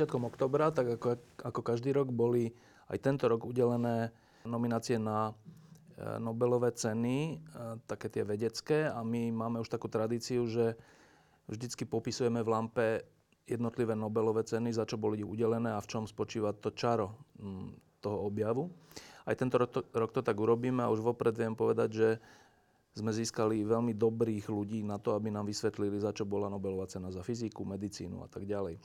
začiatkom 0.00 0.32
oktobra, 0.32 0.72
tak 0.72 0.96
ako, 0.96 1.20
ako 1.44 1.60
každý 1.60 1.92
rok, 1.92 2.08
boli 2.08 2.56
aj 2.88 3.04
tento 3.04 3.28
rok 3.28 3.44
udelené 3.44 4.08
nominácie 4.48 4.96
na 4.96 5.36
e, 5.36 6.16
Nobelové 6.16 6.72
ceny, 6.72 7.36
e, 7.36 7.84
také 7.84 8.08
tie 8.08 8.24
vedecké 8.24 8.88
a 8.88 9.04
my 9.04 9.28
máme 9.28 9.60
už 9.60 9.68
takú 9.68 9.92
tradíciu, 9.92 10.48
že 10.48 10.72
vždycky 11.52 11.84
popisujeme 11.84 12.40
v 12.40 12.48
Lampe 12.48 13.04
jednotlivé 13.44 13.92
Nobelové 13.92 14.40
ceny, 14.40 14.72
za 14.72 14.88
čo 14.88 14.96
boli 14.96 15.20
udelené 15.20 15.76
a 15.76 15.84
v 15.84 15.90
čom 15.92 16.08
spočíva 16.08 16.56
to 16.56 16.72
čaro 16.72 17.12
mm, 17.36 18.00
toho 18.00 18.24
objavu. 18.24 18.72
Aj 19.28 19.36
tento 19.36 19.60
rok 19.60 19.68
to, 19.68 19.84
rok 19.92 20.16
to 20.16 20.24
tak 20.24 20.40
urobíme 20.40 20.80
a 20.80 20.88
už 20.88 21.04
vopred 21.04 21.36
viem 21.36 21.52
povedať, 21.52 21.90
že 21.92 22.08
sme 22.96 23.12
získali 23.12 23.68
veľmi 23.68 23.92
dobrých 23.92 24.48
ľudí 24.48 24.80
na 24.80 24.96
to, 24.96 25.12
aby 25.12 25.28
nám 25.28 25.44
vysvetlili, 25.44 26.00
za 26.00 26.16
čo 26.16 26.24
bola 26.24 26.48
Nobelová 26.48 26.88
cena 26.88 27.12
za 27.12 27.20
fyziku, 27.20 27.68
medicínu 27.68 28.24
a 28.24 28.28
tak 28.32 28.48
ďalej. 28.48 28.80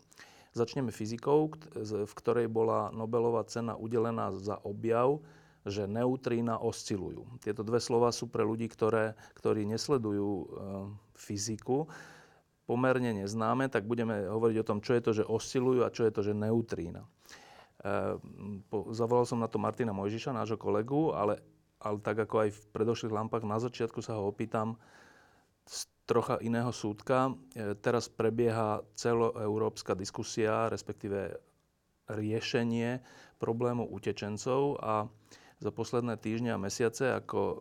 Začneme 0.55 0.88
fyzikou, 0.88 1.52
v 1.84 2.14
ktorej 2.16 2.48
bola 2.48 2.88
Nobelová 2.95 3.44
cena 3.44 3.76
udelená 3.76 4.32
za 4.32 4.55
objav, 4.64 5.20
že 5.68 5.84
neutrína 5.84 6.55
oscilujú. 6.64 7.28
Tieto 7.44 7.59
dve 7.68 7.84
slova 7.84 8.16
sú 8.16 8.31
pre 8.31 8.48
ľudí, 8.48 8.72
ktoré, 8.72 9.20
ktorí 9.36 9.68
nesledujú 9.68 10.31
e, 10.31 10.45
fyziku, 11.18 11.91
pomerne 12.70 13.12
neznáme, 13.18 13.68
tak 13.68 13.84
budeme 13.84 14.30
hovoriť 14.31 14.58
o 14.61 14.67
tom, 14.67 14.80
čo 14.80 14.95
je 14.95 15.02
to, 15.03 15.11
že 15.11 15.28
oscilujú 15.28 15.83
a 15.83 15.92
čo 15.92 16.08
je 16.08 16.14
to, 16.14 16.22
že 16.23 16.38
neutrína. 16.38 17.03
E, 17.03 18.16
zavolal 18.94 19.26
som 19.28 19.42
na 19.42 19.50
to 19.50 19.59
Martina 19.59 19.92
Mojžiša, 19.92 20.38
nášho 20.38 20.56
kolegu, 20.56 21.11
ale 21.11 21.42
ale 21.86 22.02
tak 22.02 22.17
ako 22.17 22.36
aj 22.42 22.50
v 22.50 22.61
predošlých 22.73 23.14
lampách, 23.14 23.45
na 23.45 23.61
začiatku 23.61 24.02
sa 24.02 24.17
ho 24.17 24.26
opýtam 24.31 24.80
z 25.66 25.80
trocha 26.05 26.38
iného 26.39 26.69
súdka. 26.69 27.33
E, 27.53 27.73
teraz 27.75 28.05
prebieha 28.08 28.85
celoeurópska 28.94 29.97
diskusia, 29.97 30.69
respektíve 30.69 31.33
riešenie 32.08 33.02
problému 33.38 33.89
utečencov 33.89 34.77
a 34.80 35.09
za 35.55 35.71
posledné 35.71 36.19
týždne 36.19 36.53
a 36.53 36.61
mesiace, 36.61 37.09
ako 37.09 37.39
e, 37.41 37.58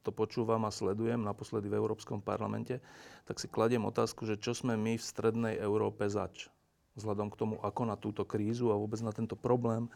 to 0.00 0.10
počúvam 0.10 0.64
a 0.64 0.72
sledujem 0.72 1.20
naposledy 1.20 1.68
v 1.68 1.76
Európskom 1.76 2.24
parlamente, 2.24 2.80
tak 3.28 3.36
si 3.36 3.50
kladiem 3.50 3.84
otázku, 3.84 4.24
že 4.24 4.40
čo 4.40 4.56
sme 4.56 4.78
my 4.78 4.96
v 4.96 5.04
strednej 5.04 5.54
Európe 5.58 6.08
zač 6.08 6.48
vzhľadom 6.96 7.28
k 7.28 7.38
tomu, 7.38 7.54
ako 7.60 7.82
na 7.84 7.96
túto 8.00 8.24
krízu 8.24 8.72
a 8.72 8.80
vôbec 8.80 8.98
na 9.04 9.12
tento 9.12 9.36
problém 9.36 9.92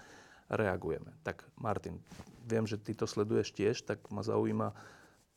reagujeme. 0.52 1.08
Tak 1.24 1.46
Martin, 1.56 1.96
viem, 2.44 2.68
že 2.68 2.76
ty 2.76 2.92
to 2.92 3.08
sleduješ 3.08 3.54
tiež, 3.56 3.88
tak 3.88 4.04
ma 4.12 4.20
zaujíma 4.20 4.74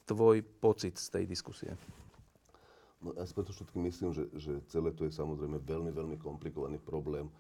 tvoj 0.05 0.43
pocit 0.59 0.99
z 0.99 1.07
tej 1.09 1.25
diskusie. 1.27 1.71
No 3.03 3.11
ja 3.15 3.27
si 3.27 3.35
preto 3.35 3.51
všetky 3.51 3.75
myslím, 3.83 4.15
že, 4.15 4.31
že 4.39 4.63
celé 4.71 4.95
to 4.95 5.03
je 5.03 5.11
samozrejme 5.11 5.59
veľmi, 5.59 5.91
veľmi 5.91 6.17
komplikovaný 6.19 6.79
problém. 6.79 7.27
E, 7.27 7.33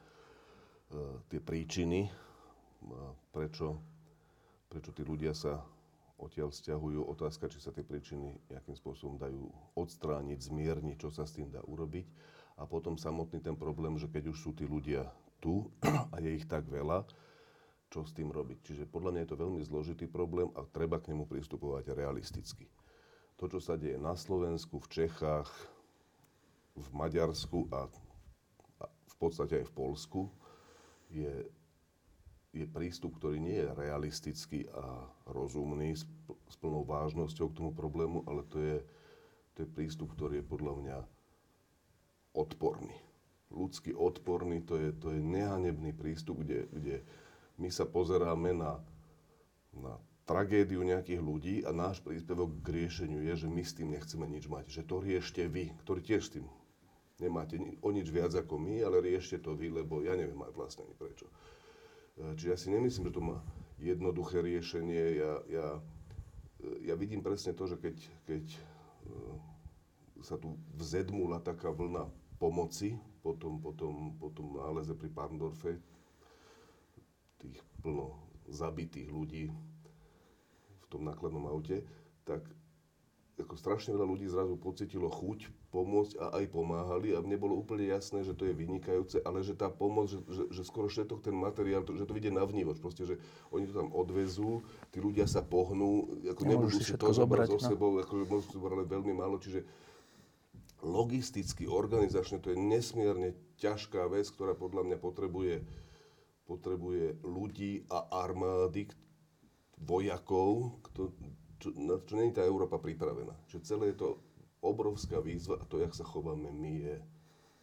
tie 1.31 1.39
príčiny, 1.39 2.07
e, 2.07 2.11
prečo, 3.31 3.79
prečo 4.67 4.91
tí 4.91 5.07
ľudia 5.07 5.31
sa 5.31 5.63
odtiaľ 6.19 6.51
stiahujú. 6.51 7.07
Otázka, 7.07 7.47
či 7.47 7.63
sa 7.63 7.71
tie 7.71 7.83
príčiny 7.83 8.35
nejakým 8.51 8.75
spôsobom 8.75 9.15
dajú 9.15 9.47
odstrániť, 9.79 10.39
zmierniť, 10.39 10.97
čo 10.99 11.09
sa 11.11 11.23
s 11.23 11.35
tým 11.35 11.47
dá 11.47 11.63
urobiť. 11.63 12.07
A 12.59 12.67
potom 12.67 12.99
samotný 12.99 13.39
ten 13.39 13.55
problém, 13.55 13.95
že 13.95 14.11
keď 14.11 14.35
už 14.35 14.37
sú 14.37 14.51
tí 14.51 14.67
ľudia 14.67 15.07
tu 15.39 15.71
a 16.13 16.19
je 16.19 16.31
ich 16.37 16.45
tak 16.47 16.67
veľa, 16.67 17.07
čo 17.93 18.01
s 18.01 18.17
tým 18.17 18.33
robiť. 18.33 18.57
Čiže 18.65 18.89
podľa 18.89 19.13
mňa 19.13 19.21
je 19.21 19.29
to 19.29 19.41
veľmi 19.45 19.61
zložitý 19.61 20.09
problém 20.09 20.49
a 20.57 20.65
treba 20.65 20.97
k 20.97 21.13
nemu 21.13 21.29
pristupovať 21.29 21.93
realisticky. 21.93 22.65
To, 23.37 23.45
čo 23.45 23.61
sa 23.61 23.77
deje 23.77 24.01
na 24.01 24.17
Slovensku, 24.17 24.81
v 24.81 24.89
Čechách, 24.89 25.49
v 26.73 26.89
Maďarsku 26.89 27.69
a, 27.69 27.85
v 28.89 29.15
podstate 29.21 29.61
aj 29.61 29.69
v 29.69 29.75
Polsku, 29.77 30.21
je, 31.13 31.45
je 32.49 32.65
prístup, 32.65 33.13
ktorý 33.21 33.37
nie 33.37 33.61
je 33.61 33.69
realistický 33.77 34.65
a 34.73 35.05
rozumný, 35.29 35.93
s 35.93 36.55
plnou 36.57 36.81
vážnosťou 36.89 37.53
k 37.53 37.57
tomu 37.61 37.71
problému, 37.77 38.25
ale 38.25 38.41
to 38.49 38.57
je, 38.57 38.77
to 39.53 39.57
je 39.65 39.69
prístup, 39.69 40.09
ktorý 40.17 40.41
je 40.41 40.49
podľa 40.49 40.73
mňa 40.81 40.97
odporný. 42.33 42.97
Ľudský 43.53 43.93
odporný, 43.93 44.65
to 44.65 44.81
je, 44.81 44.89
to 44.97 45.13
je 45.13 45.21
nehanebný 45.21 45.93
prístup, 45.93 46.41
kde, 46.41 46.65
kde 46.73 47.05
my 47.57 47.69
sa 47.69 47.85
pozeráme 47.85 48.53
na, 48.55 48.81
na 49.73 49.97
tragédiu 50.23 50.81
nejakých 50.81 51.21
ľudí 51.21 51.55
a 51.67 51.75
náš 51.75 51.99
príspevok 51.99 52.63
k 52.63 52.83
riešeniu 52.83 53.21
je, 53.27 53.45
že 53.45 53.47
my 53.51 53.63
s 53.63 53.75
tým 53.75 53.91
nechceme 53.91 54.25
nič 54.25 54.47
mať. 54.47 54.65
Že 54.71 54.81
to 54.87 54.95
riešte 55.03 55.41
vy, 55.51 55.75
ktorí 55.83 55.99
tiež 56.01 56.21
s 56.23 56.33
tým 56.39 56.45
nemáte 57.21 57.55
o 57.79 57.89
nič 57.93 58.09
viac 58.09 58.35
ako 58.35 58.59
my, 58.59 58.83
ale 58.83 59.03
riešte 59.03 59.39
to 59.39 59.53
vy, 59.55 59.69
lebo 59.69 60.03
ja 60.03 60.17
neviem 60.17 60.39
aj 60.43 60.53
vlastne 60.55 60.83
ani 60.83 60.95
prečo. 60.97 61.29
E, 62.19 62.35
čiže 62.35 62.49
ja 62.51 62.57
si 62.57 62.67
nemyslím, 62.73 63.07
že 63.07 63.15
to 63.15 63.21
má 63.23 63.37
jednoduché 63.79 64.43
riešenie. 64.43 65.03
Ja, 65.19 65.31
ja, 65.47 65.67
e, 66.59 66.91
ja 66.91 66.95
vidím 66.99 67.23
presne 67.23 67.55
to, 67.55 67.69
že 67.69 67.79
keď, 67.79 67.95
keď 68.27 68.43
e, 68.49 68.59
sa 70.23 70.35
tu 70.35 70.59
vzedmula 70.75 71.39
taká 71.39 71.71
vlna 71.71 72.09
pomoci 72.39 72.99
po 73.23 73.35
tom, 73.39 73.61
po 73.61 74.29
náleze 74.59 74.91
pri 74.97 75.07
Parndorfe, 75.11 75.79
tých 77.43 77.59
plno 77.83 78.15
zabitých 78.47 79.11
ľudí 79.11 79.51
v 80.79 80.85
tom 80.87 81.03
nákladnom 81.03 81.47
aute, 81.51 81.83
tak 82.23 82.47
ako 83.33 83.57
strašne 83.57 83.97
veľa 83.97 84.05
ľudí 84.05 84.29
zrazu 84.29 84.53
pocitilo 84.61 85.09
chuť 85.09 85.49
pomôcť 85.73 86.21
a 86.21 86.37
aj 86.37 86.53
pomáhali 86.53 87.17
a 87.17 87.25
mne 87.25 87.41
bolo 87.41 87.57
úplne 87.57 87.89
jasné, 87.89 88.21
že 88.21 88.37
to 88.37 88.45
je 88.45 88.53
vynikajúce, 88.53 89.17
ale 89.25 89.41
že 89.41 89.57
tá 89.57 89.73
pomoc, 89.73 90.05
že, 90.05 90.21
že, 90.29 90.43
že 90.53 90.61
skoro 90.61 90.85
všetok 90.85 91.25
ten 91.25 91.33
materiál, 91.33 91.81
že 91.81 92.05
to 92.05 92.13
vyjde 92.13 92.29
na 92.29 92.45
vnívoč, 92.45 92.77
proste, 92.77 93.09
že 93.09 93.17
oni 93.49 93.65
to 93.65 93.73
tam 93.73 93.89
odvezú, 93.89 94.61
tí 94.93 95.01
ľudia 95.01 95.25
sa 95.25 95.41
pohnú, 95.41 96.21
ako 96.29 96.41
nebudú 96.45 96.77
si 96.77 96.93
to 96.93 97.09
zobrať 97.09 97.57
so 97.57 97.59
no. 97.59 97.65
sebou, 97.73 97.91
ako 97.97 98.13
môžu 98.29 98.53
si 98.53 98.53
zobrať 98.53 98.85
veľmi 98.85 99.13
málo, 99.17 99.41
čiže 99.41 99.65
logisticky, 100.85 101.65
organizačne 101.65 102.37
to 102.37 102.53
je 102.53 102.57
nesmierne 102.59 103.33
ťažká 103.57 104.05
vec, 104.13 104.29
ktorá 104.29 104.53
podľa 104.53 104.93
mňa 104.93 104.97
potrebuje 105.01 105.65
potrebuje 106.43 107.23
ľudí 107.23 107.87
a 107.87 108.23
armády, 108.23 108.87
vojakov, 109.79 110.79
kto, 110.91 111.11
čo, 111.59 111.69
na 111.75 111.99
čo 112.03 112.13
není 112.15 112.31
tá 112.31 112.43
Európa 112.43 112.79
pripravená. 112.79 113.35
Čiže 113.47 113.67
celé 113.67 113.91
je 113.91 113.99
to 114.03 114.09
obrovská 114.63 115.19
výzva 115.19 115.59
a 115.59 115.67
to, 115.67 115.83
jak 115.83 115.91
sa 115.91 116.07
chováme 116.07 116.47
my, 116.51 116.73
je, 116.79 116.95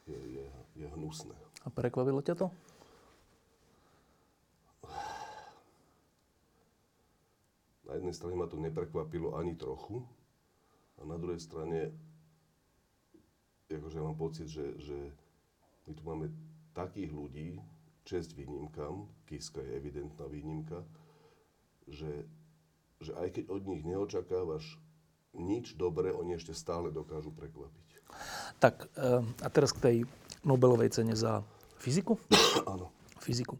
je, 0.09 0.21
je, 0.41 0.47
je 0.85 0.87
hnusné. 0.97 1.37
A 1.65 1.69
prekvapilo 1.73 2.21
ťa 2.21 2.35
to? 2.37 2.47
Na 7.89 7.99
jednej 7.99 8.15
strane 8.15 8.39
ma 8.39 8.47
to 8.47 8.61
neprekvapilo 8.61 9.35
ani 9.35 9.59
trochu 9.59 10.05
a 11.01 11.09
na 11.09 11.19
druhej 11.19 11.43
strane 11.43 11.91
akože 13.71 13.99
ja 13.99 14.07
mám 14.07 14.19
pocit, 14.19 14.47
že, 14.51 14.75
že 14.83 14.99
my 15.87 15.93
tu 15.95 16.03
máme 16.03 16.27
takých 16.75 17.11
ľudí, 17.15 17.59
čest 18.11 18.35
výnimkám, 18.35 19.07
Kiska 19.31 19.63
je 19.63 19.79
evidentná 19.79 20.27
výnimka, 20.27 20.83
že, 21.87 22.27
že 22.99 23.15
aj 23.15 23.39
keď 23.39 23.45
od 23.55 23.63
nich 23.71 23.87
neočakávaš 23.87 24.83
nič 25.39 25.79
dobré, 25.79 26.11
oni 26.11 26.35
ešte 26.35 26.51
stále 26.51 26.91
dokážu 26.91 27.31
prekvapiť. 27.31 27.89
Tak 28.59 28.91
eh, 28.99 29.23
a 29.23 29.49
teraz 29.55 29.71
k 29.71 29.79
tej 29.79 29.97
Nobelovej 30.43 30.91
cene 30.91 31.15
za 31.15 31.47
fyziku? 31.79 32.19
Áno. 32.75 32.91
Fyziku. 33.23 33.55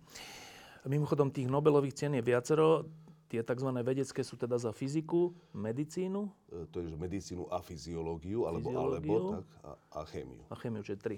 Mimochodom, 0.83 1.31
tých 1.31 1.47
Nobelových 1.47 1.95
cien 1.95 2.19
je 2.19 2.25
viacero. 2.25 2.91
Tie 3.31 3.47
tzv. 3.47 3.71
vedecké 3.87 4.27
sú 4.27 4.35
teda 4.35 4.59
za 4.59 4.75
fyziku, 4.75 5.31
medicínu. 5.55 6.27
E, 6.51 6.67
to 6.67 6.83
je 6.83 6.91
medicínu 6.99 7.47
a 7.47 7.63
fyziológiu, 7.63 8.51
alebo, 8.51 8.75
alebo 8.75 9.15
tak, 9.39 9.47
a, 9.63 9.71
a 9.95 10.01
chémiu. 10.11 10.43
A 10.51 10.59
chémiu, 10.59 10.83
čiže 10.83 10.99
tri 10.99 11.17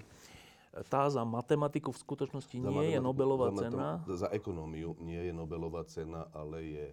tá 0.89 1.05
za 1.09 1.21
matematiku 1.21 1.93
v 1.93 1.99
skutočnosti 2.01 2.57
nie 2.57 2.89
za 2.89 2.93
je 2.97 2.99
Nobelová 2.99 3.53
za 3.53 3.69
cena? 3.69 3.87
Za 4.09 4.29
ekonómiu 4.33 4.97
nie 4.97 5.21
je 5.29 5.33
Nobelová 5.33 5.85
cena, 5.85 6.25
ale 6.33 6.57
je, 6.65 6.87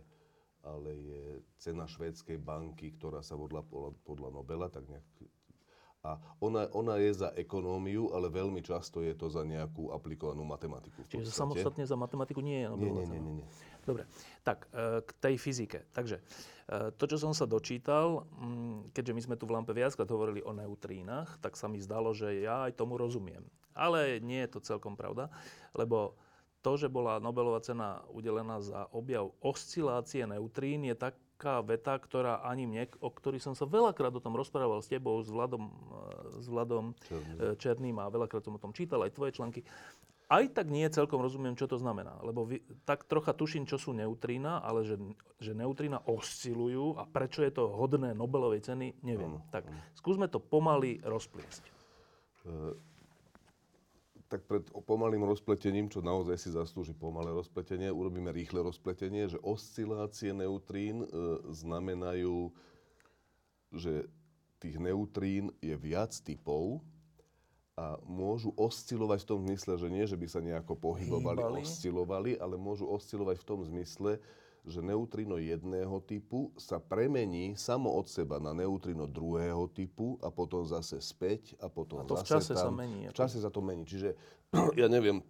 ale 0.61 0.91
je 0.93 1.23
cena 1.56 1.88
švédskej 1.88 2.37
banky, 2.37 2.93
ktorá 3.00 3.25
sa 3.25 3.41
vodla 3.41 3.65
podľa, 3.65 3.97
podľa 4.05 4.29
Nobela, 4.37 4.69
tak 4.69 4.85
nejak 4.85 5.05
a 6.00 6.17
ona, 6.41 6.65
ona 6.73 6.97
je 6.97 7.12
za 7.12 7.29
ekonómiu, 7.37 8.09
ale 8.17 8.32
veľmi 8.32 8.65
často 8.65 9.05
je 9.05 9.12
to 9.12 9.29
za 9.29 9.44
nejakú 9.44 9.93
aplikovanú 9.93 10.49
matematiku. 10.49 11.05
Čiže 11.12 11.29
samostatne 11.29 11.85
za 11.85 11.93
matematiku 11.93 12.41
nie 12.41 12.65
je 12.65 12.73
Nobelová 12.73 13.05
nie, 13.05 13.09
nie, 13.12 13.21
nie, 13.21 13.21
nie, 13.21 13.35
nie. 13.44 13.47
Dobre, 13.85 14.09
tak 14.41 14.65
e, 14.73 15.05
k 15.05 15.11
tej 15.21 15.35
fyzike. 15.37 15.85
Takže 15.93 16.17
e, 16.17 16.23
to, 16.97 17.05
čo 17.05 17.21
som 17.21 17.37
sa 17.37 17.44
dočítal, 17.44 18.25
mm, 18.32 18.97
keďže 18.97 19.12
my 19.12 19.21
sme 19.29 19.37
tu 19.37 19.44
v 19.44 19.53
Lampe 19.53 19.77
viackrát 19.77 20.09
hovorili 20.09 20.41
o 20.41 20.56
neutrínach, 20.56 21.37
tak 21.44 21.61
sa 21.61 21.69
mi 21.69 21.77
zdalo, 21.85 22.17
že 22.17 22.32
ja 22.49 22.65
aj 22.65 22.81
tomu 22.81 22.97
rozumiem. 22.97 23.44
Ale 23.75 24.19
nie 24.20 24.43
je 24.44 24.58
to 24.58 24.61
celkom 24.62 24.94
pravda, 24.99 25.31
lebo 25.72 26.19
to, 26.61 26.76
že 26.76 26.93
bola 26.93 27.22
Nobelová 27.22 27.64
cena 27.64 28.05
udelená 28.12 28.61
za 28.61 28.84
objav 28.93 29.32
oscilácie 29.40 30.28
neutrín, 30.28 30.84
je 30.84 30.93
tak, 30.93 31.17
taká 31.40 31.64
veta, 31.64 31.96
ktorá 31.96 32.44
ani 32.44 32.69
mne, 32.69 32.84
o 33.00 33.08
ktorý 33.08 33.40
som 33.40 33.56
sa 33.56 33.64
veľakrát 33.64 34.12
o 34.12 34.20
tom 34.20 34.37
rozprával 34.37 34.84
s 34.84 34.93
tebou, 34.93 35.17
s 35.25 35.32
Vladom, 35.32 35.72
s 36.37 36.44
Vladom 36.44 36.93
Černým. 37.08 37.56
Černým 37.56 37.96
a 37.96 38.12
veľakrát 38.12 38.44
som 38.44 38.52
o 38.52 38.61
tom 38.61 38.76
čítal, 38.76 39.00
aj 39.00 39.17
tvoje 39.17 39.32
články. 39.40 39.64
aj 40.31 40.52
tak 40.55 40.70
nie 40.70 40.84
celkom 40.93 41.19
rozumiem, 41.19 41.56
čo 41.58 41.64
to 41.64 41.81
znamená. 41.81 42.20
Lebo 42.20 42.46
vy, 42.46 42.61
tak 42.84 43.08
trocha 43.08 43.32
tuším, 43.32 43.64
čo 43.64 43.81
sú 43.81 43.96
neutrína, 43.96 44.61
ale 44.61 44.87
že, 44.87 45.00
že 45.43 45.56
neutrína 45.56 46.05
oscilujú 46.05 47.00
a 47.00 47.08
prečo 47.08 47.40
je 47.40 47.56
to 47.56 47.72
hodné 47.72 48.12
Nobelovej 48.12 48.62
ceny, 48.62 49.00
neviem. 49.02 49.40
Áno, 49.40 49.49
tak 49.49 49.64
skúsme 49.96 50.28
to 50.28 50.38
pomaly 50.38 51.00
rozpliesť. 51.02 51.64
E, 51.67 51.72
tak 54.31 54.47
pred 54.47 54.62
pomalým 54.87 55.27
rozpletením, 55.27 55.91
čo 55.91 55.99
naozaj 56.06 56.38
si 56.38 56.55
zaslúži 56.55 56.94
pomalé 56.94 57.35
rozpletenie, 57.35 57.91
urobíme 57.91 58.31
rýchle 58.31 58.62
rozpletenie, 58.62 59.27
že 59.27 59.43
oscilácie 59.43 60.31
neutrín 60.31 61.03
e, 61.03 61.06
znamenajú, 61.50 62.55
že 63.75 64.06
tých 64.62 64.79
neutrín 64.79 65.50
je 65.59 65.75
viac 65.75 66.15
typov 66.23 66.79
a 67.75 67.99
môžu 68.06 68.55
oscilovať 68.55 69.27
v 69.27 69.29
tom 69.35 69.38
zmysle, 69.50 69.73
že 69.75 69.88
nie, 69.91 70.05
že 70.06 70.15
by 70.15 70.27
sa 70.31 70.38
nejako 70.38 70.79
pohybovali, 70.79 71.43
Hýbali. 71.43 71.61
oscilovali, 71.67 72.32
ale 72.38 72.55
môžu 72.55 72.87
oscilovať 72.87 73.43
v 73.43 73.49
tom 73.50 73.61
zmysle, 73.67 74.23
že 74.68 74.84
neutrino 74.84 75.40
jedného 75.40 76.00
typu 76.04 76.52
sa 76.60 76.76
premení 76.76 77.56
samo 77.56 77.88
od 77.96 78.06
seba 78.08 78.36
na 78.36 78.52
neutrino 78.52 79.08
druhého 79.08 79.68
typu 79.72 80.20
a 80.20 80.28
potom 80.28 80.64
zase 80.68 81.00
späť 81.00 81.56
a 81.60 81.72
potom 81.72 82.04
A 82.04 82.08
to 82.08 82.16
v 82.16 82.24
zase 82.24 82.28
čase 82.28 82.52
sa 82.52 82.68
tam. 82.68 82.76
mení, 82.76 83.08
V 83.08 83.16
čase 83.16 83.38
sa 83.40 83.48
to 83.48 83.60
mení. 83.64 83.88
Čiže, 83.88 84.12
ja 84.80 84.86
neviem, 84.92 85.24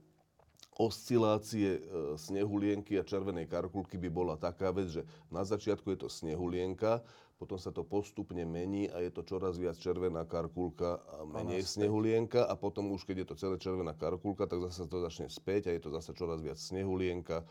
oscilácie 0.80 1.76
e, 1.76 1.80
snehulienky 2.16 2.96
a 2.96 3.04
červenej 3.04 3.44
karkulky 3.46 4.00
by 4.00 4.08
bola 4.08 4.34
taká 4.40 4.72
vec, 4.72 4.88
že 4.88 5.02
na 5.28 5.44
začiatku 5.44 5.92
je 5.92 5.98
to 6.06 6.08
snehulienka, 6.08 7.04
potom 7.36 7.56
sa 7.56 7.72
to 7.72 7.84
postupne 7.84 8.40
mení 8.44 8.88
a 8.92 9.00
je 9.00 9.12
to 9.12 9.24
čoraz 9.24 9.56
viac 9.56 9.76
červená 9.76 10.28
karkulka 10.28 11.00
a 11.08 11.24
menej 11.24 11.64
snehulienka 11.64 12.44
a 12.44 12.52
potom 12.52 12.92
už 12.92 13.08
keď 13.08 13.24
je 13.24 13.26
to 13.32 13.36
celé 13.36 13.56
červená 13.56 13.96
karkulka, 13.96 14.44
tak 14.44 14.60
zase 14.68 14.84
to 14.84 15.00
začne 15.00 15.28
späť 15.32 15.68
a 15.68 15.76
je 15.76 15.80
to 15.80 15.88
zase 15.92 16.12
čoraz 16.12 16.44
viac 16.44 16.60
snehulienka 16.60 17.44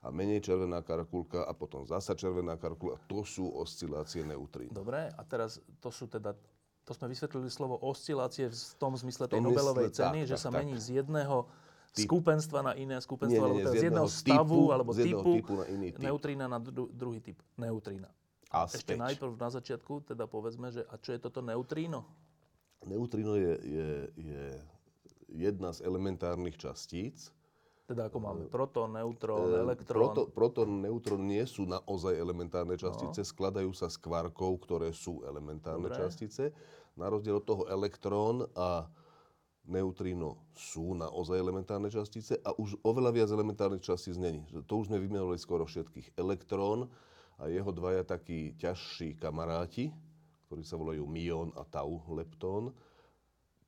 a 0.00 0.08
menej 0.08 0.40
červená 0.40 0.80
karkulka 0.80 1.44
a 1.44 1.52
potom 1.52 1.84
zasa 1.84 2.16
červená 2.16 2.56
karkulka. 2.56 2.96
To 3.06 3.20
sú 3.20 3.52
oscilácie 3.52 4.24
neutrín. 4.24 4.72
Dobre, 4.72 5.12
a 5.12 5.22
teraz 5.22 5.60
to 5.78 5.92
sú 5.92 6.08
teda, 6.08 6.32
to 6.84 6.92
sme 6.96 7.12
vysvetlili 7.12 7.52
slovo 7.52 7.76
oscilácie 7.76 8.48
v 8.48 8.56
tom 8.80 8.96
zmysle 8.96 9.28
tej 9.28 9.44
tom 9.44 9.52
Nobelovej 9.52 9.92
mysle, 9.92 10.00
ceny, 10.00 10.20
tak, 10.24 10.28
že 10.28 10.36
tak, 10.36 10.42
sa 10.42 10.48
tak. 10.48 10.56
mení 10.64 10.74
z 10.80 10.88
jedného 11.04 11.36
Typ. 11.90 12.06
skupenstva 12.06 12.58
na 12.64 12.72
iné 12.78 12.96
skupenstvo, 12.96 13.34
Nie, 13.34 13.36
nie, 13.36 13.44
alebo 13.44 13.58
nie, 13.60 13.66
teda 13.66 13.74
z 13.74 13.76
z 13.76 13.86
jedného 13.90 14.08
stavu, 14.08 14.56
typu- 14.56 14.72
alebo 14.72 14.90
z 14.94 14.98
jedného 15.04 15.20
typu, 15.20 15.32
typu 15.36 15.52
na 15.58 15.64
iný 15.68 15.88
typ. 15.92 16.00
neutrína 16.00 16.44
na 16.48 16.58
dru- 16.58 16.90
druhý 16.90 17.20
typ, 17.20 17.38
neutrína. 17.58 18.08
A 18.50 18.66
Ešte 18.66 18.94
späť. 18.94 18.98
najprv 18.98 19.32
na 19.36 19.50
začiatku 19.52 19.92
teda 20.08 20.24
povedzme, 20.26 20.70
že 20.70 20.82
a 20.86 20.94
čo 20.96 21.12
je 21.12 21.20
toto 21.20 21.38
neutríno? 21.38 22.02
Neutrino 22.82 23.36
je, 23.36 23.52
je, 23.60 23.88
je 24.16 24.42
jedna 25.28 25.70
z 25.70 25.84
elementárnych 25.84 26.56
častíc. 26.56 27.28
Teda 27.90 28.06
ako 28.06 28.18
máme 28.22 28.46
proton, 28.46 28.94
neutrón, 28.94 29.50
E, 29.50 29.66
elektrón. 29.66 30.14
Proto, 30.14 30.22
proton, 30.30 30.68
neutrón 30.78 31.26
nie 31.26 31.42
sú 31.42 31.66
naozaj 31.66 32.14
elementárne 32.14 32.78
častice, 32.78 33.26
skladajú 33.26 33.74
sa 33.74 33.90
z 33.90 33.98
kvarkov, 33.98 34.62
ktoré 34.62 34.94
sú 34.94 35.26
elementárne 35.26 35.90
Dobre. 35.90 35.98
častice. 35.98 36.54
Na 36.94 37.10
rozdiel 37.10 37.42
od 37.42 37.46
toho 37.50 37.66
elektrón 37.66 38.46
a 38.54 38.86
neutrino 39.66 40.38
sú 40.54 40.94
naozaj 40.94 41.34
elementárne 41.34 41.90
častice 41.90 42.38
a 42.46 42.54
už 42.54 42.78
oveľa 42.86 43.10
viac 43.10 43.28
elementárnych 43.34 43.82
častíc 43.82 44.14
není. 44.14 44.46
To 44.70 44.74
už 44.78 44.86
sme 44.86 45.02
vymenovali 45.02 45.42
skoro 45.42 45.66
všetkých. 45.66 46.14
Elektrón 46.14 46.86
a 47.42 47.50
jeho 47.50 47.74
dvaja 47.74 48.06
takí 48.06 48.54
ťažší 48.54 49.18
kamaráti, 49.18 49.90
ktorí 50.46 50.62
sa 50.62 50.78
volajú 50.78 51.10
mion 51.10 51.50
a 51.58 51.66
tau 51.66 52.06
leptón, 52.14 52.70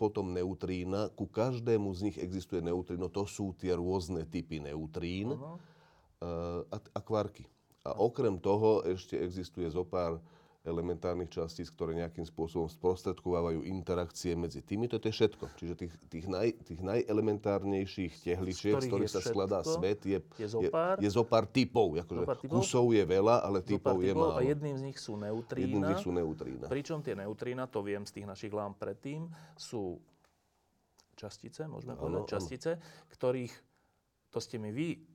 potom 0.02 0.34
neutrína. 0.34 1.14
Ku 1.14 1.30
každému 1.30 1.94
z 1.94 2.10
nich 2.10 2.18
existuje 2.18 2.58
neutrino. 2.58 3.06
To 3.06 3.22
sú 3.22 3.54
tie 3.54 3.78
rôzne 3.78 4.26
typy 4.26 4.58
neutrín 4.58 5.38
eh, 5.38 6.58
a, 6.66 6.76
a 6.82 7.00
kvarky. 7.00 7.46
A 7.86 7.94
okrem 7.94 8.42
toho 8.42 8.82
ešte 8.82 9.14
existuje 9.14 9.70
zo 9.70 9.86
pár 9.86 10.18
elementárnych 10.62 11.26
častíc, 11.26 11.74
ktoré 11.74 11.98
nejakým 11.98 12.22
spôsobom 12.22 12.70
sprostredkovávajú 12.70 13.66
interakcie 13.66 14.38
medzi 14.38 14.62
týmito. 14.62 14.94
To 15.02 15.10
je 15.10 15.14
všetko. 15.14 15.44
Čiže 15.58 15.74
tých, 15.74 15.92
tých, 16.06 16.26
naj, 16.30 16.54
tých 16.62 16.80
najelementárnejších 16.86 18.12
tehličiek, 18.22 18.78
ktorých 18.78 18.86
z 18.86 18.90
ktorých 18.94 19.10
sa 19.10 19.20
skladá 19.26 19.58
všetko, 19.66 19.74
svet, 19.82 20.00
je, 20.06 20.18
je 20.38 20.46
zopár. 20.46 20.94
je, 21.02 21.02
je 21.02 21.10
zopár 21.10 21.44
typov. 21.50 21.98
Akože 21.98 22.22
Zopár 22.22 22.38
typov. 22.38 22.54
kusov 22.62 22.86
je 22.94 23.02
veľa, 23.02 23.36
ale 23.42 23.58
Zo 23.58 23.66
pár 23.66 23.70
typov 23.74 23.96
je 23.98 24.12
typov 24.14 24.22
málo. 24.22 24.38
a 24.38 24.40
jedným 24.46 24.76
z 24.78 24.82
nich 24.86 24.98
sú 25.02 25.12
neutrína. 25.18 25.66
Jedným 25.66 25.82
z 25.82 25.88
nich 25.90 26.02
sú 26.06 26.10
neutrína. 26.14 26.66
Pričom 26.70 26.98
tie 27.02 27.14
neutrína, 27.18 27.62
to 27.66 27.80
viem 27.82 28.06
z 28.06 28.12
tých 28.22 28.26
našich 28.30 28.52
lám 28.54 28.78
predtým, 28.78 29.26
sú 29.58 29.98
častice, 31.18 31.66
môžeme 31.66 31.98
povedať, 31.98 32.22
áno. 32.22 32.30
častice, 32.30 32.70
ktorých, 33.10 33.54
to 34.30 34.38
ste 34.38 34.62
mi 34.62 34.70
vy 34.70 35.11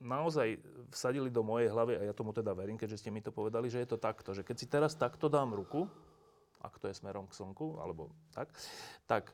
naozaj 0.00 0.60
vsadili 0.92 1.32
do 1.32 1.40
mojej 1.40 1.72
hlavy, 1.72 1.96
a 1.96 2.02
ja 2.08 2.14
tomu 2.16 2.32
teda 2.32 2.52
verím, 2.52 2.76
keďže 2.76 3.00
ste 3.00 3.10
mi 3.12 3.24
to 3.24 3.32
povedali, 3.32 3.72
že 3.72 3.80
je 3.84 3.88
to 3.88 3.98
takto, 3.98 4.36
že 4.36 4.44
keď 4.44 4.56
si 4.56 4.66
teraz 4.68 4.92
takto 4.96 5.26
dám 5.32 5.56
ruku, 5.56 5.88
ak 6.60 6.76
to 6.80 6.88
je 6.88 6.98
smerom 6.98 7.28
k 7.28 7.36
Slnku, 7.36 7.80
alebo 7.80 8.12
tak, 8.32 8.52
tak 9.06 9.32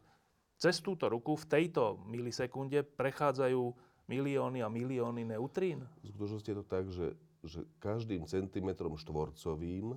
cez 0.60 0.78
túto 0.78 1.10
ruku 1.10 1.34
v 1.34 1.48
tejto 1.48 1.98
milisekunde 2.06 2.86
prechádzajú 2.94 3.62
milióny 4.06 4.62
a 4.62 4.68
milióny 4.68 5.22
neutrín. 5.26 5.82
V 6.02 6.14
skutočnosti 6.14 6.48
je 6.50 6.58
to 6.58 6.66
tak, 6.66 6.86
že, 6.90 7.08
že 7.42 7.60
každým 7.82 8.26
centimetrom 8.28 8.94
štvorcovým 8.98 9.96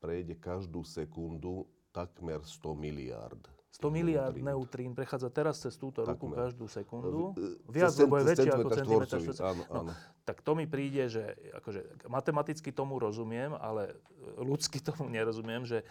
prejde 0.00 0.34
každú 0.40 0.82
sekundu 0.82 1.68
takmer 1.92 2.40
100 2.42 2.74
miliárd. 2.74 3.42
100 3.70 3.86
miliárd 3.88 4.34
neutrín. 4.34 4.44
neutrín 4.44 4.90
prechádza 4.92 5.30
teraz 5.30 5.62
cez 5.62 5.78
túto 5.78 6.02
ruku 6.02 6.26
Takmer. 6.26 6.38
každú 6.42 6.66
sekundu. 6.66 7.38
Viac, 7.70 7.94
cez 7.94 8.02
lebo 8.02 8.18
je 8.18 8.24
väčšia 8.26 8.52
ako 8.52 8.68
centimetr 8.70 8.82
štvorcový, 8.82 9.26
štvorcový. 9.30 9.46
áno, 9.46 9.62
No, 9.70 9.80
áno. 9.86 9.92
tak 10.26 10.36
to 10.42 10.52
mi 10.58 10.66
príde, 10.66 11.06
že 11.06 11.22
akože, 11.54 11.80
matematicky 12.10 12.74
tomu 12.74 12.98
rozumiem, 12.98 13.54
ale 13.54 13.94
ľudsky 14.36 14.82
tomu 14.88 15.06
nerozumiem, 15.06 15.62
že 15.62 15.86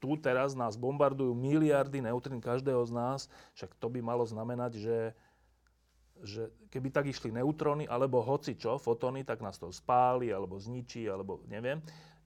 tu 0.00 0.16
teraz 0.16 0.56
nás 0.56 0.74
bombardujú 0.74 1.30
miliardy 1.30 2.00
neutrín 2.00 2.40
každého 2.40 2.80
z 2.82 2.92
nás, 2.92 3.20
však 3.54 3.76
to 3.76 3.86
by 3.86 4.00
malo 4.00 4.24
znamenať, 4.24 4.80
že 4.80 4.98
že 6.20 6.52
keby 6.68 6.92
tak 6.92 7.08
išli 7.08 7.32
neutróny, 7.32 7.88
alebo 7.88 8.20
hoci 8.20 8.52
čo, 8.52 8.76
fotóny, 8.76 9.24
tak 9.24 9.40
nás 9.40 9.56
to 9.56 9.72
spáli, 9.72 10.28
alebo 10.28 10.60
zničí, 10.60 11.08
alebo 11.08 11.40
neviem. 11.48 11.80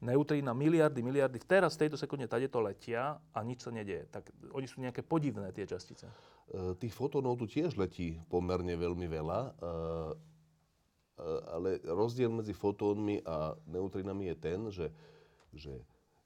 Neutrína 0.04 0.52
miliardy, 0.52 1.00
miliardy, 1.00 1.40
teraz 1.40 1.80
v 1.80 1.88
tejto 1.88 1.96
sekunde 1.96 2.28
tady 2.28 2.52
to 2.52 2.60
letia 2.60 3.16
a 3.32 3.38
nič 3.40 3.64
sa 3.64 3.72
nedieje. 3.72 4.04
Tak 4.12 4.28
oni 4.52 4.68
sú 4.68 4.84
nejaké 4.84 5.00
podivné, 5.00 5.48
tie 5.56 5.64
častice. 5.64 6.04
E, 6.52 6.76
Tých 6.76 6.92
fotónov 6.92 7.40
tu 7.40 7.48
tiež 7.48 7.80
letí 7.80 8.20
pomerne 8.28 8.76
veľmi 8.76 9.08
veľa, 9.08 9.40
e, 9.40 9.50
e, 9.56 11.32
ale 11.48 11.80
rozdiel 11.88 12.28
medzi 12.28 12.52
fotónmi 12.52 13.24
a 13.24 13.56
neutrinami 13.64 14.28
je 14.28 14.36
ten, 14.36 14.60
že, 14.68 14.86
že 15.56 15.72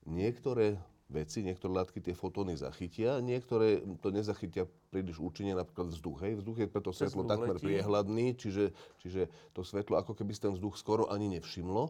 niektoré 0.03 0.75
veci, 1.09 1.41
niektoré 1.41 1.73
látky 1.73 2.03
tie 2.05 2.13
fotóny 2.13 2.59
zachytia, 2.59 3.23
niektoré 3.25 3.81
to 4.05 4.13
nezachytia 4.13 4.69
príliš 4.93 5.17
účinne, 5.23 5.57
napríklad 5.57 5.89
vzduch. 5.89 6.21
Hej. 6.21 6.33
Vzduch 6.45 6.59
je 6.61 6.69
preto 6.69 6.91
svetlo 6.93 7.25
takmer 7.25 7.57
letí. 7.57 7.65
priehľadný, 7.65 8.37
čiže, 8.37 8.77
čiže 9.01 9.31
to 9.57 9.65
svetlo 9.65 9.97
ako 10.03 10.13
keby 10.13 10.37
ten 10.37 10.53
vzduch 10.53 10.77
skoro 10.77 11.09
ani 11.09 11.33
nevšimlo. 11.41 11.89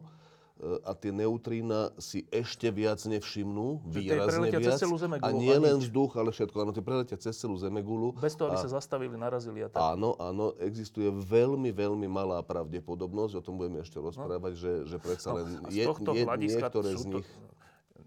A 0.58 0.90
tie 0.90 1.14
neutrína 1.14 1.94
si 1.96 2.26
ešte 2.28 2.66
viac 2.68 2.98
nevšimnú, 2.98 3.78
výrazne 3.86 4.26
preletia 4.26 4.58
cez 4.58 4.66
viac. 4.74 4.80
celú 4.82 4.96
Zemegulu 4.98 5.22
a 5.22 5.30
a 5.30 5.38
nie 5.38 5.54
len 5.54 5.78
nič. 5.78 5.86
vzduch, 5.86 6.12
ale 6.14 6.30
všetko. 6.30 6.56
Áno, 6.58 6.72
tie 6.74 6.82
preletia 6.82 7.14
cez 7.14 7.34
celú 7.34 7.54
Zemegulu. 7.54 8.10
Bez 8.18 8.34
toho, 8.34 8.50
aby 8.50 8.58
a- 8.58 8.64
sa 8.66 8.70
zastavili, 8.72 9.14
narazili 9.14 9.62
a 9.62 9.70
tak. 9.70 9.78
Áno, 9.78 10.18
áno, 10.18 10.58
existuje 10.58 11.06
veľmi, 11.08 11.70
veľmi 11.70 12.06
malá 12.06 12.42
pravdepodobnosť, 12.42 13.32
o 13.34 13.42
tom 13.42 13.54
budeme 13.54 13.78
ešte 13.78 13.96
rozprávať, 13.96 14.52
že, 14.54 14.72
že 14.84 14.96
predsa 14.98 15.30
len 15.32 15.46
No. 15.48 15.62
A 15.62 15.70
z 15.70 15.74
je, 15.74 15.84
tohto 15.86 16.10
je, 16.10 16.22
niektoré 16.26 16.90
sú 16.92 16.98
z 16.98 17.04
to- 17.06 17.18
nich... 17.22 17.28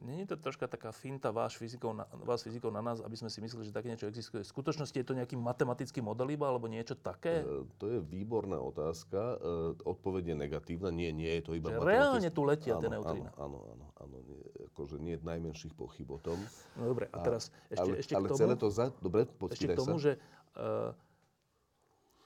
Není 0.01 0.25
to 0.25 0.33
troška 0.33 0.65
taká 0.65 0.89
finta 0.89 1.29
váš 1.29 1.61
fyzikov 1.61 1.93
na, 1.93 2.09
vás 2.25 2.41
fyzikov 2.41 2.73
na 2.73 2.81
nás, 2.81 3.05
aby 3.05 3.13
sme 3.13 3.29
si 3.29 3.37
mysleli, 3.37 3.69
že 3.69 3.73
také 3.73 3.93
niečo 3.93 4.09
existuje? 4.09 4.41
V 4.41 4.49
skutočnosti 4.49 4.97
je 4.97 5.05
to 5.05 5.13
nejaký 5.13 5.37
matematický 5.37 6.01
model 6.01 6.33
iba, 6.33 6.49
alebo 6.49 6.65
niečo 6.65 6.97
také? 6.97 7.45
E, 7.45 7.69
To 7.77 7.85
je 7.85 8.01
výborná 8.01 8.57
otázka. 8.57 9.37
E, 9.37 9.85
Odpoveď 9.85 10.33
je 10.33 10.35
negatívna. 10.41 10.89
Nie, 10.89 11.13
nie 11.13 11.29
je 11.37 11.41
to 11.45 11.51
iba 11.53 11.69
Že 11.69 11.77
matematické. 11.77 11.93
reálne 11.93 12.29
tu 12.33 12.41
letia 12.41 12.73
tie 12.81 12.89
Áno, 12.89 12.95
neutrína. 12.97 13.29
Áno, 13.37 13.57
áno, 13.61 13.85
áno. 14.01 14.15
Nie, 14.25 14.41
akože 14.73 14.97
nie 14.97 15.13
je 15.15 15.21
najmenších 15.21 15.73
pochyb 15.77 16.09
o 16.09 16.17
tom. 16.17 16.41
No 16.81 16.97
dobre, 16.97 17.05
a 17.13 17.17
teraz 17.21 17.53
ešte, 17.69 17.85
ale 17.85 17.93
ešte 18.01 18.13
ale 18.17 18.25
k 18.25 18.29
tomu, 18.33 18.39
celé 18.41 18.53
to 18.57 18.67
za... 18.73 18.85
Dobre, 18.97 19.29
ešte 19.53 19.67
k 19.69 19.77
tomu 19.77 20.01
sa. 20.01 20.05
že 20.09 20.11
uh, 20.57 20.89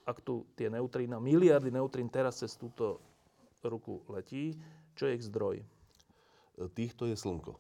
ak 0.08 0.18
tu 0.24 0.48
tie 0.56 0.72
neutrína, 0.72 1.20
miliardy 1.20 1.76
neutrín 1.76 2.08
teraz 2.08 2.40
cez 2.40 2.56
túto 2.56 3.04
ruku 3.66 4.00
letí, 4.08 4.56
čo 4.96 5.10
je 5.10 5.18
ich 5.18 5.26
zdroj? 5.28 5.66
Týchto 6.56 7.06
je 7.06 7.16
Slnko. 7.20 7.60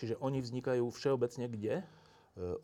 Čiže 0.00 0.16
oni 0.18 0.40
vznikajú 0.40 0.88
všeobecne 0.88 1.46
kde? 1.46 1.74
E, 1.80 1.84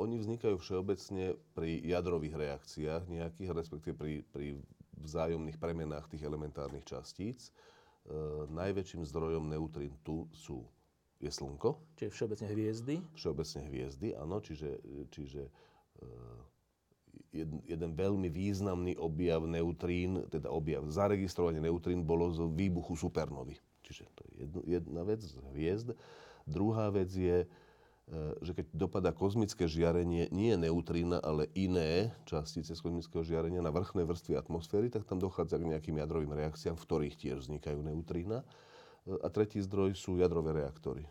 Oni 0.00 0.16
vznikajú 0.16 0.56
všeobecne 0.56 1.36
pri 1.52 1.84
jadrových 1.84 2.34
reakciách 2.34 3.02
nejakých, 3.12 3.50
respektíve 3.52 3.94
pri, 3.94 4.12
pri 4.32 4.46
vzájomných 4.96 5.60
premenách 5.60 6.08
tých 6.08 6.24
elementárnych 6.24 6.88
častíc. 6.88 7.52
E, 8.08 8.48
najväčším 8.48 9.04
zdrojom 9.04 9.52
neutrín 9.52 9.92
tu 10.00 10.24
sú, 10.32 10.64
je 11.20 11.28
Slnko, 11.28 11.76
Čiže 12.00 12.10
všeobecne 12.12 12.46
hviezdy. 12.52 12.94
všeobecne 13.16 13.60
hviezdy, 13.68 14.08
áno, 14.16 14.40
čiže, 14.40 14.80
čiže 15.12 15.44
e, 15.44 15.52
jeden, 17.36 17.60
jeden 17.68 17.90
veľmi 17.92 18.28
významný 18.32 18.96
objav 18.96 19.44
neutrín, 19.44 20.24
teda 20.32 20.48
objav 20.48 20.88
zaregistrovanie 20.88 21.60
neutrín 21.60 22.04
bolo 22.04 22.32
z 22.32 22.44
výbuchu 22.48 22.96
supernovy. 22.96 23.60
Čiže 23.86 24.04
to 24.18 24.22
je 24.34 24.44
jedna, 24.66 25.06
vec 25.06 25.22
z 25.22 25.38
hviezd. 25.54 25.94
Druhá 26.42 26.90
vec 26.90 27.06
je, 27.14 27.46
e, 27.46 27.48
že 28.42 28.52
keď 28.58 28.66
dopadá 28.74 29.14
kozmické 29.14 29.70
žiarenie, 29.70 30.26
nie 30.34 30.58
neutrína, 30.58 31.22
ale 31.22 31.46
iné 31.54 32.10
častice 32.26 32.74
z 32.74 32.80
kozmického 32.82 33.22
žiarenia 33.22 33.62
na 33.62 33.70
vrchnej 33.70 34.02
vrstvy 34.02 34.34
atmosféry, 34.34 34.90
tak 34.90 35.06
tam 35.06 35.22
dochádza 35.22 35.62
k 35.62 35.70
nejakým 35.70 36.02
jadrovým 36.02 36.34
reakciám, 36.34 36.74
v 36.74 36.84
ktorých 36.84 37.14
tiež 37.14 37.46
vznikajú 37.46 37.78
neutrína. 37.78 38.42
E, 38.42 39.14
a 39.22 39.30
tretí 39.30 39.62
zdroj 39.62 39.94
sú 39.94 40.18
jadrové 40.18 40.66
reaktory. 40.66 41.06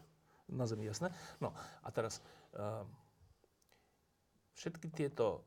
Na 0.51 0.67
Zemi, 0.67 0.85
jasné. 0.85 1.09
No 1.41 1.57
a 1.81 1.89
teraz 1.89 2.21
uh, 2.53 2.85
všetky 4.53 4.93
tieto 4.93 5.41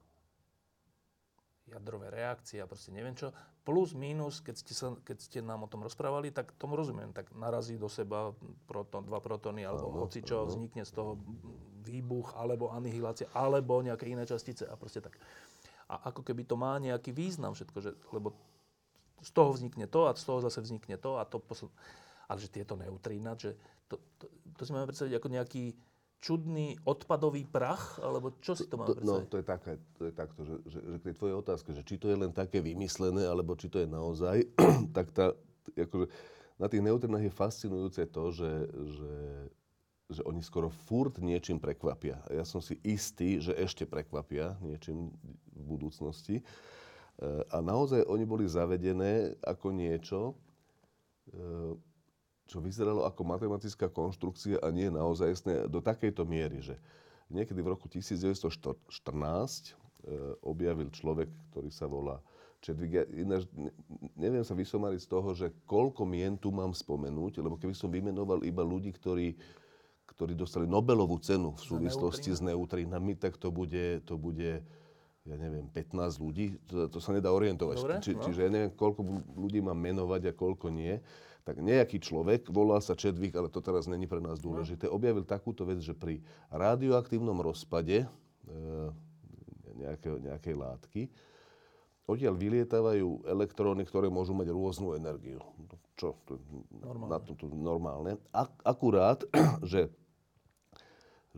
jadrové 1.70 2.08
reakcie 2.10 2.58
a 2.58 2.66
proste 2.66 2.90
neviem 2.90 3.12
čo, 3.12 3.32
plus, 3.68 3.92
minus, 3.92 4.40
keď 4.40 4.54
ste, 4.56 4.72
sa, 4.72 4.96
keď 5.04 5.16
ste 5.20 5.38
nám 5.44 5.64
o 5.64 5.68
tom 5.68 5.84
rozprávali, 5.84 6.32
tak 6.32 6.56
tomu 6.56 6.72
rozumiem. 6.72 7.12
Tak 7.12 7.36
narazí 7.36 7.76
do 7.76 7.92
seba 7.92 8.32
proton, 8.64 9.04
dva 9.04 9.20
protóny, 9.20 9.68
alebo 9.68 9.92
ano, 9.92 10.08
hoci 10.08 10.24
čo, 10.24 10.48
vznikne 10.48 10.88
z 10.88 10.92
toho 10.96 11.20
výbuch, 11.84 12.32
alebo 12.32 12.72
anihilácia, 12.72 13.28
alebo 13.36 13.84
nejaké 13.84 14.08
iné 14.08 14.24
častice 14.24 14.64
a 14.64 14.72
proste 14.80 15.04
tak. 15.04 15.20
A 15.88 16.08
ako 16.08 16.24
keby 16.24 16.48
to 16.48 16.56
má 16.56 16.80
nejaký 16.80 17.12
význam 17.12 17.52
všetko, 17.52 17.78
že, 17.80 17.92
lebo 18.12 18.32
z 19.20 19.30
toho 19.36 19.52
vznikne 19.52 19.84
to 19.84 20.08
a 20.08 20.16
z 20.16 20.24
toho 20.24 20.40
zase 20.40 20.64
vznikne 20.64 20.96
to 20.96 21.20
a 21.20 21.28
to 21.28 21.36
posl- 21.36 21.72
ale 22.28 22.38
že 22.40 22.52
tieto 22.52 22.76
neutrína, 22.76 23.36
že 23.36 23.56
to, 23.88 23.96
to, 24.20 24.28
to 24.56 24.62
si 24.68 24.70
máme 24.72 24.84
predstaviť 24.84 25.16
ako 25.16 25.28
nejaký 25.32 25.64
čudný 26.18 26.74
odpadový 26.82 27.46
prach? 27.46 27.98
Alebo 28.02 28.34
čo 28.42 28.58
si 28.58 28.66
to 28.66 28.78
máme 28.78 28.98
No, 29.02 29.22
to 29.26 29.38
je, 29.38 29.46
také, 29.46 29.78
to 29.94 30.10
je 30.10 30.12
takto, 30.12 30.40
že, 30.42 30.56
že, 30.66 30.78
že 30.82 30.96
k 30.98 31.06
tej 31.10 31.14
tvojej 31.14 31.36
otázke, 31.38 31.68
že 31.74 31.82
či 31.86 31.96
to 31.96 32.10
je 32.10 32.18
len 32.18 32.34
také 32.34 32.58
vymyslené, 32.58 33.26
alebo 33.26 33.54
či 33.54 33.70
to 33.70 33.78
je 33.82 33.88
naozaj, 33.88 34.42
tak 34.96 35.14
tá, 35.14 35.32
akože, 35.74 36.10
na 36.58 36.66
tých 36.66 36.82
neutrinách 36.82 37.30
je 37.30 37.32
fascinujúce 37.32 38.02
to, 38.10 38.24
že, 38.34 38.52
že, 38.74 39.14
že 40.10 40.20
oni 40.26 40.42
skoro 40.42 40.68
furt 40.68 41.22
niečím 41.22 41.62
prekvapia. 41.62 42.18
Ja 42.34 42.42
som 42.42 42.58
si 42.58 42.82
istý, 42.82 43.38
že 43.38 43.54
ešte 43.54 43.86
prekvapia 43.86 44.58
niečím 44.58 45.14
v 45.54 45.62
budúcnosti. 45.62 46.36
E, 46.40 46.44
a 47.46 47.62
naozaj 47.62 48.02
oni 48.10 48.26
boli 48.26 48.50
zavedené 48.50 49.38
ako 49.46 49.70
niečo, 49.70 50.34
e, 51.30 51.78
čo 52.48 52.64
vyzeralo 52.64 53.04
ako 53.04 53.22
matematická 53.28 53.92
konštrukcia 53.92 54.64
a 54.64 54.72
nie 54.72 54.88
naozaj 54.88 55.36
do 55.68 55.84
takejto 55.84 56.24
miery, 56.24 56.64
že 56.64 56.80
niekedy 57.28 57.60
v 57.60 57.76
roku 57.76 57.86
1914 57.92 58.48
e, 58.64 59.72
objavil 60.40 60.88
človek, 60.88 61.28
ktorý 61.52 61.68
sa 61.68 61.84
volá 61.84 62.24
Čedvik. 62.58 62.90
Ja 62.90 63.04
ináč 63.14 63.46
neviem 64.18 64.42
sa 64.42 64.56
vysomariť 64.56 65.00
z 65.04 65.08
toho, 65.12 65.30
že 65.36 65.52
koľko 65.68 66.02
mien 66.08 66.34
tu 66.34 66.50
mám 66.50 66.74
spomenúť, 66.74 67.38
lebo 67.44 67.54
keby 67.60 67.76
som 67.76 67.92
vymenoval 67.92 68.42
iba 68.42 68.64
ľudí, 68.64 68.90
ktorí, 68.96 69.36
ktorí 70.10 70.32
dostali 70.34 70.66
Nobelovú 70.66 71.20
cenu 71.22 71.54
v 71.54 71.62
súvislosti 71.62 72.34
s 72.34 72.40
neutrínami, 72.42 73.14
tak 73.14 73.38
to 73.38 73.52
bude, 73.54 74.02
to 74.08 74.18
bude 74.18 74.64
ja 75.28 75.36
neviem, 75.36 75.68
15 75.70 76.24
ľudí. 76.24 76.56
To, 76.72 76.88
to 76.88 76.98
sa 76.98 77.12
nedá 77.12 77.28
orientovať. 77.28 77.76
Dobre, 77.76 78.00
Či, 78.00 78.16
no. 78.16 78.24
Čiže 78.24 78.40
ja 78.48 78.50
neviem, 78.50 78.72
koľko 78.72 79.04
ľudí 79.36 79.60
mám 79.60 79.76
menovať 79.76 80.32
a 80.32 80.32
koľko 80.32 80.72
nie 80.72 80.96
tak 81.48 81.64
nejaký 81.64 81.96
človek, 81.96 82.52
volá 82.52 82.76
sa 82.76 82.92
Čedvík, 82.92 83.32
ale 83.32 83.48
to 83.48 83.64
teraz 83.64 83.88
není 83.88 84.04
pre 84.04 84.20
nás 84.20 84.36
dôležité, 84.36 84.84
objavil 84.84 85.24
takúto 85.24 85.64
vec, 85.64 85.80
že 85.80 85.96
pri 85.96 86.20
radioaktívnom 86.52 87.40
rozpade 87.40 88.04
e, 88.04 88.08
nejakej, 89.80 90.28
nejakej 90.28 90.54
látky, 90.60 91.02
odtiaľ 92.04 92.36
vylietávajú 92.36 93.24
elektróny, 93.24 93.88
ktoré 93.88 94.12
môžu 94.12 94.36
mať 94.36 94.52
rôznu 94.52 94.92
energiu. 94.92 95.40
Čo? 95.96 96.20
To, 96.28 96.36
normálne. 96.68 97.16
Na 97.16 97.18
to, 97.24 97.32
to 97.32 97.48
normálne. 97.48 98.12
Ak, 98.28 98.52
akurát, 98.60 99.24
že 99.72 99.88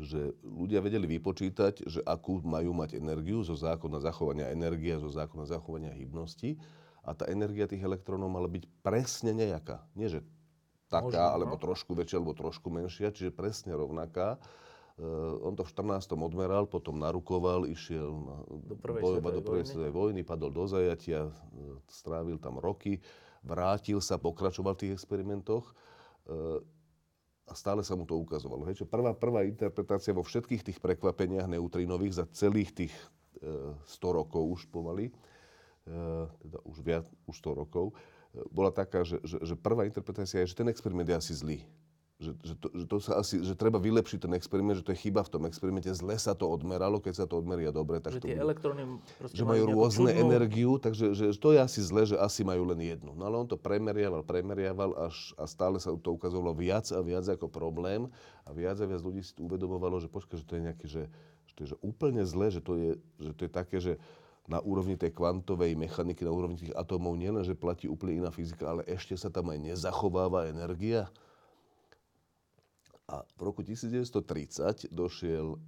že 0.01 0.33
ľudia 0.41 0.81
vedeli 0.81 1.05
vypočítať, 1.21 1.85
že 1.85 2.01
akú 2.09 2.41
majú 2.41 2.73
mať 2.73 2.97
energiu 2.97 3.45
zo 3.45 3.53
zákona 3.53 4.01
zachovania 4.01 4.49
energie, 4.49 4.97
zo 4.97 5.13
zákona 5.13 5.45
zachovania 5.45 5.93
hybnosti 5.93 6.57
a 7.01 7.11
tá 7.17 7.25
energia 7.33 7.65
tých 7.65 7.81
elektrónov 7.81 8.29
mala 8.29 8.49
byť 8.49 8.65
presne 8.85 9.33
nejaká. 9.33 9.81
Nie, 9.97 10.13
že 10.13 10.21
taká, 10.91 11.07
Možno, 11.07 11.35
alebo 11.41 11.55
no. 11.57 11.63
trošku 11.63 11.93
väčšia, 11.95 12.19
alebo 12.19 12.35
trošku 12.35 12.69
menšia, 12.69 13.15
čiže 13.15 13.33
presne 13.33 13.73
rovnaká. 13.73 14.37
Uh, 15.01 15.41
on 15.41 15.57
to 15.57 15.65
v 15.65 15.73
14. 15.73 16.13
odmeral, 16.13 16.69
potom 16.69 17.01
narukoval, 17.01 17.65
išiel 17.65 18.11
na, 18.21 18.37
do 18.69 18.77
prvej 18.77 19.01
bojovať 19.01 19.33
do 19.33 19.43
prvej 19.47 19.65
svetovej 19.65 19.95
vojny, 19.97 20.21
padol 20.27 20.53
do 20.53 20.69
zajatia, 20.69 21.25
uh, 21.25 21.81
strávil 21.89 22.37
tam 22.37 22.61
roky, 22.61 23.01
vrátil 23.41 24.05
sa, 24.05 24.21
pokračoval 24.21 24.77
v 24.77 24.81
tých 24.85 24.93
experimentoch 25.01 25.73
uh, 26.29 26.61
a 27.49 27.53
stále 27.57 27.81
sa 27.81 27.97
mu 27.97 28.05
to 28.05 28.21
ukazovalo. 28.21 28.69
Hej, 28.69 28.85
prvá, 28.85 29.17
prvá 29.17 29.49
interpretácia 29.49 30.13
vo 30.13 30.21
všetkých 30.21 30.69
tých 30.69 30.79
prekvapeniach 30.85 31.49
neutrinových 31.49 32.21
za 32.21 32.25
celých 32.31 32.71
tých 32.77 32.95
100 33.41 33.89
rokov 34.05 34.45
už 34.45 34.61
pomaly, 34.69 35.09
Eh, 35.09 35.17
teda 36.41 36.59
už 36.65 36.77
viac, 36.85 37.07
už 37.25 37.37
100 37.41 37.61
rokov, 37.67 37.93
eh, 38.37 38.45
bola 38.53 38.71
taká, 38.71 39.05
že, 39.05 39.21
že, 39.25 39.41
že 39.41 39.55
prvá 39.57 39.87
interpretácia 39.89 40.43
je, 40.45 40.51
že 40.53 40.59
ten 40.59 40.69
experiment 40.69 41.09
je 41.09 41.17
asi 41.17 41.33
zlý. 41.35 41.61
Že, 42.21 42.37
že, 42.45 42.55
to, 42.61 42.69
že, 42.77 42.85
to 42.85 42.97
sa 43.01 43.13
asi, 43.17 43.41
že 43.41 43.57
treba 43.57 43.81
vylepšiť 43.81 44.29
ten 44.29 44.37
experiment, 44.37 44.77
že 44.77 44.85
to 44.85 44.93
je 44.93 45.09
chyba 45.09 45.25
v 45.25 45.33
tom 45.33 45.49
experimente, 45.49 45.89
zle 45.89 46.13
sa 46.21 46.37
to 46.37 46.45
odmeralo, 46.53 47.01
keď 47.01 47.25
sa 47.25 47.25
to 47.25 47.41
odmeria 47.41 47.73
dobre. 47.73 47.97
Tak 47.97 48.13
že 48.13 48.21
to 48.21 48.29
tie 48.29 48.37
elektróny 48.37 49.01
že 49.33 49.41
majú 49.41 49.73
rôzne 49.73 50.13
čudnú... 50.13 50.29
energiu, 50.29 50.77
takže 50.77 51.17
že, 51.17 51.33
že 51.33 51.41
to 51.41 51.57
je 51.57 51.65
asi 51.65 51.81
zle, 51.81 52.05
že 52.05 52.21
asi 52.21 52.45
majú 52.45 52.69
len 52.69 52.77
jednu. 52.77 53.17
No 53.17 53.25
ale 53.25 53.41
on 53.41 53.49
to 53.49 53.57
premeriaval, 53.57 54.21
premeriaval 54.21 55.01
až, 55.09 55.33
a 55.41 55.49
stále 55.49 55.81
sa 55.81 55.97
to 55.97 56.13
ukazovalo 56.13 56.53
viac 56.53 56.93
a 56.93 57.01
viac 57.01 57.25
ako 57.25 57.49
problém 57.49 58.05
a 58.45 58.53
viac 58.53 58.77
a 58.77 58.85
viac 58.85 59.01
ľudí 59.01 59.25
si 59.25 59.33
to 59.33 59.49
uvedomovalo, 59.49 59.97
že 59.97 60.13
počkaj, 60.13 60.37
že 60.37 60.45
to 60.45 60.55
je 60.61 60.63
nejaké, 60.69 60.87
že, 60.93 61.09
že 61.49 61.53
to 61.57 61.61
je 61.65 61.69
že 61.73 61.77
úplne 61.81 62.21
zle, 62.29 62.53
že 62.53 62.61
to 62.61 62.77
je, 62.77 62.91
že 63.17 63.33
to 63.33 63.41
je 63.49 63.51
také, 63.51 63.81
že 63.81 63.97
na 64.49 64.59
úrovni 64.63 64.97
tej 64.97 65.13
kvantovej 65.13 65.77
mechaniky, 65.77 66.25
na 66.25 66.33
úrovni 66.33 66.57
tých 66.57 66.75
atómov 66.75 67.19
nielen, 67.19 67.45
že 67.45 67.59
platí 67.59 67.91
úplne 67.91 68.25
iná 68.25 68.31
fyzika, 68.33 68.73
ale 68.79 68.83
ešte 68.89 69.15
sa 69.19 69.29
tam 69.29 69.53
aj 69.53 69.59
nezachováva 69.61 70.49
energia. 70.49 71.11
A 73.11 73.27
v 73.37 73.41
roku 73.43 73.67
1930 73.67 74.91
došiel 74.95 75.59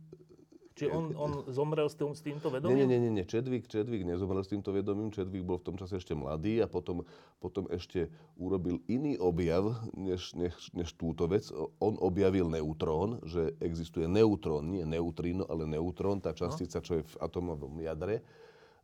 Čiže 0.73 0.89
on, 0.89 1.13
on 1.21 1.33
zomrel 1.53 1.85
s, 1.85 2.01
tým, 2.01 2.17
s 2.17 2.25
týmto 2.25 2.49
vedomím? 2.49 2.81
Nie, 2.81 2.87
nie, 2.89 2.97
nie, 2.97 3.13
nie. 3.13 3.25
Čedvík, 3.29 3.69
Čedvík 3.69 4.09
nezomrel 4.09 4.41
s 4.41 4.49
týmto 4.49 4.73
vedomím. 4.73 5.13
Čedvík 5.13 5.45
bol 5.45 5.61
v 5.61 5.69
tom 5.69 5.77
čase 5.77 6.01
ešte 6.01 6.17
mladý 6.17 6.65
a 6.65 6.67
potom, 6.67 7.05
potom 7.45 7.69
ešte 7.69 8.09
urobil 8.41 8.81
iný 8.89 9.21
objav 9.21 9.85
než, 9.93 10.33
než, 10.33 10.73
než 10.73 10.97
túto 10.97 11.29
vec. 11.29 11.53
On 11.77 12.01
objavil 12.01 12.49
neutrón, 12.49 13.21
že 13.29 13.53
existuje 13.61 14.09
neutrón, 14.09 14.73
nie 14.73 14.89
neutríno, 14.89 15.45
ale 15.45 15.69
neutrón, 15.69 16.25
tá 16.25 16.33
častica, 16.33 16.81
čo 16.81 16.99
je 16.99 17.05
v 17.05 17.17
atomovom 17.21 17.77
jadre 17.85 18.25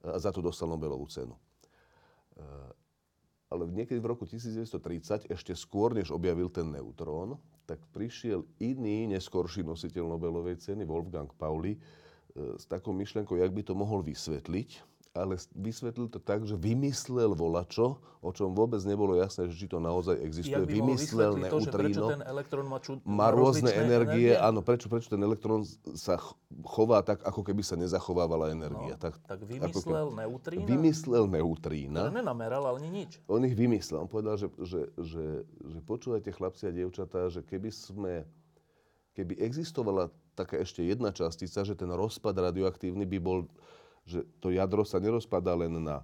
a 0.04 0.18
za 0.18 0.30
to 0.30 0.38
dostal 0.42 0.70
Nobelovú 0.70 1.06
cenu. 1.10 1.34
E, 1.34 1.40
ale 3.48 3.64
niekedy 3.72 3.98
v 3.98 4.10
roku 4.12 4.28
1930, 4.28 5.32
ešte 5.32 5.52
skôr, 5.56 5.96
než 5.96 6.12
objavil 6.12 6.52
ten 6.52 6.68
neutrón, 6.68 7.40
tak 7.64 7.80
prišiel 7.92 8.44
iný 8.60 9.08
neskorší 9.08 9.64
nositeľ 9.64 10.16
Nobelovej 10.16 10.60
ceny, 10.60 10.84
Wolfgang 10.84 11.30
Pauli, 11.34 11.76
e, 11.76 11.80
s 12.60 12.64
takou 12.68 12.92
myšlienkou, 12.92 13.36
jak 13.40 13.50
by 13.50 13.62
to 13.64 13.74
mohol 13.74 14.04
vysvetliť 14.04 14.97
ale 15.18 15.34
vysvetlil 15.52 16.06
to 16.06 16.22
tak, 16.22 16.46
že 16.46 16.54
vymyslel 16.54 17.34
volačo, 17.34 17.98
o 18.22 18.30
čom 18.30 18.54
vôbec 18.54 18.78
nebolo 18.86 19.18
jasné, 19.18 19.50
že 19.50 19.58
či 19.58 19.66
to 19.66 19.82
naozaj 19.82 20.14
existuje. 20.22 20.54
by 20.54 20.70
vymyslel 20.70 21.32
to, 21.34 21.42
neutrino. 21.42 22.06
Prečo 22.06 22.14
ten 22.14 22.22
elektrón 22.22 22.66
má, 22.70 22.78
čud... 22.78 22.98
má 23.02 23.28
rôzne 23.34 23.74
energie. 23.74 24.32
energie. 24.32 24.38
Áno, 24.38 24.62
prečo, 24.62 24.86
prečo 24.86 25.10
ten 25.10 25.22
elektrón 25.22 25.66
sa 25.98 26.18
chová 26.62 27.02
tak, 27.02 27.26
ako 27.26 27.42
keby 27.42 27.62
sa 27.66 27.74
nezachovávala 27.74 28.54
energia. 28.54 28.94
No, 28.94 29.02
tak, 29.02 29.18
tak 29.26 29.42
vymyslel 29.42 30.08
ako, 30.08 30.18
neutrína? 30.18 30.66
Vymyslel 30.66 31.24
neutrína. 31.26 32.00
To 32.08 32.14
nenameral, 32.14 32.62
ale 32.70 32.78
nie 32.86 33.04
nič. 33.04 33.18
On 33.26 33.42
ich 33.42 33.58
vymyslel. 33.58 34.06
On 34.06 34.10
povedal, 34.10 34.38
že, 34.38 34.48
že, 34.62 34.80
že, 34.94 35.26
že 35.44 35.78
počúvajte 35.82 36.30
chlapci 36.30 36.70
a 36.70 36.72
dievčatá, 36.74 37.26
že 37.28 37.42
keby 37.42 37.70
sme 37.74 38.12
keby 39.18 39.34
existovala 39.42 40.14
taká 40.38 40.62
ešte 40.62 40.86
jedna 40.86 41.10
častica, 41.10 41.66
že 41.66 41.74
ten 41.74 41.90
rozpad 41.90 42.30
radioaktívny 42.30 43.02
by 43.02 43.18
bol 43.18 43.50
že 44.08 44.24
to 44.40 44.48
jadro 44.48 44.82
sa 44.88 44.96
nerozpadá 44.96 45.52
len 45.52 45.76
na 45.76 46.00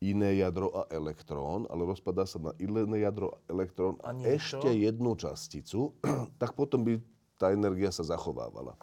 iné 0.00 0.40
jadro 0.40 0.72
a 0.72 0.82
elektrón, 0.88 1.66
ale 1.68 1.82
rozpadá 1.84 2.24
sa 2.24 2.38
na 2.40 2.54
iné 2.56 2.86
jadro 3.02 3.34
a 3.34 3.38
elektrón 3.50 3.98
a, 4.00 4.14
a 4.14 4.30
ešte 4.30 4.70
jednu 4.72 5.12
časticu, 5.18 5.92
tak 6.40 6.56
potom 6.56 6.86
by 6.86 6.96
tá 7.36 7.52
energia 7.52 7.92
sa 7.92 8.02
zachovávala. 8.02 8.74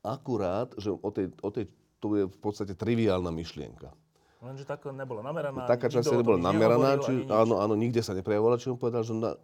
Akurát, 0.00 0.70
že 0.78 0.94
o 0.94 1.10
tej, 1.10 1.34
o 1.42 1.50
tej, 1.50 1.66
to 1.98 2.14
je 2.14 2.24
v 2.30 2.38
podstate 2.38 2.78
triviálna 2.78 3.34
myšlienka. 3.34 3.90
Lenže 4.44 4.68
tak 4.68 4.86
nebola 4.86 5.24
nameraná. 5.24 5.66
Taká 5.66 5.90
časť 5.90 6.22
nebola 6.22 6.38
nameraná, 6.38 7.02
či, 7.02 7.26
áno, 7.26 7.58
áno, 7.58 7.74
nikde 7.74 8.04
sa 8.04 8.14
neprejavovala, 8.14 8.60
či 8.60 8.70
on 8.70 8.78
povedal, 8.78 9.02
že 9.02 9.16
na, 9.16 9.34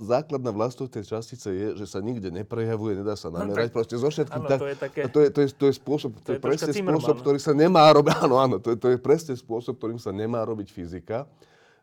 základná 0.00 0.50
vlastnosť 0.50 0.92
tej 0.98 1.04
častice 1.04 1.48
je, 1.52 1.68
že 1.78 1.86
sa 1.86 2.00
nikde 2.00 2.32
neprejavuje, 2.32 2.98
nedá 2.98 3.14
sa 3.14 3.28
namerať. 3.28 3.70
tak- 3.70 3.76
proste 3.76 3.96
zo 4.00 4.08
všetkým. 4.08 4.42
áno, 4.42 4.48
tak, 4.48 4.58
to 4.58 4.68
je 4.68 4.76
také- 4.76 5.02
to, 5.08 5.18
je, 5.20 5.28
to, 5.30 5.40
je, 5.44 5.48
to 5.52 5.64
je 5.68 5.74
spôsob, 5.76 6.10
to, 6.16 6.20
To 6.22 6.32
je 6.36 6.40
presne 6.42 6.72
spôsob, 6.72 7.16
ktorý 7.20 7.38
sa 7.38 7.52
nemá 7.52 7.86
robiť. 7.92 8.12
Áno, 8.26 8.36
áno, 8.40 8.56
to 8.58 8.72
je, 8.72 8.76
to 8.78 8.88
je 8.92 8.98
presne 8.98 9.34
spôsob, 9.36 9.78
ktorým 9.78 10.00
sa 10.00 10.10
nemá 10.10 10.42
robiť 10.42 10.68
fyzika. 10.72 11.28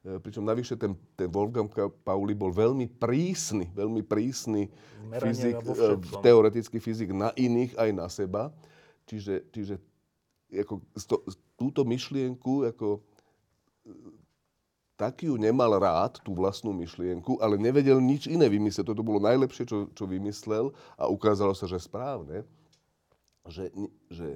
E, 0.04 0.18
Pričom 0.20 0.44
navyše 0.44 0.76
ten, 0.80 0.96
ten 1.16 1.28
Wolfgang 1.32 1.70
Pauli 2.04 2.34
bol 2.34 2.52
veľmi 2.52 2.88
prísny, 2.88 3.72
veľmi 3.76 4.02
prísny 4.04 4.68
Merania 5.10 5.34
fyzik, 5.36 5.56
vo 5.64 5.74
e, 5.76 5.96
teoretický 6.24 6.78
fyzik 6.80 7.10
na 7.12 7.30
iných 7.36 7.76
aj 7.78 7.90
na 7.94 8.08
seba. 8.08 8.52
Čiže, 9.06 9.50
čiže 9.50 9.76
ako, 10.50 10.82
sto, 10.98 11.22
túto 11.58 11.86
myšlienku 11.86 12.68
ako 12.74 13.02
tak 15.00 15.24
ju 15.24 15.40
nemal 15.40 15.80
rád, 15.80 16.20
tú 16.20 16.36
vlastnú 16.36 16.76
myšlienku, 16.76 17.40
ale 17.40 17.56
nevedel 17.56 18.04
nič 18.04 18.28
iné 18.28 18.52
vymyslieť. 18.52 18.92
Toto 18.92 19.00
bolo 19.00 19.24
najlepšie, 19.24 19.64
čo, 19.64 19.88
čo 19.96 20.04
vymyslel 20.04 20.76
a 21.00 21.08
ukázalo 21.08 21.56
sa, 21.56 21.72
že 21.72 21.80
správne. 21.80 22.44
Že, 23.48 23.72
že 24.12 24.28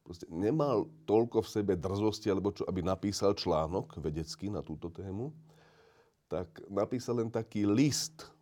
proste 0.00 0.24
nemal 0.32 0.88
toľko 1.04 1.44
v 1.44 1.52
sebe 1.52 1.72
drzosti, 1.76 2.32
alebo 2.32 2.48
čo, 2.48 2.64
aby 2.64 2.80
napísal 2.80 3.36
článok 3.36 4.00
vedecký 4.00 4.48
na 4.48 4.64
túto 4.64 4.88
tému, 4.88 5.36
tak 6.32 6.48
napísal 6.72 7.20
len 7.20 7.28
taký 7.28 7.68
list 7.68 8.32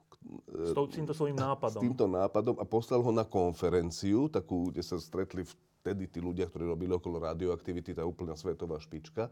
S 0.48 0.72
týmto 0.94 1.12
svojím 1.12 1.36
s 1.36 1.42
nápadom. 1.42 1.80
týmto 1.82 2.06
nápadom 2.06 2.56
a 2.56 2.64
poslal 2.64 3.02
ho 3.02 3.12
na 3.12 3.26
konferenciu, 3.26 4.30
takú, 4.30 4.70
kde 4.70 4.80
sa 4.80 4.96
stretli 4.96 5.44
vtedy 5.44 6.08
tí 6.08 6.22
ľudia, 6.22 6.48
ktorí 6.48 6.70
robili 6.70 6.94
okolo 6.94 7.20
radioaktivity, 7.20 7.92
tá 7.92 8.06
úplná 8.06 8.32
svetová 8.38 8.80
špička, 8.80 9.28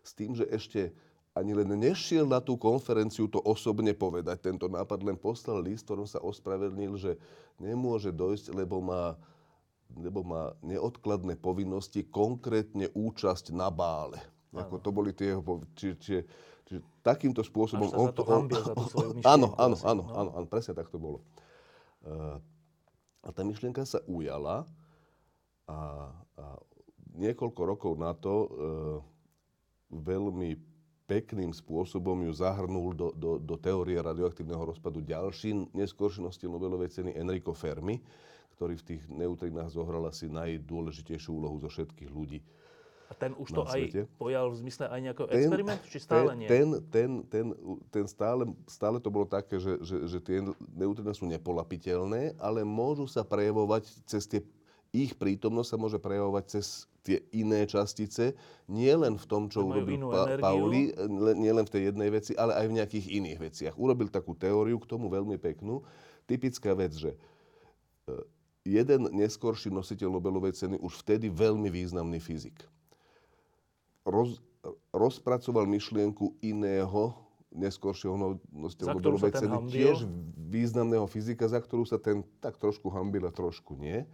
s 0.00 0.16
tým, 0.16 0.32
že 0.32 0.48
ešte 0.48 0.96
ani 1.30 1.54
len 1.54 1.70
nešiel 1.78 2.26
na 2.26 2.42
tú 2.42 2.58
konferenciu 2.58 3.30
to 3.30 3.38
osobne 3.46 3.94
povedať. 3.94 4.50
Tento 4.50 4.66
nápad 4.66 5.00
len 5.06 5.14
poslal 5.14 5.62
list, 5.62 5.86
ktorom 5.86 6.06
sa 6.06 6.18
ospravedlnil, 6.18 6.98
že 6.98 7.12
nemôže 7.62 8.10
dojsť, 8.10 8.50
lebo 8.50 8.82
má, 8.82 9.14
lebo 9.94 10.26
má 10.26 10.58
neodkladné 10.60 11.38
povinnosti, 11.38 12.02
konkrétne 12.02 12.90
účasť 12.90 13.54
na 13.54 13.70
bále. 13.70 14.18
Ako 14.50 14.82
to 14.82 14.90
boli 14.90 15.14
tie 15.14 15.38
jeho... 15.38 15.42
Či, 15.78 15.88
či, 16.02 16.14
takýmto 17.02 17.42
spôsobom... 17.42 17.90
Až 17.90 17.94
sa 17.94 17.98
za 18.10 18.14
to 18.14 18.24
hambil, 18.26 18.60
za 18.62 18.74
tú 18.74 18.86
svoju 18.90 19.10
myšlienku 19.18 19.30
áno, 19.30 19.46
áno, 19.56 19.74
asi, 19.74 19.84
áno, 19.86 20.02
no. 20.06 20.12
áno, 20.14 20.30
áno, 20.36 20.46
presne 20.46 20.72
tak 20.76 20.90
to 20.92 20.98
bolo. 21.00 21.18
Uh, 22.04 22.36
a 23.24 23.28
tá 23.34 23.42
myšlienka 23.44 23.84
sa 23.84 24.00
ujala 24.08 24.64
a, 25.68 25.78
a 26.38 26.44
niekoľko 27.16 27.60
rokov 27.66 27.92
na 27.98 28.12
to 28.16 28.34
uh, 28.34 28.48
veľmi 29.90 30.69
pekným 31.10 31.50
spôsobom 31.50 32.22
ju 32.22 32.30
zahrnul 32.30 32.94
do, 32.94 33.10
do, 33.10 33.42
do 33.42 33.56
teórie 33.58 33.98
radioaktívneho 33.98 34.62
rozpadu 34.62 35.02
ďalší 35.02 35.74
neskôrší 35.74 36.22
nositeľ 36.22 36.54
Nobelovej 36.54 36.94
ceny 36.94 37.18
Enrico 37.18 37.50
Fermi, 37.50 37.98
ktorý 38.54 38.78
v 38.78 38.86
tých 38.94 39.02
neutrinách 39.10 39.74
zohral 39.74 40.06
asi 40.06 40.30
najdôležitejšiu 40.30 41.34
úlohu 41.34 41.58
zo 41.58 41.66
všetkých 41.66 42.10
ľudí. 42.14 42.38
A 43.10 43.12
ten 43.18 43.34
už 43.34 43.50
to 43.50 43.66
aj 43.66 44.06
pojal 44.22 44.54
v 44.54 44.56
zmysle 44.62 44.86
aj 44.86 45.00
nejakého 45.02 45.26
experiment, 45.34 45.82
či 45.90 45.98
stále 45.98 46.30
nie? 46.38 46.46
Ten, 46.46 46.78
ten, 46.94 47.10
ten, 47.26 47.46
ten 47.90 48.06
stále, 48.06 48.46
stále 48.70 49.02
to 49.02 49.10
bolo 49.10 49.26
také, 49.26 49.58
že, 49.58 49.82
že, 49.82 50.06
že 50.06 50.18
tie 50.22 50.38
neutriná 50.78 51.10
sú 51.10 51.26
nepolapiteľné, 51.26 52.38
ale 52.38 52.62
môžu 52.62 53.10
sa 53.10 53.26
prejavovať 53.26 53.90
cez 54.06 54.30
tie 54.30 54.40
ich 54.94 55.14
prítomnosť 55.18 55.74
sa 55.74 55.78
môže 55.78 55.98
prejavovať 55.98 56.44
cez 56.58 56.89
tie 57.00 57.18
iné 57.32 57.64
častice, 57.64 58.36
nie 58.68 58.92
len 58.92 59.16
v 59.16 59.26
tom, 59.26 59.48
čo 59.48 59.64
urobil 59.64 60.12
pa- 60.12 60.36
energiu. 60.36 60.44
Pauli, 60.44 60.82
nie 61.36 61.52
len 61.52 61.64
v 61.64 61.72
tej 61.72 61.82
jednej 61.92 62.10
veci, 62.12 62.32
ale 62.36 62.56
aj 62.56 62.66
v 62.68 62.76
nejakých 62.76 63.06
iných 63.08 63.38
veciach. 63.40 63.74
Urobil 63.80 64.12
takú 64.12 64.36
teóriu 64.36 64.76
k 64.76 64.86
tomu 64.88 65.08
veľmi 65.08 65.40
peknú. 65.40 65.82
Typická 66.28 66.76
vec, 66.76 66.92
že 66.94 67.16
e, 67.16 67.18
jeden 68.68 69.08
neskorší 69.16 69.72
nositeľ 69.72 70.20
Nobelovej 70.20 70.54
ceny, 70.54 70.76
už 70.78 71.00
vtedy 71.00 71.32
veľmi 71.32 71.72
významný 71.72 72.20
fyzik, 72.20 72.60
roz, 74.04 74.38
rozpracoval 74.92 75.64
myšlienku 75.64 76.36
iného 76.44 77.16
neskoršieho 77.50 78.14
no- 78.14 78.38
nositeľa 78.54 78.94
Nobelovej 78.94 79.32
ceny, 79.34 79.56
tiež 79.72 80.06
významného 80.38 81.06
fyzika, 81.10 81.50
za 81.50 81.58
ktorú 81.58 81.82
sa 81.82 81.98
ten 81.98 82.22
tak 82.38 82.60
trošku 82.60 82.86
hambil 82.92 83.26
a 83.26 83.32
trošku 83.34 83.74
nie. 83.74 84.06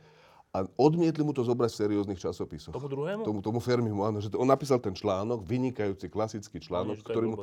A 0.57 0.64
odmietli 0.81 1.21
mu 1.21 1.37
to 1.37 1.45
zobrať 1.45 1.69
v 1.69 1.81
serióznych 1.85 2.16
časopisoch. 2.16 2.73
Tomu 2.73 2.88
druhému? 2.88 3.29
Tomu, 3.29 3.38
tomu 3.45 3.61
Fermimu, 3.61 4.01
áno. 4.09 4.25
Že 4.25 4.33
to, 4.33 4.37
on 4.40 4.49
napísal 4.49 4.81
ten 4.81 4.97
článok, 4.97 5.45
vynikajúci, 5.45 6.09
klasický 6.09 6.57
článok, 6.64 6.97
je 6.97 7.05
ktorý 7.05 7.27
mu, 7.29 7.37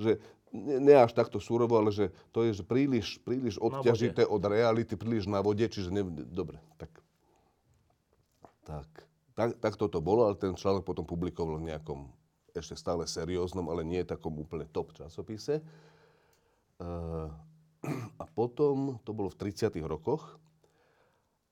že 0.00 0.16
ne, 0.48 0.80
ne 0.80 0.94
až 0.96 1.12
takto 1.12 1.36
súrovo, 1.36 1.76
ale 1.76 1.92
že 1.92 2.08
to 2.32 2.40
je 2.48 2.56
že 2.56 2.64
príliš, 2.64 3.20
príliš 3.20 3.60
odťažité 3.60 4.24
od 4.24 4.40
reality, 4.48 4.96
príliš 4.96 5.28
na 5.28 5.44
vode, 5.44 5.68
čiže 5.68 5.92
ne, 5.92 6.08
dobre, 6.08 6.56
tak. 6.80 6.88
Tak, 8.64 8.88
tak, 9.36 9.50
tak 9.60 9.74
toto 9.76 10.00
bolo, 10.00 10.24
ale 10.24 10.40
ten 10.40 10.56
článok 10.56 10.88
potom 10.88 11.04
publikoval 11.04 11.60
v 11.60 11.68
nejakom 11.68 12.08
ešte 12.56 12.80
stále 12.80 13.04
serióznom, 13.04 13.68
ale 13.68 13.84
nie 13.84 14.00
takom 14.08 14.32
úplne 14.40 14.64
top 14.72 14.96
časopise. 14.96 15.60
Uh, 16.80 17.28
a 18.22 18.24
potom, 18.24 18.96
to 19.04 19.12
bolo 19.12 19.28
v 19.28 19.52
30. 19.52 19.68
rokoch, 19.84 20.40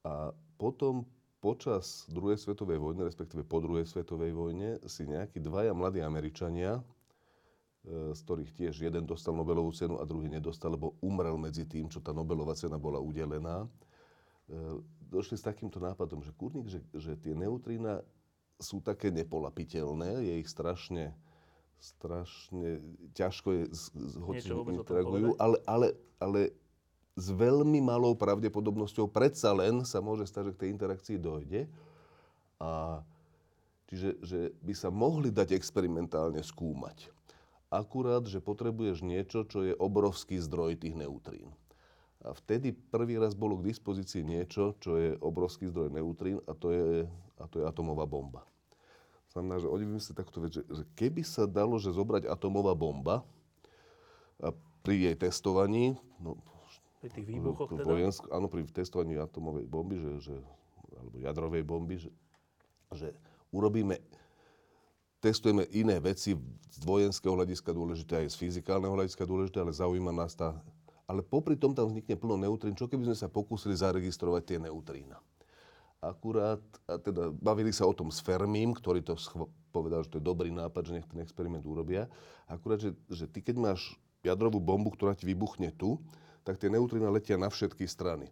a 0.03 0.35
potom 0.63 1.03
počas 1.43 2.07
druhej 2.07 2.39
svetovej 2.39 2.79
vojny, 2.79 3.03
respektíve 3.03 3.43
po 3.43 3.59
druhej 3.59 3.83
svetovej 3.83 4.31
vojne, 4.31 4.79
si 4.87 5.11
nejakí 5.11 5.43
dvaja 5.43 5.75
mladí 5.75 5.99
Američania, 5.99 6.79
e, 6.79 8.15
z 8.15 8.21
ktorých 8.23 8.55
tiež 8.55 8.87
jeden 8.87 9.03
dostal 9.03 9.35
Nobelovú 9.35 9.75
cenu 9.75 9.99
a 9.99 10.07
druhý 10.07 10.31
nedostal, 10.31 10.79
lebo 10.79 10.95
umrel 11.03 11.35
medzi 11.35 11.67
tým, 11.67 11.91
čo 11.91 11.99
tá 11.99 12.15
Nobelová 12.15 12.55
cena 12.55 12.79
bola 12.79 13.03
udelená, 13.03 13.67
e, 13.67 13.69
došli 15.11 15.35
s 15.35 15.43
takýmto 15.43 15.83
nápadom, 15.83 16.23
že 16.23 16.31
kurník, 16.39 16.71
že, 16.71 16.79
že 16.95 17.19
tie 17.19 17.35
neutrína 17.35 18.07
sú 18.63 18.79
také 18.79 19.11
nepolapiteľné, 19.11 20.23
je 20.23 20.33
ich 20.39 20.47
strašne, 20.47 21.11
strašne 21.83 22.79
ťažko 23.19 23.49
je, 23.51 23.63
hoci 24.23 24.47
interagujú, 24.79 25.35
ale, 25.43 25.59
ale, 25.67 25.99
ale 26.23 26.55
s 27.13 27.27
veľmi 27.29 27.85
malou 27.85 28.17
pravdepodobnosťou 28.17 29.09
predsa 29.13 29.53
len 29.53 29.85
sa 29.85 30.01
môže 30.01 30.25
stať, 30.25 30.53
že 30.53 30.55
k 30.57 30.61
tej 30.65 30.69
interakcii 30.73 31.17
dojde. 31.21 31.69
A 32.63 33.03
čiže 33.93 34.17
že 34.25 34.41
by 34.65 34.73
sa 34.73 34.89
mohli 34.89 35.29
dať 35.29 35.53
experimentálne 35.53 36.41
skúmať. 36.41 37.13
Akurát, 37.73 38.25
že 38.25 38.41
potrebuješ 38.41 39.05
niečo, 39.05 39.45
čo 39.49 39.65
je 39.65 39.73
obrovský 39.77 40.41
zdroj 40.41 40.81
tých 40.81 40.97
neutrín. 40.97 41.53
A 42.23 42.33
vtedy 42.39 42.71
prvý 42.73 43.19
raz 43.19 43.35
bolo 43.35 43.59
k 43.59 43.75
dispozícii 43.75 44.23
niečo, 44.23 44.79
čo 44.79 44.95
je 44.95 45.19
obrovský 45.19 45.67
zdroj 45.69 45.91
neutrín 45.91 46.39
a 46.47 46.55
to 46.55 46.71
je, 46.71 47.05
a 47.37 47.45
to 47.51 47.61
je 47.61 47.65
atomová 47.67 48.07
bomba. 48.07 48.47
Znamená, 49.33 49.59
že 49.59 49.67
oni 49.67 49.89
vymysleli 49.89 50.17
takúto 50.21 50.45
vec, 50.45 50.53
že, 50.55 50.63
že 50.69 50.85
keby 50.93 51.25
sa 51.25 51.49
dalo, 51.49 51.81
že 51.81 51.91
zobrať 51.91 52.29
atomová 52.29 52.77
bomba 52.77 53.25
a 54.39 54.53
pri 54.85 55.11
jej 55.11 55.17
testovaní, 55.17 55.97
no, 56.21 56.37
Pri 57.03 57.11
tých 57.11 57.27
výbuchoch 57.27 57.67
teda? 57.67 57.83
vojensk- 57.83 58.31
áno, 58.31 58.47
pri 58.47 58.63
testovaní 58.71 59.19
atomovej 59.19 59.67
bomby, 59.67 59.99
že, 59.99 60.31
že, 60.31 60.37
alebo 60.95 61.19
jadrovej 61.19 61.63
bomby, 61.67 61.99
že, 61.99 62.11
že 62.95 63.11
urobíme, 63.51 63.99
testujeme 65.19 65.67
iné 65.75 65.99
veci 65.99 66.39
z 66.71 66.83
vojenského 66.87 67.35
hľadiska 67.35 67.75
dôležité, 67.75 68.23
aj 68.23 68.31
z 68.31 68.37
fyzikálneho 68.39 68.95
hľadiska 68.95 69.27
dôležité, 69.27 69.59
ale 69.59 69.75
zaujíma 69.75 70.15
nás 70.15 70.39
tá... 70.39 70.55
Ale 71.11 71.27
popri 71.27 71.59
tom 71.59 71.75
tam 71.75 71.91
vznikne 71.91 72.15
plno 72.15 72.39
neutrín. 72.39 72.79
Čo 72.79 72.87
keby 72.87 73.11
sme 73.11 73.17
sa 73.19 73.27
pokúsili 73.27 73.75
zaregistrovať 73.75 74.43
tie 74.47 74.59
neutrína? 74.63 75.19
Akurát, 75.99 76.63
a 76.87 76.99
teda 77.03 77.35
bavili 77.35 77.75
sa 77.75 77.87
o 77.87 77.95
tom 77.95 78.15
s 78.15 78.23
Fermím, 78.23 78.75
ktorý 78.75 79.03
to 79.03 79.19
schv- 79.19 79.51
povedal, 79.75 80.07
že 80.07 80.11
to 80.15 80.19
je 80.23 80.25
dobrý 80.25 80.55
nápad, 80.55 80.83
že 80.87 80.93
nech 80.99 81.07
ten 81.11 81.19
experiment 81.19 81.67
urobia. 81.67 82.07
Akurát, 82.47 82.79
že, 82.79 82.95
že 83.11 83.27
ty 83.27 83.43
keď 83.43 83.59
máš 83.59 83.99
jadrovú 84.23 84.63
bombu, 84.63 84.95
ktorá 84.95 85.15
ti 85.19 85.27
vybuchne 85.27 85.75
tu, 85.75 85.99
tak 86.43 86.59
tie 86.59 86.71
neutrína 86.71 87.11
letia 87.11 87.39
na 87.39 87.49
všetky 87.49 87.87
strany. 87.87 88.27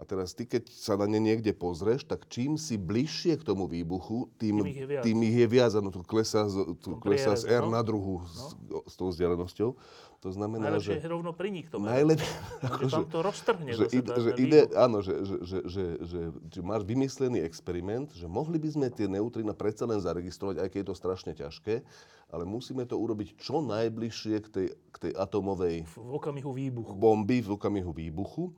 A 0.00 0.02
teraz 0.08 0.32
ty, 0.32 0.48
keď 0.48 0.64
sa 0.72 0.96
na 0.96 1.04
ne 1.04 1.20
niekde 1.20 1.52
pozrieš, 1.52 2.08
tak 2.08 2.24
čím 2.32 2.56
si 2.56 2.80
bližšie 2.80 3.36
k 3.36 3.44
tomu 3.44 3.68
výbuchu, 3.68 4.32
tým, 4.40 4.64
Tým 4.64 4.72
ich 4.72 4.80
je 4.80 4.86
viac. 4.88 5.02
tým 5.04 5.18
ich 5.28 5.36
je 5.36 5.46
viac. 5.46 5.72
Ano, 5.76 5.92
to 5.92 6.00
klesá, 6.00 6.48
tom 6.80 6.96
klesá 6.96 7.36
z 7.36 7.44
R 7.52 7.68
no. 7.68 7.76
na 7.76 7.84
druhu 7.84 8.24
s, 8.24 8.56
s 8.88 8.94
tou 8.96 9.12
vzdialenosťou. 9.12 9.76
To 10.20 10.28
znamená, 10.28 10.76
Najlepšie 10.76 11.00
že... 11.00 11.04
je 11.04 11.08
rovno 11.08 11.32
pri 11.32 11.48
nich 11.48 11.68
to. 11.72 11.80
Najlepšie, 11.80 12.32
Lenže 12.60 12.92
tam 12.96 13.08
to 13.08 13.20
roztrhne 13.24 13.70
že, 13.72 13.86
ide, 13.88 14.12
že 14.12 14.30
ide, 14.36 14.60
áno, 14.76 15.00
že, 15.00 15.14
že, 15.24 15.36
že, 15.40 15.58
že, 15.64 15.84
že, 16.04 16.20
že 16.48 16.60
máš 16.60 16.84
vymyslený 16.84 17.40
experiment, 17.40 18.12
že 18.12 18.28
mohli 18.28 18.60
by 18.60 18.68
sme 18.68 18.86
tie 18.92 19.08
neutrína 19.08 19.56
predsa 19.56 19.88
len 19.88 19.96
zaregistrovať, 19.96 20.60
aj 20.60 20.68
keď 20.68 20.78
je 20.84 20.88
to 20.92 20.96
strašne 20.96 21.32
ťažké, 21.32 21.80
ale 22.28 22.44
musíme 22.44 22.84
to 22.84 23.00
urobiť 23.00 23.40
čo 23.40 23.64
najbližšie 23.64 24.34
k 24.44 24.48
tej, 24.52 24.66
k 24.92 24.96
tej 25.08 25.12
atomovej 25.16 25.88
V 25.88 26.12
okamihu 26.12 26.52
výbuchu. 26.52 26.92
bomby 26.92 27.40
v 27.40 27.56
okamihu 27.56 27.92
výbuchu. 27.92 28.52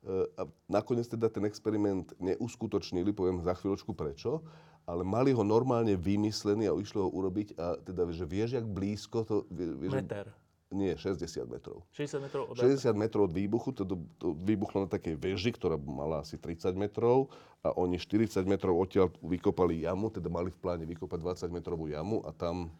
E, 0.00 0.26
A 0.34 0.42
nakoniec 0.66 1.04
teda 1.04 1.28
ten 1.28 1.44
experiment 1.44 2.12
neuskutočnili, 2.16 3.12
poviem 3.12 3.40
za 3.40 3.52
chvíľočku 3.52 3.92
prečo, 3.92 4.40
ale 4.84 5.04
mali 5.04 5.30
ho 5.30 5.44
normálne 5.44 5.94
vymyslený 5.94 6.66
a 6.66 6.74
išlo 6.74 7.06
ho 7.06 7.10
urobiť 7.12 7.48
a 7.54 7.76
teda, 7.78 8.08
že 8.10 8.24
vieš, 8.24 8.56
jak 8.56 8.66
blízko 8.66 9.18
to... 9.22 9.34
vie- 9.48 9.76
Vieš, 9.76 9.92
Meter. 9.92 10.26
Nie, 10.70 10.94
60 10.94 11.26
metrov. 11.50 11.82
60 11.98 12.22
metrov 12.22 12.46
od 12.46 12.54
60 12.54 12.94
metrov 12.94 13.26
od 13.26 13.34
výbuchu, 13.34 13.74
to, 13.74 13.82
to 14.22 14.38
vybuchlo 14.38 14.86
na 14.86 14.88
takej 14.88 15.18
veži, 15.18 15.50
ktorá 15.50 15.74
mala 15.74 16.22
asi 16.22 16.38
30 16.38 16.78
metrov 16.78 17.26
a 17.66 17.74
oni 17.74 17.98
40 17.98 18.38
metrov 18.46 18.78
odtiaľ 18.78 19.10
vykopali 19.18 19.82
jamu, 19.82 20.14
teda 20.14 20.30
mali 20.30 20.54
v 20.54 20.58
pláne 20.62 20.86
vykopať 20.86 21.18
20 21.42 21.50
metrovú 21.50 21.90
jamu 21.90 22.22
a 22.22 22.30
tam 22.30 22.70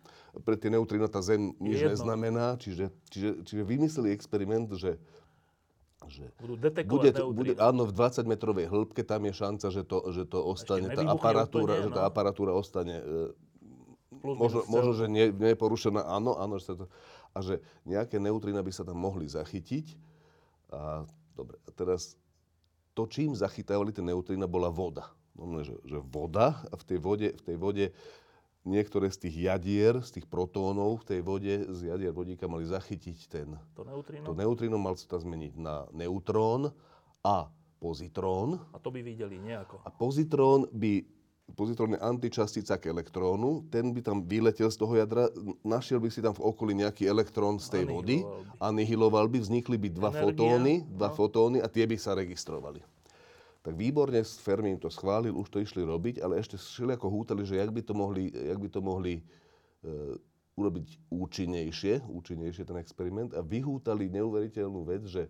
pre 0.47 0.55
tie 0.55 0.71
neutrino 0.71 1.11
tá 1.11 1.19
zem 1.19 1.51
nič 1.59 1.83
Jedno. 1.83 1.91
neznamená, 1.99 2.55
čiže, 2.63 2.95
čiže, 3.11 3.43
čiže 3.43 3.63
vymysleli 3.67 4.15
experiment, 4.15 4.71
že 4.79 4.95
že 6.09 6.33
Budú 6.41 6.57
detekovať 6.57 6.89
bude, 6.89 7.11
bude, 7.37 7.53
áno, 7.61 7.85
v 7.85 7.93
20 7.93 8.25
metrovej 8.25 8.67
hĺbke 8.73 9.05
tam 9.05 9.29
je 9.29 9.33
šanca, 9.37 9.67
že 9.69 9.83
to, 9.85 9.99
že 10.15 10.23
to 10.25 10.39
ostane, 10.41 10.89
tá 10.89 11.05
aparatúra, 11.05 11.77
úplne, 11.77 11.85
že 11.85 11.91
tá 11.93 12.03
no. 12.03 12.09
aparatúra 12.09 12.53
ostane 12.57 12.97
e, 13.01 13.35
Plus 14.21 14.37
možno, 14.37 14.61
možno, 14.69 14.93
že 14.93 15.07
nie, 15.09 15.33
nie 15.33 15.57
je 15.57 15.59
porušená, 15.59 16.05
áno, 16.05 16.37
áno, 16.37 16.61
že 16.61 16.73
sa 16.73 16.75
to, 16.77 16.87
a 17.33 17.39
že 17.41 17.63
nejaké 17.89 18.21
neutrina 18.21 18.61
by 18.61 18.73
sa 18.75 18.85
tam 18.85 19.01
mohli 19.01 19.25
zachytiť. 19.25 19.97
A 20.75 21.07
dobre, 21.33 21.57
a 21.65 21.71
teraz 21.73 22.21
to, 22.93 23.09
čím 23.09 23.33
zachytávali 23.33 23.95
tie 23.95 24.05
neutrina, 24.05 24.45
bola 24.51 24.69
voda. 24.69 25.09
Normálne, 25.39 25.65
že, 25.65 25.77
že 25.87 25.99
voda 26.05 26.61
a 26.69 26.75
v 26.77 26.85
tej 26.85 26.99
vode, 26.99 27.29
v 27.33 27.43
tej 27.43 27.57
vode 27.57 27.87
niektoré 28.65 29.09
z 29.09 29.29
tých 29.29 29.37
jadier, 29.51 30.01
z 30.05 30.21
tých 30.21 30.27
protónov 30.29 31.01
v 31.03 31.17
tej 31.17 31.21
vode, 31.25 31.55
z 31.73 31.81
jadier 31.89 32.13
vodíka 32.13 32.45
mali 32.45 32.69
zachytiť 32.69 33.19
ten, 33.29 33.49
To 33.77 33.85
neutrino. 33.85 34.25
to 34.27 34.33
neutrino, 34.37 34.77
mal 34.77 34.95
sa 34.97 35.09
to 35.09 35.17
zmeniť 35.21 35.55
na 35.57 35.89
neutrón 35.97 36.73
a 37.25 37.49
pozitrón. 37.81 38.61
A 38.77 38.79
to 38.79 38.93
by 38.93 39.01
videli 39.01 39.41
nejako. 39.41 39.81
A 39.85 39.89
pozitrón 39.89 40.69
by 40.73 41.05
pozitrón 41.51 41.99
je 41.99 42.01
antičastica 42.01 42.79
k 42.79 42.95
elektrónu, 42.95 43.67
ten 43.75 43.91
by 43.91 44.01
tam 44.03 44.23
vyletel 44.23 44.71
z 44.71 44.79
toho 44.79 44.95
jadra, 44.95 45.27
našiel 45.67 45.99
by 45.99 46.07
si 46.07 46.23
tam 46.23 46.35
v 46.35 46.47
okolí 46.47 46.79
nejaký 46.79 47.11
elektrón 47.11 47.59
z 47.59 47.75
tej 47.75 47.85
vody, 47.91 48.23
by. 48.23 48.71
anihiloval 48.71 49.27
by, 49.27 49.43
vznikli 49.43 49.75
by 49.75 49.89
dva 49.91 50.15
Energia, 50.15 50.23
fotóny, 50.23 50.75
dva 50.87 51.11
no. 51.11 51.17
fotóny 51.17 51.59
a 51.59 51.67
tie 51.67 51.91
by 51.91 51.97
sa 51.99 52.15
registrovali. 52.15 52.81
Tak 53.61 53.77
výborne, 53.77 54.25
Fermi 54.25 54.73
im 54.73 54.81
to 54.81 54.89
schválil, 54.89 55.37
už 55.37 55.53
to 55.53 55.61
išli 55.61 55.85
robiť, 55.85 56.25
ale 56.25 56.41
ešte 56.41 56.57
všelijako 56.57 57.07
hútali, 57.13 57.45
že 57.45 57.61
jak 57.61 57.69
by 57.69 57.83
to 57.85 57.93
mohli, 57.93 58.33
jak 58.33 58.57
by 58.57 58.69
to 58.73 58.81
mohli 58.81 59.21
e, 59.21 59.23
urobiť 60.57 61.13
účinnejšie, 61.13 62.09
účinnejšie 62.09 62.65
ten 62.65 62.81
experiment 62.81 63.37
a 63.37 63.45
vyhútali 63.45 64.09
neuveriteľnú 64.09 64.81
vec, 64.89 65.05
že, 65.05 65.29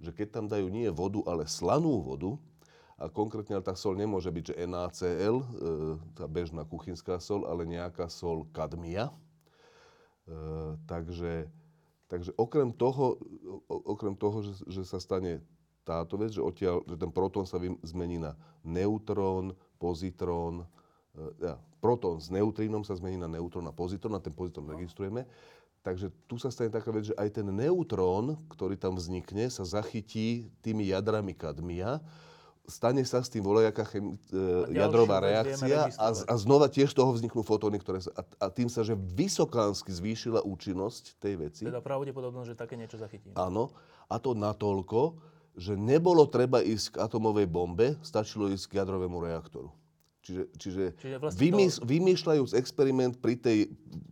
že 0.00 0.08
keď 0.08 0.28
tam 0.40 0.46
dajú 0.48 0.72
nie 0.72 0.88
vodu, 0.88 1.20
ale 1.28 1.44
slanú 1.44 2.00
vodu, 2.00 2.40
a 2.96 3.12
konkrétne 3.12 3.60
ale 3.60 3.68
tá 3.68 3.76
sol 3.76 3.92
nemôže 3.92 4.32
byť, 4.32 4.56
že 4.56 4.64
NaCl, 4.64 5.36
e, 5.36 5.46
tá 6.16 6.24
bežná 6.24 6.64
kuchynská 6.64 7.20
sol, 7.20 7.44
ale 7.44 7.68
nejaká 7.68 8.08
sol 8.08 8.48
kadmia. 8.56 9.12
E, 10.24 10.34
takže, 10.88 11.44
takže 12.08 12.32
okrem 12.40 12.72
toho, 12.72 13.20
okrem 13.68 14.16
toho 14.16 14.40
že, 14.40 14.64
že 14.64 14.82
sa 14.88 14.96
stane 14.96 15.44
táto 15.86 16.18
vec, 16.18 16.34
že, 16.34 16.42
odtiaľ, 16.42 16.82
že 16.82 16.98
ten 16.98 17.14
protón 17.14 17.46
sa 17.46 17.62
zmení 17.86 18.18
na 18.18 18.34
neutrón, 18.66 19.54
pozitrón, 19.78 20.66
e, 21.14 21.46
ja, 21.46 21.54
protón 21.78 22.18
s 22.18 22.26
neutrínom 22.34 22.82
sa 22.82 22.98
zmení 22.98 23.14
na 23.14 23.30
neutrón 23.30 23.70
a 23.70 23.72
pozitrón 23.72 24.18
a 24.18 24.20
ten 24.20 24.34
pozitrón 24.34 24.66
registrujeme. 24.66 25.22
Takže 25.86 26.10
tu 26.26 26.34
sa 26.42 26.50
stane 26.50 26.74
taká 26.74 26.90
vec, 26.90 27.14
že 27.14 27.14
aj 27.14 27.30
ten 27.30 27.46
neutrón, 27.46 28.34
ktorý 28.50 28.74
tam 28.74 28.98
vznikne, 28.98 29.46
sa 29.46 29.62
zachytí 29.62 30.50
tými 30.58 30.90
jadrami 30.90 31.30
kadmia, 31.30 32.02
stane 32.66 33.06
sa 33.06 33.22
s 33.22 33.30
tým 33.30 33.46
volejaká 33.46 33.86
chemi- 33.86 34.18
e, 34.34 34.74
jadrová 34.74 35.22
reakcia 35.22 35.86
a, 35.86 36.10
registrovať. 36.10 36.26
a 36.26 36.34
znova 36.34 36.66
tiež 36.66 36.90
z 36.90 36.96
toho 36.98 37.14
vzniknú 37.14 37.46
fotóny, 37.46 37.78
ktoré 37.78 38.02
sa, 38.02 38.10
a, 38.18 38.22
a 38.26 38.46
tým 38.50 38.66
sa, 38.66 38.82
že 38.82 38.98
vysokánsky 38.98 39.94
zvýšila 39.94 40.42
účinnosť 40.42 41.22
tej 41.22 41.34
veci. 41.38 41.62
Teda 41.62 41.78
pravdepodobnosť, 41.78 42.48
že 42.50 42.56
také 42.58 42.74
niečo 42.74 42.98
zachytím. 42.98 43.30
Áno, 43.38 43.70
a 44.10 44.18
to 44.18 44.34
natoľko, 44.34 45.14
že 45.56 45.72
nebolo 45.72 46.28
treba 46.28 46.60
ísť 46.60 46.94
k 46.94 46.96
atomovej 47.00 47.48
bombe, 47.48 47.96
stačilo 48.04 48.52
ísť 48.52 48.68
k 48.68 48.76
jadrovému 48.84 49.16
reaktoru. 49.24 49.72
Čiže, 50.20 50.42
čiže, 50.58 50.84
Čiže 51.00 51.16
vlastne 51.22 51.40
vymys- 51.40 51.80
vymýšľajúc 51.80 52.50
experiment 52.58 53.14
pri 53.16 53.38
tej 53.38 53.58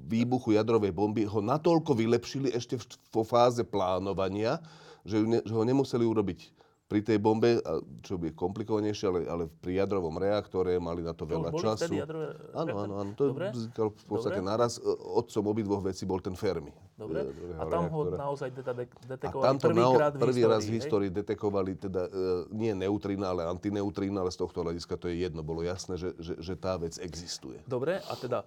výbuchu 0.08 0.56
jadrovej 0.56 0.94
bomby, 0.94 1.26
ho 1.26 1.42
natoľko 1.42 1.92
vylepšili 1.92 2.54
ešte 2.54 2.80
vo 3.10 3.26
fáze 3.26 3.60
plánovania, 3.66 4.62
že, 5.04 5.20
ju 5.20 5.26
ne, 5.28 5.38
že 5.44 5.52
ho 5.52 5.64
nemuseli 5.66 6.06
urobiť 6.06 6.63
pri 6.84 7.00
tej 7.00 7.16
bombe, 7.16 7.64
čo 8.00 8.14
by 8.14 8.30
komplikovanejšie, 8.30 9.06
ale, 9.06 9.20
ale 9.24 9.44
pri 9.48 9.80
jadrovom 9.80 10.14
reaktore 10.14 10.76
mali 10.76 11.00
na 11.00 11.10
to 11.10 11.24
To 11.24 11.32
veľa 11.32 11.48
boli 11.48 11.64
času. 11.64 11.90
jadrové 11.90 12.36
Áno, 12.52 12.72
áno, 12.76 12.94
áno. 13.00 13.10
To 13.16 13.32
Dobre. 13.32 13.50
vznikal 13.50 13.88
v 13.88 14.04
podstate 14.04 14.38
Dobre. 14.38 14.52
naraz. 14.52 14.76
E, 14.76 14.84
Otcom 14.92 15.44
obidvoch 15.46 15.80
vecí 15.80 16.04
bol 16.04 16.20
ten 16.20 16.34
Fermi. 16.34 16.68
Dobre. 16.94 17.24
jadrového 17.24 17.56
A 17.56 17.64
tam 17.64 17.82
ho 17.84 18.00
reaktora. 18.04 18.16
naozaj 18.20 18.48
teda 18.52 18.72
de- 18.74 18.86
A 18.86 19.06
detekovali 19.10 19.46
tamto 19.48 19.66
prvýkrát 19.66 20.12
nao- 20.12 20.22
prvý 20.22 20.42
raz 20.44 20.62
v 20.62 20.72
histórii 20.76 21.10
detekovali 21.10 21.72
teda 21.74 22.02
e, 22.04 22.10
nie 22.52 22.72
neutrína, 22.72 23.26
ale 23.28 23.48
antineutrína, 23.48 24.20
ale 24.20 24.28
z 24.28 24.38
tohto 24.38 24.60
hľadiska 24.60 24.94
to 24.94 25.08
je 25.08 25.18
jedno. 25.18 25.40
Bolo 25.40 25.64
jasné, 25.64 25.96
že, 25.96 26.12
že, 26.18 26.36
že 26.36 26.54
tá 26.54 26.76
vec 26.76 26.94
existuje. 26.96 27.64
Dobre, 27.64 27.96
a 27.98 28.12
teda, 28.14 28.44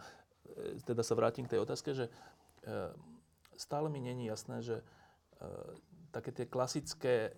e, 0.48 0.78
teda 0.80 1.02
sa 1.02 1.14
vrátim 1.14 1.42
k 1.44 1.58
tej 1.58 1.60
otázke, 1.60 1.90
že 1.92 2.06
e, 2.64 2.72
stále 3.56 3.90
mi 3.90 3.98
není 3.98 4.26
jasné, 4.26 4.62
že 4.62 4.86
e, 5.36 5.44
také 6.10 6.30
tie 6.32 6.46
klasické 6.46 7.34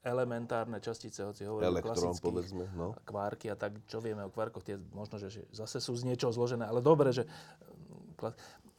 elementárne 0.00 0.80
častice, 0.80 1.28
hoci 1.28 1.44
hovoríme 1.44 1.76
Elektrón, 1.76 1.92
klasických 1.92 2.24
povedzme, 2.24 2.64
no. 2.72 2.96
kvárky 3.04 3.52
a 3.52 3.56
tak, 3.56 3.76
čo 3.84 4.00
vieme 4.00 4.24
o 4.24 4.32
kvárkoch, 4.32 4.64
tie 4.64 4.80
možno, 4.96 5.20
že 5.20 5.44
zase 5.52 5.76
sú 5.76 5.92
z 5.92 6.08
niečoho 6.08 6.32
zložené, 6.32 6.64
ale 6.64 6.80
dobre, 6.80 7.12
že 7.12 7.28
mm, 7.28 8.32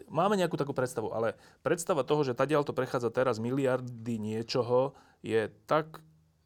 máme 0.10 0.34
nejakú 0.34 0.58
takú 0.58 0.74
predstavu, 0.74 1.14
ale 1.14 1.38
predstava 1.62 2.02
toho, 2.02 2.26
že 2.26 2.34
tadiaľ 2.34 2.66
to 2.66 2.74
prechádza 2.74 3.14
teraz 3.14 3.38
miliardy 3.38 4.18
niečoho, 4.18 4.98
je 5.22 5.46
tak 5.70 6.02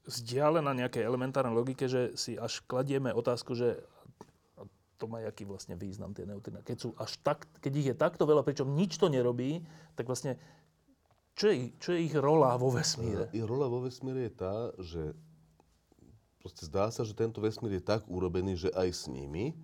vzdialená 0.06 0.76
nejakej 0.76 1.08
elementárnej 1.08 1.56
logike, 1.56 1.88
že 1.88 2.14
si 2.20 2.36
až 2.36 2.60
kladieme 2.68 3.16
otázku, 3.16 3.56
že 3.56 3.80
to 4.96 5.12
má 5.12 5.20
jaký 5.24 5.44
vlastne 5.44 5.76
význam 5.76 6.16
tie 6.16 6.24
neutrina. 6.24 6.64
Keď, 6.64 6.78
sú 6.80 6.90
až 6.96 7.20
tak, 7.20 7.44
keď 7.60 7.72
ich 7.76 7.88
je 7.92 7.96
takto 7.96 8.24
veľa, 8.24 8.48
pričom 8.48 8.72
nič 8.72 8.96
to 8.96 9.12
nerobí, 9.12 9.64
tak 9.96 10.08
vlastne 10.08 10.40
čo 11.36 11.52
je, 11.52 11.76
čo 11.84 11.90
je 11.92 12.08
ich 12.08 12.16
rola 12.16 12.56
vo 12.56 12.72
vesmíre? 12.72 13.28
Ich 13.36 13.44
rola 13.44 13.68
vo 13.68 13.84
vesmíre 13.84 14.32
je 14.32 14.34
tá, 14.34 14.56
že 14.80 15.12
proste 16.40 16.64
zdá 16.64 16.88
sa, 16.88 17.04
že 17.04 17.12
tento 17.12 17.44
vesmír 17.44 17.76
je 17.76 17.84
tak 17.84 18.08
urobený, 18.08 18.56
že 18.56 18.70
aj 18.72 18.90
s 18.96 19.04
nimi 19.12 19.52
e, 19.52 19.56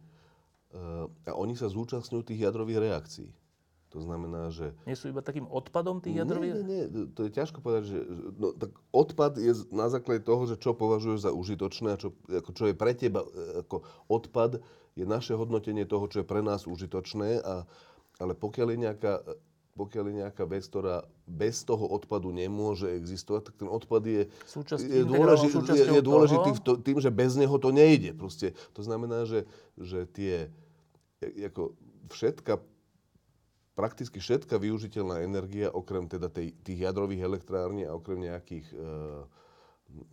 a 1.08 1.32
oni 1.32 1.56
sa 1.56 1.72
zúčastňujú 1.72 2.28
tých 2.28 2.44
jadrových 2.44 2.92
reakcií. 2.92 3.32
To 3.92 4.00
znamená, 4.00 4.52
že 4.52 4.72
Nie 4.88 4.96
sú 4.96 5.12
iba 5.12 5.20
takým 5.20 5.48
odpadom 5.48 6.00
tých 6.00 6.24
jadrových? 6.24 6.64
Nie, 6.64 6.64
nie, 6.64 6.84
nie, 6.92 7.06
to 7.12 7.28
je 7.28 7.32
ťažko 7.32 7.60
povedať, 7.60 7.84
že, 7.92 8.00
no, 8.40 8.56
tak 8.56 8.72
odpad 8.96 9.36
je 9.36 9.52
na 9.72 9.92
základe 9.92 10.24
toho, 10.24 10.48
že 10.48 10.56
čo 10.60 10.76
považuješ 10.76 11.28
za 11.28 11.32
užitočné 11.36 11.96
a 11.96 12.00
čo, 12.00 12.16
ako, 12.28 12.52
čo 12.56 12.64
je 12.72 12.76
pre 12.76 12.92
teba, 12.96 13.24
e, 13.24 13.64
ako 13.64 13.84
odpad 14.12 14.60
je 15.00 15.08
naše 15.08 15.40
hodnotenie 15.40 15.88
toho, 15.88 16.04
čo 16.12 16.24
je 16.24 16.28
pre 16.28 16.44
nás 16.44 16.68
užitočné, 16.68 17.40
a, 17.48 17.64
ale 18.20 18.36
pokiaľ 18.36 18.68
je 18.76 18.80
nejaká 18.80 19.14
pokiaľ 19.76 20.04
je 20.12 20.16
nejaká 20.26 20.44
vec, 20.44 20.68
ktorá 20.68 21.08
bez 21.24 21.64
toho 21.64 21.88
odpadu 21.88 22.30
nemôže 22.36 22.92
existovať, 22.92 23.52
tak 23.52 23.56
ten 23.64 23.70
odpad 23.72 24.04
je, 24.04 24.24
Súčasť- 24.44 24.84
je, 24.84 25.04
dôležitý, 25.08 25.58
je, 25.72 25.86
je 25.96 26.04
dôležitý 26.04 26.50
to, 26.60 26.72
tým, 26.78 26.98
že 27.00 27.10
bez 27.10 27.40
neho 27.40 27.56
to 27.56 27.72
nejde. 27.72 28.12
Proste, 28.14 28.52
to 28.76 28.82
znamená, 28.84 29.24
že, 29.24 29.48
že 29.80 30.04
tie, 30.12 30.52
ako 31.24 31.76
všetka 32.12 32.60
prakticky 33.72 34.20
všetká 34.20 34.60
využiteľná 34.60 35.24
energia, 35.24 35.72
okrem 35.72 36.06
teda 36.06 36.28
tej, 36.28 36.54
tých 36.62 36.86
jadrových 36.86 37.24
elektrární 37.24 37.88
a 37.88 37.96
okrem 37.96 38.20
nejakých 38.20 38.68
e, 38.70 38.76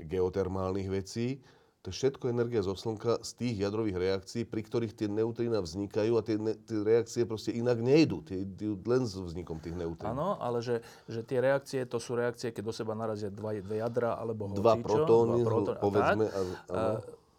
geotermálnych 0.06 0.88
vecí, 0.88 1.42
to 1.88 1.96
je 1.96 2.04
všetko 2.04 2.28
energia 2.28 2.60
zo 2.60 2.76
Slnka 2.76 3.24
z 3.24 3.30
tých 3.40 3.64
jadrových 3.64 3.96
reakcií, 3.96 4.44
pri 4.44 4.60
ktorých 4.60 4.92
tie 4.92 5.08
neutrína 5.08 5.64
vznikajú 5.64 6.12
a 6.14 6.22
tie, 6.22 6.36
ne, 6.36 6.52
tie 6.52 6.84
reakcie 6.84 7.24
proste 7.24 7.48
inak 7.56 7.80
nejdú. 7.80 8.20
Tie 8.28 8.44
idú 8.44 8.76
len 8.84 9.08
s 9.08 9.16
vznikom 9.16 9.56
tých 9.56 9.72
neutrín. 9.72 10.12
Áno, 10.12 10.36
ale 10.36 10.60
že, 10.60 10.84
že 11.08 11.24
tie 11.24 11.40
reakcie, 11.40 11.88
to 11.88 11.96
sú 11.96 12.12
reakcie, 12.12 12.52
keď 12.52 12.60
do 12.60 12.74
seba 12.76 12.92
narazia 12.92 13.32
dva, 13.32 13.56
dve 13.56 13.80
jadra 13.80 14.20
alebo 14.20 14.52
Dva 14.52 14.76
hocičo, 14.76 14.84
protóny, 14.84 15.40
protóny 15.40 15.72
a 15.72 15.80
povedzme, 15.80 16.24
tak. 16.28 16.36
a- 16.36 16.44
áno. 16.44 16.52
A 16.68 16.82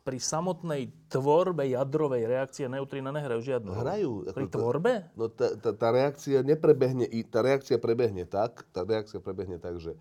pri 0.01 0.17
samotnej 0.17 0.89
tvorbe 1.13 1.69
jadrovej 1.69 2.25
reakcie 2.25 2.65
neutrína 2.65 3.13
nehrajú 3.13 3.45
žiadnu. 3.45 3.69
Hrajú. 3.69 4.11
Pri 4.33 4.49
Ako 4.49 4.49
to- 4.49 4.57
tvorbe? 4.57 4.93
No 5.13 5.29
tá, 5.29 5.53
tá, 5.61 5.77
tá 5.77 5.93
reakcia 5.93 6.41
neprebehne, 6.41 7.05
tá 7.29 7.45
reakcia 7.45 7.77
prebehne 7.77 8.25
tak, 8.25 8.65
tá 8.73 8.81
reakcia 8.81 9.21
prebehne 9.21 9.61
tak, 9.61 9.77
že, 9.77 9.93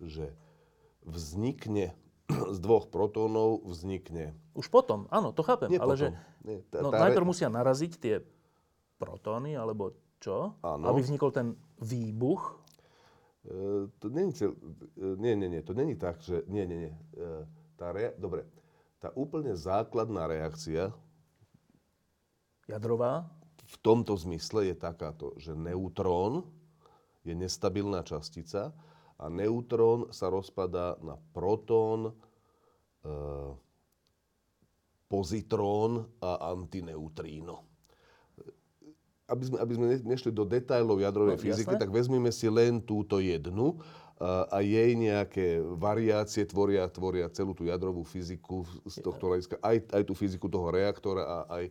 že 0.00 0.32
vznikne 1.04 1.92
z 2.30 2.58
dvoch 2.58 2.88
protónov 2.88 3.62
vznikne 3.66 4.32
Už 4.54 4.68
potom, 4.68 5.06
áno, 5.10 5.30
to 5.34 5.42
chápem. 5.42 5.70
Nie 5.70 5.80
ale 5.80 5.94
potom. 5.94 6.00
že 6.00 6.08
Nie, 6.40 6.58
tá- 6.68 6.80
no, 6.80 6.88
tá 6.90 6.98
re- 6.98 7.04
najprv 7.10 7.26
musia 7.26 7.48
naraziť 7.48 7.92
tie 7.96 8.14
protóny, 8.96 9.56
alebo 9.56 9.92
čo? 10.20 10.56
Áno. 10.60 10.84
Aby 10.88 11.00
vznikol 11.00 11.32
ten 11.32 11.56
výbuch. 11.80 12.60
E, 13.48 13.88
to 13.96 14.06
není 14.12 14.36
cel, 14.36 14.52
e, 15.00 15.16
nie, 15.16 15.32
nie, 15.32 15.48
nie, 15.48 15.62
to 15.64 15.72
není 15.72 15.96
tak, 15.96 16.20
že, 16.20 16.44
nie, 16.44 16.68
nie, 16.68 16.88
nie. 16.88 16.94
E, 17.16 17.48
tá 17.80 17.88
rea, 17.92 18.12
dobre, 18.16 18.44
tá 19.00 19.08
úplne 19.16 19.56
základná 19.56 20.28
reakcia 20.28 20.92
Jadrová. 22.68 23.26
v 23.64 23.76
tomto 23.80 24.14
zmysle 24.14 24.70
je 24.70 24.76
takáto, 24.76 25.32
že 25.40 25.56
neutrón 25.56 26.44
je 27.24 27.32
nestabilná 27.32 28.04
častica 28.04 28.72
a 29.20 29.28
neutrón 29.28 30.08
sa 30.08 30.32
rozpadá 30.32 30.96
na 31.04 31.20
protón, 31.36 32.16
e, 33.04 33.12
pozitrón 35.10 36.08
a 36.24 36.54
antineutríno. 36.56 37.60
Aby 39.30 39.42
sme, 39.46 39.56
aby 39.62 39.72
sme 39.76 39.86
nešli 40.02 40.30
do 40.34 40.42
detajlov 40.42 41.04
jadrovej 41.04 41.36
no, 41.38 41.42
fyziky, 41.42 41.74
jasné. 41.76 41.82
tak 41.82 41.90
vezmeme 41.92 42.32
si 42.32 42.48
len 42.50 42.82
túto 42.82 43.20
jednu 43.20 43.78
a 44.20 44.60
jej 44.60 44.92
nejaké 45.00 45.64
variácie 45.80 46.44
tvoria, 46.44 46.84
tvoria 46.92 47.32
celú 47.32 47.56
tú 47.56 47.64
jadrovú 47.64 48.04
fyziku 48.04 48.68
z 48.84 49.00
tohto 49.00 49.32
hľadiska, 49.32 49.56
aj, 49.64 49.96
aj 49.96 50.02
tú 50.04 50.12
fyziku 50.12 50.44
toho 50.44 50.68
reaktora 50.68 51.24
a 51.24 51.38
aj... 51.48 51.64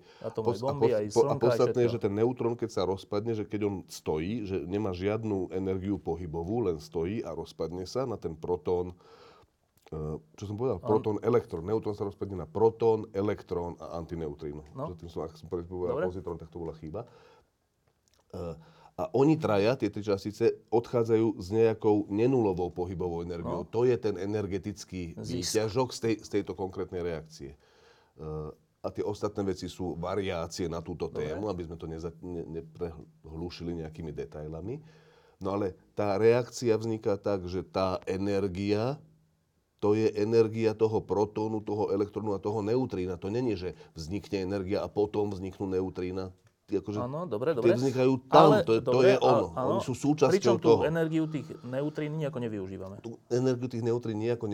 Bomby, 0.58 0.90
a, 0.90 1.06
aj 1.06 1.14
slnka, 1.14 1.30
a 1.30 1.44
podstatné 1.46 1.80
je, 1.86 1.94
že 1.94 2.02
ten 2.02 2.10
neutrón, 2.10 2.58
keď 2.58 2.70
sa 2.74 2.90
rozpadne, 2.90 3.38
že 3.38 3.46
keď 3.46 3.70
on 3.70 3.76
stojí, 3.86 4.50
že 4.50 4.66
nemá 4.66 4.98
žiadnu 4.98 5.54
energiu 5.54 6.02
pohybovú, 6.02 6.66
len 6.66 6.82
stojí 6.82 7.22
a 7.22 7.38
rozpadne 7.38 7.86
sa 7.86 8.10
na 8.10 8.18
ten 8.18 8.34
protón, 8.34 8.98
e, 9.94 10.18
čo 10.34 10.50
som 10.50 10.58
povedal, 10.58 10.82
protón, 10.82 11.22
elektrón. 11.22 11.70
Neutrón 11.70 11.94
sa 11.94 12.10
rozpadne 12.10 12.34
na 12.34 12.50
protón, 12.50 13.14
elektrón 13.14 13.78
a 13.78 13.94
antineutríno. 14.02 14.66
No. 14.74 14.98
Tým 14.98 15.06
som, 15.06 15.22
ak 15.22 15.38
som 15.38 15.54
povedal 15.54 16.02
pozitrón, 16.02 16.42
tak 16.42 16.50
to 16.50 16.58
bola 16.58 16.74
chyba. 16.82 17.06
Uh, 18.30 18.54
a 19.00 19.08
oni 19.16 19.40
traja, 19.40 19.80
tie 19.80 19.88
tri 19.88 20.04
častice, 20.04 20.60
odchádzajú 20.68 21.40
s 21.40 21.48
nejakou 21.56 22.04
nenulovou 22.12 22.68
pohybovou 22.68 23.24
energiou. 23.24 23.64
No. 23.64 23.72
To 23.72 23.88
je 23.88 23.96
ten 23.96 24.20
energetický 24.20 25.16
výťažok 25.16 25.96
z, 25.96 26.00
tej, 26.04 26.16
z 26.20 26.28
tejto 26.28 26.52
konkrétnej 26.52 27.00
reakcie. 27.00 27.56
Uh, 28.20 28.52
a 28.84 28.92
tie 28.92 29.04
ostatné 29.08 29.48
veci 29.48 29.72
sú 29.72 29.96
variácie 29.96 30.68
na 30.68 30.84
túto 30.84 31.08
tému, 31.08 31.48
Dobre. 31.48 31.52
aby 31.56 31.62
sme 31.64 31.76
to 31.80 31.88
neza, 31.88 32.12
ne, 32.20 32.44
neprehlušili 32.60 33.80
nejakými 33.80 34.12
detailami. 34.12 34.84
No 35.40 35.56
ale 35.56 35.80
tá 35.96 36.20
reakcia 36.20 36.76
vzniká 36.76 37.16
tak, 37.16 37.48
že 37.48 37.64
tá 37.64 38.04
energia, 38.04 39.00
to 39.80 39.96
je 39.96 40.12
energia 40.12 40.76
toho 40.76 41.00
protónu, 41.00 41.64
toho 41.64 41.96
elektrónu 41.96 42.36
a 42.36 42.44
toho 42.44 42.60
neutrína. 42.60 43.16
To 43.16 43.32
není, 43.32 43.56
že 43.56 43.80
vznikne 43.96 44.44
energia 44.44 44.84
a 44.84 44.92
potom 44.92 45.32
vzniknú 45.32 45.72
neutrína 45.72 46.36
akože 46.78 47.00
áno, 47.02 47.26
dobre, 47.26 47.58
dobre. 47.58 47.74
Vznikajú 47.74 48.14
tam, 48.30 48.54
Ale, 48.54 48.58
to, 48.62 48.78
je, 48.78 48.82
dobre, 48.86 48.94
to 48.94 49.00
je 49.02 49.16
ono. 49.18 49.48
Áno, 49.58 49.68
Oni 49.74 49.80
sú 49.82 49.94
súčasťou 49.98 50.38
Pričom 50.38 50.56
toho. 50.62 50.86
tú 50.86 50.86
energiu 50.86 51.26
tých 51.26 51.48
neutrín 51.66 52.12
nejako 52.22 52.38
nevyužívame. 52.46 52.96
Tú 53.02 53.18
energiu 53.34 53.68
tých 53.72 53.82
neutrín 53.82 54.22
nejako 54.22 54.46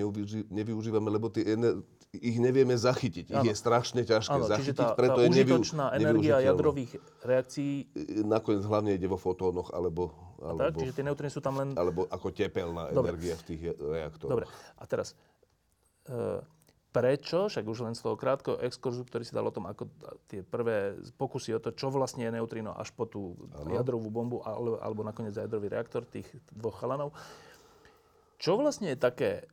nevyužívame, 0.47 1.10
lebo 1.12 1.28
tie 1.28 1.43
ener- 1.58 1.84
ich 2.15 2.38
nevieme 2.39 2.75
zachytiť. 2.80 3.36
Áno. 3.36 3.43
Ich 3.43 3.51
je 3.51 3.56
strašne 3.60 4.01
ťažké 4.08 4.39
áno, 4.39 4.47
zachytiť, 4.47 4.80
tá, 4.80 4.95
preto 4.95 5.19
tá 5.19 5.23
je 5.28 5.30
užitočná 5.36 5.86
energia 5.99 6.39
jadrových 6.39 6.91
reakcií... 7.28 7.91
Nakoniec 8.23 8.63
hlavne 8.63 8.95
ide 8.95 9.08
vo 9.12 9.19
fotónoch, 9.19 9.75
alebo... 9.75 10.15
alebo 10.39 10.60
tak, 10.63 10.80
čiže 10.80 10.93
tie 10.95 11.04
neutríny 11.04 11.32
sú 11.34 11.43
tam 11.43 11.60
len... 11.60 11.75
Alebo 11.75 12.08
ako 12.08 12.32
tepelná 12.32 12.88
dobre. 12.95 13.19
energia 13.19 13.36
v 13.36 13.43
tých 13.43 13.62
reaktoroch. 13.75 14.32
Dobre, 14.32 14.45
a 14.80 14.84
teraz... 14.88 15.12
Uh, 16.06 16.39
prečo, 16.95 17.51
však 17.51 17.67
už 17.67 17.84
len 17.84 17.91
z 17.91 18.08
toho 18.08 18.15
krátkeho 18.15 18.55
exkurzu, 18.63 19.03
ktorý 19.03 19.27
si 19.27 19.36
dal 19.36 19.43
o 19.43 19.51
tom, 19.51 19.67
ako 19.67 19.91
tie 20.31 20.47
prvé 20.47 20.95
pokusy 21.19 21.51
o 21.51 21.60
to, 21.60 21.75
čo 21.75 21.91
vlastne 21.91 22.23
je 22.23 22.31
neutrino 22.31 22.71
až 22.71 22.95
po 22.95 23.03
tú 23.03 23.36
ano. 23.51 23.75
jadrovú 23.75 24.08
bombu 24.08 24.39
alebo, 24.47 24.79
alebo 24.79 25.03
nakoniec 25.03 25.36
jadrový 25.36 25.67
reaktor 25.67 26.08
tých 26.08 26.23
dvoch 26.55 26.79
chalanov. 26.79 27.12
Čo 28.39 28.55
vlastne 28.55 28.95
je 28.95 28.97
také 29.03 29.43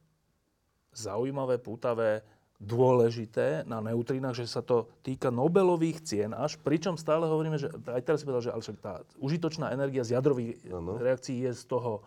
zaujímavé, 0.94 1.58
pútavé, 1.58 2.22
dôležité 2.62 3.66
na 3.66 3.82
neutrinách, 3.82 4.38
že 4.38 4.46
sa 4.46 4.62
to 4.62 4.86
týka 5.02 5.34
Nobelových 5.34 5.98
cien 6.06 6.30
až, 6.30 6.54
pričom 6.62 6.94
stále 6.94 7.26
hovoríme, 7.26 7.58
že 7.58 7.74
aj 7.90 8.02
teraz 8.06 8.22
si 8.22 8.26
povedal, 8.30 8.46
že 8.46 8.54
ale 8.54 8.62
však 8.62 8.78
tá 8.78 9.02
užitočná 9.18 9.74
energia 9.74 10.06
z 10.06 10.14
jadrových 10.14 10.62
ano. 10.70 10.94
reakcií 10.94 11.42
je 11.42 11.58
z 11.58 11.64
toho 11.66 12.06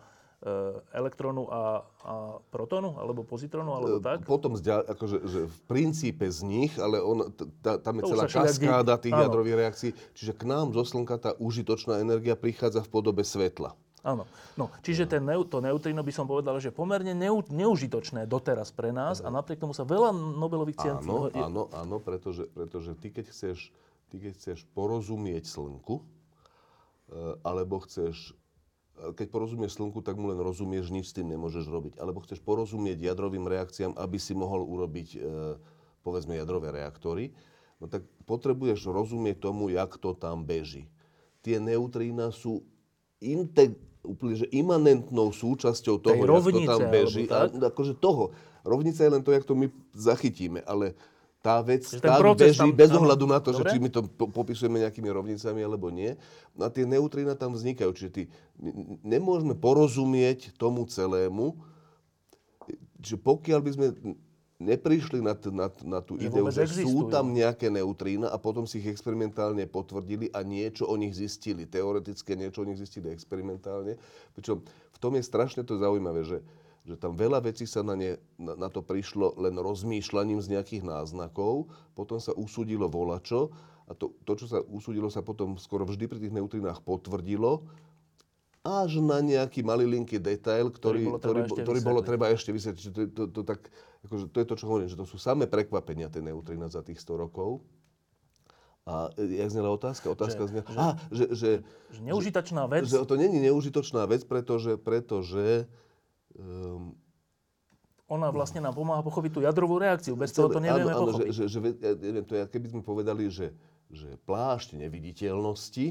elektrónu 0.92 1.48
a, 1.48 1.80
a 2.04 2.14
protónu, 2.52 3.00
alebo 3.00 3.24
pozitrónu, 3.24 3.72
alebo 3.72 3.96
e, 3.98 4.04
tak? 4.04 4.18
Potom 4.28 4.52
zďa, 4.52 4.84
akože, 4.84 5.18
že 5.24 5.40
v 5.48 5.58
princípe 5.64 6.28
z 6.28 6.44
nich, 6.44 6.72
ale 6.76 7.00
on, 7.00 7.32
tá, 7.64 7.80
tam 7.80 7.98
je 7.98 8.02
to 8.04 8.10
celá 8.12 8.24
kaskáda 8.28 8.94
tých 9.00 9.16
áno. 9.16 9.26
jadrových 9.26 9.56
reakcií, 9.56 9.90
čiže 10.12 10.36
k 10.36 10.42
nám 10.44 10.76
zo 10.76 10.84
Slnka 10.84 11.16
tá 11.16 11.32
užitočná 11.40 12.04
energia 12.04 12.36
prichádza 12.36 12.84
v 12.84 12.88
podobe 12.92 13.24
svetla. 13.24 13.72
Áno. 14.06 14.22
No, 14.54 14.70
čiže 14.86 15.10
ten, 15.10 15.26
to 15.50 15.58
neutrino 15.58 16.04
by 16.04 16.12
som 16.14 16.30
povedal, 16.30 16.62
že 16.62 16.70
pomerne 16.70 17.10
neu, 17.10 17.42
neužitočné 17.42 18.30
doteraz 18.30 18.70
pre 18.70 18.94
nás 18.94 19.18
a 19.18 19.32
napriek 19.32 19.58
tomu 19.58 19.74
sa 19.74 19.82
veľa 19.82 20.14
Nobelových 20.14 20.78
cien... 20.78 20.94
Áno, 21.02 21.26
áno, 21.32 21.66
áno, 21.74 21.96
pretože, 21.98 22.46
pretože 22.54 22.94
ty, 23.02 23.10
keď 23.10 23.34
chceš, 23.34 23.74
ty 24.12 24.22
keď 24.22 24.38
chceš 24.38 24.62
porozumieť 24.78 25.50
Slnku, 25.50 25.98
e, 25.98 26.04
alebo 27.42 27.82
chceš 27.82 28.36
keď 28.96 29.26
porozumieš 29.28 29.76
slnku, 29.76 30.00
tak 30.00 30.16
mu 30.16 30.32
len 30.32 30.40
rozumieš, 30.40 30.88
nič 30.88 31.12
s 31.12 31.16
tým 31.16 31.28
nemôžeš 31.28 31.68
robiť. 31.68 31.92
Alebo 32.00 32.24
chceš 32.24 32.40
porozumieť 32.40 33.12
jadrovým 33.12 33.44
reakciám, 33.44 33.92
aby 33.96 34.16
si 34.16 34.32
mohol 34.32 34.64
urobiť, 34.64 35.08
e, 35.16 35.18
povedzme, 36.00 36.36
jadrové 36.36 36.72
reaktory, 36.72 37.36
no 37.76 37.86
tak 37.92 38.08
potrebuješ 38.24 38.88
rozumieť 38.88 39.36
tomu, 39.44 39.68
jak 39.68 40.00
to 40.00 40.16
tam 40.16 40.42
beží. 40.48 40.88
Tie 41.44 41.60
neutrína 41.60 42.32
sú 42.32 42.64
integ- 43.20 43.78
úplne, 44.06 44.38
že 44.38 44.46
imanentnou 44.54 45.34
súčasťou 45.34 45.98
toho, 45.98 46.22
jak 46.22 46.46
to 46.46 46.62
tam 46.64 46.82
beží. 46.88 47.26
A, 47.28 47.50
akože 47.50 47.98
toho. 47.98 48.32
Rovnica 48.66 48.98
je 49.02 49.10
len 49.12 49.22
to, 49.22 49.30
jak 49.30 49.46
to 49.46 49.54
my 49.54 49.66
zachytíme, 49.94 50.62
ale 50.66 50.98
tá 51.46 51.62
vec 51.62 51.86
tak 51.86 52.18
beží 52.34 52.58
tam, 52.58 52.74
bez 52.74 52.90
ohľadu 52.90 53.24
na 53.30 53.38
to, 53.38 53.54
Dobre? 53.54 53.70
že 53.70 53.78
či 53.78 53.78
my 53.78 53.90
to 53.94 54.02
popisujeme 54.10 54.82
nejakými 54.82 55.06
rovnicami 55.06 55.62
alebo 55.62 55.94
nie. 55.94 56.18
No 56.58 56.66
a 56.66 56.68
tie 56.74 56.82
neutrína 56.82 57.38
tam 57.38 57.54
vznikajú. 57.54 57.94
Čiže 57.94 58.10
ty, 58.10 58.22
nemôžeme 59.06 59.54
porozumieť 59.54 60.58
tomu 60.58 60.82
celému, 60.90 61.54
že 62.98 63.14
pokiaľ 63.14 63.60
by 63.62 63.70
sme 63.70 63.86
neprišli 64.56 65.20
na, 65.20 65.36
t- 65.36 65.52
na, 65.52 65.68
na 65.84 66.00
tú 66.00 66.16
že 66.16 66.32
ideu, 66.32 66.48
že 66.48 66.64
existujú. 66.64 66.88
sú 66.88 67.00
tam 67.12 67.30
nejaké 67.30 67.68
neutrína 67.68 68.32
a 68.32 68.40
potom 68.40 68.64
si 68.64 68.80
ich 68.80 68.88
experimentálne 68.88 69.68
potvrdili 69.68 70.32
a 70.32 70.40
niečo 70.40 70.88
o 70.88 70.96
nich 70.96 71.12
zistili. 71.12 71.68
Teoretické 71.68 72.34
niečo 72.34 72.64
o 72.64 72.68
nich 72.68 72.80
zistili 72.80 73.12
experimentálne. 73.12 74.00
Pričom 74.32 74.64
v 74.66 74.98
tom 74.98 75.12
je 75.14 75.22
strašne 75.22 75.60
to 75.62 75.76
zaujímavé, 75.76 76.24
že, 76.24 76.40
že 76.86 76.94
tam 76.94 77.18
veľa 77.18 77.42
vecí 77.42 77.66
sa 77.66 77.82
na, 77.82 77.98
ne, 77.98 78.14
na, 78.38 78.54
na 78.54 78.68
to 78.70 78.78
prišlo 78.78 79.34
len 79.34 79.58
rozmýšľaním 79.58 80.38
z 80.38 80.54
nejakých 80.54 80.86
náznakov, 80.86 81.66
potom 81.98 82.22
sa 82.22 82.30
usúdilo 82.38 82.86
volačo 82.86 83.50
a 83.90 83.92
to, 83.94 84.14
to, 84.22 84.32
čo 84.38 84.46
sa 84.46 84.58
usúdilo, 84.70 85.10
sa 85.10 85.26
potom 85.26 85.58
skoro 85.58 85.82
vždy 85.82 86.06
pri 86.06 86.18
tých 86.22 86.34
neutrinách 86.34 86.86
potvrdilo, 86.86 87.66
až 88.66 88.98
na 88.98 89.22
nejaký 89.22 89.62
malilinký 89.62 90.18
detail, 90.18 90.74
ktorý, 90.74 91.06
ktorý, 91.22 91.40
bolo, 91.46 91.62
ktorý, 91.62 91.80
bolo 91.82 92.00
treba 92.02 92.34
ešte 92.34 92.50
vysvetliť. 92.50 92.82
To, 92.90 93.02
to, 93.14 93.22
to, 93.30 93.40
tak, 93.46 93.70
akože, 94.02 94.26
to 94.34 94.38
je 94.42 94.46
to, 94.46 94.54
čo 94.58 94.64
hovorím, 94.66 94.90
že 94.90 94.98
to 94.98 95.06
sú 95.06 95.22
samé 95.22 95.46
prekvapenia, 95.46 96.10
tie 96.10 96.18
neutrina 96.18 96.66
za 96.66 96.82
tých 96.82 96.98
100 96.98 97.22
rokov. 97.26 97.62
A 98.86 99.10
jak 99.18 99.50
znela 99.50 99.70
otázka? 99.74 100.10
Otázka 100.10 100.46
že, 100.46 100.50
znela, 100.50 100.66
že, 100.66 100.78
a, 100.78 100.86
že, 101.10 101.24
že, 101.34 101.50
že 101.90 102.00
neužitočná 102.06 102.66
vec. 102.70 102.86
Že 102.86 103.06
to 103.06 103.14
není 103.18 103.38
neužitočná 103.42 104.02
vec, 104.06 104.22
pretože, 104.26 104.78
pretože 104.78 105.66
Um, 106.36 106.96
ona 108.06 108.30
vlastne 108.30 108.62
nám 108.62 108.78
pomáha 108.78 109.02
pochopiť 109.02 109.32
tú 109.34 109.40
jadrovú 109.42 109.82
reakciu. 109.82 110.14
Bez 110.14 110.30
toho 110.30 110.46
to 110.46 110.62
nevieme 110.62 110.94
áno, 110.94 111.10
áno, 111.10 111.10
pochopiť. 111.10 111.34
Že, 111.34 111.44
že, 111.50 111.58
že, 111.58 111.58
ja 111.82 111.92
neviem, 111.98 112.26
to 112.26 112.34
je, 112.38 112.42
keby 112.46 112.66
sme 112.70 112.82
povedali, 112.86 113.26
že, 113.26 113.50
že 113.90 114.14
plášť 114.30 114.78
neviditeľnosti, 114.78 115.86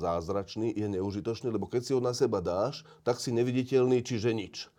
zázračný, 0.00 0.72
je 0.72 0.88
neužitočný, 0.88 1.52
lebo 1.52 1.68
keď 1.68 1.82
si 1.84 1.92
ho 1.92 2.00
na 2.00 2.16
seba 2.16 2.40
dáš, 2.40 2.88
tak 3.04 3.20
si 3.20 3.36
neviditeľný, 3.36 4.00
čiže 4.00 4.32
nič. 4.32 4.72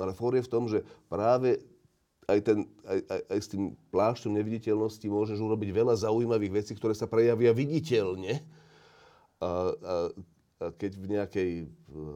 No 0.00 0.08
ale 0.08 0.16
fór 0.16 0.40
je 0.40 0.46
v 0.48 0.52
tom, 0.52 0.64
že 0.64 0.80
práve 1.12 1.60
aj, 2.24 2.40
ten, 2.40 2.58
aj, 2.88 3.00
aj, 3.04 3.20
aj 3.36 3.38
s 3.44 3.48
tým 3.52 3.62
plášťom 3.92 4.32
neviditeľnosti 4.40 5.06
môžeš 5.12 5.38
urobiť 5.44 5.70
veľa 5.76 5.94
zaujímavých 5.98 6.56
vecí, 6.62 6.72
ktoré 6.72 6.96
sa 6.96 7.10
prejavia 7.10 7.52
viditeľne. 7.52 8.40
A, 9.44 9.50
a 9.76 9.94
keď 10.60 10.92
v 11.00 11.06
nejakej 11.16 11.50
e, 11.64 11.66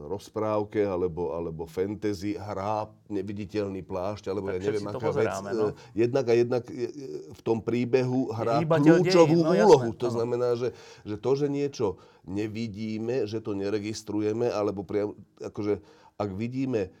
rozprávke 0.05 0.85
alebo, 0.85 1.33
alebo 1.33 1.65
fantasy 1.65 2.37
hrá 2.37 2.85
neviditeľný 3.09 3.81
plášť, 3.81 4.29
alebo 4.29 4.53
tak 4.53 4.61
ja 4.61 4.69
neviem, 4.69 4.85
aká 4.85 5.09
vec. 5.09 5.33
E, 5.33 5.51
no? 5.57 5.67
Jednak 5.97 6.25
a 6.29 6.33
jednak 6.37 6.63
e, 6.69 6.93
v 7.33 7.41
tom 7.41 7.57
príbehu 7.57 8.29
hrá 8.29 8.61
kľúčovú 8.61 9.41
no, 9.41 9.49
úlohu. 9.49 9.89
Jasné, 9.89 9.97
to 9.97 10.07
no. 10.07 10.13
znamená, 10.13 10.49
že, 10.61 10.77
že 11.01 11.17
to, 11.17 11.31
že 11.33 11.47
niečo 11.49 11.97
nevidíme, 12.29 13.25
že 13.25 13.41
to 13.41 13.57
neregistrujeme, 13.57 14.45
alebo 14.53 14.85
priam, 14.85 15.17
akože, 15.41 15.81
ak 16.13 16.29
vidíme 16.37 16.93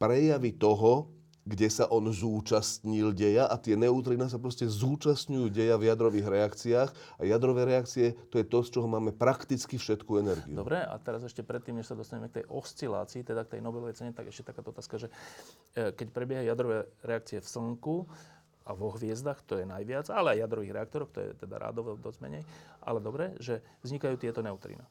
prejavy 0.00 0.56
toho, 0.56 1.12
kde 1.48 1.68
sa 1.72 1.88
on 1.88 2.12
zúčastnil 2.12 3.16
deja 3.16 3.48
a 3.48 3.56
tie 3.56 3.72
neutrina 3.72 4.28
sa 4.28 4.36
proste 4.36 4.68
zúčastňujú 4.68 5.48
deja 5.48 5.80
v 5.80 5.88
jadrových 5.88 6.28
reakciách 6.28 6.90
a 6.92 7.22
jadrové 7.24 7.64
reakcie 7.64 8.12
to 8.28 8.36
je 8.36 8.44
to, 8.44 8.60
z 8.60 8.76
čoho 8.76 8.84
máme 8.84 9.16
prakticky 9.16 9.80
všetku 9.80 10.20
energiu. 10.20 10.52
Dobre, 10.52 10.84
a 10.84 10.92
teraz 11.00 11.24
ešte 11.24 11.40
predtým, 11.40 11.80
než 11.80 11.88
sa 11.88 11.96
dostaneme 11.96 12.28
k 12.28 12.44
tej 12.44 12.52
oscilácii, 12.52 13.24
teda 13.24 13.48
k 13.48 13.56
tej 13.56 13.60
Nobelovej 13.64 13.96
cene, 13.96 14.12
tak 14.12 14.28
ešte 14.28 14.52
takáto 14.52 14.76
otázka, 14.76 15.00
že 15.00 15.08
e, 15.72 15.96
keď 15.96 16.06
prebiehajú 16.12 16.46
jadrové 16.52 16.78
reakcie 17.00 17.40
v 17.40 17.48
Slnku, 17.48 18.04
a 18.68 18.76
vo 18.76 18.92
hviezdach, 18.92 19.40
to 19.48 19.56
je 19.56 19.64
najviac, 19.64 20.12
ale 20.12 20.36
aj 20.36 20.44
jadrových 20.44 20.76
reaktoroch, 20.76 21.08
to 21.08 21.24
je 21.24 21.28
teda 21.40 21.56
rádovo 21.56 21.96
dosť 21.96 22.20
menej. 22.20 22.44
Ale 22.84 23.00
dobre, 23.00 23.32
že 23.40 23.64
vznikajú 23.80 24.20
tieto 24.20 24.44
neutrína. 24.44 24.84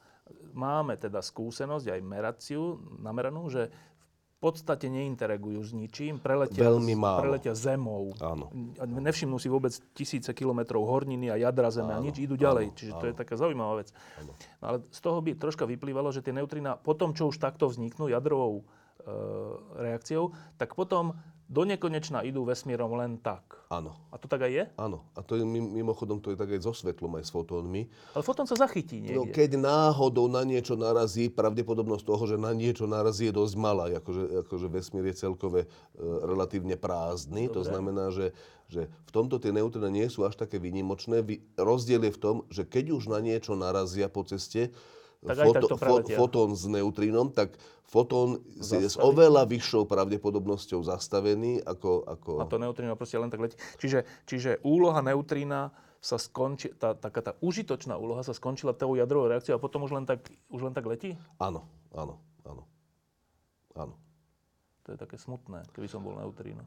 máme 0.58 0.98
teda 0.98 1.22
skúsenosť, 1.22 1.94
aj 1.94 2.02
meraciu, 2.02 2.82
nameranú, 2.98 3.46
že 3.54 3.70
v 4.38 4.46
podstate 4.46 4.86
neinteragujú 4.86 5.66
s 5.66 5.74
ničím, 5.74 6.22
preletia, 6.22 6.62
Veľmi 6.70 6.94
málo. 6.94 7.26
preletia 7.26 7.58
zemou. 7.58 8.14
Áno. 8.22 8.54
A 8.78 8.86
Nevšimnú 8.86 9.42
si 9.42 9.50
vôbec 9.50 9.74
tisíce 9.98 10.30
kilometrov 10.30 10.86
horniny 10.86 11.34
a 11.34 11.42
jadra 11.42 11.74
Zeme 11.74 11.90
a 11.90 11.98
Áno, 11.98 12.06
nič, 12.06 12.22
idú 12.22 12.38
ďalej. 12.38 12.70
áno, 12.70 12.78
Čiže 12.78 12.94
to 12.94 13.06
áno. 13.06 13.10
je 13.10 13.16
taká 13.18 13.34
zaujímavá 13.34 13.82
vec. 13.82 13.90
No 14.62 14.66
ale 14.70 14.78
z 14.94 15.00
toho 15.02 15.18
by 15.26 15.34
troška 15.34 15.66
vyplývalo, 15.66 16.14
že 16.14 16.22
tie 16.22 16.38
neutrina 16.38 16.78
po 16.78 16.94
tom, 16.94 17.18
čo 17.18 17.34
už 17.34 17.42
takto 17.42 17.66
vzniknú 17.66 18.14
jadrovou 18.14 18.62
e, 18.62 18.64
reakciou, 19.82 20.30
tak 20.56 20.78
potom 20.78 21.18
do 21.48 21.64
nekonečna 21.64 22.28
idú 22.28 22.44
vesmírom 22.44 22.92
len 23.00 23.16
tak. 23.24 23.56
Áno. 23.72 23.96
A 24.12 24.20
to 24.20 24.28
tak 24.28 24.44
aj 24.44 24.52
je? 24.52 24.64
Áno. 24.76 25.08
A 25.16 25.24
to 25.24 25.40
je 25.40 25.48
mim- 25.48 25.72
mimochodom, 25.72 26.20
to 26.20 26.32
je 26.32 26.38
tak 26.38 26.52
aj 26.52 26.60
so 26.60 26.76
svetlom, 26.76 27.16
aj 27.16 27.24
s 27.24 27.32
fotónmi. 27.32 27.88
Ale 28.12 28.24
fotón 28.24 28.44
sa 28.44 28.60
zachytí 28.60 29.00
No, 29.00 29.24
niekde. 29.24 29.32
keď 29.32 29.52
náhodou 29.56 30.28
na 30.28 30.44
niečo 30.44 30.76
narazí, 30.76 31.32
pravdepodobnosť 31.32 32.04
toho, 32.04 32.24
že 32.28 32.36
na 32.36 32.52
niečo 32.52 32.84
narazí, 32.84 33.32
je 33.32 33.36
dosť 33.36 33.56
malá. 33.56 33.88
Akože, 33.96 34.44
akože 34.44 34.68
vesmír 34.68 35.08
je 35.08 35.16
celkové 35.18 35.62
e, 35.64 35.68
relatívne 36.28 36.76
prázdny. 36.76 37.48
To 37.48 37.64
Dobre. 37.64 37.72
znamená, 37.72 38.06
že, 38.12 38.36
že 38.68 38.92
v 39.08 39.12
tomto 39.16 39.40
tie 39.40 39.56
neutrina 39.56 39.88
nie 39.88 40.08
sú 40.12 40.28
až 40.28 40.36
také 40.36 40.60
výnimočné. 40.60 41.24
Rozdiel 41.56 42.04
je 42.08 42.16
v 42.16 42.20
tom, 42.20 42.36
že 42.52 42.68
keď 42.68 42.92
už 42.92 43.08
na 43.08 43.24
niečo 43.24 43.56
narazia 43.56 44.12
po 44.12 44.28
ceste, 44.28 44.72
Tak 45.28 45.38
aj 45.44 45.48
tak 45.54 45.64
to 45.68 45.78
preletia. 45.78 46.16
fotón 46.16 46.50
s 46.56 46.64
neutrínom, 46.66 47.28
tak 47.30 47.60
fotón 47.84 48.40
je 48.58 48.88
s 48.88 48.96
oveľa 48.96 49.44
vyššou 49.48 49.84
pravdepodobnosťou 49.88 50.80
zastavený 50.84 51.62
ako... 51.68 52.08
ako... 52.08 52.32
A 52.42 52.48
to 52.48 52.58
neutrino 52.60 52.96
proste 52.96 53.20
len 53.20 53.28
tak 53.28 53.44
letí. 53.44 53.60
Čiže, 53.80 54.08
čiže 54.24 54.52
úloha 54.64 55.04
neutrína 55.04 55.76
sa 56.00 56.16
skončí, 56.16 56.72
tá, 56.78 56.94
taká 56.94 57.20
tá 57.20 57.34
užitočná 57.44 57.98
úloha 57.98 58.22
sa 58.22 58.32
skončila 58.32 58.72
tou 58.72 58.96
jadrovou 58.96 59.28
reakciou 59.28 59.58
a 59.58 59.64
potom 59.64 59.84
už 59.84 59.92
len 59.92 60.06
tak, 60.08 60.24
už 60.48 60.62
len 60.64 60.72
tak 60.72 60.86
letí? 60.88 61.18
Áno, 61.42 61.68
áno, 61.92 62.22
áno. 62.48 62.64
Áno. 63.78 63.94
To 64.88 64.96
je 64.96 64.98
také 64.98 65.20
smutné, 65.20 65.68
keby 65.76 65.92
som 65.92 66.00
bol 66.00 66.16
neutríno. 66.16 66.64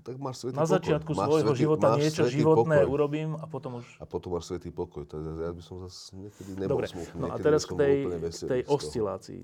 Tak 0.00 0.16
máš 0.16 0.36
svetý 0.38 0.54
Na 0.54 0.62
pokoj. 0.62 0.74
začiatku 0.74 1.10
Máš 1.10 1.26
svojho 1.26 1.44
svätý- 1.46 1.60
života 1.60 1.86
niečo 1.94 2.24
životné 2.26 2.76
pokoj. 2.78 2.90
urobím 2.90 3.30
a 3.34 3.44
potom 3.44 3.70
už... 3.78 3.86
A 3.96 4.04
potom 4.04 4.30
máš 4.32 4.44
svetý 4.46 4.70
pokoj. 4.70 5.04
Je- 5.04 5.42
ja 5.42 5.52
by 5.52 5.60
som 5.60 5.76
zase 5.82 6.00
niekedy 6.14 6.50
nebol 6.54 6.78
Dobre, 6.78 6.86
smutný. 6.88 7.18
no 7.18 7.26
a 7.26 7.36
teraz 7.36 7.62
k 7.62 7.72
tej, 7.74 7.94
k 8.08 8.42
tej 8.48 8.62
oscilácii. 8.66 9.40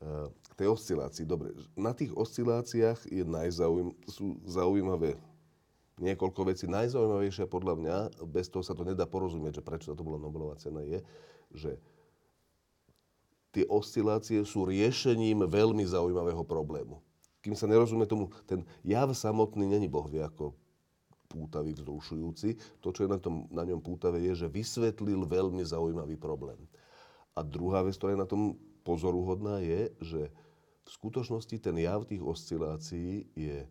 Eh, 0.00 0.26
K 0.50 0.54
tej 0.56 0.68
oscilácii, 0.70 1.24
dobre. 1.24 1.48
Na 1.74 1.92
tých 1.92 2.10
osciláciách 2.10 3.06
je 3.06 3.22
najzaujím, 3.22 3.92
sú 4.06 4.36
zaujímavé 4.42 5.16
niekoľko 5.96 6.40
vecí. 6.46 6.64
Najzaujímavejšia 6.66 7.44
podľa 7.46 7.74
mňa, 7.76 7.96
bez 8.26 8.48
toho 8.48 8.60
sa 8.60 8.72
to 8.72 8.82
nedá 8.82 9.04
porozumieť, 9.04 9.60
že 9.60 9.62
prečo 9.62 9.92
to 9.92 10.00
bola 10.00 10.16
Nobelová 10.16 10.56
cena, 10.56 10.80
je, 10.80 11.04
že 11.52 11.76
tie 13.50 13.66
oscilácie 13.66 14.40
sú 14.42 14.64
riešením 14.64 15.44
veľmi 15.44 15.82
zaujímavého 15.82 16.40
problému. 16.42 17.02
Kým 17.40 17.56
sa 17.56 17.64
nerozumie 17.64 18.04
tomu, 18.04 18.28
ten 18.44 18.64
jav 18.84 19.08
samotný 19.16 19.64
není 19.64 19.88
boh 19.88 20.04
vie 20.08 20.20
ako 20.20 20.52
pútavý, 21.30 21.72
vzrušujúci. 21.72 22.82
To, 22.82 22.90
čo 22.90 23.06
je 23.06 23.10
na, 23.10 23.18
tom, 23.22 23.46
na 23.54 23.62
ňom 23.62 23.78
pútavé, 23.78 24.20
je, 24.28 24.44
že 24.44 24.52
vysvetlil 24.52 25.24
veľmi 25.24 25.62
zaujímavý 25.62 26.18
problém. 26.18 26.58
A 27.38 27.46
druhá 27.46 27.86
vec, 27.86 27.94
ktorá 27.94 28.18
je 28.18 28.22
na 28.22 28.28
tom 28.28 28.58
pozoruhodná, 28.82 29.62
je, 29.62 29.94
že 30.02 30.22
v 30.82 30.90
skutočnosti 30.90 31.56
ten 31.62 31.76
jav 31.78 32.02
tých 32.02 32.18
oscilácií 32.18 33.30
je 33.38 33.62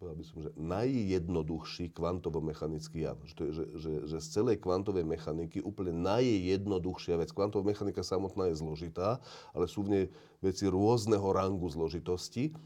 povedal 0.00 0.16
by 0.16 0.24
som, 0.24 0.38
že 0.40 0.50
najjednoduchší 0.56 1.92
kvantovo-mechanický 1.92 3.04
jav. 3.04 3.20
Že, 3.20 3.34
to 3.36 3.42
je, 3.44 3.50
že, 3.52 3.64
že, 3.76 3.90
že 4.08 4.16
z 4.16 4.28
celej 4.40 4.56
kvantovej 4.64 5.04
mechaniky 5.04 5.60
úplne 5.60 5.92
najjednoduchšia 5.92 7.20
vec. 7.20 7.28
Kvantová 7.36 7.68
mechanika 7.68 8.00
samotná 8.00 8.48
je 8.48 8.56
zložitá, 8.56 9.20
ale 9.52 9.68
sú 9.68 9.84
v 9.84 9.88
nej 9.92 10.04
veci 10.40 10.64
rôzneho 10.72 11.28
rangu 11.36 11.68
zložitosti. 11.68 12.56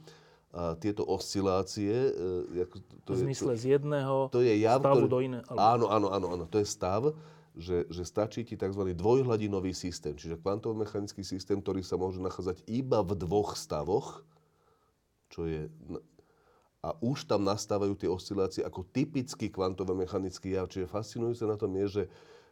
A 0.55 0.79
tieto 0.79 1.03
oscilácie... 1.03 2.15
e, 2.15 2.63
to 3.03 3.19
V 3.19 3.19
je- 3.19 3.27
zmysle 3.27 3.59
z 3.59 3.65
jedného 3.83 4.31
to 4.31 4.39
je 4.39 4.55
jav, 4.63 4.79
stavu 4.79 5.03
ktorý... 5.03 5.11
do 5.11 5.19
iného. 5.19 5.45
Áno, 5.59 5.91
áno, 5.91 6.15
áno, 6.15 6.27
áno. 6.39 6.45
To 6.47 6.63
je 6.63 6.67
stav, 6.71 7.11
že, 7.59 7.83
že 7.91 8.07
stačí 8.07 8.47
ti 8.47 8.55
tzv. 8.55 8.95
dvojhladinový 8.95 9.75
systém, 9.75 10.15
čiže 10.15 10.39
kvantovo-mechanický 10.39 11.27
systém, 11.27 11.59
ktorý 11.59 11.83
sa 11.83 11.99
môže 11.99 12.23
nachádzať 12.23 12.63
iba 12.71 13.03
v 13.03 13.19
dvoch 13.19 13.59
stavoch, 13.59 14.23
čo 15.35 15.51
je... 15.51 15.67
A 16.85 16.93
už 17.01 17.25
tam 17.25 17.49
nastávajú 17.49 17.97
tie 17.97 18.13
oscilácie 18.13 18.61
ako 18.61 18.85
typický 18.93 19.49
kvantovo-mechanický 19.49 20.53
jav. 20.53 20.69
Čiže 20.69 20.93
fascinujúce 20.93 21.49
na 21.49 21.57
tom 21.57 21.73
je, 21.81 21.87
že, 21.89 22.05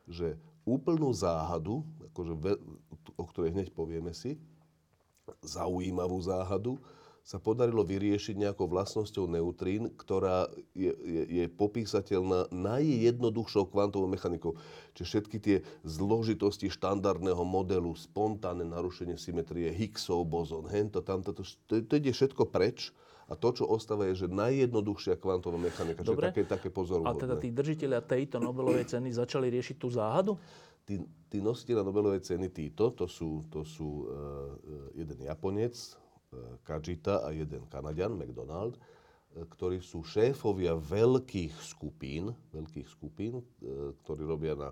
že 0.08 0.28
úplnú 0.64 1.12
záhadu, 1.12 1.84
akože 2.12 2.32
ve, 2.40 2.52
o 3.20 3.24
ktorej 3.28 3.52
hneď 3.52 3.68
povieme 3.76 4.16
si, 4.16 4.40
zaujímavú 5.44 6.16
záhadu, 6.24 6.80
sa 7.22 7.38
podarilo 7.38 7.86
vyriešiť 7.86 8.34
nejakou 8.34 8.66
vlastnosťou 8.66 9.30
neutrín, 9.30 9.94
ktorá 9.94 10.50
je, 10.74 10.90
je, 10.90 11.22
je 11.30 11.44
popísateľná 11.46 12.50
najjednoduchšou 12.50 13.70
kvantovou 13.70 14.10
mechanikou. 14.10 14.58
Čiže 14.98 15.06
všetky 15.06 15.36
tie 15.38 15.56
zložitosti 15.86 16.66
štandardného 16.66 17.46
modelu, 17.46 17.94
spontánne 17.94 18.66
narušenie 18.66 19.14
symetrie, 19.14 19.70
Higgsov 19.70 20.26
bozon, 20.26 20.66
hento, 20.66 20.98
tamto, 20.98 21.30
to, 21.30 21.46
to, 21.70 21.86
to 21.86 21.92
ide 21.94 22.10
všetko 22.10 22.50
preč. 22.50 22.90
A 23.30 23.38
to, 23.38 23.48
čo 23.54 23.64
ostáva, 23.68 24.10
je, 24.10 24.26
že 24.26 24.28
najjednoduchšia 24.28 25.14
kvantová 25.18 25.56
mechanika, 25.56 26.02
Dobre. 26.02 26.30
také, 26.30 26.42
také 26.42 26.68
A 26.68 26.74
pozoruhodné. 26.74 27.22
teda 27.22 27.34
tí 27.38 27.48
držiteľia 27.54 28.02
tejto 28.02 28.42
Nobelovej 28.42 28.90
ceny 28.90 29.14
začali 29.14 29.46
riešiť 29.52 29.76
tú 29.78 29.88
záhadu? 29.88 30.34
Tí, 30.82 30.98
tí 31.30 31.38
nositeľa 31.38 31.86
Nobelovej 31.86 32.26
ceny 32.26 32.50
títo, 32.50 32.90
to 32.90 33.06
sú, 33.06 33.46
to 33.46 33.62
sú 33.62 34.10
uh, 34.10 34.10
jeden 34.98 35.22
Japonec, 35.22 35.74
uh, 35.78 36.58
Kajita 36.66 37.22
a 37.22 37.30
jeden 37.30 37.70
Kanadian, 37.70 38.18
McDonald, 38.18 38.74
uh, 38.74 39.46
ktorí 39.46 39.78
sú 39.78 40.02
šéfovia 40.02 40.74
veľkých 40.74 41.54
skupín, 41.62 42.34
veľkých 42.50 42.88
skupín, 42.90 43.38
uh, 43.38 43.94
ktorí 44.02 44.26
robia 44.26 44.58
na 44.58 44.70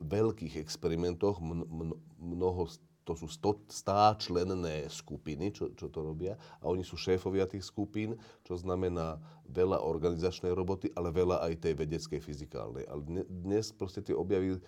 veľkých 0.00 0.60
experimentoch, 0.60 1.40
mn, 1.40 1.64
mn, 1.64 1.90
mnoho, 2.20 2.68
to 3.06 3.14
sú 3.14 3.30
sto, 3.30 3.62
stáčlenné 3.70 4.90
skupiny, 4.90 5.54
čo, 5.54 5.70
čo 5.78 5.86
to 5.86 6.02
robia, 6.02 6.34
a 6.58 6.66
oni 6.66 6.82
sú 6.82 6.98
šéfovia 6.98 7.46
tých 7.46 7.62
skupín, 7.62 8.18
čo 8.42 8.58
znamená 8.58 9.22
veľa 9.46 9.78
organizačnej 9.78 10.50
roboty, 10.50 10.90
ale 10.98 11.14
veľa 11.14 11.46
aj 11.46 11.54
tej 11.62 11.74
vedeckej, 11.78 12.18
fyzikálnej. 12.18 12.82
Ale 12.90 13.06
dne- 13.06 13.28
dnes 13.30 13.70
proste 13.70 14.02
tie 14.02 14.10
objavy, 14.10 14.58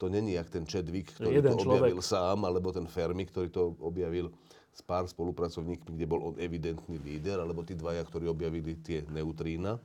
to 0.00 0.08
není 0.08 0.32
jak 0.32 0.48
ten 0.48 0.64
Chadwick, 0.64 1.12
ktorý 1.12 1.44
jeden 1.44 1.52
to 1.52 1.60
objavil 1.60 2.00
človek. 2.00 2.08
sám, 2.08 2.38
alebo 2.48 2.72
ten 2.72 2.88
Fermi, 2.88 3.28
ktorý 3.28 3.52
to 3.52 3.76
objavil 3.84 4.32
s 4.72 4.80
pár 4.80 5.04
spolupracovníkmi, 5.04 5.94
kde 5.94 6.06
bol 6.08 6.32
on 6.32 6.34
evidentný 6.40 6.96
líder, 6.98 7.38
alebo 7.38 7.62
tí 7.62 7.76
dvaja, 7.76 8.02
ktorí 8.08 8.26
objavili 8.26 8.80
tie 8.80 9.04
neutrína, 9.12 9.76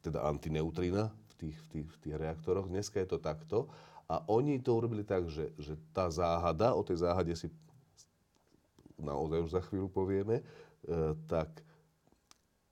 teda 0.00 0.24
antineutrína 0.26 1.12
v 1.12 1.32
tých, 1.38 1.56
v 1.60 1.66
tých, 1.70 1.88
v 1.92 1.98
tých 2.08 2.16
reaktoroch. 2.18 2.66
Dneska 2.72 2.98
je 3.04 3.08
to 3.14 3.18
takto. 3.20 3.70
A 4.10 4.22
oni 4.28 4.58
to 4.60 4.76
urobili 4.76 5.06
tak, 5.06 5.28
že, 5.30 5.50
že 5.56 5.78
tá 5.94 6.10
záhada, 6.12 6.74
o 6.74 6.82
tej 6.84 7.02
záhade 7.02 7.32
si 7.34 7.48
naozaj 9.00 9.38
už 9.44 9.50
za 9.52 9.62
chvíľu 9.66 9.88
povieme, 9.90 10.40
e, 10.40 10.44
tak 11.26 11.62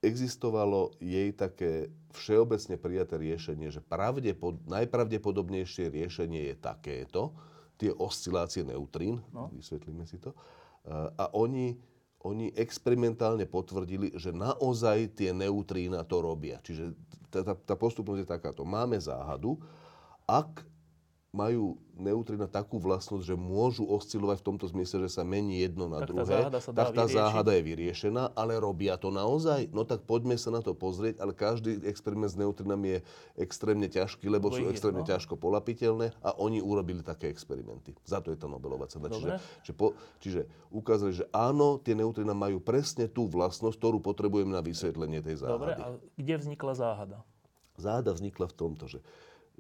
existovalo 0.01 0.97
jej 1.03 1.35
také 1.37 1.93
všeobecne 2.17 2.81
prijaté 2.81 3.21
riešenie, 3.21 3.69
že 3.69 3.85
pravdepod- 3.85 4.65
najpravdepodobnejšie 4.65 5.93
riešenie 5.93 6.53
je 6.53 6.57
takéto, 6.57 7.37
tie 7.81 7.93
oscilácie 7.97 8.65
neutrín, 8.65 9.25
no. 9.33 9.49
vysvetlíme 9.53 10.05
si 10.05 10.21
to, 10.21 10.37
E, 10.85 10.93
a 11.17 11.25
oni, 11.37 11.77
oni 12.25 12.53
experimentálne 12.57 13.45
potvrdili, 13.45 14.17
že 14.17 14.33
naozaj 14.33 15.13
tie 15.17 15.31
neutrína 15.37 16.05
to 16.09 16.25
robia. 16.25 16.61
Čiže 16.65 16.97
tá, 17.29 17.41
tá, 17.45 17.55
tá 17.55 17.75
postupnosť 17.77 18.21
je 18.25 18.29
takáto. 18.29 18.63
Máme 18.65 18.97
záhadu, 18.97 19.61
ak 20.25 20.65
majú 21.31 21.79
neutrina 21.95 22.51
takú 22.51 22.83
vlastnosť, 22.83 23.23
že 23.23 23.37
môžu 23.39 23.87
oscilovať 23.87 24.43
v 24.43 24.47
tomto 24.51 24.67
zmysle, 24.67 25.07
že 25.07 25.15
sa 25.15 25.23
mení 25.23 25.63
jedno 25.63 25.87
na 25.87 26.03
Tak 26.03 26.11
tá 26.11 26.11
druhé, 26.11 26.27
záhada 26.27 26.59
sa 26.59 26.71
tak 26.75 26.87
tá 26.91 27.05
vyriešiť. 27.07 27.15
záhada 27.23 27.53
je 27.55 27.63
vyriešená, 27.63 28.23
ale 28.35 28.53
robia 28.59 28.99
to 28.99 29.15
naozaj? 29.15 29.71
No 29.71 29.87
tak 29.87 30.03
poďme 30.11 30.35
sa 30.35 30.51
na 30.51 30.59
to 30.59 30.75
pozrieť, 30.75 31.23
ale 31.23 31.31
každý 31.31 31.87
experiment 31.87 32.35
s 32.35 32.41
neutrinami 32.41 32.99
je 32.99 33.01
extrémne 33.47 33.87
ťažký, 33.87 34.27
lebo 34.27 34.51
Lebo 34.51 34.59
sú 34.59 34.65
extrémne 34.75 35.07
no. 35.07 35.09
ťažko 35.09 35.39
polapiteľné 35.39 36.11
a 36.19 36.35
oni 36.35 36.59
urobili 36.59 37.07
také 37.07 37.31
experimenty. 37.31 37.95
Za 38.03 38.19
to 38.19 38.35
je 38.35 38.39
tá 38.41 38.51
Nobelová 38.51 38.91
cena. 38.91 39.07
Čiže, 39.07 39.31
Dobre. 39.31 39.63
čiže, 39.63 39.75
po, 39.79 39.87
čiže 40.19 40.41
ukázali, 40.75 41.13
že 41.15 41.31
áno, 41.31 41.79
tie 41.79 41.95
neutrina 41.95 42.35
majú 42.35 42.59
presne 42.59 43.07
tú 43.07 43.31
vlastnosť, 43.31 43.79
ktorú 43.79 44.03
potrebujeme 44.03 44.51
na 44.51 44.67
vysvetlenie 44.67 45.23
tej 45.23 45.47
záhady. 45.47 45.55
Dobre, 45.55 45.73
a 45.79 45.87
kde 46.19 46.35
vznikla 46.43 46.73
záhada? 46.75 47.19
Záhada 47.79 48.11
vznikla 48.11 48.51
v 48.51 48.55
tomto, 48.59 48.91
že, 48.91 48.99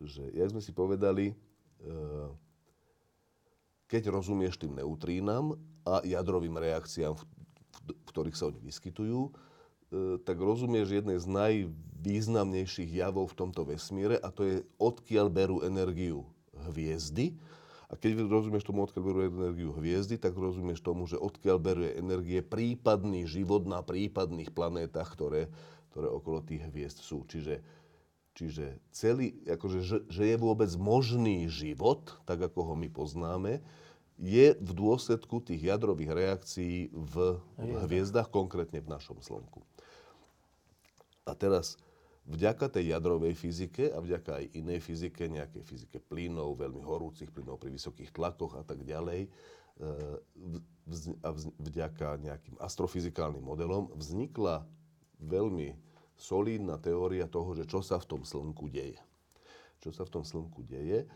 že 0.02 0.26
jak 0.34 0.50
sme 0.50 0.58
si 0.58 0.74
povedali, 0.74 1.38
keď 3.90 4.02
rozumieš 4.06 4.54
tým 4.54 4.78
neutrínam 4.78 5.58
a 5.82 5.98
jadrovým 6.06 6.54
reakciám, 6.54 7.18
v, 7.18 7.22
ktorých 8.06 8.38
sa 8.38 8.54
oni 8.54 8.62
vyskytujú, 8.62 9.20
e, 9.26 9.30
tak 10.22 10.38
rozumieš 10.38 11.02
jednej 11.02 11.18
z 11.18 11.26
najvýznamnejších 11.26 13.02
javov 13.02 13.34
v 13.34 13.38
tomto 13.42 13.66
vesmíre 13.66 14.14
a 14.22 14.30
to 14.30 14.46
je 14.46 14.56
odkiaľ 14.78 15.26
berú 15.26 15.66
energiu 15.66 16.22
hviezdy. 16.70 17.34
A 17.90 17.98
keď 17.98 18.22
rozumieš 18.30 18.62
tomu, 18.62 18.86
odkiaľ 18.86 19.02
berú 19.02 19.20
energiu 19.26 19.74
hviezdy, 19.74 20.14
tak 20.14 20.38
rozumieš 20.38 20.78
tomu, 20.78 21.10
že 21.10 21.18
odkiaľ 21.18 21.58
berú 21.58 21.82
energie 21.90 22.38
prípadný 22.38 23.26
život 23.26 23.66
na 23.66 23.82
prípadných 23.82 24.54
planétach, 24.54 25.10
ktoré, 25.10 25.50
ktoré 25.90 26.06
okolo 26.06 26.38
tých 26.46 26.62
hviezd 26.70 27.02
sú. 27.02 27.26
Čiže, 27.26 27.58
čiže 28.34 28.78
celý, 28.94 29.36
akože, 29.46 29.80
že, 29.82 29.98
že 30.06 30.22
je 30.30 30.36
vôbec 30.38 30.70
možný 30.78 31.50
život, 31.50 32.16
tak 32.24 32.40
ako 32.40 32.72
ho 32.72 32.74
my 32.78 32.88
poznáme, 32.90 33.60
je 34.20 34.52
v 34.52 34.70
dôsledku 34.76 35.40
tých 35.40 35.72
jadrových 35.72 36.12
reakcií 36.12 36.92
v, 36.92 37.40
v 37.56 37.72
hviezdach, 37.88 38.28
konkrétne 38.28 38.84
v 38.84 38.92
našom 38.92 39.16
Slnku. 39.24 39.64
A 41.24 41.32
teraz, 41.32 41.80
vďaka 42.28 42.68
tej 42.68 42.92
jadrovej 42.92 43.32
fyzike 43.32 43.88
a 43.88 43.98
vďaka 43.98 44.44
aj 44.44 44.44
inej 44.52 44.80
fyzike, 44.84 45.24
nejakej 45.24 45.64
fyzike 45.64 45.98
plynov, 46.04 46.60
veľmi 46.60 46.84
horúcich 46.84 47.32
plynov 47.32 47.56
pri 47.56 47.72
vysokých 47.72 48.12
tlakoch 48.12 48.60
a 48.60 48.64
tak 48.64 48.84
ďalej, 48.84 49.24
e, 49.24 49.28
a 51.24 51.30
vďaka 51.56 52.20
nejakým 52.20 52.60
astrofyzikálnym 52.60 53.40
modelom 53.40 53.88
vznikla 53.96 54.68
veľmi 55.16 55.89
solidná 56.20 56.76
teória 56.76 57.24
toho, 57.24 57.56
že 57.56 57.64
čo 57.64 57.80
sa 57.80 57.96
v 57.96 58.06
tom 58.06 58.22
slnku 58.22 58.68
deje. 58.68 59.00
Čo 59.80 59.96
sa 59.96 60.04
v 60.04 60.20
tom 60.20 60.24
slnku 60.24 60.60
deje. 60.68 61.08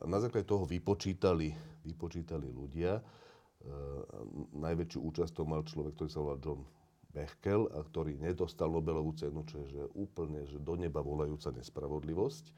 A 0.00 0.04
na 0.06 0.22
základe 0.22 0.46
toho 0.46 0.62
vypočítali, 0.62 1.50
vypočítali 1.82 2.46
ľudia. 2.46 3.00
E, 3.00 3.02
najväčšiu 4.54 4.98
účasť 5.02 5.32
to 5.34 5.42
mal 5.42 5.66
človek, 5.66 5.96
ktorý 5.98 6.10
sa 6.12 6.22
volal 6.22 6.38
John 6.38 6.62
Bechkel, 7.10 7.66
a 7.74 7.82
ktorý 7.82 8.20
nedostal 8.22 8.70
Nobelovú 8.70 9.16
cenu, 9.18 9.42
čo 9.42 9.66
je 9.66 9.66
že 9.74 9.82
úplne 9.98 10.46
že 10.46 10.62
do 10.62 10.78
neba 10.78 11.02
volajúca 11.02 11.50
nespravodlivosť. 11.50 12.44
E, 12.46 12.52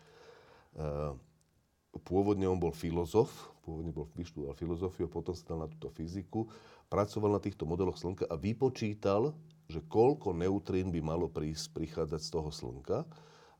pôvodne 2.04 2.50
on 2.50 2.58
bol 2.58 2.74
filozof, 2.74 3.30
pôvodne 3.62 3.94
bol, 3.94 4.10
vyštudoval 4.18 4.58
filozofiu, 4.58 5.06
potom 5.06 5.32
sa 5.32 5.54
dal 5.54 5.64
na 5.64 5.68
túto 5.70 5.94
fyziku, 5.94 6.50
pracoval 6.90 7.38
na 7.38 7.40
týchto 7.40 7.64
modeloch 7.64 7.96
Slnka 7.96 8.26
a 8.28 8.36
vypočítal, 8.36 9.32
že 9.72 9.80
koľko 9.88 10.36
neutrín 10.36 10.92
by 10.92 11.00
malo 11.00 11.32
prísť, 11.32 11.72
prichádzať 11.72 12.20
z 12.20 12.30
toho 12.30 12.50
Slnka 12.52 13.08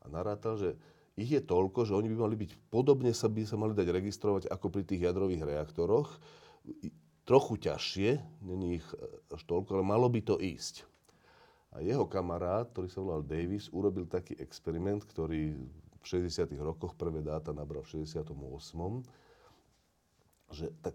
a 0.01 0.05
narátal, 0.05 0.61
že 0.61 0.77
ich 1.17 1.29
je 1.29 1.41
toľko, 1.41 1.89
že 1.89 1.97
oni 1.97 2.09
by 2.09 2.17
mali 2.17 2.35
byť, 2.37 2.51
podobne 2.69 3.13
sa 3.13 3.29
by 3.29 3.45
sa 3.45 3.57
mali 3.57 3.73
dať 3.73 3.87
registrovať 3.89 4.43
ako 4.49 4.67
pri 4.69 4.83
tých 4.85 5.05
jadrových 5.09 5.45
reaktoroch 5.45 6.09
trochu 7.23 7.55
ťažšie, 7.55 8.19
není 8.43 8.83
ich 8.83 8.87
až 9.31 9.41
toľko, 9.47 9.79
ale 9.79 9.85
malo 9.85 10.07
by 10.11 10.21
to 10.23 10.35
ísť. 10.39 10.83
A 11.73 11.81
jeho 11.81 12.05
kamarát, 12.05 12.69
ktorý 12.69 12.87
sa 12.91 13.01
volal 13.01 13.25
Davis, 13.25 13.71
urobil 13.73 14.05
taký 14.05 14.37
experiment, 14.37 15.01
ktorý 15.01 15.57
v 16.03 16.05
60. 16.05 16.45
rokoch 16.61 16.93
prvé 16.93 17.23
dáta 17.23 17.55
nabral 17.55 17.81
v 17.81 18.05
68. 18.05 18.29
Že 20.53 20.67
tak 20.83 20.93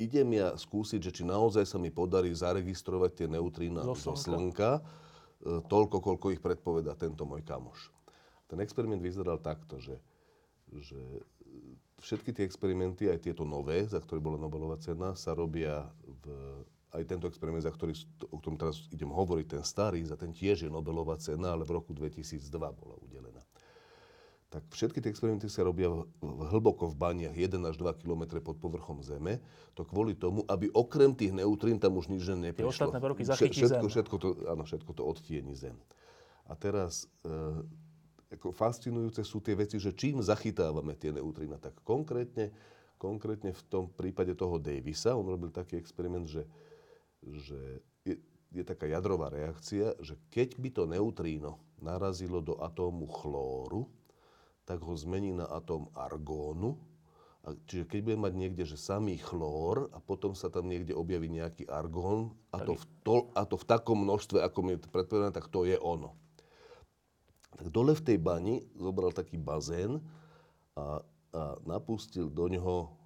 idem 0.00 0.28
ja 0.32 0.56
skúsiť, 0.56 1.00
že 1.04 1.12
či 1.12 1.22
naozaj 1.28 1.68
sa 1.68 1.76
mi 1.76 1.92
podarí 1.92 2.32
zaregistrovať 2.32 3.10
tie 3.12 3.26
neutrína 3.28 3.84
zo 3.84 4.16
slnka, 4.16 4.24
slnka 4.24 4.70
e, 4.76 4.82
toľko, 5.68 5.96
koľko 6.00 6.26
ich 6.32 6.40
predpoveda 6.40 6.96
tento 6.96 7.28
môj 7.28 7.44
kamoš. 7.44 7.92
Ten 8.48 8.64
experiment 8.64 9.04
vyzeral 9.04 9.38
takto, 9.38 9.78
že, 9.78 10.00
že 10.72 10.98
všetky 12.00 12.32
tie 12.32 12.44
experimenty, 12.48 13.12
aj 13.12 13.28
tieto 13.28 13.44
nové, 13.44 13.84
za 13.84 14.00
ktoré 14.00 14.18
bola 14.18 14.40
Nobelová 14.40 14.80
cena, 14.80 15.12
sa 15.14 15.36
robia 15.36 15.86
v, 16.02 16.24
aj 16.96 17.04
tento 17.06 17.28
experiment, 17.28 17.62
za 17.62 17.70
ktorý, 17.70 17.94
o 18.32 18.40
ktorom 18.40 18.58
teraz 18.58 18.88
idem 18.90 19.12
hovoriť, 19.12 19.46
ten 19.46 19.62
starý, 19.62 20.02
za 20.02 20.16
ten 20.16 20.32
tiež 20.32 20.66
je 20.66 20.70
Nobelová 20.72 21.20
cena, 21.20 21.54
ale 21.54 21.62
v 21.62 21.76
roku 21.78 21.92
2002 21.94 22.50
bola 22.50 22.96
udelená. 23.04 23.39
Tak 24.50 24.66
všetky 24.74 24.98
tie 24.98 25.14
experimenty 25.14 25.46
sa 25.46 25.62
robia 25.62 25.86
v, 25.86 26.02
v, 26.18 26.40
hlboko 26.50 26.90
v 26.90 26.98
baniach, 26.98 27.38
1 27.38 27.54
až 27.70 27.78
2 27.78 28.02
km 28.02 28.42
pod 28.42 28.58
povrchom 28.58 28.98
Zeme. 28.98 29.38
To 29.78 29.86
kvôli 29.86 30.18
tomu, 30.18 30.42
aby 30.50 30.66
okrem 30.74 31.14
tých 31.14 31.30
neutrín 31.30 31.78
tam 31.78 31.94
už 31.94 32.10
nič 32.10 32.26
neprišlo. 32.26 32.58
Tie 32.58 32.74
ostatné 32.82 32.98
prvky 32.98 33.22
zachytí 33.22 33.62
všetko, 33.62 33.86
Zem. 33.86 33.90
Všetko 33.94 34.16
to, 34.18 34.28
áno, 34.50 34.62
všetko 34.66 34.90
to 34.90 35.02
odtieni 35.06 35.54
Zem. 35.54 35.78
A 36.50 36.58
teraz 36.58 37.06
e, 37.22 37.62
ako 38.34 38.50
fascinujúce 38.50 39.22
sú 39.22 39.38
tie 39.38 39.54
veci, 39.54 39.78
že 39.78 39.94
čím 39.94 40.18
zachytávame 40.18 40.98
tie 40.98 41.14
neutrína. 41.14 41.54
Tak 41.62 41.86
konkrétne, 41.86 42.50
konkrétne 42.98 43.54
v 43.54 43.62
tom 43.70 43.86
prípade 43.86 44.34
toho 44.34 44.58
Davisa, 44.58 45.14
on 45.14 45.30
robil 45.30 45.54
taký 45.54 45.78
experiment, 45.78 46.26
že, 46.26 46.42
že 47.22 47.86
je, 48.02 48.18
je 48.50 48.62
taká 48.66 48.90
jadrová 48.90 49.30
reakcia, 49.30 49.94
že 50.02 50.18
keď 50.26 50.58
by 50.58 50.68
to 50.74 50.82
neutríno 50.90 51.62
narazilo 51.78 52.42
do 52.42 52.58
atómu 52.58 53.06
chlóru, 53.06 53.86
tak 54.70 54.78
ho 54.86 54.94
zmení 54.94 55.34
na 55.34 55.50
atóm 55.50 55.90
argónu. 55.98 56.78
A 57.42 57.58
čiže 57.66 57.90
keď 57.90 57.98
bude 58.06 58.18
mať 58.20 58.32
niekde, 58.38 58.62
že 58.68 58.78
samý 58.78 59.18
chlór 59.18 59.90
a 59.90 59.98
potom 59.98 60.38
sa 60.38 60.46
tam 60.46 60.70
niekde 60.70 60.94
objaví 60.94 61.26
nejaký 61.26 61.66
argón 61.66 62.36
a 62.54 62.62
to 62.62 62.78
v, 62.78 62.84
to, 63.02 63.16
a 63.34 63.42
to 63.48 63.58
v 63.58 63.66
takom 63.66 64.06
množstve, 64.06 64.38
ako 64.38 64.58
mi 64.62 64.70
je 64.76 64.84
predpovedané, 64.86 65.34
tak 65.34 65.50
to 65.50 65.66
je 65.66 65.74
ono 65.80 66.14
tak 67.60 67.68
dole 67.68 67.92
v 67.92 68.00
tej 68.00 68.16
bani 68.16 68.64
zobral 68.72 69.12
taký 69.12 69.36
bazén 69.36 70.00
a, 70.72 71.04
a 71.36 71.42
napustil 71.68 72.32
do 72.32 72.48
neho 72.48 72.96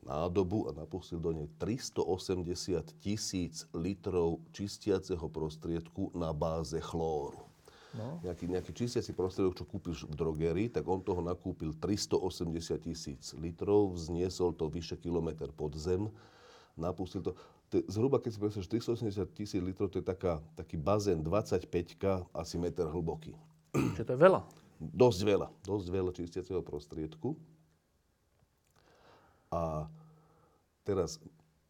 nádobu 0.00 0.64
a 0.66 0.70
napustil 0.72 1.20
do 1.20 1.36
nej 1.36 1.44
380 1.60 2.00
tisíc 3.04 3.68
litrov 3.76 4.40
čistiaceho 4.56 5.28
prostriedku 5.28 6.08
na 6.16 6.32
báze 6.32 6.80
chlóru. 6.80 7.51
No. 7.92 8.24
Nejaký, 8.24 8.48
nejaký 8.48 8.72
čistiaci 8.72 9.12
prostriedok, 9.12 9.52
čo 9.52 9.68
kúpiš 9.68 10.08
v 10.08 10.14
drogerii, 10.16 10.68
tak 10.72 10.88
on 10.88 11.04
toho 11.04 11.20
nakúpil 11.20 11.76
380 11.76 12.80
tisíc 12.80 13.36
litrov, 13.36 13.92
vzniesol 13.92 14.56
to 14.56 14.72
vyše 14.72 14.96
kilometr 14.96 15.52
pod 15.52 15.76
zem, 15.76 16.08
napustil 16.72 17.20
to. 17.20 17.36
to 17.68 17.80
je, 17.80 17.92
zhruba, 17.92 18.16
keď 18.16 18.30
si 18.32 18.38
predstavíš, 18.40 18.68
380 18.96 19.36
tisíc 19.36 19.60
litrov, 19.60 19.92
to 19.92 20.00
je 20.00 20.06
taká, 20.08 20.40
taký 20.56 20.80
bazén 20.80 21.20
25 21.20 21.68
asi 22.32 22.56
meter 22.56 22.88
hlboký. 22.88 23.36
Čiže 23.96 24.08
to 24.08 24.12
je 24.16 24.20
veľa. 24.20 24.40
Dosť 24.80 25.20
veľa. 25.28 25.48
Dosť 25.62 25.86
veľa 25.92 26.10
čistiaceho 26.16 26.60
prostriedku. 26.64 27.36
A 29.52 29.86
teraz 30.82 31.20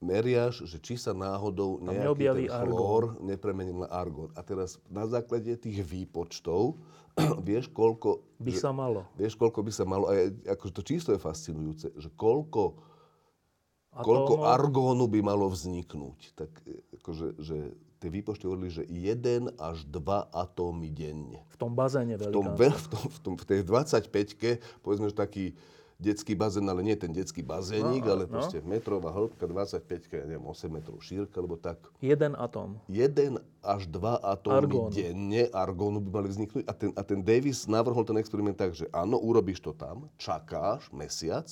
meriaš, 0.03 0.67
že 0.67 0.83
či 0.83 0.99
sa 0.99 1.15
náhodou 1.15 1.79
nejaký 1.79 2.19
ten 2.19 2.51
chlór 2.51 3.17
nepremenil 3.23 3.87
na 3.87 3.89
argón. 3.89 4.35
A 4.35 4.43
teraz 4.43 4.83
na 4.91 5.07
základe 5.07 5.55
tých 5.55 5.81
výpočtov 5.87 6.77
vieš, 7.49 7.71
koľko... 7.71 8.25
By 8.41 8.53
že, 8.53 8.61
sa 8.61 8.73
malo. 8.75 9.07
Vieš, 9.15 9.39
koľko 9.39 9.61
by 9.63 9.73
sa 9.73 9.85
malo. 9.85 10.11
A 10.11 10.17
je, 10.17 10.25
akože 10.49 10.73
to 10.73 10.83
číslo 10.83 11.11
je 11.15 11.21
fascinujúce, 11.21 11.87
že 11.95 12.09
koľko, 12.13 12.77
koľko 13.93 14.49
argónu 14.49 15.07
by 15.07 15.21
malo 15.21 15.47
vzniknúť. 15.53 16.19
Tak 16.35 16.51
akože, 17.01 17.27
že 17.39 17.57
tie 18.01 18.11
výpočty 18.11 18.49
hovorili, 18.49 18.73
že 18.73 18.83
1 18.89 19.61
až 19.61 19.87
2 19.87 20.03
atómy 20.33 20.91
denne. 20.91 21.45
V 21.53 21.57
tom 21.61 21.77
bazéne 21.77 22.19
v 22.19 22.33
tom, 22.33 22.51
v, 22.57 22.87
tom, 22.91 23.05
v, 23.07 23.19
tom, 23.23 23.35
v 23.39 23.45
tej 23.47 23.61
25-ke, 23.63 24.51
povedzme, 24.83 25.13
že 25.13 25.17
taký 25.17 25.55
detský 26.03 26.35
bazén, 26.35 26.67
ale 26.67 26.83
nie 26.83 26.99
ten 26.99 27.15
detský 27.15 27.47
bazénik, 27.47 28.03
no, 28.03 28.11
ale 28.11 28.25
no. 28.27 28.35
proste 28.35 28.59
metrová 28.67 29.15
hĺbka, 29.15 29.47
25, 29.47 30.11
ja 30.11 30.27
neviem, 30.27 30.43
8 30.43 30.67
metrov 30.67 30.99
šírka, 30.99 31.39
alebo 31.39 31.55
tak. 31.55 31.79
Jeden 32.03 32.35
atóm. 32.35 32.83
Jeden 32.91 33.39
až 33.63 33.87
dva 33.87 34.19
atómy 34.19 34.67
argónu. 34.67 34.91
denne 34.91 35.47
argónu 35.55 36.03
by 36.03 36.11
mali 36.11 36.29
vzniknúť. 36.35 36.67
A 36.67 36.73
ten, 36.75 36.91
a 36.99 37.03
ten 37.07 37.23
Davis 37.23 37.71
navrhol 37.71 38.03
ten 38.03 38.19
experiment 38.19 38.59
tak, 38.59 38.75
že 38.75 38.91
áno, 38.91 39.23
urobíš 39.23 39.63
to 39.63 39.71
tam, 39.71 40.11
čakáš 40.19 40.91
mesiac, 40.91 41.47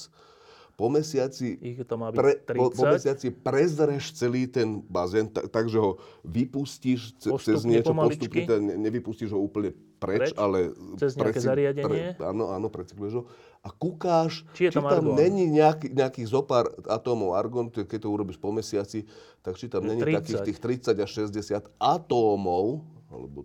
po 0.81 0.89
mesiaci, 0.89 1.61
Ich 1.61 1.85
to 1.85 2.01
má 2.01 2.09
byť 2.09 2.17
pre, 2.17 2.33
30. 2.41 2.57
Po, 2.57 2.67
po 2.73 2.85
mesiaci 2.89 3.29
prezreš 3.29 4.17
celý 4.17 4.49
ten 4.49 4.81
bazén, 4.89 5.29
tak, 5.29 5.53
takže 5.53 5.77
ho 5.77 6.01
vypustíš 6.25 7.21
ce, 7.21 7.29
cez 7.37 7.69
niečo 7.69 7.93
postupne, 7.93 8.49
ne, 8.65 8.89
nevypustíš 8.89 9.29
ho 9.37 9.45
úplne 9.45 9.77
preč, 10.01 10.33
preč? 10.33 10.41
ale... 10.41 10.73
Cez 10.97 11.21
nejaké 11.21 11.37
preci, 11.37 11.45
zariadenie? 11.45 12.17
Pre, 12.17 12.25
áno, 12.25 12.49
áno, 12.57 12.73
precykluješ 12.73 13.21
ho. 13.21 13.23
A 13.61 13.69
kúkáš, 13.69 14.49
či, 14.57 14.73
či 14.73 14.77
tam 14.81 14.89
argón? 14.89 15.21
není 15.21 15.45
nejaký, 15.45 15.93
nejakých 15.93 16.33
zopár 16.33 16.73
atómov 16.89 17.37
argón, 17.37 17.69
keď 17.69 18.09
to 18.09 18.09
urobíš 18.09 18.41
po 18.41 18.49
mesiaci, 18.49 19.05
tak 19.45 19.61
či 19.61 19.69
tam 19.69 19.85
není 19.85 20.01
30. 20.01 20.17
takých 20.17 20.41
tých 20.49 20.59
30 20.89 20.97
až 20.97 21.11
60 21.29 21.69
atómov, 21.77 22.81
alebo 23.13 23.45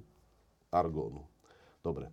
argónu. 0.71 1.27
Dobre. 1.83 2.07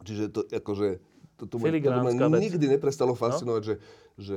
Čiže 0.00 0.32
to 0.32 0.40
akože 0.48 0.88
to, 1.36 1.44
to, 1.48 1.56
to, 1.56 2.12
to 2.16 2.28
ma 2.28 2.40
nikdy 2.40 2.66
neprestalo 2.68 3.16
no. 3.16 3.20
fascinovať, 3.20 3.62
no? 3.64 3.68
že, 3.68 3.74
že 4.16 4.36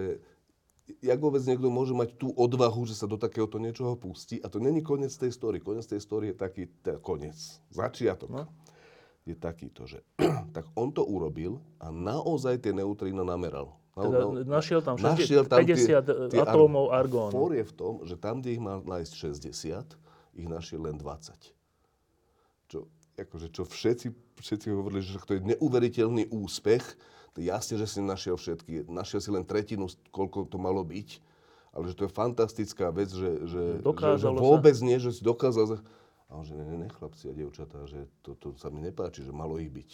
jak 0.99 1.19
vôbec 1.19 1.43
niekto 1.43 1.71
môže 1.71 1.95
mať 1.95 2.15
tú 2.19 2.35
odvahu, 2.35 2.83
že 2.83 2.95
sa 2.95 3.07
do 3.07 3.15
takéhoto 3.15 3.59
niečoho 3.59 3.95
pustí. 3.95 4.39
A 4.43 4.51
to 4.51 4.59
není 4.59 4.83
koniec 4.83 5.11
tej 5.15 5.31
story. 5.31 5.63
Koniec 5.63 5.87
tej 5.87 6.03
story 6.03 6.31
je 6.31 6.35
taký, 6.35 6.63
teda 6.83 6.99
koniec, 6.99 7.35
začiatok. 7.71 8.27
No? 8.31 8.43
Je 9.23 9.35
takýto, 9.35 9.87
že 9.87 10.03
tak 10.55 10.67
on 10.75 10.91
to 10.91 11.03
urobil 11.03 11.63
a 11.79 11.91
naozaj 11.91 12.59
tie 12.59 12.75
neutrína 12.75 13.23
nameral. 13.23 13.75
Teda 13.93 14.25
našiel 14.41 14.81
tam, 14.81 14.97
našiel 14.97 15.45
tam 15.45 15.61
50 15.61 15.69
tie, 15.69 15.95
tie 16.33 16.39
atómov 16.41 16.89
argónu. 16.89 17.29
For 17.29 17.53
je 17.53 17.61
v 17.61 17.73
tom, 17.77 17.93
že 18.03 18.17
tam, 18.17 18.41
kde 18.41 18.57
ich 18.57 18.61
mal 18.63 18.81
nájsť 18.81 19.13
60, 19.37 20.41
ich 20.41 20.49
našiel 20.49 20.81
len 20.81 20.97
20. 20.97 21.29
Čo, 22.73 22.89
akože, 23.21 23.53
čo 23.53 23.63
všetci, 23.69 24.07
všetci 24.41 24.67
hovorili, 24.73 25.05
že 25.05 25.21
to 25.21 25.37
je 25.37 25.45
neuveriteľný 25.45 26.33
úspech, 26.33 26.81
Jasne, 27.33 27.81
že 27.81 27.89
si 27.89 27.97
našiel 27.97 28.37
všetky. 28.37 28.85
Našiel 28.85 29.19
si 29.21 29.29
len 29.33 29.41
tretinu, 29.41 29.89
koľko 30.13 30.45
to 30.45 30.61
malo 30.61 30.85
byť. 30.85 31.17
Ale 31.73 31.89
že 31.89 31.97
to 31.97 32.05
je 32.05 32.11
fantastická 32.13 32.93
vec, 32.93 33.09
že, 33.09 33.49
že, 33.49 33.63
že, 33.81 34.21
že 34.21 34.29
vôbec 34.29 34.77
sa. 34.77 34.85
nie, 34.85 35.01
že 35.01 35.09
si 35.09 35.25
dokázal... 35.25 35.81
A 36.33 36.41
on 36.41 36.43
že 36.49 36.57
ne, 36.57 36.65
ne, 36.65 36.89
chlapci 36.89 37.29
a 37.29 37.33
dievčatá, 37.37 37.85
že 37.85 38.09
to, 38.25 38.33
to 38.41 38.57
sa 38.57 38.73
mi 38.73 38.81
nepáči, 38.81 39.21
že 39.21 39.29
malo 39.29 39.61
ich 39.61 39.69
byť. 39.69 39.89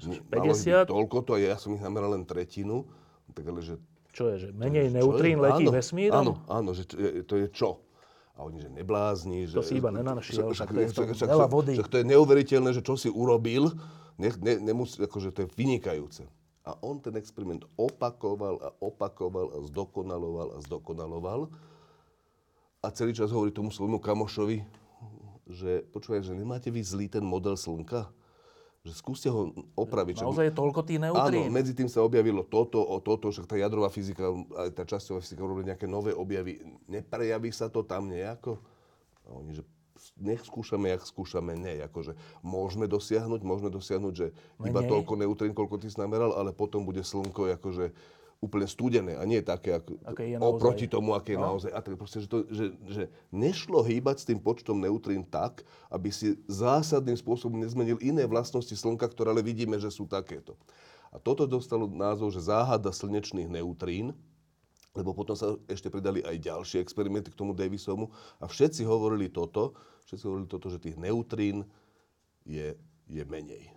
50? 0.00 0.32
Malo 0.32 0.56
ich 0.56 0.64
byť 0.64 0.88
toľko 0.88 1.18
to 1.28 1.32
ja 1.36 1.60
som 1.60 1.76
ich 1.76 1.84
nameral 1.84 2.16
len 2.16 2.24
tretinu. 2.24 2.88
Tak 3.36 3.44
ale, 3.44 3.60
že 3.60 3.76
čo 4.14 4.30
je, 4.30 4.46
že 4.46 4.48
menej 4.54 4.94
neutrín 4.94 5.42
letí 5.42 5.66
áno, 5.66 5.74
vesmírom? 5.74 6.14
Áno, 6.14 6.32
áno, 6.46 6.70
že 6.70 6.86
to 6.86 6.94
je, 6.96 7.10
to 7.26 7.34
je 7.34 7.46
čo? 7.50 7.82
A 8.38 8.46
oni, 8.46 8.62
že 8.62 8.70
neblázni. 8.70 9.50
To 9.50 9.58
že, 9.60 9.74
si 9.74 9.82
iba 9.82 9.90
nenašiel, 9.90 10.54
však, 10.54 10.70
to 10.70 11.02
je 11.02 11.14
však, 11.18 11.28
veľa 11.34 11.50
vody. 11.50 11.74
Však 11.74 11.90
to 11.90 11.98
je 11.98 12.06
neuveriteľné, 12.14 12.70
že 12.70 12.82
čo 12.86 12.94
si 12.94 13.10
urobil, 13.10 13.74
ne, 14.14 14.30
ne, 14.38 14.54
nemusí, 14.62 15.02
akože 15.02 15.34
to 15.34 15.44
je 15.44 15.48
vynikajúce. 15.58 16.22
A 16.62 16.78
on 16.80 17.02
ten 17.02 17.18
experiment 17.18 17.66
opakoval 17.74 18.62
a 18.62 18.70
opakoval 18.78 19.50
a 19.50 19.58
zdokonaloval 19.66 20.48
a 20.54 20.58
zdokonaloval. 20.62 21.50
A 22.80 22.86
celý 22.94 23.18
čas 23.18 23.34
hovorí 23.34 23.50
tomu 23.50 23.74
svojmu 23.74 23.98
kamošovi, 23.98 24.62
že 25.48 25.84
počúvaj, 25.92 26.24
že 26.24 26.34
nemáte 26.36 26.72
vy 26.72 26.80
zlý 26.80 27.06
ten 27.08 27.24
model 27.24 27.56
Slnka? 27.56 28.08
že 28.84 28.92
skúste 28.92 29.32
ho 29.32 29.48
opraviť. 29.80 30.20
Naozaj 30.20 30.52
je 30.52 30.54
toľko 30.60 30.80
tých 30.84 31.00
neutrín? 31.00 31.48
Áno, 31.48 31.56
medzi 31.56 31.72
tým 31.72 31.88
sa 31.88 32.04
objavilo 32.04 32.44
toto, 32.44 32.84
o 32.84 33.00
toto, 33.00 33.32
že 33.32 33.40
tá 33.48 33.56
jadrová 33.56 33.88
fyzika, 33.88 34.28
aj 34.60 34.76
tá 34.76 34.84
časťová 34.84 35.24
fyzika 35.24 35.40
robili 35.40 35.72
nejaké 35.72 35.88
nové 35.88 36.12
objavy. 36.12 36.60
Neprejaví 36.84 37.48
sa 37.48 37.72
to 37.72 37.80
tam 37.80 38.12
nejako? 38.12 38.60
A 39.24 39.40
oni, 39.40 39.56
že 39.56 39.64
nech 40.20 40.44
skúšame, 40.44 40.92
jak 40.92 41.00
skúšame, 41.00 41.56
ne. 41.56 41.80
Akože 41.88 42.12
môžeme 42.44 42.84
dosiahnuť, 42.84 43.40
môžeme 43.40 43.72
dosiahnuť, 43.72 44.12
že 44.12 44.26
iba 44.60 44.80
toľko 44.84 45.16
neutrín, 45.16 45.56
koľko 45.56 45.80
ty 45.80 45.88
si 45.88 45.96
nameral, 45.96 46.36
ale 46.36 46.52
potom 46.52 46.84
bude 46.84 47.00
slnko 47.00 47.56
akože 47.56 47.88
úplne 48.44 48.68
studené 48.68 49.16
a 49.16 49.24
nie 49.24 49.40
také, 49.40 49.80
ako, 49.80 50.20
je 50.20 50.36
oproti 50.36 50.86
tomu, 50.86 51.16
aké 51.16 51.34
je 51.34 51.40
no. 51.40 51.56
naozaj. 51.56 51.72
A 51.72 51.80
tak 51.80 51.96
proste, 51.96 52.20
že, 52.20 52.28
to, 52.28 52.44
že, 52.52 52.76
že 52.84 53.02
nešlo 53.32 53.80
hýbať 53.80 54.20
s 54.20 54.28
tým 54.28 54.36
počtom 54.36 54.76
neutrín 54.76 55.24
tak, 55.24 55.64
aby 55.88 56.12
si 56.12 56.36
zásadným 56.44 57.16
spôsobom 57.16 57.56
nezmenil 57.56 57.96
iné 58.04 58.28
vlastnosti 58.28 58.76
Slnka, 58.76 59.08
ktoré 59.08 59.32
ale 59.32 59.40
vidíme, 59.40 59.80
že 59.80 59.88
sú 59.88 60.04
takéto. 60.04 60.54
A 61.08 61.16
toto 61.16 61.48
dostalo 61.48 61.88
názov, 61.88 62.30
že 62.34 62.44
záhada 62.44 62.92
slnečných 62.92 63.48
neutrín, 63.48 64.12
lebo 64.94 65.10
potom 65.10 65.34
sa 65.34 65.58
ešte 65.66 65.90
pridali 65.90 66.22
aj 66.22 66.38
ďalšie 66.38 66.78
experimenty 66.78 67.34
k 67.34 67.38
tomu 67.38 67.50
Davisomu 67.50 68.14
a 68.38 68.46
všetci 68.46 68.86
hovorili 68.86 69.26
toto, 69.26 69.74
všetci 70.06 70.24
hovorili 70.26 70.46
toto, 70.46 70.70
že 70.70 70.78
tých 70.78 70.94
neutrín 70.94 71.66
je, 72.46 72.78
je 73.10 73.22
menej. 73.26 73.73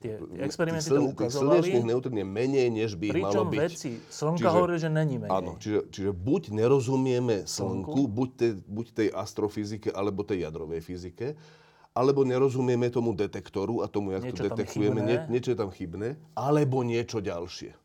Tie, 0.00 0.16
tie 0.16 0.40
experimenty 0.48 0.88
to 0.88 1.12
ukazovali. 1.12 1.60
slnečných 1.60 1.84
neutrín 1.84 2.16
je 2.16 2.24
menej, 2.24 2.68
než 2.72 2.96
by 2.96 3.12
ich 3.12 3.20
malo 3.20 3.44
byť. 3.52 3.60
vedci 3.60 3.90
Slnka 4.08 4.40
čiže, 4.40 4.48
hovorí, 4.48 4.76
že 4.80 4.88
není 4.88 5.20
menej. 5.20 5.28
Áno, 5.28 5.60
čiže, 5.60 5.92
čiže 5.92 6.10
buď 6.16 6.42
nerozumieme 6.56 7.44
Slnku, 7.44 8.08
buď, 8.08 8.28
te, 8.32 8.48
buď 8.64 8.86
tej 8.96 9.08
astrofyzike, 9.12 9.92
alebo 9.92 10.24
tej 10.24 10.48
jadrovej 10.48 10.80
fyzike, 10.80 11.36
alebo 11.92 12.24
nerozumieme 12.24 12.88
tomu 12.88 13.12
detektoru 13.12 13.84
a 13.84 13.92
tomu, 13.92 14.16
jak 14.16 14.24
niečo 14.24 14.40
to 14.40 14.48
detektujeme, 14.48 15.04
nie, 15.04 15.20
niečo 15.28 15.52
je 15.52 15.58
tam 15.60 15.68
chybné, 15.68 16.16
alebo 16.32 16.80
niečo 16.80 17.20
ďalšie. 17.20 17.76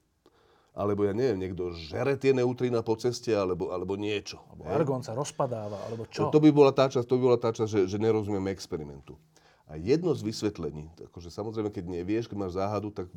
Alebo 0.72 1.04
ja 1.08 1.12
neviem, 1.12 1.40
niekto 1.40 1.76
žere 1.76 2.16
tie 2.16 2.32
neutrína 2.32 2.80
po 2.80 2.96
ceste, 2.96 3.36
alebo, 3.36 3.76
alebo 3.76 4.00
niečo. 4.00 4.40
Alebo 4.56 4.72
argón 4.72 5.04
sa 5.04 5.12
rozpadáva, 5.16 5.84
alebo 5.88 6.08
čo? 6.08 6.32
To, 6.32 6.36
to 6.36 6.40
by 6.40 6.52
bola 6.56 6.72
tá 6.72 6.88
časť, 6.88 7.04
to 7.04 7.16
by 7.20 7.22
bola 7.28 7.40
tá 7.40 7.52
časť 7.52 7.68
že, 7.68 7.82
že 7.92 7.98
nerozumieme 8.00 8.56
experimentu. 8.56 9.20
A 9.66 9.82
jedno 9.82 10.14
z 10.14 10.22
vysvetlení, 10.22 10.94
akože 11.10 11.34
samozrejme, 11.34 11.74
keď 11.74 11.86
nevieš, 11.90 12.30
keď 12.30 12.38
máš 12.38 12.54
záhadu, 12.54 12.94
tak 12.94 13.10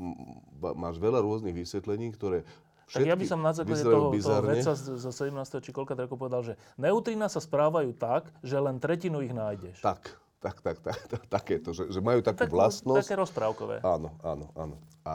máš 0.56 0.96
veľa 0.96 1.20
rôznych 1.20 1.52
vysvetlení, 1.52 2.08
ktoré 2.16 2.48
tak 2.88 3.04
ja 3.04 3.20
by 3.20 3.26
som 3.28 3.44
na 3.44 3.52
základe 3.52 3.84
toho, 3.84 4.08
toho 4.16 4.40
vedca 4.48 4.72
zo 4.72 5.12
17. 5.12 5.60
či 5.60 5.70
koľka 5.76 5.92
rokov 5.92 6.16
povedal, 6.16 6.40
že 6.40 6.56
neutrína 6.80 7.28
sa 7.28 7.36
správajú 7.36 7.92
tak, 7.92 8.32
že 8.40 8.56
len 8.56 8.80
tretinu 8.80 9.20
ich 9.20 9.36
nájdeš. 9.36 9.76
Tak, 9.84 10.08
tak, 10.40 10.56
tak, 10.64 10.80
tak, 10.80 10.96
tak 11.04 11.22
takéto, 11.28 11.76
že, 11.76 11.92
že 11.92 12.00
majú 12.00 12.24
takú 12.24 12.48
tak, 12.48 12.52
vlastnosť. 12.52 13.04
Také 13.04 13.20
rozprávkové. 13.20 13.84
Áno, 13.84 14.16
áno, 14.24 14.46
áno. 14.56 14.76
A, 15.04 15.14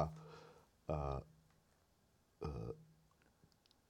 a 0.86 0.97
e, 2.45 2.49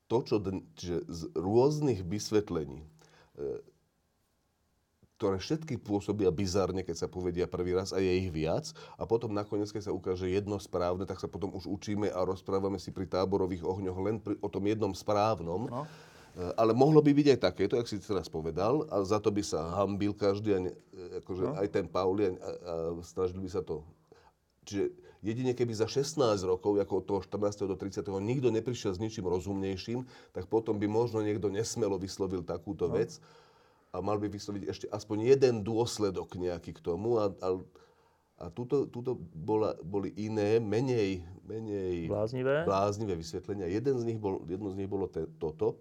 to, 0.08 0.18
čo, 0.32 0.40
čiže 0.80 0.98
z 1.12 1.22
rôznych 1.36 2.08
vysvetlení, 2.08 2.88
e, 3.36 3.60
ktoré 5.24 5.40
všetky 5.40 5.80
pôsobia 5.80 6.28
bizarne, 6.36 6.84
keď 6.84 7.00
sa 7.00 7.08
povedia 7.08 7.48
prvý 7.48 7.72
raz 7.72 7.96
a 7.96 8.04
je 8.04 8.12
ich 8.12 8.28
viac. 8.28 8.76
A 9.00 9.08
potom 9.08 9.32
nakoniec, 9.32 9.72
keď 9.72 9.88
sa 9.88 9.96
ukáže 9.96 10.28
jedno 10.28 10.60
správne, 10.60 11.08
tak 11.08 11.24
sa 11.24 11.32
potom 11.32 11.56
už 11.56 11.64
učíme 11.64 12.12
a 12.12 12.28
rozprávame 12.28 12.76
si 12.76 12.92
pri 12.92 13.08
táborových 13.08 13.64
ohňoch 13.64 14.00
len 14.04 14.20
pri, 14.20 14.36
o 14.44 14.52
tom 14.52 14.68
jednom 14.68 14.92
správnom. 14.92 15.72
No. 15.72 15.88
E, 16.36 16.44
ale 16.60 16.76
mohlo 16.76 17.00
by 17.00 17.16
byť 17.16 17.28
aj 17.32 17.40
takéto, 17.40 17.80
jak 17.80 17.88
si 17.88 18.04
teraz 18.04 18.28
povedal, 18.28 18.84
a 18.92 19.00
za 19.08 19.16
to 19.24 19.32
by 19.32 19.40
sa 19.40 19.64
hambil 19.80 20.12
každý, 20.12 20.50
a 20.52 20.60
ne, 20.60 20.76
e, 20.92 21.24
akože 21.24 21.46
no. 21.48 21.56
aj 21.56 21.68
ten 21.72 21.88
Pauli, 21.88 22.28
a, 22.28 22.32
a 22.36 22.74
snažili 23.00 23.48
by 23.48 23.50
sa 23.56 23.64
to. 23.64 23.80
Čiže 24.68 24.92
jedine 25.24 25.56
keby 25.56 25.72
za 25.72 25.88
16 25.88 26.20
rokov, 26.44 26.84
ako 26.84 27.00
od 27.00 27.06
toho 27.08 27.20
14. 27.24 27.64
do 27.64 27.80
30. 27.80 28.04
nikto 28.20 28.52
neprišiel 28.52 28.92
s 28.92 29.00
ničím 29.00 29.32
rozumnejším, 29.32 30.04
tak 30.36 30.52
potom 30.52 30.76
by 30.76 30.92
možno 30.92 31.24
niekto 31.24 31.48
nesmelo 31.48 31.96
vyslovil 31.96 32.44
takúto 32.44 32.92
no. 32.92 33.00
vec 33.00 33.24
a 33.94 34.02
mal 34.02 34.18
by 34.18 34.26
vysloviť 34.26 34.64
ešte 34.66 34.86
aspoň 34.90 35.38
jeden 35.38 35.62
dôsledok 35.62 36.34
nejaký 36.34 36.74
k 36.74 36.82
tomu. 36.82 37.22
A, 37.22 37.30
a, 37.30 37.50
a 38.42 38.46
tuto, 38.50 38.90
tuto 38.90 39.14
bola, 39.38 39.78
boli 39.86 40.10
iné, 40.18 40.58
menej, 40.58 41.22
menej 41.46 42.10
bláznivé. 42.10 42.66
bláznivé 42.66 43.14
vysvetlenia. 43.14 43.70
Jeden 43.70 44.02
z 44.02 44.04
nich 44.10 44.18
bol, 44.18 44.42
jedno 44.50 44.74
z 44.74 44.82
nich 44.82 44.90
bolo 44.90 45.06
te, 45.06 45.30
toto. 45.38 45.78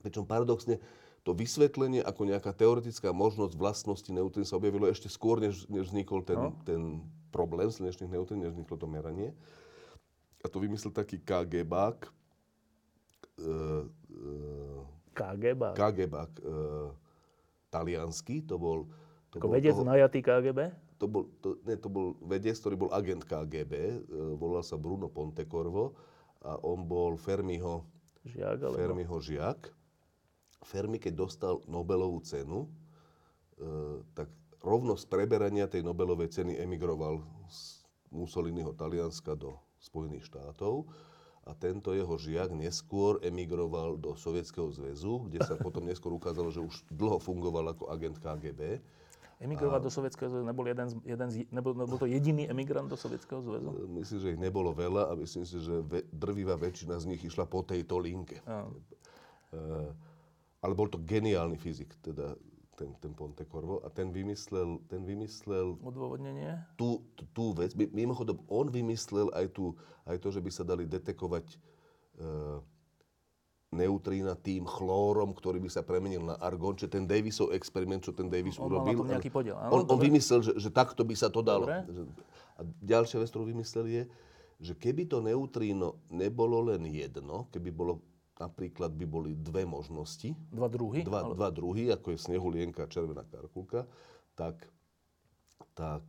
Pričom 0.00 0.24
paradoxne 0.24 0.80
to 1.20 1.36
vysvetlenie 1.36 2.00
ako 2.00 2.32
nejaká 2.32 2.52
teoretická 2.56 3.12
možnosť 3.12 3.56
vlastnosti 3.60 4.08
neutrín 4.08 4.48
sa 4.48 4.56
objavilo 4.56 4.88
ešte 4.88 5.12
skôr, 5.12 5.36
než, 5.40 5.68
než 5.68 5.92
vznikol 5.92 6.24
ten, 6.24 6.40
no. 6.40 6.56
ten 6.64 7.04
problém 7.28 7.68
slnečných 7.68 8.12
neutrín, 8.12 8.40
než 8.40 8.56
vzniklo 8.56 8.76
to 8.80 8.88
meranie. 8.88 9.36
A 10.40 10.48
to 10.48 10.60
vymyslel 10.60 10.92
taký 10.96 11.20
KGBák. 11.20 12.08
Uh, 13.40 13.88
uh, 14.16 14.80
KGBák? 15.16 15.76
KGBák. 15.76 16.32
Uh, 16.40 16.92
taliansky, 17.74 18.46
to 18.46 18.54
bol... 18.54 18.86
To 19.34 19.42
Ako 19.42 19.50
bol 19.50 19.58
vedec 19.58 19.74
toho, 19.74 19.82
najatý 19.82 20.22
KGB? 20.22 20.60
To 21.02 21.06
bol, 21.10 21.26
to, 21.42 21.58
ne, 21.66 21.74
to 21.74 21.90
bol 21.90 22.14
vedec, 22.22 22.54
ktorý 22.54 22.78
bol 22.78 22.90
agent 22.94 23.26
KGB, 23.26 23.72
e, 23.74 23.98
volal 24.38 24.62
sa 24.62 24.78
Bruno 24.78 25.10
Pontecorvo 25.10 25.98
a 26.46 26.54
on 26.62 26.86
bol 26.86 27.18
Fermiho 27.18 27.82
žiak. 28.22 28.62
Alebo... 28.62 28.78
Fermiho 28.78 29.16
žiak. 29.18 29.74
Fermi, 30.62 31.02
keď 31.02 31.12
dostal 31.18 31.54
Nobelovú 31.66 32.22
cenu, 32.22 32.70
e, 33.58 34.00
tak 34.14 34.30
rovno 34.62 34.94
z 34.94 35.04
preberania 35.10 35.66
tej 35.66 35.82
Nobelovej 35.82 36.30
ceny 36.30 36.62
emigroval 36.62 37.20
z 37.50 37.84
Mussoliniho 38.14 38.70
Talianska 38.72 39.34
do 39.34 39.58
Spojených 39.82 40.30
štátov 40.30 40.86
a 41.44 41.52
tento 41.52 41.92
jeho 41.92 42.16
žiak 42.16 42.56
neskôr 42.56 43.20
emigroval 43.20 44.00
do 44.00 44.16
Sovietskeho 44.16 44.72
zväzu, 44.72 45.28
kde 45.28 45.44
sa 45.44 45.60
potom 45.60 45.84
neskôr 45.84 46.16
ukázalo, 46.16 46.48
že 46.48 46.64
už 46.64 46.88
dlho 46.88 47.20
fungoval 47.20 47.76
ako 47.76 47.92
agent 47.92 48.16
KGB. 48.16 48.80
Emigrovať 49.44 49.80
a... 49.82 49.84
do 49.84 49.90
Sovietskeho 49.92 50.28
zväzu 50.32 50.44
nebol, 50.48 50.64
jeden 50.64 50.88
z, 50.88 50.94
jeden 51.04 51.28
z, 51.28 51.34
nebol, 51.52 51.76
nebol 51.76 52.00
to 52.00 52.08
jediný 52.08 52.48
emigrant 52.48 52.88
do 52.88 52.96
Sovietskeho 52.96 53.44
zväzu? 53.44 53.68
E, 53.76 53.84
myslím, 54.00 54.18
že 54.24 54.28
ich 54.32 54.40
nebolo 54.40 54.72
veľa 54.72 55.12
a 55.12 55.12
myslím 55.20 55.44
si, 55.44 55.60
že 55.60 55.84
ve, 55.84 56.00
drvivá 56.08 56.56
väčšina 56.56 56.96
z 56.96 57.12
nich 57.12 57.20
išla 57.20 57.44
po 57.44 57.60
tejto 57.60 58.00
linke. 58.00 58.40
A. 58.48 58.64
E, 59.52 59.60
ale 60.64 60.72
bol 60.72 60.88
to 60.88 60.96
geniálny 61.04 61.60
fyzik, 61.60 61.92
teda 62.00 62.32
ten, 62.74 62.90
ten 62.98 63.14
Pontecorvo 63.14 63.80
a 63.82 63.88
ten 63.88 64.10
vymyslel, 64.10 64.82
ten 64.90 65.06
vymyslel 65.06 65.78
odôvodnenie? 65.80 66.58
Tú, 66.74 67.06
tú, 67.14 67.24
tú 67.30 67.44
vec. 67.54 67.72
Mimochodom, 67.74 68.42
on 68.50 68.68
vymyslel 68.68 69.30
aj, 69.32 69.54
tú, 69.54 69.78
aj 70.04 70.18
to, 70.18 70.28
že 70.34 70.42
by 70.42 70.50
sa 70.50 70.66
dali 70.66 70.84
detekovať 70.84 71.46
e, 71.54 71.56
neutrína 73.74 74.38
tým 74.38 74.66
chlórom, 74.66 75.34
ktorý 75.34 75.58
by 75.58 75.70
sa 75.70 75.82
premenil 75.82 76.22
na 76.22 76.38
argón, 76.38 76.78
čiže 76.78 76.94
ten 76.94 77.04
Davisov 77.06 77.50
experiment, 77.50 78.06
čo 78.06 78.14
ten 78.14 78.30
Davis 78.30 78.58
on 78.58 78.70
urobil. 78.70 79.02
On 79.02 79.10
nejaký 79.10 79.30
podiel. 79.34 79.58
Áno, 79.58 79.82
on, 79.82 79.82
on 79.90 79.98
vymyslel, 79.98 80.46
že, 80.46 80.52
že 80.54 80.70
takto 80.70 81.02
by 81.02 81.14
sa 81.18 81.26
to 81.30 81.42
dalo. 81.42 81.66
Dobre. 81.66 82.06
A 82.54 82.60
ďalšia 82.82 83.18
vec, 83.18 83.28
ktorú 83.34 83.50
vymyslel 83.50 83.86
je, 83.90 84.02
že 84.62 84.72
keby 84.78 85.10
to 85.10 85.18
neutríno 85.18 85.98
nebolo 86.06 86.70
len 86.70 86.86
jedno, 86.86 87.50
keby 87.50 87.74
bolo 87.74 88.13
napríklad 88.38 88.90
by 88.94 89.06
boli 89.06 89.32
dve 89.38 89.62
možnosti. 89.62 90.34
Dva 90.50 90.66
druhy? 90.66 91.06
Dva, 91.06 91.22
ale... 91.22 91.34
dva 91.34 91.48
druhy, 91.54 91.90
ako 91.90 92.14
je 92.14 92.18
snehulienka 92.18 92.86
a 92.86 92.90
červená 92.90 93.22
karkulka. 93.26 93.86
Tak, 94.34 94.66
tak 95.78 96.02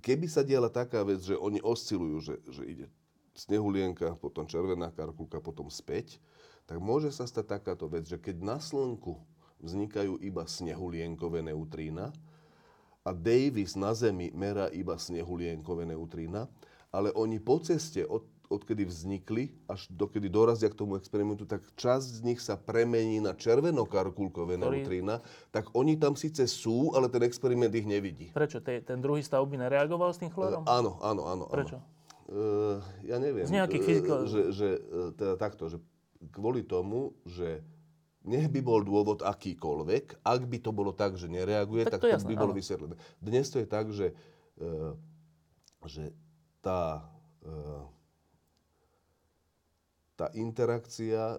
keby 0.00 0.26
sa 0.28 0.40
diala 0.40 0.72
taká 0.72 1.04
vec, 1.04 1.20
že 1.20 1.36
oni 1.36 1.60
oscilujú, 1.60 2.16
že, 2.24 2.34
že 2.48 2.62
ide 2.64 2.86
snehulienka, 3.34 4.16
potom 4.16 4.48
červená 4.48 4.94
karkulka, 4.94 5.42
potom 5.42 5.68
späť, 5.68 6.22
tak 6.64 6.80
môže 6.80 7.12
sa 7.12 7.28
stať 7.28 7.60
takáto 7.60 7.84
vec, 7.90 8.08
že 8.08 8.16
keď 8.16 8.40
na 8.40 8.56
Slnku 8.56 9.20
vznikajú 9.60 10.16
iba 10.24 10.48
snehulienkové 10.48 11.44
neutrína 11.44 12.08
a 13.04 13.10
Davis 13.12 13.76
na 13.76 13.92
Zemi 13.92 14.32
merá 14.32 14.72
iba 14.72 14.96
snehulienkové 14.96 15.84
neutrína 15.84 16.48
ale 16.94 17.10
oni 17.10 17.42
po 17.42 17.58
ceste, 17.58 18.06
od, 18.06 18.22
odkedy 18.48 18.84
vznikli, 18.84 19.52
až 19.64 19.88
dokedy 19.88 20.28
dorazia 20.28 20.68
k 20.68 20.76
tomu 20.76 20.96
experimentu, 21.00 21.48
tak 21.48 21.64
časť 21.74 22.08
z 22.08 22.20
nich 22.24 22.40
sa 22.40 22.60
premení 22.60 23.18
na 23.18 23.32
červenokarkulkové 23.32 24.60
neutrína, 24.60 25.24
tak 25.48 25.72
oni 25.72 25.96
tam 25.96 26.14
síce 26.14 26.44
sú, 26.44 26.92
ale 26.92 27.08
ten 27.08 27.24
experiment 27.24 27.72
ich 27.72 27.88
nevidí. 27.88 28.30
Prečo? 28.30 28.60
Te, 28.60 28.84
ten 28.84 29.00
druhý 29.00 29.24
stav 29.24 29.44
by 29.48 29.56
nereagoval 29.56 30.12
s 30.12 30.20
tým 30.20 30.30
chlorom? 30.30 30.64
Áno, 30.68 31.00
áno, 31.00 31.22
áno. 31.24 31.44
áno. 31.48 31.54
Prečo? 31.54 31.78
Uh, 32.24 32.80
ja 33.04 33.20
neviem. 33.20 33.44
Z 33.44 33.52
nejakých 33.52 33.82
eh, 33.84 33.88
fyzikál- 33.88 34.24
Že, 34.24 34.42
že 34.52 34.68
teda 35.20 35.34
takto, 35.36 35.68
že 35.68 35.76
kvôli 36.32 36.64
tomu, 36.64 37.12
že 37.28 37.60
nech 38.24 38.48
by 38.48 38.60
bol 38.64 38.80
dôvod 38.80 39.20
akýkoľvek, 39.20 40.24
ak 40.24 40.40
by 40.48 40.58
to 40.64 40.72
bolo 40.72 40.96
tak, 40.96 41.20
že 41.20 41.28
nereaguje, 41.28 41.84
Tak 41.84 42.00
tak, 42.00 42.00
to 42.00 42.08
jasné, 42.08 42.32
by 42.32 42.34
bolo 42.40 42.52
áno. 42.56 42.60
vysvetlené. 42.60 42.94
Dnes 43.20 43.46
to 43.52 43.60
je 43.60 43.66
tak, 43.68 43.92
že, 43.92 44.16
eh, 44.56 44.92
že 45.84 46.16
tá, 46.64 47.04
eh, 47.44 47.84
tá 50.14 50.30
interakcia 50.34 51.38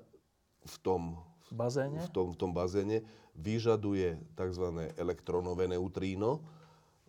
v 0.66 0.76
tom, 0.82 1.20
V 1.50 1.54
bazéne? 1.56 2.00
v 2.02 2.10
tom, 2.10 2.28
v 2.34 2.38
tom 2.38 2.52
bazéne 2.52 3.06
vyžaduje 3.36 4.18
tzv. 4.34 4.66
elektronové 4.96 5.68
neutríno 5.68 6.40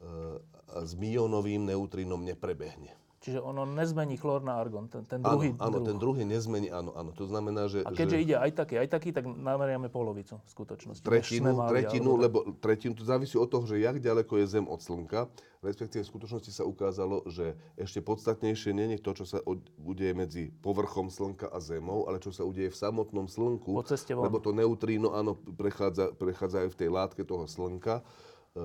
eh, 0.00 0.38
a 0.74 0.82
s 0.82 0.98
mionovým 0.98 1.62
neutrínom 1.66 2.20
neprebehne. 2.20 3.05
Čiže 3.26 3.42
ono 3.42 3.66
nezmení 3.66 4.14
chlór 4.14 4.46
na 4.46 4.54
argon, 4.54 4.86
ten, 4.86 5.02
ten 5.02 5.18
Áno, 5.18 5.34
druhý 5.34 5.50
áno, 5.58 5.82
druh. 5.82 5.86
ten 5.90 5.96
druhý 5.98 6.22
nezmení, 6.22 6.70
áno, 6.70 6.94
áno. 6.94 7.10
To 7.10 7.26
znamená, 7.26 7.66
že... 7.66 7.82
A 7.82 7.90
keďže 7.90 8.22
že 8.22 8.22
ide 8.22 8.36
aj 8.38 8.50
taký, 8.54 8.74
aj 8.78 8.86
taký, 8.86 9.10
tak 9.10 9.26
nameriame 9.26 9.90
polovicu 9.90 10.38
v 10.38 10.50
skutočnosti. 10.54 11.02
tretinu, 11.02 11.50
mali, 11.58 11.70
tretinu, 11.74 12.22
alebo 12.22 12.46
lebo 12.46 12.54
tretinu, 12.62 12.94
to 12.94 13.02
závisí 13.02 13.34
od 13.34 13.50
toho, 13.50 13.66
že 13.66 13.82
jak 13.82 13.98
ďaleko 13.98 14.38
je 14.38 14.46
Zem 14.46 14.66
od 14.70 14.78
Slnka, 14.78 15.26
respektíve 15.58 16.06
v 16.06 16.10
skutočnosti 16.14 16.54
sa 16.54 16.62
ukázalo, 16.62 17.26
že 17.26 17.58
ešte 17.74 17.98
podstatnejšie 17.98 18.70
nie 18.70 18.94
je 18.94 19.02
to, 19.02 19.10
čo 19.18 19.24
sa 19.26 19.42
udeje 19.82 20.14
medzi 20.14 20.54
povrchom 20.62 21.10
Slnka 21.10 21.50
a 21.50 21.58
Zemou, 21.58 22.06
ale 22.06 22.22
čo 22.22 22.30
sa 22.30 22.46
udeje 22.46 22.70
v 22.70 22.78
samotnom 22.78 23.26
Slnku, 23.26 23.74
Po 23.74 23.82
ceste 23.82 24.14
von. 24.14 24.30
lebo 24.30 24.38
to 24.38 24.54
neutríno, 24.54 25.18
áno, 25.18 25.34
prechádza, 25.34 26.14
prechádza 26.14 26.62
aj 26.62 26.70
v 26.70 26.78
tej 26.78 26.88
látke 26.94 27.26
toho 27.26 27.50
Slnka. 27.50 28.06
E, 28.54 28.62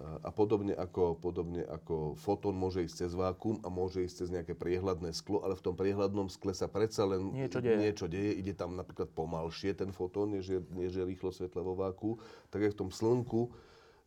a 0.00 0.30
podobne 0.32 0.72
ako, 0.72 1.20
podobne 1.20 1.60
ako 1.64 2.16
fotón 2.16 2.56
môže 2.56 2.80
ísť 2.84 2.96
cez 3.04 3.12
vákum 3.12 3.60
a 3.60 3.68
môže 3.68 4.00
ísť 4.00 4.16
cez 4.24 4.28
nejaké 4.32 4.56
priehľadné 4.56 5.12
sklo, 5.12 5.44
ale 5.44 5.52
v 5.56 5.64
tom 5.64 5.76
priehľadnom 5.76 6.32
skle 6.32 6.56
sa 6.56 6.72
predsa 6.72 7.04
len 7.04 7.32
Niečo 7.36 7.60
deje. 7.60 7.76
niečo 7.76 8.06
deje. 8.08 8.40
Ide 8.40 8.56
tam 8.56 8.74
napríklad 8.80 9.12
pomalšie 9.12 9.76
ten 9.76 9.92
fotón, 9.92 10.32
než 10.32 10.48
je, 10.48 10.60
než 10.72 10.96
je 10.96 11.04
rýchlo 11.04 11.28
svetla 11.28 11.60
vo 11.60 11.76
váku. 11.76 12.16
Tak 12.48 12.64
aj 12.64 12.72
v 12.72 12.78
tom 12.80 12.90
slnku 12.90 13.52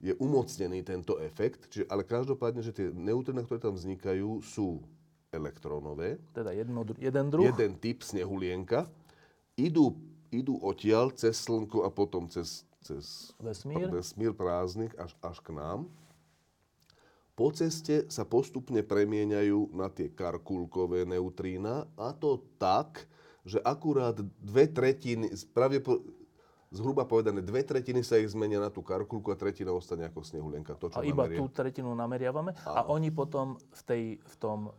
je 0.02 0.18
umocnený 0.18 0.84
tento 0.84 1.16
efekt. 1.22 1.70
Čiže, 1.70 1.86
ale 1.88 2.04
každopádne, 2.04 2.60
že 2.66 2.76
tie 2.76 2.88
neutrína, 2.92 3.46
ktoré 3.46 3.62
tam 3.62 3.78
vznikajú, 3.78 4.42
sú 4.44 4.84
elektrónové. 5.32 6.22
Teda 6.36 6.54
jedno, 6.54 6.86
jeden 6.98 7.26
druh. 7.30 7.48
Jeden 7.48 7.78
typ 7.78 8.04
snehulienka. 8.04 8.86
Idú, 9.58 9.94
idú 10.34 10.58
odtiaľ 10.62 11.14
cez 11.14 11.38
slnko 11.46 11.86
a 11.86 11.90
potom 11.94 12.26
cez, 12.30 12.66
cez 12.84 13.32
Vesmír. 13.40 13.88
vesmír 13.88 14.36
prázdnych 14.36 14.92
až, 15.00 15.16
až 15.24 15.40
k 15.40 15.56
nám. 15.56 15.88
Po 17.34 17.50
ceste 17.50 18.06
sa 18.14 18.30
postupne 18.30 18.86
premieňajú 18.86 19.74
na 19.74 19.90
tie 19.90 20.14
karkulkové 20.14 21.08
neutrína 21.10 21.90
a 21.98 22.14
to 22.14 22.46
tak, 22.62 23.10
že 23.42 23.58
akurát 23.66 24.14
dve 24.38 24.70
tretiny, 24.70 25.34
pravdepo, 25.50 25.98
zhruba 26.70 27.10
povedané, 27.10 27.42
dve 27.42 27.66
tretiny 27.66 28.06
sa 28.06 28.22
ich 28.22 28.30
zmenia 28.30 28.62
na 28.62 28.70
tú 28.70 28.86
karkulku 28.86 29.34
a 29.34 29.38
tretina 29.38 29.74
ostane 29.74 30.06
ako 30.06 30.22
snehulienka. 30.22 30.78
To, 30.78 30.94
čo 30.94 31.02
A 31.02 31.06
iba 31.06 31.26
nameria. 31.26 31.42
tú 31.42 31.50
tretinu 31.50 31.90
nameriavame. 31.98 32.54
A 32.70 32.86
oni 32.86 33.10
potom 33.10 33.58
v, 33.58 33.82
tej, 33.82 34.04
v, 34.22 34.36
tom, 34.38 34.70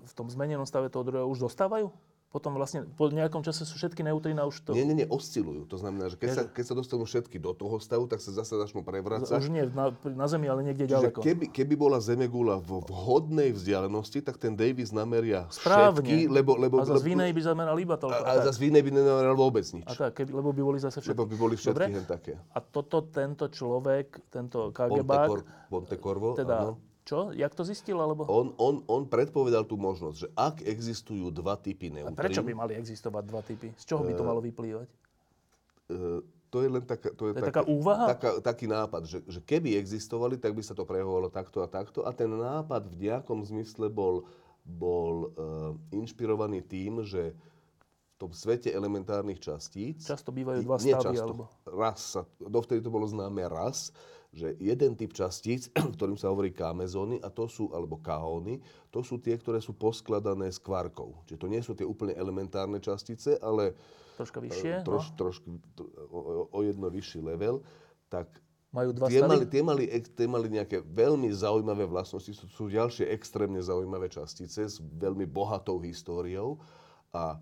v 0.00 0.12
tom 0.16 0.32
zmenenom 0.32 0.64
stave 0.64 0.88
toho 0.88 1.04
druhého 1.04 1.28
už 1.28 1.44
dostávajú? 1.44 1.92
Potom 2.28 2.52
vlastne 2.60 2.84
po 2.84 3.08
nejakom 3.08 3.40
čase 3.40 3.64
sú 3.64 3.80
všetky 3.80 4.04
neutrína 4.04 4.44
už 4.44 4.60
to... 4.60 4.76
Nie, 4.76 4.84
nie, 4.84 5.00
nie, 5.00 5.08
oscilujú. 5.08 5.64
To 5.64 5.80
znamená, 5.80 6.12
že 6.12 6.20
keď, 6.20 6.28
sa, 6.28 6.42
keď 6.44 6.64
sa 6.68 6.74
dostanú 6.76 7.08
všetky 7.08 7.40
do 7.40 7.56
toho 7.56 7.80
stavu, 7.80 8.04
tak 8.04 8.20
sa 8.20 8.36
zase 8.36 8.52
začnú 8.52 8.84
prevracať. 8.84 9.40
Už 9.40 9.48
nie 9.48 9.64
na, 9.72 9.96
na 9.96 10.26
Zemi, 10.28 10.44
ale 10.44 10.60
niekde 10.60 10.84
Čiže 10.84 10.92
ďaleko. 11.08 11.20
keby, 11.24 11.44
keby 11.48 11.74
bola 11.80 11.96
Zemegula 12.04 12.60
vo 12.60 12.84
vhodnej 12.84 13.56
vzdialenosti, 13.56 14.20
tak 14.20 14.36
ten 14.36 14.52
Davis 14.52 14.92
nameria 14.92 15.48
Správne. 15.48 16.04
všetky, 16.04 16.28
lebo... 16.28 16.60
lebo 16.60 16.84
a 16.84 16.92
zase 16.92 17.00
v 17.00 17.16
inej 17.16 17.32
by 17.32 17.40
zameral 17.48 17.76
iba 17.80 17.96
toľko. 17.96 18.20
a, 18.20 18.28
a 18.28 18.44
zase 18.44 18.60
v 18.60 18.64
inej 18.76 18.82
by 18.84 18.90
nenameral 18.92 19.32
vôbec 19.32 19.64
nič. 19.64 19.88
a 19.88 19.92
tak, 19.96 20.20
keby, 20.20 20.30
lebo 20.36 20.52
by 20.52 20.62
boli 20.68 20.78
zase 20.84 21.00
všetky. 21.00 21.16
Lebo 21.16 21.24
by 21.24 21.36
boli 21.40 21.56
všetky 21.56 21.92
Dobre. 21.96 22.04
také. 22.04 22.32
A 22.52 22.58
toto 22.60 23.08
tento 23.08 23.48
človek, 23.48 24.28
tento 24.28 24.68
KGBák, 24.68 25.28
Cor, 25.32 25.40
Ponte 25.72 25.96
Corvo, 25.96 26.36
teda 26.36 26.56
áno. 26.60 26.87
Čo? 27.08 27.32
Jak 27.32 27.56
to 27.56 27.64
zistil? 27.64 27.96
Alebo... 27.96 28.28
On, 28.28 28.52
on, 28.60 28.84
on 28.84 29.08
predpovedal 29.08 29.64
tú 29.64 29.80
možnosť, 29.80 30.16
že 30.20 30.28
ak 30.36 30.56
existujú 30.68 31.32
dva 31.32 31.56
typy 31.56 31.88
A 31.88 32.04
neutrín... 32.04 32.20
prečo 32.20 32.44
by 32.44 32.52
mali 32.52 32.76
existovať 32.76 33.24
dva 33.24 33.40
typy? 33.40 33.72
Z 33.80 33.88
čoho 33.88 34.04
by 34.04 34.12
to 34.12 34.24
malo 34.28 34.44
vyplývať? 34.44 34.88
e, 35.88 36.20
to 36.52 36.64
je 36.64 36.68
len 36.68 36.84
taká, 36.84 37.08
to 37.12 37.28
je 37.28 37.32
To 37.32 37.40
je 37.40 37.48
taká 37.52 37.64
úvaha? 37.64 38.06
Taká, 38.12 38.30
taký 38.44 38.68
nápad, 38.68 39.02
že, 39.08 39.18
že 39.24 39.40
keby 39.40 39.76
existovali, 39.80 40.36
tak 40.36 40.52
by 40.52 40.60
sa 40.64 40.76
to 40.76 40.84
prejavovalo 40.84 41.32
takto 41.32 41.64
a 41.64 41.68
takto. 41.68 42.04
A 42.04 42.12
ten 42.12 42.28
nápad 42.28 42.88
v 42.88 43.08
nejakom 43.08 43.40
zmysle 43.44 43.88
bol, 43.88 44.28
bol 44.64 45.32
uh, 45.36 45.72
inšpirovaný 45.92 46.64
tým, 46.64 47.04
že 47.04 47.32
v 47.32 48.14
tom 48.16 48.32
svete 48.32 48.72
elementárnych 48.72 49.38
častíc... 49.38 50.02
Často 50.02 50.32
bývajú 50.32 50.64
dva 50.64 50.76
stavy, 50.80 51.14
často, 51.14 51.24
alebo... 51.24 51.42
Raz 51.68 52.00
sa, 52.16 52.22
dovtedy 52.40 52.80
to 52.82 52.90
bolo 52.90 53.06
známe 53.06 53.44
raz, 53.46 53.92
že 54.32 54.54
jeden 54.60 54.92
typ 54.94 55.16
častíc, 55.16 55.72
ktorým 55.96 56.20
sa 56.20 56.28
hovorí 56.28 56.52
kamezóny, 56.52 57.18
a 57.24 57.32
to 57.32 57.48
sú, 57.48 57.72
alebo 57.72 57.96
kaóny, 57.96 58.60
to 58.92 59.00
sú 59.00 59.16
tie, 59.16 59.36
ktoré 59.40 59.58
sú 59.58 59.72
poskladané 59.72 60.52
z 60.52 60.60
kvarkov. 60.60 61.16
Čiže 61.24 61.40
to 61.40 61.48
nie 61.48 61.62
sú 61.64 61.72
tie 61.72 61.88
úplne 61.88 62.12
elementárne 62.12 62.78
častice, 62.78 63.40
ale 63.40 63.72
Troška 64.18 64.42
vyššie, 64.42 64.82
troš, 64.82 65.04
no. 65.10 65.16
trošku 65.16 65.48
tr- 65.78 65.90
o, 66.10 66.18
o- 66.50 66.64
jedno 66.66 66.90
vyšší 66.90 67.22
level, 67.22 67.62
tak 68.10 68.26
Majú 68.68 68.92
dva 68.92 69.08
tie 69.08 69.24
stavy? 69.24 69.30
mali, 69.32 69.44
tie, 69.48 69.62
mali, 69.64 69.84
tie 69.88 70.28
mali 70.28 70.46
nejaké 70.52 70.84
veľmi 70.84 71.32
zaujímavé 71.32 71.88
vlastnosti, 71.88 72.28
sú, 72.36 72.44
sú 72.52 72.64
ďalšie 72.68 73.08
extrémne 73.08 73.56
zaujímavé 73.64 74.12
častice 74.12 74.60
s 74.60 74.76
veľmi 74.76 75.24
bohatou 75.24 75.80
históriou 75.80 76.60
a 77.16 77.40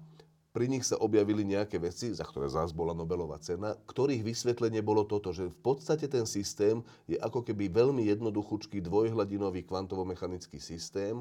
pri 0.56 0.72
nich 0.72 0.88
sa 0.88 0.96
objavili 0.96 1.44
nejaké 1.44 1.76
veci, 1.76 2.16
za 2.16 2.24
ktoré 2.24 2.48
zás 2.48 2.72
bola 2.72 2.96
Nobelová 2.96 3.36
cena, 3.44 3.76
ktorých 3.76 4.24
vysvetlenie 4.24 4.80
bolo 4.80 5.04
toto, 5.04 5.28
že 5.28 5.52
v 5.52 5.58
podstate 5.60 6.08
ten 6.08 6.24
systém 6.24 6.80
je 7.04 7.20
ako 7.20 7.44
keby 7.44 7.68
veľmi 7.68 8.08
jednoduchúčký 8.08 8.80
dvojhladinový 8.80 9.68
kvantovo-mechanický 9.68 10.56
systém 10.56 11.20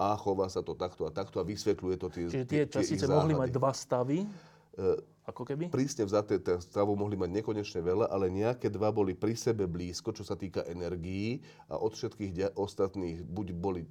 a 0.00 0.16
chová 0.16 0.48
sa 0.48 0.64
to 0.64 0.72
takto 0.72 1.04
a 1.04 1.12
takto 1.12 1.36
a 1.36 1.44
vysvetľuje 1.44 1.96
to 2.00 2.08
tie 2.08 2.24
Čiže 2.32 2.48
tie 2.48 2.64
častice 2.64 3.04
mohli 3.04 3.36
mať 3.36 3.52
dva 3.52 3.68
stavy, 3.76 4.24
E, 4.70 4.96
ako 5.26 5.42
keby? 5.42 5.66
prísne 5.66 6.06
vzaté 6.06 6.38
stavov 6.62 6.94
mohli 6.94 7.18
mať 7.18 7.42
nekonečne 7.42 7.82
veľa, 7.82 8.06
ale 8.06 8.30
nejaké 8.30 8.70
dva 8.70 8.94
boli 8.94 9.18
pri 9.18 9.34
sebe 9.34 9.66
blízko, 9.66 10.14
čo 10.14 10.22
sa 10.22 10.38
týka 10.38 10.62
energií 10.66 11.42
a 11.66 11.78
od 11.78 11.94
všetkých 11.94 12.54
ostatných 12.54 13.26
buď 13.26 13.46
boli 13.54 13.82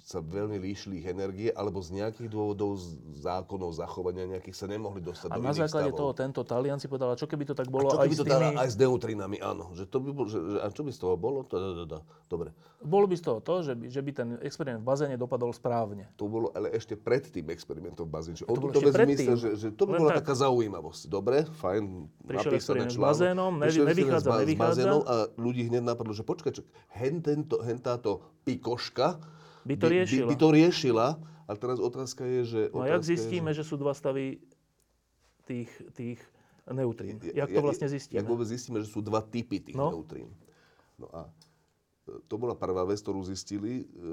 sa 0.00 0.18
veľmi 0.18 0.56
líšili 0.56 0.98
ich 0.98 1.06
energie, 1.06 1.48
alebo 1.48 1.78
z 1.78 1.96
nejakých 1.96 2.28
dôvodov, 2.28 2.76
z 2.76 2.86
zákonov 3.18 3.72
zachovania 3.72 4.28
nejakých 4.28 4.54
sa 4.54 4.66
nemohli 4.66 5.00
dostať 5.00 5.28
A 5.28 5.36
do 5.36 5.40
na 5.40 5.50
základe 5.50 5.88
stavov. 5.88 5.98
toho 5.98 6.12
tento 6.12 6.40
Talian 6.42 6.76
si 6.76 6.86
povedal, 6.86 7.10
a 7.10 7.16
čo 7.16 7.24
keby 7.24 7.44
to 7.44 7.54
tak 7.54 7.66
A 7.66 7.70
bolo 7.70 7.88
čo 7.88 7.96
aj 7.96 8.04
keby 8.04 8.14
s 8.14 8.18
to 8.18 8.24
dala 8.24 8.42
tými... 8.44 8.56
aj 8.56 8.68
s 8.68 8.76
neutrinami, 8.76 9.36
áno. 9.38 9.64
Že 9.72 9.84
to 9.84 9.98
by 9.98 10.10
bol, 10.10 10.26
že, 10.26 10.38
a 10.56 10.66
čo 10.68 10.82
by 10.82 10.90
z 10.90 10.98
toho 10.98 11.14
bolo? 11.14 11.38
To, 11.42 11.54
to, 11.54 11.68
to, 11.72 11.84
to. 11.86 11.98
Dobre. 12.28 12.48
Bolo 12.78 13.04
by 13.04 13.14
z 13.14 13.22
toho 13.22 13.38
to, 13.40 13.54
že 13.60 13.72
by, 13.72 13.84
že 13.88 14.00
by 14.00 14.10
ten 14.12 14.28
experiment 14.40 14.80
v 14.80 14.88
bazéne 14.88 15.14
dopadol 15.14 15.50
správne. 15.50 16.06
To 16.14 16.26
bolo 16.26 16.52
ale 16.52 16.70
ešte 16.70 16.94
pred 16.94 17.24
tým 17.24 17.48
experimentom 17.48 18.04
v 18.04 18.12
bazéne. 18.12 18.36
On 18.44 18.54
To 18.54 18.70
to 18.70 18.80
myslel, 18.84 19.34
že, 19.34 19.50
že 19.56 19.68
to 19.72 19.82
by 19.82 19.92
Len 19.92 20.00
bola 20.00 20.10
tak. 20.12 20.22
taká 20.22 20.34
zaujímavosť. 20.38 21.02
Dobre, 21.06 21.42
fajn, 21.48 21.82
Prišiel 22.20 22.52
napísané 22.52 22.56
experiment 22.56 22.88
s 22.88 22.94
článok. 22.94 23.08
bazénom, 23.08 23.52
ne- 23.52 23.62
Prišiel 23.64 23.84
experiment 23.84 23.98
nevychádza, 23.98 24.28
s 24.28 24.38
nevychádza. 24.38 24.62
bazénom 24.64 25.02
a 25.02 25.14
ľudí 25.34 25.62
hneď 25.64 25.82
napadlo, 25.82 26.12
že 26.12 26.22
počkaj, 26.22 26.52
hen, 26.94 27.14
tento, 27.18 27.56
hen 27.60 27.78
táto 27.78 28.10
pikoška 28.44 29.18
By 29.68 29.76
to 29.76 29.86
riešila. 29.92 30.24
By, 30.24 30.32
by 30.32 30.36
to 30.40 30.48
riešila. 30.48 31.06
A 31.48 31.52
teraz 31.56 31.78
otázka 31.80 32.24
je, 32.24 32.40
že... 32.44 32.60
No 32.72 32.84
a 32.84 32.92
jak 32.92 33.00
otázka 33.00 33.12
je, 33.12 33.16
zistíme, 33.16 33.50
že 33.52 33.64
sú 33.64 33.76
dva 33.76 33.92
stavy 33.92 34.40
tých, 35.44 35.68
tých 35.96 36.20
neutrín? 36.68 37.20
Jak 37.20 37.48
to 37.48 37.60
vlastne 37.64 37.88
zistíme? 37.88 38.20
Jak 38.20 38.28
vôbec 38.28 38.48
zistíme, 38.48 38.80
že 38.84 38.88
sú 38.88 39.00
dva 39.00 39.24
typy 39.24 39.60
tých 39.60 39.76
No. 39.76 39.92
neutrín. 39.92 40.28
No 41.00 41.08
a 41.12 41.24
e, 41.24 42.20
to 42.28 42.36
bola 42.36 42.52
prvá 42.52 42.84
vec, 42.84 43.00
ktorú 43.00 43.24
zistili 43.24 43.80
e, 43.80 44.04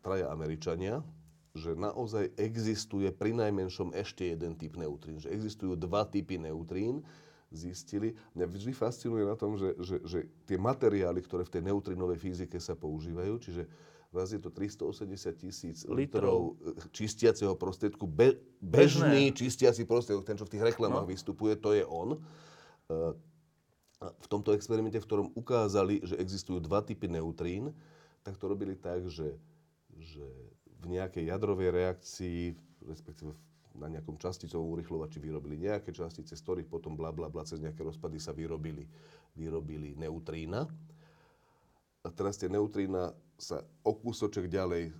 traja 0.00 0.32
Američania, 0.32 1.04
že 1.52 1.76
naozaj 1.76 2.32
existuje 2.38 3.10
pri 3.10 3.34
najmenšom 3.36 3.92
ešte 3.92 4.32
jeden 4.32 4.56
typ 4.56 4.80
neutrín. 4.80 5.20
Že 5.20 5.34
existujú 5.34 5.72
dva 5.76 6.08
typy 6.08 6.40
neutrín, 6.40 7.04
zistili. 7.50 8.14
Mňa 8.38 8.46
vždy 8.46 8.72
fascinuje 8.72 9.26
na 9.26 9.34
tom, 9.34 9.58
že, 9.58 9.74
že, 9.82 9.98
že 10.06 10.18
tie 10.46 10.54
materiály, 10.54 11.18
ktoré 11.26 11.42
v 11.42 11.52
tej 11.58 11.62
neutrinovej 11.66 12.22
fyzike 12.22 12.56
sa 12.62 12.78
používajú, 12.78 13.34
čiže 13.42 13.66
raz 14.10 14.34
je 14.34 14.42
to 14.42 14.50
380 14.50 15.38
tisíc 15.38 15.78
litrov 15.86 16.58
e, 16.58 16.82
čistiaceho 16.90 17.54
prostriedku, 17.54 18.10
be, 18.10 18.34
bežný 18.58 19.30
čistiaci 19.30 19.86
prostriedok, 19.86 20.26
ten, 20.26 20.34
čo 20.34 20.46
v 20.46 20.58
tých 20.58 20.66
reklamách 20.74 21.06
No. 21.06 21.10
vystupuje, 21.10 21.54
to 21.54 21.70
je 21.78 21.86
on. 21.86 22.18
E, 22.18 22.18
a 24.00 24.06
v 24.10 24.26
tomto 24.26 24.56
experimente, 24.56 24.98
v 24.98 25.06
ktorom 25.06 25.28
ukázali, 25.36 26.02
že 26.02 26.16
existujú 26.18 26.58
dva 26.58 26.80
typy 26.82 27.06
neutrín, 27.06 27.70
tak 28.26 28.34
to 28.40 28.48
robili 28.50 28.74
tak, 28.74 29.06
že, 29.06 29.36
že 29.94 30.24
v 30.80 30.84
nejakej 30.96 31.30
jadrovej 31.30 31.68
reakcii, 31.70 32.56
respektíve 32.88 33.36
na 33.76 33.86
nejakom 33.86 34.18
časticovom 34.18 34.74
urychlovači 34.74 35.22
vyrobili 35.22 35.60
nejaké 35.60 35.94
častice, 35.94 36.34
z 36.34 36.42
ktorých 36.42 36.68
potom 36.68 36.98
bla 36.98 37.14
bla 37.14 37.30
bla 37.30 37.46
cez 37.46 37.62
nejaké 37.62 37.86
rozpady 37.86 38.18
sa 38.18 38.34
vyrobili, 38.34 38.88
vyrobili 39.38 39.94
neutrína. 39.94 40.66
A 42.00 42.08
teraz 42.10 42.40
tie 42.40 42.48
neutrína 42.48 43.12
sa 43.40 43.64
o 43.80 43.96
kúsoček 43.96 44.46
ďalej 44.46 44.92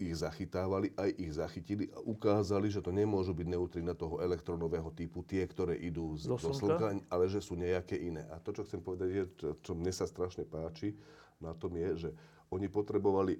ich 0.00 0.16
zachytávali, 0.16 0.96
aj 0.96 1.10
ich 1.20 1.32
zachytili 1.36 1.92
a 1.92 2.00
ukázali, 2.00 2.72
že 2.72 2.80
to 2.80 2.88
nemôžu 2.88 3.36
byť 3.36 3.46
neutrína 3.52 3.92
toho 3.92 4.16
elektronového 4.24 4.88
typu, 4.96 5.20
tie, 5.20 5.44
ktoré 5.44 5.76
idú 5.76 6.16
z, 6.16 6.24
Do 6.24 6.40
do 6.40 6.56
slnka, 6.56 7.04
ale 7.12 7.28
že 7.28 7.44
sú 7.44 7.52
nejaké 7.52 8.00
iné. 8.00 8.24
A 8.32 8.40
to, 8.40 8.56
čo 8.56 8.64
chcem 8.64 8.80
povedať, 8.80 9.08
je, 9.12 9.24
čo, 9.36 9.48
čo 9.60 9.72
mne 9.76 9.92
sa 9.92 10.08
strašne 10.08 10.48
páči 10.48 10.96
na 11.36 11.52
tom 11.52 11.76
je, 11.76 12.08
že 12.08 12.10
oni 12.48 12.72
potrebovali 12.72 13.36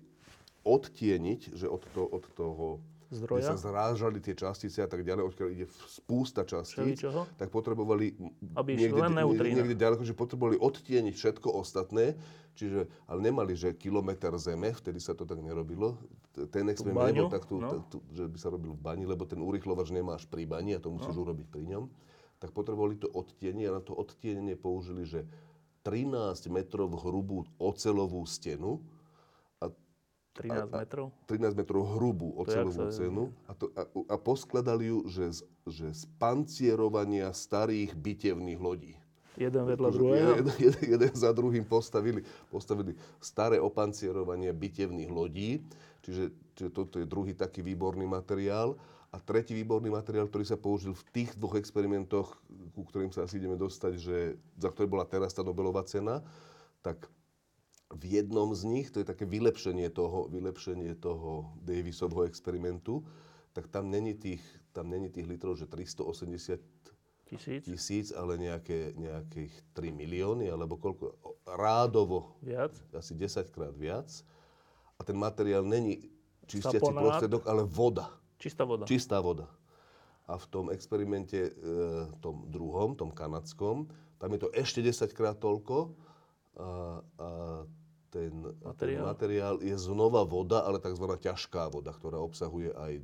odtieniť, 0.61 1.57
že 1.57 1.65
od, 1.65 1.81
to, 1.97 2.05
od 2.05 2.25
toho, 2.37 2.85
kde 3.11 3.19
Zdroja? 3.19 3.43
sa 3.43 3.59
zrážali 3.59 4.23
tie 4.23 4.33
častice 4.33 4.79
a 4.79 4.87
tak 4.87 5.03
ďalej, 5.03 5.27
odkiaľ 5.27 5.49
ide 5.51 5.67
spústa 5.85 6.47
častíc, 6.47 7.03
tak 7.35 7.51
potrebovali 7.51 8.15
Aby 8.55 8.79
išli 8.79 8.95
len 8.95 9.13
neutrína. 9.13 9.59
niekde 9.59 9.75
ďaleko, 9.75 10.07
že 10.07 10.15
potrebovali 10.15 10.55
odtieniť 10.57 11.11
všetko 11.11 11.51
ostatné, 11.51 12.15
čiže, 12.55 12.87
ale 13.05 13.19
nemali, 13.21 13.59
že 13.59 13.75
kilometr 13.75 14.31
zeme, 14.39 14.71
vtedy 14.71 15.03
sa 15.03 15.19
to 15.19 15.27
tak 15.27 15.43
nerobilo. 15.43 15.99
Ten 16.55 16.71
experiment 16.71 17.11
nebol 17.11 17.29
tak, 17.29 17.51
tu, 17.51 17.59
no. 17.59 17.83
tu, 17.91 17.99
že 18.15 18.31
by 18.31 18.39
sa 18.39 18.49
robil 18.49 18.71
v 18.71 18.81
bani, 18.81 19.03
lebo 19.03 19.27
ten 19.27 19.43
urychlovač 19.43 19.91
nemáš 19.91 20.31
pri 20.31 20.47
bani 20.47 20.79
a 20.79 20.81
to 20.81 20.89
musíš 20.89 21.19
No. 21.19 21.27
urobiť 21.27 21.51
pri 21.51 21.67
ňom. 21.67 21.91
Tak 22.39 22.55
potrebovali 22.55 22.95
to 22.97 23.11
odtienie 23.11 23.67
a 23.67 23.77
na 23.77 23.83
to 23.83 23.93
odtienenie 23.93 24.55
použili, 24.55 25.03
že 25.03 25.27
13 25.83 26.15
metrov 26.47 26.95
hrubú 27.03 27.43
ocelovú 27.57 28.23
stenu, 28.23 28.79
13 30.39 30.71
metrov. 30.71 31.11
13 31.27 31.59
metrov 31.59 31.83
hrubú 31.99 32.39
sa- 32.47 32.95
cenu 32.95 33.35
a, 33.51 33.53
to, 33.53 33.67
a, 33.75 33.83
a 34.15 34.17
poskladali 34.17 34.89
ju, 34.89 35.03
že 35.11 35.25
z, 35.27 35.41
že 35.67 35.87
z 35.91 36.03
pancierovania 36.23 37.35
starých 37.35 37.99
bitevných 37.99 38.61
lodí. 38.63 38.95
Jeden 39.35 39.63
vedľa 39.67 39.89
druhého. 39.91 40.31
Jeden, 40.43 40.57
jeden, 40.59 40.85
jeden 40.99 41.13
za 41.15 41.31
druhým 41.35 41.65
postavili, 41.67 42.23
postavili 42.51 42.95
staré 43.23 43.57
opancierovanie 43.59 44.51
bitevných 44.55 45.11
lodí, 45.11 45.65
čiže, 46.03 46.35
čiže 46.59 46.71
toto 46.71 46.99
je 47.01 47.07
druhý 47.07 47.35
taký 47.35 47.63
výborný 47.65 48.07
materiál. 48.07 48.79
A 49.11 49.19
tretí 49.19 49.59
výborný 49.59 49.91
materiál, 49.91 50.31
ktorý 50.31 50.47
sa 50.47 50.55
použil 50.55 50.95
v 50.95 51.03
tých 51.11 51.35
dvoch 51.35 51.59
experimentoch, 51.59 52.39
ku 52.79 52.87
ktorým 52.87 53.11
sa 53.11 53.27
asi 53.27 53.43
ideme 53.43 53.59
dostať, 53.59 53.93
že, 53.99 54.39
za 54.55 54.71
ktoré 54.71 54.87
bola 54.87 55.03
teraz 55.03 55.35
tá 55.35 55.43
Nobelová 55.43 55.83
cena, 55.83 56.23
tak 56.79 57.11
v 57.91 58.23
jednom 58.23 58.55
z 58.55 58.63
nich, 58.71 58.89
to 58.95 59.03
je 59.03 59.07
také 59.07 59.27
vylepšenie 59.27 59.91
toho, 59.91 60.31
vylepšenie 60.31 60.95
toho 60.95 61.51
Davisovho 61.59 62.23
experimentu, 62.23 63.03
tak 63.51 63.67
tam 63.67 63.91
není 63.91 64.15
tých, 64.15 64.43
tam 64.71 64.87
není 64.91 65.11
tých 65.11 65.27
litrov, 65.27 65.59
že 65.59 65.67
380 65.67 66.63
Tisíc. 67.31 67.63
tisíc, 67.63 68.07
ale 68.11 68.35
nejaké, 68.43 68.91
nejakých 68.99 69.55
3 69.71 69.95
milióny, 69.95 70.51
alebo 70.51 70.75
koľko, 70.75 71.15
rádovo 71.47 72.35
Viac. 72.43 72.75
asi 72.91 73.15
10 73.15 73.55
krát 73.55 73.71
viac. 73.79 74.11
A 74.99 75.07
ten 75.07 75.15
materiál 75.15 75.63
není 75.63 76.11
čistiaci 76.51 76.91
prostriedok, 76.91 77.47
ale 77.47 77.63
voda. 77.63 78.11
Čistá 78.35 78.67
voda. 78.67 78.83
Čistá 78.83 79.23
voda. 79.23 79.47
A 80.27 80.35
v 80.39 80.47
tom 80.51 80.75
experimente, 80.75 81.39
e, 81.39 81.53
tom 82.19 82.51
druhom, 82.51 82.99
tom 82.99 83.15
kanadskom, 83.15 83.87
tam 84.19 84.31
je 84.35 84.41
to 84.43 84.49
ešte 84.51 84.83
10 84.83 85.15
krát 85.15 85.39
toľko. 85.39 85.95
A, 86.59 86.99
a 87.19 87.29
ten 88.11 88.31
materiál. 88.61 89.07
ten 89.07 89.07
Materiál. 89.07 89.55
je 89.61 89.77
znova 89.77 90.23
voda, 90.23 90.61
ale 90.61 90.77
tzv. 90.77 91.07
ťažká 91.17 91.71
voda, 91.71 91.91
ktorá 91.91 92.19
obsahuje 92.19 92.75
aj 92.75 92.93
e, 92.99 93.03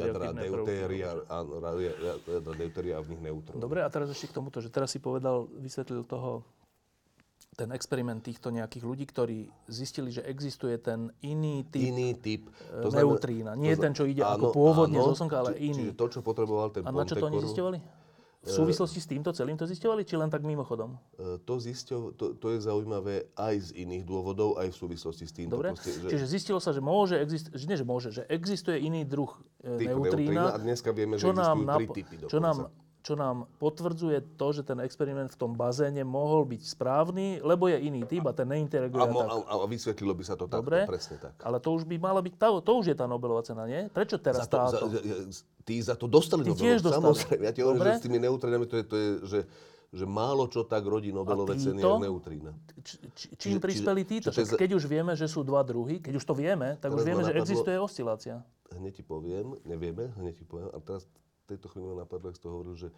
jadra 0.00 0.32
deutéria, 0.32 1.12
ja- 1.20 2.20
jadra 2.26 2.52
deutéria 2.56 2.94
a 2.96 3.04
v 3.04 3.08
nich 3.12 3.22
neutrón. 3.22 3.60
Dobre, 3.60 3.84
a 3.84 3.88
teraz 3.88 4.08
ešte 4.08 4.32
k 4.32 4.40
tomuto, 4.40 4.58
že 4.58 4.72
teraz 4.72 4.88
si 4.88 4.98
povedal, 4.98 5.44
vysvetlil 5.54 6.02
toho, 6.02 6.40
ten 7.52 7.68
experiment 7.70 8.24
týchto 8.24 8.48
nejakých 8.48 8.80
ľudí, 8.80 9.04
ktorí 9.04 9.38
zistili, 9.68 10.08
že 10.08 10.24
existuje 10.24 10.80
ten 10.80 11.12
iný 11.20 11.68
typ 11.68 11.84
Iný 11.84 12.16
typ. 12.16 12.48
e, 12.72 12.88
neutrína. 12.88 13.52
Nie 13.52 13.76
to 13.76 13.84
ten, 13.84 13.92
čo 13.92 14.08
ide 14.08 14.24
áno, 14.24 14.48
ako 14.48 14.56
pôvodne 14.56 14.96
áno, 14.96 15.12
zo 15.12 15.20
Slnka, 15.20 15.36
ale 15.36 15.50
či- 15.52 15.68
iný. 15.68 15.84
Čiže 15.84 15.94
to, 15.94 16.06
čo 16.08 16.20
potreboval 16.24 16.72
ten 16.72 16.80
A 16.80 16.88
na 16.88 17.04
čo 17.04 17.20
to 17.20 17.28
oni 17.28 17.44
zisťovali? 17.44 17.99
V 18.40 18.48
súvislosti 18.48 19.04
s 19.04 19.06
týmto 19.06 19.36
celým 19.36 19.60
to 19.60 19.68
zisťovali, 19.68 20.00
či 20.08 20.16
len 20.16 20.32
tak 20.32 20.40
mimochodom? 20.48 20.96
e, 21.20 21.36
To, 21.44 21.54
zisťo, 21.60 22.16
to, 22.16 22.32
to 22.40 22.46
je 22.56 22.58
zaujímavé 22.64 23.28
aj 23.36 23.68
z 23.68 23.84
iných 23.84 24.08
dôvodov, 24.08 24.56
aj 24.56 24.72
v 24.72 24.76
súvislosti 24.80 25.28
s 25.28 25.32
týmto. 25.36 25.60
Dobre? 25.60 25.76
proste, 25.76 25.92
že 25.92 26.08
Čiže 26.08 26.24
zistilo 26.24 26.56
sa, 26.56 26.72
že 26.72 26.80
môže 26.80 27.20
existovať, 27.20 27.60
nie 27.68 27.76
že 27.76 27.84
môže, 27.84 28.08
že 28.16 28.22
existuje 28.32 28.80
iný 28.80 29.04
druh 29.04 29.28
e, 29.60 29.92
neutrína, 29.92 30.56
a 30.56 30.58
dneska 30.58 30.88
vieme, 30.96 31.20
že 31.20 31.28
čo 31.28 31.36
nám, 31.36 31.68
existujú 31.68 31.76
tri 31.76 31.86
typy 32.00 32.14
čo, 32.16 32.40
dokonca. 32.40 32.40
nám, 32.40 32.56
čo 33.00 33.16
nám 33.16 33.48
potvrdzuje 33.56 34.36
to, 34.36 34.46
že 34.52 34.62
ten 34.62 34.76
experiment 34.84 35.32
v 35.32 35.38
tom 35.40 35.56
bazéne 35.56 36.04
mohol 36.04 36.44
byť 36.44 36.62
správny, 36.62 37.40
lebo 37.40 37.66
je 37.66 37.80
iný 37.80 38.04
typ 38.04 38.28
a 38.28 38.32
ten 38.32 38.44
neinteraguje 38.44 39.00
a, 39.00 39.08
mo, 39.08 39.20
tak. 39.24 39.28
a, 39.48 39.54
a 39.56 39.66
vysvetlilo 39.66 40.12
by 40.12 40.24
sa 40.24 40.36
to 40.36 40.44
takto, 40.44 40.60
Dobre. 40.60 40.84
presne 40.84 41.16
tak. 41.16 41.34
Ale 41.40 41.56
to 41.58 41.72
už 41.72 41.88
by 41.88 41.96
mala 41.96 42.20
byť, 42.20 42.34
tá, 42.36 42.52
to 42.60 42.72
už 42.76 42.92
je 42.92 42.96
tá 42.96 43.08
Nobelová 43.08 43.40
cena, 43.40 43.64
nie? 43.64 43.88
Prečo 43.88 44.20
teraz 44.20 44.44
Za 44.44 44.48
to, 44.48 44.56
za, 44.56 44.78
táto? 44.78 44.86
za- 44.92 45.44
tí 45.64 45.76
za 45.80 45.96
to 45.96 46.04
dostali 46.04 46.44
Tí 46.44 46.52
Nobelovú, 46.52 46.68
tiež 46.68 46.78
dostali. 46.84 47.04
Samozrejme, 47.08 47.42
ja 47.48 47.52
ti 47.56 47.60
hovorím, 47.64 47.80
že 47.82 47.92
s 47.96 48.04
tými 48.04 48.18
neutrínami 48.20 48.64
to 48.68 48.74
je, 48.76 48.84
to 48.84 48.96
je 48.96 49.08
že, 49.24 49.40
že 49.90 50.04
málo 50.04 50.44
čo 50.46 50.62
tak 50.62 50.84
rodí 50.84 51.08
Nobelové 51.10 51.56
ceny, 51.56 51.80
ako 51.80 52.04
neutrína. 52.04 52.52
Či, 52.84 52.94
čím 53.34 53.56
Čiže- 53.56 53.64
prispeli 53.64 54.02
títo? 54.04 54.28
čiže 54.28 54.60
keď 54.60 54.76
už 54.76 54.84
vieme, 54.84 55.16
že 55.16 55.24
sú 55.24 55.40
dva 55.40 55.64
druhy, 55.64 55.98
keď 55.98 56.20
už 56.20 56.24
to 56.28 56.34
vieme, 56.36 56.76
tak 56.76 56.92
už 56.92 57.00
vieme, 57.02 57.24
že 57.24 57.32
existuje 57.32 57.80
oscilácia. 57.80 58.44
hneď 58.70 59.00
ti 59.00 59.04
poviem, 59.04 59.58
nevieme, 59.64 60.12
hneď 60.14 60.38
ti 60.38 60.44
poviem. 60.46 60.70
A 60.70 60.78
teraz 60.78 61.08
tejto 61.50 61.66
chvíli 61.68 61.90
napadlo, 61.92 62.30
ak 62.30 62.36
to 62.36 62.48
hovoril, 62.48 62.74
že, 62.74 62.88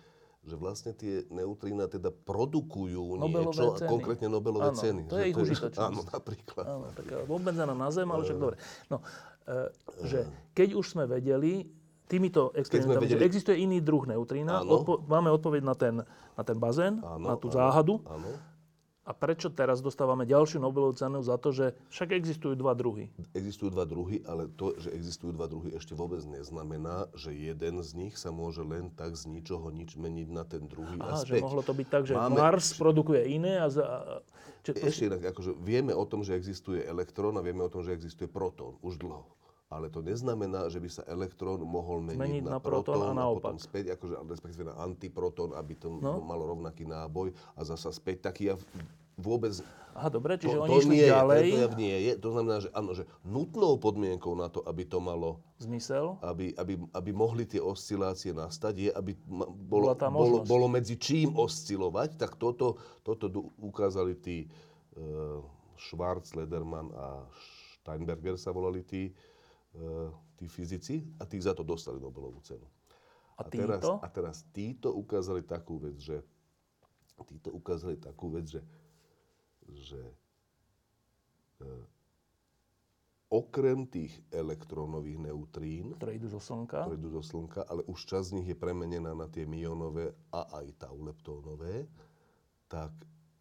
že 0.42 0.54
vlastne 0.54 0.92
tie 0.92 1.24
neutrína 1.28 1.86
teda 1.86 2.10
produkujú 2.12 3.16
Nobelové 3.16 3.48
niečo, 3.48 3.78
ceny. 3.78 3.88
konkrétne 3.88 4.26
Nobelové 4.28 4.70
Áno, 4.70 4.78
ceny. 4.78 5.02
to 5.08 5.16
je 5.16 5.26
ich 5.26 5.38
užitočnosť. 5.38 5.88
Áno, 5.88 6.02
napríklad. 6.04 6.64
Áno, 6.64 6.84
taká 6.92 7.16
obmedzená 7.24 7.72
na 7.72 7.88
zem, 7.88 8.06
ale 8.06 8.22
však 8.22 8.38
dobre. 8.38 8.56
No, 8.86 9.00
e, 9.44 9.72
že 10.04 10.18
keď 10.52 10.68
už 10.74 10.84
sme 10.88 11.04
vedeli 11.06 11.64
týmito 12.04 12.52
experimentami, 12.52 13.08
vedeli- 13.08 13.18
že 13.18 13.24
existuje 13.24 13.56
iný 13.56 13.80
druh 13.80 14.04
neutrína, 14.04 14.60
odpo- 14.62 15.00
máme 15.00 15.32
odpoveď 15.32 15.62
na 15.64 15.72
ten, 15.72 15.94
na 16.36 16.42
ten 16.44 16.58
bazén, 16.60 17.00
Áno, 17.00 17.24
na 17.24 17.34
tú 17.40 17.48
áno, 17.48 17.56
záhadu. 17.56 17.94
Áno. 18.04 18.28
A 19.02 19.10
prečo 19.10 19.50
teraz 19.50 19.82
dostávame 19.82 20.22
ďalšiu 20.22 20.62
Nobelovú 20.62 20.94
cenu 20.94 21.26
za 21.26 21.34
to, 21.34 21.50
že 21.50 21.74
však 21.90 22.14
existujú 22.14 22.54
dva 22.54 22.70
druhy? 22.70 23.10
Existujú 23.34 23.74
dva 23.74 23.82
druhy, 23.82 24.22
ale 24.22 24.46
to, 24.54 24.78
že 24.78 24.94
existujú 24.94 25.34
dva 25.34 25.50
druhy, 25.50 25.74
ešte 25.74 25.98
vôbec 25.98 26.22
neznamená, 26.22 27.10
že 27.18 27.34
jeden 27.34 27.82
z 27.82 27.90
nich 27.98 28.14
sa 28.14 28.30
môže 28.30 28.62
len 28.62 28.94
tak 28.94 29.18
z 29.18 29.26
ničoho 29.26 29.74
nič 29.74 29.98
meniť 29.98 30.28
na 30.30 30.46
ten 30.46 30.70
druhý 30.70 31.02
Aha, 31.02 31.18
že 31.26 31.34
späť. 31.34 31.42
mohlo 31.42 31.66
to 31.66 31.74
byť 31.74 31.88
tak, 31.90 32.02
že 32.06 32.14
Máme- 32.14 32.38
Mars 32.38 32.78
produkuje 32.78 33.26
iné 33.26 33.58
a... 33.58 33.66
Za, 33.66 33.82
a- 33.82 34.22
či, 34.62 34.70
Ešte 34.70 35.10
inak, 35.10 35.34
akože 35.34 35.58
vieme 35.58 35.90
o 35.90 36.06
tom, 36.06 36.22
že 36.22 36.38
existuje 36.38 36.86
elektrón 36.86 37.34
a 37.34 37.42
vieme 37.42 37.66
o 37.66 37.70
tom, 37.74 37.82
že 37.82 37.90
existuje 37.90 38.30
protón 38.30 38.78
už 38.86 39.02
dlho. 39.02 39.26
Ale 39.72 39.88
to 39.88 40.04
neznamená, 40.04 40.68
že 40.68 40.76
by 40.76 40.88
sa 40.92 41.02
elektrón 41.08 41.64
mohol 41.64 42.04
meniť, 42.04 42.20
Zmeniť 42.20 42.44
na, 42.44 42.52
na 42.56 42.60
protón 42.60 43.00
a 43.00 43.16
naopak. 43.16 43.56
potom 43.56 43.56
späť, 43.56 43.96
akože, 43.96 44.20
respektíve 44.28 44.68
na 44.68 44.76
antiprotón, 44.76 45.56
aby 45.56 45.74
to 45.74 45.88
No. 45.88 46.20
malo 46.20 46.44
rovnaký 46.46 46.84
náboj 46.84 47.32
a 47.56 47.64
zasa 47.64 47.88
späť 47.88 48.28
taký 48.28 48.52
ja 48.52 48.56
vôbec... 49.16 49.52
Aha, 49.92 50.08
dobre, 50.08 50.40
čiže 50.40 50.56
to, 50.56 50.64
oni 50.64 50.70
to 50.72 50.80
išli 50.80 50.94
nie 50.96 51.04
ďalej. 51.04 51.42
Je, 51.44 51.52
to 51.68 51.76
nie 51.76 51.96
je. 52.00 52.12
To 52.16 52.28
znamená, 52.32 52.56
že 52.64 52.68
áno, 52.72 52.90
že 52.96 53.04
nutnou 53.22 53.76
podmienkou 53.76 54.32
na 54.32 54.48
to, 54.48 54.64
aby 54.64 54.88
to 54.88 55.04
malo 55.04 55.36
Zmysel? 55.60 56.16
aby, 56.24 56.56
aby, 56.56 56.80
aby 56.96 57.10
mohli 57.12 57.44
tie 57.44 57.60
oscilácie 57.60 58.32
nastať, 58.32 58.74
je, 58.76 58.90
aby 58.90 59.12
bolo, 59.68 59.92
bolo, 59.92 60.36
bolo 60.48 60.66
medzi 60.66 60.96
čím 60.96 61.36
oscilovať, 61.36 62.16
tak 62.16 62.40
toto, 62.40 62.80
toto 63.04 63.28
ukázali 63.60 64.16
tí 64.16 64.48
uh, 64.96 65.44
Schwarz, 65.76 66.32
Lederman 66.32 66.88
a 66.96 67.28
Steinberger 67.84 68.40
sa 68.40 68.48
volali 68.48 68.80
tí, 68.80 69.12
tí 70.36 70.46
fyzici 70.48 71.06
a 71.18 71.24
tí 71.24 71.40
za 71.40 71.56
to 71.56 71.64
dostali 71.64 71.96
Nobelovú 71.96 72.40
cenu. 72.44 72.66
A 73.40 73.42
teraz, 73.48 73.80
títo? 73.80 73.92
a 74.04 74.08
teraz 74.12 74.36
títo 74.52 74.88
ukázali 74.92 75.42
takú 75.42 75.80
vec, 75.80 75.96
že 75.96 76.20
títo 77.22 77.54
ukázali 77.54 77.96
takú 78.02 78.34
vec, 78.34 78.50
že, 78.50 78.62
že 79.70 80.02
e, 81.62 81.66
okrem 83.30 83.86
tých 83.88 84.12
elektrónových 84.28 85.30
neutrín, 85.30 85.96
Ktoré 85.96 86.18
idú 86.18 86.28
zo 86.28 86.42
Slnka. 86.42 86.84
ktoré 86.84 86.98
idú 86.98 87.10
do 87.14 87.22
Slnka, 87.24 87.64
ale 87.64 87.86
už 87.88 87.98
časť 88.04 88.26
z 88.28 88.34
nich 88.42 88.48
je 88.50 88.58
premenená 88.58 89.14
na 89.16 89.30
tie 89.30 89.46
mionové 89.46 90.12
a 90.34 90.60
aj 90.60 90.82
tauleptónové, 90.82 91.86
tak 92.66 92.92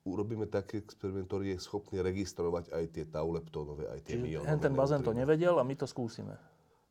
urobíme 0.04 0.50
taký 0.50 0.82
experiment, 0.82 1.30
ktorý 1.30 1.54
je 1.56 1.60
schopný 1.62 2.02
registrovať 2.02 2.74
aj 2.74 2.84
tie 2.90 3.06
tauleptónové, 3.06 3.86
aj 3.92 4.00
tie 4.02 4.18
hen 4.18 4.60
ten 4.60 4.74
bazén 4.74 5.06
to 5.06 5.14
nevedel 5.14 5.62
a 5.62 5.64
my 5.64 5.78
to 5.78 5.86
skúsime. 5.86 6.34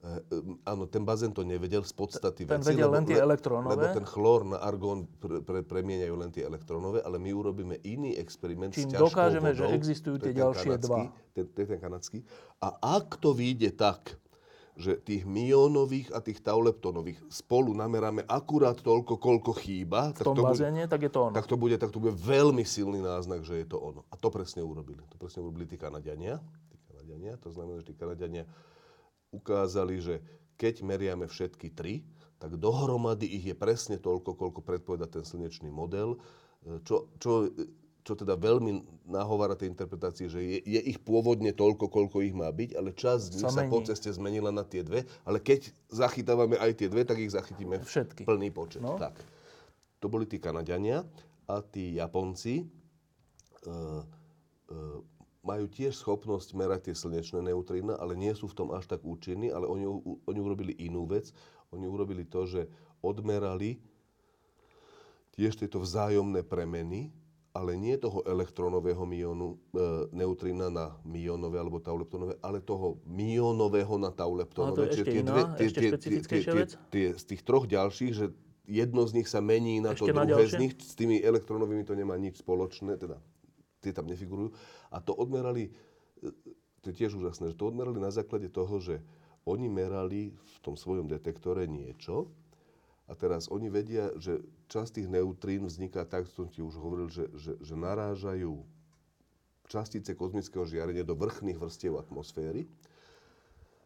Um, 0.00 0.56
áno, 0.64 0.88
ten 0.88 1.04
bazén 1.04 1.28
to 1.28 1.44
nevedel 1.44 1.84
z 1.84 1.92
podstaty 1.92 2.48
Ten 2.48 2.64
veci, 2.64 2.72
vedel 2.72 2.88
len 2.88 3.04
tie 3.04 3.20
le- 3.20 3.36
elektrónové. 3.36 3.76
Lebo 3.76 3.84
ten 4.00 4.06
chlór 4.08 4.48
na 4.48 4.56
argón 4.56 5.04
pre, 5.20 5.44
pre, 5.44 5.60
premieňajú 5.60 6.14
len 6.16 6.32
tie 6.32 6.48
elektrónové, 6.48 7.04
ale 7.04 7.20
my 7.20 7.28
urobíme 7.36 7.76
iný 7.84 8.16
experiment 8.16 8.72
Čím 8.72 8.88
s 8.88 8.96
ťažkou 8.96 9.12
dokážeme, 9.12 9.52
že 9.52 9.60
vodou. 9.60 9.76
existujú 9.76 10.16
To 10.16 10.24
tie 10.24 10.32
ten 10.32 10.40
ďalšie 10.40 10.70
kanadský, 10.72 10.88
dva. 10.88 10.98
Ten, 11.36 11.44
je 11.52 11.66
ten 11.68 11.80
kanadský. 11.84 12.18
A 12.64 12.68
ak 12.80 13.20
to 13.20 13.36
vyjde 13.36 13.76
tak, 13.76 14.16
že 14.80 14.96
tých 14.96 15.28
miónových 15.28 16.08
a 16.16 16.24
tých 16.24 16.40
tauleptonových 16.40 17.20
spolu 17.28 17.76
nameráme 17.76 18.24
akurát 18.24 18.80
toľko, 18.80 19.20
koľko 19.20 19.52
chýba, 19.60 20.16
v 20.16 20.24
tom 20.24 20.32
to 20.32 20.42
bude, 20.42 20.56
bazéne, 20.56 20.88
tak 20.88 21.04
je 21.04 21.12
to 21.12 21.28
ono. 21.28 21.34
tak 21.36 21.44
to 21.44 21.56
bude, 21.60 21.76
tak 21.76 21.92
to 21.92 22.00
bude 22.00 22.16
veľmi 22.16 22.64
silný 22.64 23.04
náznak, 23.04 23.44
že 23.44 23.60
je 23.60 23.66
to 23.68 23.76
ono. 23.76 24.08
A 24.08 24.16
to 24.16 24.32
presne 24.32 24.64
urobili. 24.64 25.04
To 25.12 25.16
presne 25.20 25.44
urobili 25.44 25.68
tí 25.68 25.76
Kanadiania. 25.76 26.40
Tí 26.72 26.76
Kanadiania. 26.88 27.36
To 27.44 27.52
znamená, 27.52 27.84
že 27.84 27.92
tí 27.92 27.94
Kanadiania 27.94 28.48
ukázali, 29.28 30.00
že 30.00 30.24
keď 30.56 30.80
meriame 30.80 31.28
všetky 31.28 31.76
tri, 31.76 32.00
tak 32.40 32.56
dohromady 32.56 33.28
ich 33.28 33.52
je 33.52 33.56
presne 33.56 34.00
toľko, 34.00 34.32
koľko 34.32 34.60
predpoveda 34.64 35.04
ten 35.04 35.28
slnečný 35.28 35.68
model, 35.68 36.16
e, 36.64 36.80
čo, 36.88 37.12
čo, 37.20 37.52
čo 38.00 38.16
teda 38.16 38.36
veľmi 38.36 39.04
nahovára 39.08 39.52
tej 39.56 39.70
interpretácii, 39.72 40.26
že 40.32 40.40
je, 40.40 40.58
je 40.64 40.80
ich 40.80 40.98
pôvodne 41.00 41.52
toľko, 41.52 41.92
koľko 41.92 42.24
ich 42.24 42.32
má 42.32 42.48
byť, 42.48 42.76
ale 42.76 42.96
časť 42.96 43.26
z 43.36 43.40
nich 43.44 43.52
Sa 43.52 43.52
sa 43.52 43.68
po 43.68 43.84
ceste 43.84 44.08
zmenila 44.08 44.48
na 44.48 44.64
tie 44.64 44.80
dve, 44.80 45.04
ale 45.28 45.38
keď 45.38 45.68
zachytávame 45.92 46.56
aj 46.56 46.80
tie 46.80 46.88
dve, 46.88 47.04
tak 47.04 47.20
ich 47.20 47.32
zachytíme 47.32 47.80
Všetky. 47.84 48.24
plný 48.24 48.48
počet. 48.52 48.80
No. 48.80 48.96
Tak. 48.96 49.20
To 50.00 50.08
boli 50.08 50.24
tí 50.24 50.40
Kanadiania 50.40 51.04
a 51.44 51.60
tí 51.60 52.00
Japonci 52.00 52.64
e, 52.64 52.66
e, 53.68 53.74
majú 55.44 55.66
tiež 55.68 55.96
schopnosť 55.96 56.56
merať 56.56 56.80
tie 56.88 56.94
slnečné 56.96 57.52
neutrína, 57.52 57.96
ale 58.00 58.16
nie 58.16 58.32
sú 58.32 58.48
v 58.48 58.56
tom 58.64 58.68
až 58.72 58.88
tak 58.88 59.04
účinní, 59.04 59.52
ale 59.52 59.68
oni, 59.68 59.84
oni 60.24 60.40
urobili 60.40 60.72
inú 60.80 61.04
vec. 61.04 61.32
Oni 61.72 61.84
urobili 61.84 62.24
to, 62.24 62.44
že 62.48 62.68
odmerali 63.00 63.80
tiež 65.36 65.56
tieto 65.56 65.80
vzájomné 65.80 66.44
premeny, 66.44 67.08
ale 67.50 67.74
nie 67.74 67.98
toho 67.98 68.22
elektrónového 68.22 69.02
mionu, 69.02 69.58
e, 69.74 70.06
neutrína 70.14 70.70
na 70.70 70.94
miónové 71.02 71.58
alebo 71.58 71.82
tauleptonové, 71.82 72.38
ale 72.38 72.62
toho 72.62 73.02
miónového 73.10 73.98
na 73.98 74.14
to 74.70 74.86
je 74.86 74.90
Čiže 74.94 75.02
ešte 75.02 75.18
iná, 75.18 75.34
ešte 75.58 75.80
špecifickejšia 75.90 76.52
vec? 76.54 76.70
tie, 76.94 77.06
z 77.18 77.24
tých 77.26 77.42
troch 77.42 77.66
ďalších, 77.66 78.12
že 78.14 78.30
jedno 78.70 79.02
z 79.02 79.12
nich 79.18 79.26
sa 79.26 79.42
mení 79.42 79.82
na 79.82 79.98
to 79.98 80.06
Ešte 80.06 80.14
na 80.14 80.22
druhé 80.30 80.46
ďalšie? 80.46 80.58
z 80.58 80.62
nich, 80.62 80.72
s 80.78 80.94
tými 80.94 81.16
elektronovými 81.18 81.82
to 81.82 81.98
nemá 81.98 82.14
nič 82.14 82.38
spoločné, 82.38 82.94
teda 82.94 83.18
tie 83.82 83.90
tam 83.90 84.06
nefigurujú. 84.06 84.54
A 84.94 85.02
to 85.02 85.10
odmerali, 85.10 85.74
e, 86.22 86.30
to 86.86 86.94
je 86.94 87.02
tiež 87.02 87.18
úžasné, 87.18 87.50
že 87.50 87.58
to 87.58 87.66
odmerali 87.66 87.98
na 87.98 88.14
základe 88.14 88.46
toho, 88.46 88.78
že 88.78 89.02
oni 89.42 89.66
merali 89.66 90.30
v 90.30 90.56
tom 90.62 90.78
svojom 90.78 91.10
detektore 91.10 91.66
niečo 91.66 92.30
a 93.10 93.18
teraz 93.18 93.50
oni 93.50 93.66
vedia, 93.66 94.14
že 94.22 94.38
časť 94.70 95.02
tých 95.02 95.08
neutrín 95.10 95.66
vzniká 95.66 96.06
tak, 96.06 96.30
som 96.30 96.46
ti 96.46 96.62
už 96.62 96.78
hovoril, 96.78 97.10
že, 97.10 97.26
že, 97.34 97.58
že 97.58 97.74
narážajú 97.74 98.62
častice 99.66 100.14
kozmického 100.14 100.62
žiarenia 100.66 101.02
do 101.02 101.18
vrchných 101.18 101.58
vrstiev 101.58 101.98
atmosféry. 101.98 102.70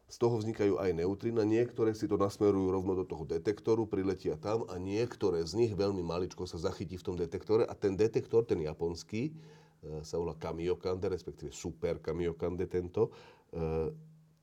Z 0.04 0.20
toho 0.20 0.36
vznikajú 0.36 0.76
aj 0.76 1.00
neutrína. 1.00 1.48
Niektoré 1.48 1.96
si 1.96 2.04
to 2.04 2.20
nasmerujú 2.20 2.68
rovno 2.68 2.92
do 2.92 3.08
toho 3.08 3.24
detektoru, 3.24 3.88
priletia 3.88 4.36
tam 4.36 4.68
a 4.68 4.76
niektoré 4.76 5.40
z 5.48 5.56
nich 5.56 5.72
veľmi 5.72 6.04
maličko 6.04 6.44
sa 6.44 6.60
zachytí 6.60 7.00
v 7.00 7.06
tom 7.08 7.16
detektore 7.16 7.64
a 7.64 7.72
ten 7.72 7.96
detektor, 7.96 8.44
ten 8.44 8.60
japonský, 8.60 9.32
e, 9.32 10.04
sa 10.04 10.20
volá 10.20 10.36
Kamiokande, 10.36 11.08
respektíve 11.08 11.56
Super 11.56 12.04
Kamiokande 12.04 12.68
tento, 12.68 13.12
e, 13.52 13.90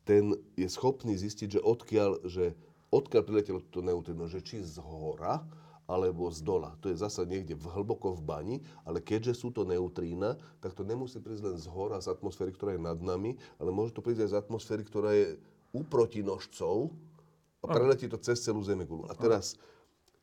ten 0.02 0.34
je 0.58 0.66
schopný 0.66 1.14
zistiť, 1.14 1.58
že 1.58 1.62
odkiaľ, 1.62 2.26
že 2.26 2.58
odkiaľ 2.90 3.22
priletelo 3.22 3.62
toto 3.62 3.86
neutrino, 3.86 4.26
že 4.26 4.42
či 4.42 4.66
z 4.66 4.82
hora, 4.82 5.46
alebo 5.92 6.32
z 6.32 6.40
dola. 6.40 6.72
To 6.80 6.88
je 6.88 6.96
zasa 6.96 7.28
niekde 7.28 7.60
v, 7.60 7.68
hlboko 7.68 8.16
v 8.16 8.24
bani, 8.24 8.56
ale 8.88 9.04
keďže 9.04 9.44
sú 9.44 9.52
to 9.52 9.68
neutrína, 9.68 10.40
tak 10.64 10.72
to 10.72 10.88
nemusí 10.88 11.20
prísť 11.20 11.44
len 11.52 11.58
z 11.60 11.68
hora, 11.68 12.00
z 12.00 12.08
atmosféry, 12.08 12.56
ktorá 12.56 12.80
je 12.80 12.88
nad 12.88 13.00
nami, 13.04 13.36
ale 13.60 13.76
môže 13.76 13.92
to 13.92 14.00
prísť 14.00 14.24
aj 14.24 14.32
z 14.32 14.40
atmosféry, 14.48 14.84
ktorá 14.88 15.12
je 15.12 15.36
uproti 15.76 16.24
nožcov 16.24 16.96
a 17.60 17.66
preletí 17.68 18.08
to 18.08 18.16
cez 18.18 18.40
celú 18.40 18.64
Zemegulu. 18.64 19.12
A 19.12 19.14
teraz 19.14 19.60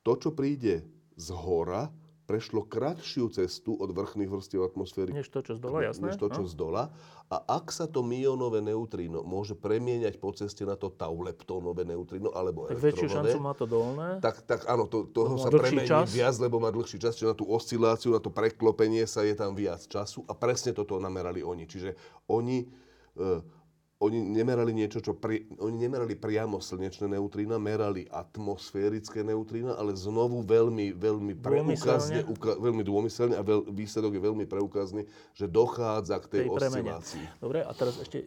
to, 0.01 0.17
čo 0.17 0.33
príde 0.33 0.89
z 1.15 1.29
hora, 1.37 1.93
prešlo 2.29 2.69
kratšiu 2.69 3.33
cestu 3.33 3.73
od 3.73 3.89
vrchných 3.89 4.29
vrstiev 4.29 4.61
atmosféry 4.61 5.17
Než 5.17 5.33
to, 5.33 5.41
čo 5.41 5.57
z 5.57 5.65
dola, 5.65 5.81
jasné? 5.81 6.13
než 6.13 6.21
to, 6.21 6.29
čo 6.29 6.45
no. 6.45 6.51
z 6.51 6.55
dola. 6.55 6.93
A 7.33 7.41
ak 7.41 7.73
sa 7.73 7.89
to 7.89 8.05
mionové 8.05 8.61
neutríno 8.61 9.25
môže 9.25 9.57
premieňať 9.57 10.21
po 10.21 10.37
ceste 10.37 10.69
na 10.69 10.77
to 10.77 10.93
tauleptónové 10.93 11.89
neutríno 11.89 12.29
alebo 12.37 12.69
Tak 12.69 12.77
väčšiu 12.77 13.09
šancu 13.09 13.39
má 13.41 13.57
to 13.57 13.65
dolné. 13.65 14.21
tak, 14.21 14.45
tak 14.45 14.69
áno, 14.69 14.85
to, 14.85 15.09
toho 15.09 15.41
má 15.41 15.45
sa 15.45 15.49
premení 15.49 15.89
čas. 15.89 16.13
viac, 16.13 16.37
lebo 16.37 16.61
má 16.61 16.69
dlhší 16.69 17.01
čas, 17.01 17.17
čiže 17.17 17.33
na 17.33 17.37
tú 17.37 17.49
osciláciu, 17.49 18.13
na 18.13 18.21
to 18.21 18.29
preklopenie 18.29 19.09
sa 19.09 19.25
je 19.25 19.33
tam 19.33 19.57
viac 19.57 19.81
času 19.89 20.29
a 20.29 20.37
presne 20.37 20.77
toto 20.77 21.01
namerali 21.01 21.41
oni. 21.41 21.65
Čiže 21.65 21.97
oni, 22.29 22.69
e, 23.17 23.58
oni 23.99 24.23
nemerali 24.23 24.71
niečo, 24.71 25.03
čo 25.03 25.19
pri, 25.19 25.43
oni 25.59 25.75
nemerali 25.75 26.15
priamo 26.15 26.63
slnečné 26.63 27.19
neutrína, 27.19 27.59
merali 27.59 28.07
atmosférické 28.07 29.27
neutrína, 29.27 29.75
ale 29.75 29.99
znovu 29.99 30.47
veľmi, 30.47 30.95
veľmi 30.95 31.35
preukazne, 31.43 32.23
uka, 32.31 32.55
veľmi 32.63 32.87
dômyselne 32.87 33.35
a 33.35 33.43
veľ, 33.43 33.67
výsledok 33.75 34.15
je 34.15 34.23
veľmi 34.23 34.47
preukazný, 34.47 35.03
že 35.35 35.51
dochádza 35.51 36.23
k 36.23 36.27
tej, 36.31 36.41
tej 36.47 36.51
premene. 36.55 36.95
oscilácii. 36.95 37.25
Dobre, 37.43 37.59
a 37.67 37.71
teraz 37.75 37.99
ešte 37.99 38.23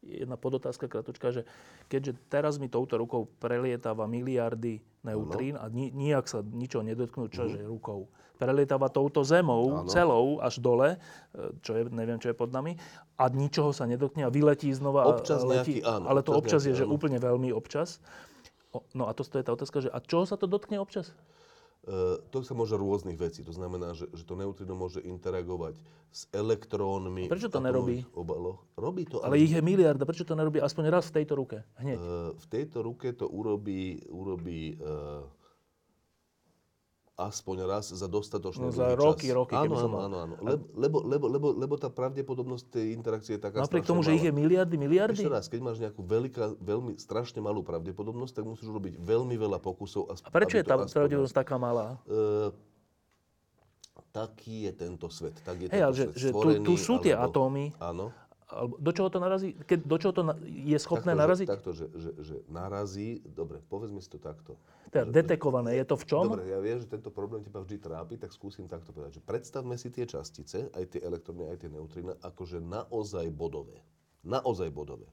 jedna 0.00 0.40
podotázka 0.40 0.88
kratučka, 0.88 1.36
že 1.36 1.44
keďže 1.92 2.16
teraz 2.32 2.56
mi 2.56 2.72
touto 2.72 2.96
rukou 2.96 3.28
prelietáva 3.40 4.08
miliardy 4.08 4.80
neutrín 5.04 5.60
a 5.60 5.68
ni, 5.68 5.92
nijak 5.92 6.32
sa 6.32 6.40
ničoho 6.40 6.80
nedotknú, 6.80 7.28
čo 7.28 7.52
že 7.52 7.60
rukou. 7.60 8.08
Prelietáva 8.34 8.90
touto 8.90 9.22
zemou. 9.22 9.86
Áno. 9.86 9.90
celou 9.90 10.42
až 10.42 10.58
dole, 10.58 10.98
e, 11.34 11.54
čo 11.62 11.78
je, 11.78 11.86
neviem, 11.88 12.18
čo 12.18 12.30
je 12.30 12.36
pod 12.36 12.50
nami, 12.50 12.74
a 13.14 13.30
ničoho 13.30 13.70
sa 13.70 13.86
nedotkne 13.86 14.26
a 14.26 14.30
vyletí 14.30 14.74
znova. 14.74 15.06
a- 15.06 15.10
Občas 15.14 15.46
letí, 15.46 15.78
nejaký, 15.78 15.86
áno, 15.86 16.06
Ale 16.10 16.20
to 16.26 16.34
občas 16.34 16.66
občas 16.66 16.68
je, 16.68 16.74
že 16.82 16.84
áno. 16.86 16.94
úplne 16.98 17.18
veľmi 17.22 17.54
občas. 17.54 18.02
No 18.90 19.06
a 19.06 19.14
to, 19.14 19.22
je 19.22 19.44
tá 19.46 19.54
otázka, 19.54 19.86
že 19.86 19.88
a 19.90 20.02
čoho 20.02 20.26
sa 20.26 20.34
to 20.34 20.50
dotkne 20.50 20.82
občas? 20.82 21.14
E, 21.86 22.18
to 22.32 22.40
sa 22.42 22.56
môže 22.56 22.74
rôznych 22.74 23.14
vecí. 23.14 23.44
To 23.44 23.52
znamená, 23.52 23.92
že, 23.94 24.08
že 24.10 24.24
to 24.26 24.34
neutrino 24.34 24.74
môže 24.74 24.98
interagovať 25.04 25.76
s 26.10 26.24
elektrónmi. 26.32 27.28
Prečo 27.28 27.52
to 27.52 27.60
nerobí? 27.60 28.02
Obaloch. 28.16 28.64
Robí 28.74 29.04
to, 29.04 29.20
Ale 29.20 29.36
ich 29.38 29.52
je 29.52 29.60
miliarda, 29.60 30.02
prečo 30.08 30.24
to 30.24 30.34
nerobí 30.34 30.58
aspoň 30.58 30.84
raz 30.90 31.12
v 31.12 31.22
tejto 31.22 31.36
ruke? 31.36 31.60
Hneď. 31.78 31.98
E, 32.00 32.04
v 32.34 32.46
tejto 32.48 32.82
ruke 32.82 33.12
to 33.12 33.28
urobí, 33.28 34.00
urobí 34.08 34.74
e, 34.74 34.86
aspoň 37.14 37.56
raz 37.64 37.94
za 37.94 38.10
dostatočne 38.10 38.68
No, 38.68 38.74
za 38.74 38.98
roky, 38.98 39.30
čas. 39.30 39.38
roky, 39.38 39.54
áno, 39.54 39.74
áno, 39.78 39.96
áno, 40.02 40.16
áno. 40.20 40.34
Lebo, 40.42 40.64
lebo, 40.74 40.96
lebo, 41.00 41.24
lebo, 41.30 41.46
lebo 41.54 41.74
tá 41.78 41.86
pravdepodobnosť 41.86 42.64
tej 42.74 42.86
interakcie 42.90 43.38
je 43.38 43.42
taká 43.42 43.62
Napriek 43.62 43.86
tomu, 43.86 44.02
že 44.02 44.18
ich 44.18 44.24
je 44.24 44.34
miliardy, 44.34 44.74
miliardy? 44.74 45.22
Ešte 45.22 45.30
raz, 45.30 45.46
keď 45.46 45.60
máš 45.62 45.78
nejakú 45.78 46.02
veľká, 46.02 46.58
veľmi 46.58 46.98
strašne 46.98 47.38
malú 47.38 47.62
pravdepodobnosť, 47.62 48.32
tak 48.34 48.44
musíš 48.44 48.66
robiť 48.66 48.98
veľmi 48.98 49.38
veľa 49.38 49.62
pokusov. 49.62 50.10
A 50.10 50.28
prečo 50.28 50.58
je 50.58 50.66
tá 50.66 50.74
pravdepodobnosť 50.74 51.34
taká 51.34 51.54
malá? 51.54 52.02
E, 52.04 52.50
taký 54.10 54.66
je 54.66 54.72
tento 54.74 55.06
svet. 55.06 55.38
Tak 55.38 55.54
je 55.58 55.66
ale 55.70 55.90
tento 55.90 55.94
že, 55.94 56.04
svet 56.06 56.18
že 56.18 56.28
tu, 56.30 56.38
stvorený, 56.38 56.66
tu 56.66 56.74
sú 56.74 56.94
tie 56.98 57.14
alebo- 57.14 57.30
atómy. 57.30 57.64
Áno. 57.78 58.10
Alebo 58.54 58.78
do 58.78 58.90
čoho 58.94 59.10
to 59.10 59.18
narazí? 59.18 59.58
Keď, 59.58 59.78
do 59.82 59.96
čoho 59.98 60.12
to 60.14 60.22
na, 60.22 60.34
je 60.46 60.78
schopné 60.78 61.12
takto, 61.12 61.22
naraziť? 61.26 61.46
Že, 61.46 61.52
takto, 61.52 61.70
že, 61.74 61.86
že, 61.98 62.10
že 62.22 62.36
narazí, 62.46 63.18
dobre, 63.26 63.58
povedzme 63.66 63.98
si 63.98 64.08
to 64.08 64.22
takto. 64.22 64.54
Teda 64.94 65.10
detekované. 65.10 65.74
Je 65.74 65.84
to 65.84 65.98
v 65.98 66.04
čom? 66.06 66.24
Dobre, 66.30 66.46
ja 66.46 66.62
viem, 66.62 66.78
že 66.78 66.86
tento 66.86 67.10
problém 67.10 67.42
teba 67.42 67.58
vždy 67.58 67.76
trápi, 67.82 68.14
tak 68.14 68.30
skúsim 68.30 68.70
takto 68.70 68.94
povedať. 68.94 69.18
Že 69.18 69.22
predstavme 69.26 69.74
si 69.74 69.90
tie 69.90 70.06
častice, 70.06 70.70
aj 70.70 70.84
tie 70.94 71.00
elektróny, 71.02 71.50
aj 71.50 71.66
tie 71.66 71.70
neutrína, 71.74 72.14
akože 72.22 72.62
naozaj 72.62 73.26
bodové. 73.34 73.82
Naozaj 74.22 74.70
bodové. 74.70 75.10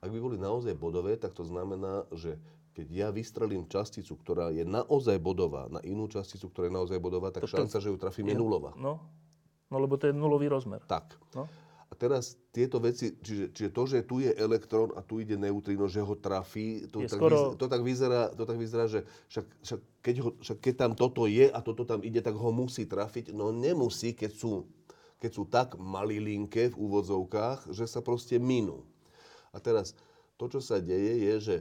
Ak 0.00 0.12
by 0.12 0.18
boli 0.20 0.36
naozaj 0.36 0.76
bodové, 0.76 1.16
tak 1.16 1.32
to 1.32 1.44
znamená, 1.44 2.04
že 2.12 2.36
keď 2.72 2.86
ja 2.88 3.08
vystrelím 3.10 3.66
časticu, 3.66 4.14
ktorá 4.16 4.54
je 4.54 4.62
naozaj 4.62 5.18
bodová, 5.18 5.66
na 5.68 5.82
inú 5.82 6.06
časticu, 6.06 6.48
ktorá 6.48 6.70
je 6.70 6.74
naozaj 6.76 6.98
bodová, 7.02 7.34
tak 7.34 7.44
To- 7.44 7.50
to- 7.50 7.56
šanca, 7.60 7.76
že 7.82 7.88
ju 7.90 7.96
trafím, 7.98 8.32
je 8.32 8.36
nulová. 8.38 8.72
No, 8.78 9.02
no 9.68 9.76
lebo 9.76 9.98
to 9.98 10.08
je 10.08 10.14
nulový 10.14 10.46
rozmer. 10.48 10.80
Tak. 10.86 11.18
No. 11.34 11.50
Teraz 12.00 12.40
tieto 12.48 12.80
veci, 12.80 13.12
čiže, 13.12 13.52
čiže 13.52 13.70
to, 13.76 13.82
že 13.84 14.08
tu 14.08 14.24
je 14.24 14.32
elektrón 14.32 14.88
a 14.96 15.04
tu 15.04 15.20
ide 15.20 15.36
neutrino, 15.36 15.84
že 15.84 16.00
ho 16.00 16.16
trafí, 16.16 16.88
to, 16.88 17.04
Je 17.04 17.12
tak, 17.12 17.20
skoro- 17.20 17.52
vyzerá, 17.52 17.60
to, 17.60 17.66
tak, 17.68 17.82
vyzerá, 17.84 18.22
to 18.32 18.44
tak 18.48 18.56
vyzerá, 18.56 18.84
že 18.88 19.00
však, 19.28 19.46
však, 19.60 19.80
keď 20.00 20.16
ho, 20.24 20.30
však 20.40 20.58
keď 20.64 20.74
tam 20.80 20.92
toto 20.96 21.28
je 21.28 21.52
a 21.52 21.60
toto 21.60 21.84
tam 21.84 22.00
ide, 22.00 22.24
tak 22.24 22.32
ho 22.32 22.48
musí 22.48 22.88
trafiť. 22.88 23.36
No 23.36 23.52
nemusí, 23.52 24.16
keď 24.16 24.32
sú, 24.32 24.64
keď 25.20 25.30
sú 25.36 25.44
tak 25.44 25.76
malilinké 25.76 26.72
v 26.72 26.80
úvodzovkách, 26.80 27.68
že 27.68 27.84
sa 27.84 28.00
proste 28.00 28.40
minú. 28.40 28.80
A 29.52 29.60
teraz 29.60 29.92
to, 30.40 30.48
čo 30.48 30.64
sa 30.64 30.80
deje, 30.80 31.20
je, 31.20 31.34
že 31.36 31.56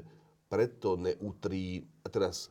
preto 0.47 0.95
neutrí... 0.95 1.83
A 1.99 2.07
teraz, 2.07 2.47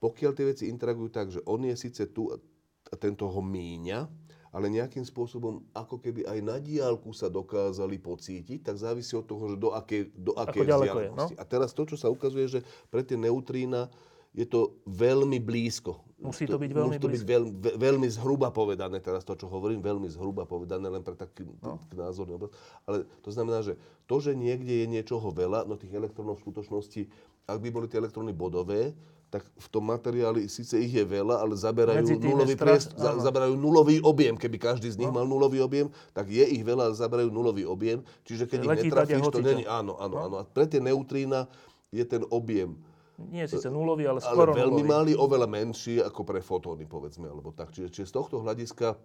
pokiaľ 0.00 0.32
tie 0.32 0.48
veci 0.48 0.64
interagujú 0.72 1.08
tak, 1.12 1.28
že 1.28 1.44
on 1.44 1.68
je 1.68 1.76
síce 1.76 2.00
tu 2.16 2.32
a 2.32 2.94
tento 2.96 3.28
ho 3.28 3.44
míňa, 3.44 4.08
ale 4.50 4.66
nejakým 4.68 5.02
spôsobom 5.02 5.62
ako 5.70 5.96
keby 5.96 6.26
aj 6.26 6.38
na 6.40 6.56
diálku 6.56 7.10
sa 7.10 7.26
dokázali 7.26 7.96
pocítiť, 7.96 8.60
tak 8.60 8.76
závisí 8.76 9.14
od 9.14 9.22
toho, 9.22 9.48
že 9.48 9.56
do 9.56 9.70
akej, 9.70 10.10
do 10.12 10.34
akej 10.34 10.62
ďaleko 10.64 10.74
je, 10.82 11.06
vzdialenosti. 11.06 11.34
no? 11.34 11.40
A 11.40 11.44
teraz 11.44 11.70
to, 11.70 11.82
čo 11.84 11.96
sa 11.96 12.06
ukazuje, 12.06 12.46
že 12.48 12.60
pre 12.86 13.00
tie 13.00 13.14
neutrína 13.14 13.86
je 14.30 14.44
to 14.44 14.78
veľmi 14.84 15.38
blízko. 15.38 16.06
Musí 16.20 16.44
to 16.44 16.54
byť 16.54 16.70
veľmi 16.70 16.86
Musí 16.92 17.00
to 17.00 17.08
byť 17.08 17.22
blízko. 17.22 17.32
veľ, 17.32 17.42
ve- 17.56 17.76
veľmi 17.80 18.06
zhruba 18.06 18.48
povedané, 18.48 18.98
teraz 18.98 19.22
to, 19.22 19.34
čo 19.34 19.46
hovorím, 19.46 19.80
veľmi 19.80 20.06
zhruba 20.06 20.44
povedané, 20.44 20.86
len 20.86 21.00
pre 21.00 21.14
taký, 21.14 21.48
No. 21.58 21.82
názorný 21.90 22.36
obraz. 22.36 22.52
Ale 22.84 23.08
to 23.18 23.30
znamená, 23.30 23.58
že 23.60 23.74
to, 24.04 24.20
že 24.20 24.34
niekde 24.34 24.82
je 24.82 24.86
niečoho 24.86 25.24
veľa, 25.28 25.64
no 25.64 25.74
tých 25.74 25.90
elektrónov 25.90 26.38
v 26.38 26.44
skutočnosti, 26.44 27.02
ak 27.44 27.58
by 27.58 27.68
boli 27.68 27.86
tie 27.86 27.98
elektróny 27.98 28.30
bodové, 28.30 28.94
tak 29.30 29.46
v 29.46 29.68
tom 29.68 29.86
materiáli 29.86 30.44
síce 30.44 30.74
ich 30.74 30.90
je 30.90 31.00
veľa, 31.00 31.38
ale 31.38 31.54
zaberajú 31.54 32.18
nulový, 32.18 32.54
priest, 32.54 32.90
za, 32.92 33.14
zaberajú 33.16 33.54
nulový 33.54 34.02
objem. 34.02 34.34
Keby 34.34 34.58
každý 34.58 34.90
z 34.90 34.98
nich 34.98 35.06
No. 35.06 35.14
mal 35.14 35.24
nulový 35.24 35.58
objem, 35.58 35.86
tak 36.10 36.26
je 36.26 36.42
ich 36.42 36.60
veľa, 36.60 36.90
ale 36.90 36.94
zaberajú 36.94 37.30
nulový 37.30 37.62
objem. 37.62 38.02
Čiže 38.22 38.44
keď 38.44 38.58
Čiže 38.58 38.66
ich 38.66 38.70
letí 38.74 38.88
netrafíš, 38.90 39.22
to 39.24 39.38
není... 39.40 39.62
Áno, 39.64 39.94
áno, 39.96 40.12
No. 40.12 40.20
áno. 40.20 40.34
A 40.36 40.44
pre 40.44 40.66
tie 40.66 40.78
neutrína 40.78 41.46
je 41.88 42.02
ten 42.02 42.26
objem 42.26 42.74
Nie 43.22 43.46
síce 43.46 43.68
nulový, 43.68 44.04
ale 44.04 44.18
ale 44.18 44.26
skoro 44.26 44.50
veľmi 44.50 44.82
nulový. 44.82 44.90
malý, 44.90 45.12
oveľa 45.14 45.46
menší 45.46 46.00
ako 46.00 46.20
pre 46.22 46.40
fotóny, 46.40 46.82
povedzme, 46.84 47.24
alebo 47.24 47.50
tak. 47.50 47.70
Čiže, 47.70 47.86
čiže 47.88 48.06
z 48.06 48.14
tohto 48.16 48.36
hľadiska 48.40 48.98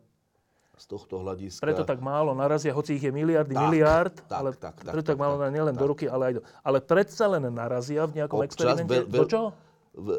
z 0.76 0.86
tohto 0.86 1.16
hľadiska... 1.18 1.64
Preto 1.64 1.84
tak 1.84 2.04
málo 2.04 2.36
narazia, 2.36 2.72
hoci 2.72 2.96
ich 2.96 3.04
je 3.04 3.08
miliardy, 3.08 3.52
Tak, 3.52 3.64
miliárd, 3.64 4.16
tak, 4.18 4.28
ale 4.30 4.52
tak, 4.52 4.76
tak, 4.78 4.92
preto 4.92 5.08
tak 5.08 5.16
tak, 5.16 5.24
málo 5.24 5.40
tak, 5.40 5.48
nielen 5.50 5.72
do 5.72 5.80
tak. 5.80 5.88
ruky, 5.88 6.06
ale 6.06 6.24
aj 6.26 6.34
do... 6.36 6.42
Ale 6.60 6.78
predsa 6.80 7.26
len 7.30 7.48
narazia 7.48 8.04
v 8.04 8.20
nejakom 8.20 8.40
Občas 8.40 8.60
experimente. 8.76 8.92
veľ- 8.92 9.08
veľ- 9.08 9.16
do 9.16 9.24
čoho? 9.26 9.48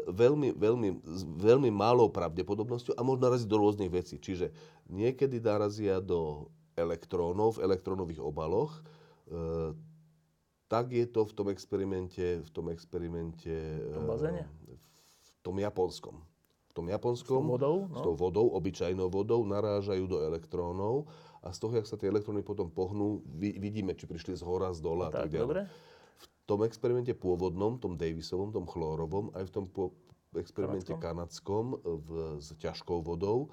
Veľmi, 0.09 0.57
veľmi, 0.57 0.89
s 1.05 1.21
veľmi 1.23 1.69
malou 1.69 2.09
pravdepodobnosťou 2.09 2.97
a 2.97 3.05
môžu 3.05 3.19
naraziť 3.21 3.47
do 3.47 3.57
rôznych 3.61 3.91
vecí. 3.93 4.17
Čiže 4.17 4.49
niekedy 4.89 5.37
narazia 5.37 6.01
do 6.01 6.49
elektrónov 6.77 7.57
v 7.57 7.63
elektrónových 7.65 8.21
obaloch. 8.21 8.81
E, 9.29 9.73
tak 10.67 10.91
je 10.91 11.05
to 11.07 11.23
v 11.23 11.33
tom 11.33 11.47
experimente, 11.49 12.43
v 12.43 12.49
tom 12.51 12.67
experimente... 12.69 13.53
V 13.87 13.95
tom 13.97 14.09
bazéne? 14.09 14.43
V 15.23 15.31
tom 15.41 15.55
japonskom. 15.57 16.15
V 16.67 16.73
tom 16.75 16.85
japonskom, 16.91 17.41
S 17.41 17.47
tou 17.47 17.51
vodou, 17.55 17.77
no. 17.89 17.97
s 17.97 18.01
tou 18.03 18.13
vodou, 18.13 18.45
obyčajnou 18.53 19.09
vodou, 19.09 19.41
narážajú 19.47 20.05
do 20.05 20.21
elektrónov 20.21 21.09
a 21.41 21.49
z 21.49 21.57
toho, 21.57 21.73
jak 21.79 21.87
sa 21.87 21.95
tie 21.97 22.11
elektróny 22.11 22.43
potom 22.43 22.69
pohnú, 22.69 23.25
vi- 23.25 23.57
vidíme, 23.57 23.95
či 23.97 24.05
prišli 24.05 24.37
z 24.37 24.43
hora, 24.45 24.69
z 24.75 24.83
dola 24.83 25.09
a 25.09 25.13
Tak, 25.13 25.31
tak 25.31 25.41
dobre. 25.41 25.65
Tom 26.47 26.63
experimente 26.63 27.11
pôvodnom, 27.11 27.75
tom 27.75 27.99
Davisovom, 27.99 28.55
tom 28.55 28.63
chlórovom, 28.63 29.35
aj 29.35 29.51
v 29.51 29.51
tom 29.51 29.65
po, 29.67 29.91
experimente 30.39 30.95
Kanadskom. 30.95 31.75
kanadskom 31.75 31.99
v, 32.07 32.09
s 32.39 32.55
ťažkou 32.55 33.03
vodou, 33.03 33.51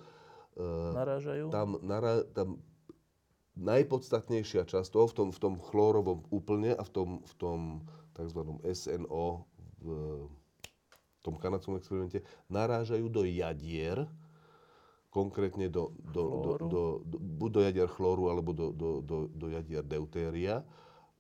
e, 0.55 0.65
Narážajú. 0.95 1.51
tam, 1.51 1.83
nara, 1.83 2.23
tam 2.31 2.63
najpodstatnejšia 3.59 4.67
časť 4.67 4.89
toho, 4.95 5.07
v 5.11 5.15
tom, 5.15 5.29
v 5.35 5.39
tom 5.43 5.55
chlórovom 5.59 6.23
úplne 6.31 6.75
a 6.75 6.83
v 6.83 6.91
tom, 6.91 7.09
v 7.23 7.35
tom 7.35 7.59
tzv. 8.15 8.41
SNO, 8.63 9.47
v, 9.83 9.87
v 10.87 11.21
tom 11.23 11.35
kanadskom 11.39 11.79
experimente, 11.79 12.23
narážajú 12.47 13.11
do 13.11 13.27
jadier, 13.27 14.07
konkrétne 15.11 15.71
do, 15.71 15.95
do, 16.11 16.25
do, 16.43 16.51
do, 16.59 16.83
do, 17.07 17.17
buď 17.19 17.51
do 17.51 17.61
jadier 17.63 17.89
chlóru, 17.91 18.31
alebo 18.31 18.51
do, 18.51 18.75
do, 18.75 18.99
do, 19.03 19.31
do 19.31 19.47
jadier 19.51 19.83
deutéria. 19.87 20.67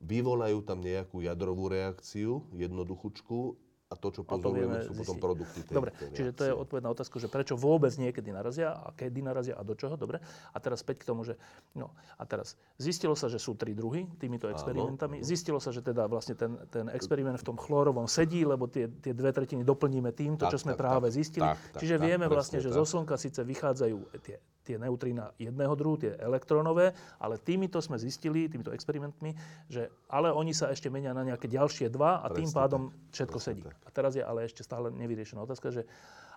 Vyvolajú 0.00 0.62
tam 0.66 0.82
nejakú 0.82 1.22
jadrovú 1.22 1.70
reakciu, 1.70 2.44
jednoduchúčku, 2.52 3.56
a 3.92 4.00
to, 4.00 4.10
čo 4.10 4.22
to 4.26 4.40
pozorujeme, 4.40 4.82
sú 4.82 4.96
potom 4.96 5.14
zistiť. 5.14 5.22
produkty 5.22 5.58
tej, 5.62 5.74
Dobre, 5.76 5.90
tej 5.94 6.08
čiže 6.18 6.30
to 6.34 6.42
je 6.48 6.52
odpoveď 6.56 6.82
na 6.82 6.90
otázku, 6.90 7.16
že 7.22 7.28
prečo 7.30 7.54
vôbec 7.54 7.94
niekedy 7.94 8.34
narazia 8.34 8.74
a 8.74 8.90
kedy 8.90 9.22
narazia 9.22 9.54
a 9.54 9.62
do 9.62 9.78
čoho, 9.78 9.94
dobre. 9.94 10.18
A 10.50 10.58
teraz 10.58 10.82
späť 10.82 11.06
k 11.06 11.14
tomu, 11.14 11.22
že 11.22 11.38
no 11.78 11.94
a 12.18 12.26
teraz 12.26 12.58
zistilo 12.74 13.14
sa, 13.14 13.30
že 13.30 13.38
sú 13.38 13.54
tri 13.54 13.70
druhy 13.76 14.10
týmito 14.18 14.50
experimentami. 14.50 15.22
Zistilo 15.22 15.62
sa, 15.62 15.70
že 15.70 15.84
teda 15.84 16.10
vlastne 16.10 16.34
ten, 16.34 16.58
ten 16.74 16.90
experiment 16.90 17.38
v 17.38 17.46
tom 17.54 17.56
chlórovom 17.60 18.10
sedí, 18.10 18.42
lebo 18.42 18.66
tie, 18.66 18.88
tie 18.88 19.14
dve 19.14 19.30
tretiny 19.30 19.62
doplníme 19.62 20.10
týmto, 20.10 20.48
Tak, 20.48 20.52
čo 20.56 20.58
sme 20.58 20.74
tak, 20.74 20.80
práve 20.82 21.12
tak, 21.12 21.14
zistili. 21.14 21.46
tak, 21.46 21.58
tak, 21.76 21.80
Čiže 21.84 21.96
tak, 22.00 22.02
vieme 22.02 22.26
presne 22.26 22.34
vlastne, 22.34 22.58
že 22.66 22.70
tak. 22.72 22.76
zo 22.80 22.84
Slnka 22.88 23.14
síce 23.20 23.40
vychádzajú 23.46 23.98
tie, 24.26 24.36
tie 24.64 24.80
neutrína 24.80 25.36
jedného 25.36 25.76
druhu, 25.76 26.00
tie 26.00 26.16
elektrónové, 26.16 26.96
ale 27.20 27.36
týmito 27.36 27.78
sme 27.84 28.00
zistili, 28.00 28.48
týmito 28.48 28.72
experimentmi, 28.72 29.36
že 29.68 29.92
ale 30.08 30.32
oni 30.32 30.56
sa 30.56 30.72
ešte 30.72 30.88
menia 30.88 31.12
na 31.12 31.22
nejaké 31.22 31.46
ďalšie 31.46 31.92
dva 31.92 32.24
a 32.24 32.32
tým 32.32 32.48
pádom 32.48 32.88
tak, 32.88 32.96
všetko 33.12 33.38
sedí. 33.38 33.62
tak. 33.62 33.76
A 33.84 33.88
teraz 33.92 34.16
je 34.16 34.24
ale 34.24 34.48
ešte 34.48 34.64
stále 34.64 34.88
nevyriešená 34.88 35.44
otázka, 35.44 35.68
že 35.68 35.84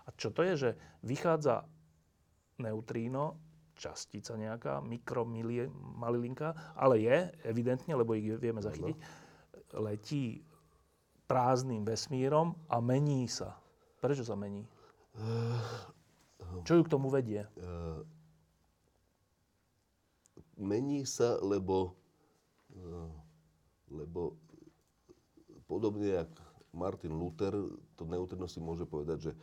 a 0.07 0.11
čo 0.15 0.32
to 0.32 0.43
je, 0.43 0.53
že 0.55 0.69
vychádza 1.07 1.63
neutríno, 2.59 3.39
častica 3.78 4.34
nejaká, 4.34 4.82
mikromalilinka, 4.82 6.75
ale 6.75 6.99
je, 7.05 7.17
evidentne, 7.45 7.93
lebo 7.93 8.17
ich 8.17 8.25
vieme 8.41 8.59
zachytiť, 8.59 8.97
letí 9.78 10.41
prázdnym 11.30 11.86
vesmírom 11.86 12.55
a 12.71 12.82
mení 12.82 13.30
sa. 13.30 13.59
Prečo 14.01 14.25
sa 14.25 14.34
mení? 14.34 14.65
Čo 16.63 16.80
ju 16.80 16.82
k 16.88 16.91
tomu 16.91 17.11
vedie? 17.11 17.45
Mení 20.58 21.05
sa, 21.05 21.38
lebo, 21.39 21.93
eh, 22.74 23.10
lebo 23.93 24.36
podobne 25.70 26.18
jak 26.18 26.32
Martin 26.74 27.14
Luther, 27.14 27.53
to 27.93 28.03
neutrino 28.10 28.49
si 28.49 28.58
môže 28.58 28.86
povedať, 28.89 29.32
že 29.32 29.34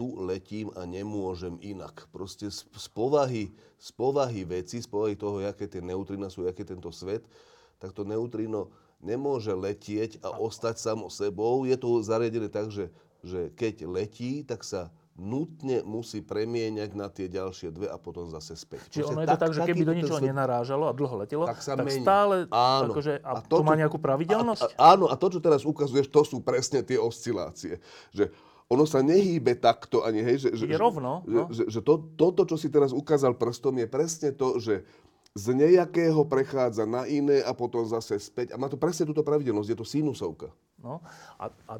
tu 0.00 0.16
letím 0.16 0.72
a 0.80 0.88
nemôžem 0.88 1.60
inak. 1.60 2.08
Proste 2.08 2.48
z, 2.48 2.64
z, 2.72 2.86
povahy, 2.88 3.52
z 3.76 3.88
povahy 3.92 4.48
veci, 4.48 4.80
z 4.80 4.88
povahy 4.88 5.12
toho, 5.12 5.44
aké 5.44 5.68
tie 5.68 5.84
neutrina 5.84 6.32
sú, 6.32 6.48
je 6.48 6.52
tento 6.64 6.88
svet, 6.88 7.28
tak 7.76 7.92
to 7.92 8.08
neutrino 8.08 8.72
nemôže 9.00 9.52
letieť 9.52 10.20
a 10.24 10.36
ostať 10.40 10.76
samo 10.80 11.12
sebou. 11.12 11.68
Je 11.68 11.76
to 11.76 12.00
zariadené 12.00 12.48
tak, 12.48 12.72
že, 12.72 12.88
že 13.20 13.52
keď 13.52 13.84
letí, 13.88 14.40
tak 14.44 14.64
sa 14.64 14.88
nutne 15.18 15.84
musí 15.84 16.24
premieňať 16.24 16.90
na 16.96 17.10
tie 17.12 17.28
ďalšie 17.28 17.74
dve 17.74 17.86
a 17.90 17.98
potom 18.00 18.30
zase 18.30 18.56
späť. 18.56 18.88
Čiže 18.88 19.04
Proste 19.04 19.14
ono 19.14 19.20
je 19.20 19.28
to 19.28 19.40
tak, 19.40 19.52
že 19.52 19.60
keby 19.66 19.82
do 19.84 19.94
ničoho 19.94 20.18
svet- 20.22 20.28
nenarážalo 20.32 20.84
a 20.88 20.92
dlho 20.96 21.16
letelo, 21.20 21.44
tak 21.44 21.60
sa 21.60 21.76
tak 21.76 21.86
mení. 21.86 22.00
stále 22.00 22.36
Áno. 22.48 22.92
akože, 22.94 23.12
a, 23.20 23.30
A 23.36 23.40
to, 23.44 23.60
to, 23.60 23.66
má 23.66 23.74
nejakú 23.76 23.98
pravidelnosť? 24.00 24.62
A, 24.64 24.66
a, 24.80 24.84
áno, 24.96 25.10
a 25.10 25.14
to, 25.20 25.26
čo 25.28 25.40
teraz 25.44 25.66
ukazuješ, 25.66 26.08
to 26.08 26.22
sú 26.24 26.40
presne 26.40 26.80
tie 26.80 26.96
oscilácie. 26.96 27.82
Že 28.16 28.32
ono 28.70 28.86
sa 28.86 29.02
nehýbe 29.02 29.58
takto 29.58 30.06
ani, 30.06 30.22
hej, 30.22 30.46
že, 30.46 30.48
že, 30.54 30.64
Je 30.70 30.78
rovno, 30.78 31.26
že, 31.26 31.34
no. 31.34 31.44
že, 31.50 31.62
že 31.66 31.80
to, 31.82 32.06
toto, 32.14 32.46
čo 32.46 32.54
si 32.54 32.70
teraz 32.70 32.94
ukázal 32.94 33.34
prstom, 33.34 33.76
je 33.82 33.88
presne 33.90 34.30
to, 34.30 34.62
že 34.62 34.86
z 35.34 35.46
nejakého 35.54 36.26
prechádza 36.26 36.86
na 36.86 37.06
iné 37.06 37.42
a 37.42 37.54
potom 37.54 37.86
zase 37.86 38.18
späť. 38.18 38.50
A 38.50 38.58
má 38.58 38.66
to 38.66 38.78
presne 38.78 39.06
túto 39.06 39.22
pravidelnosť, 39.22 39.68
je 39.74 39.78
to 39.78 39.86
sinusovka. 39.86 40.50
No, 40.78 41.02
a, 41.38 41.50
a, 41.70 41.74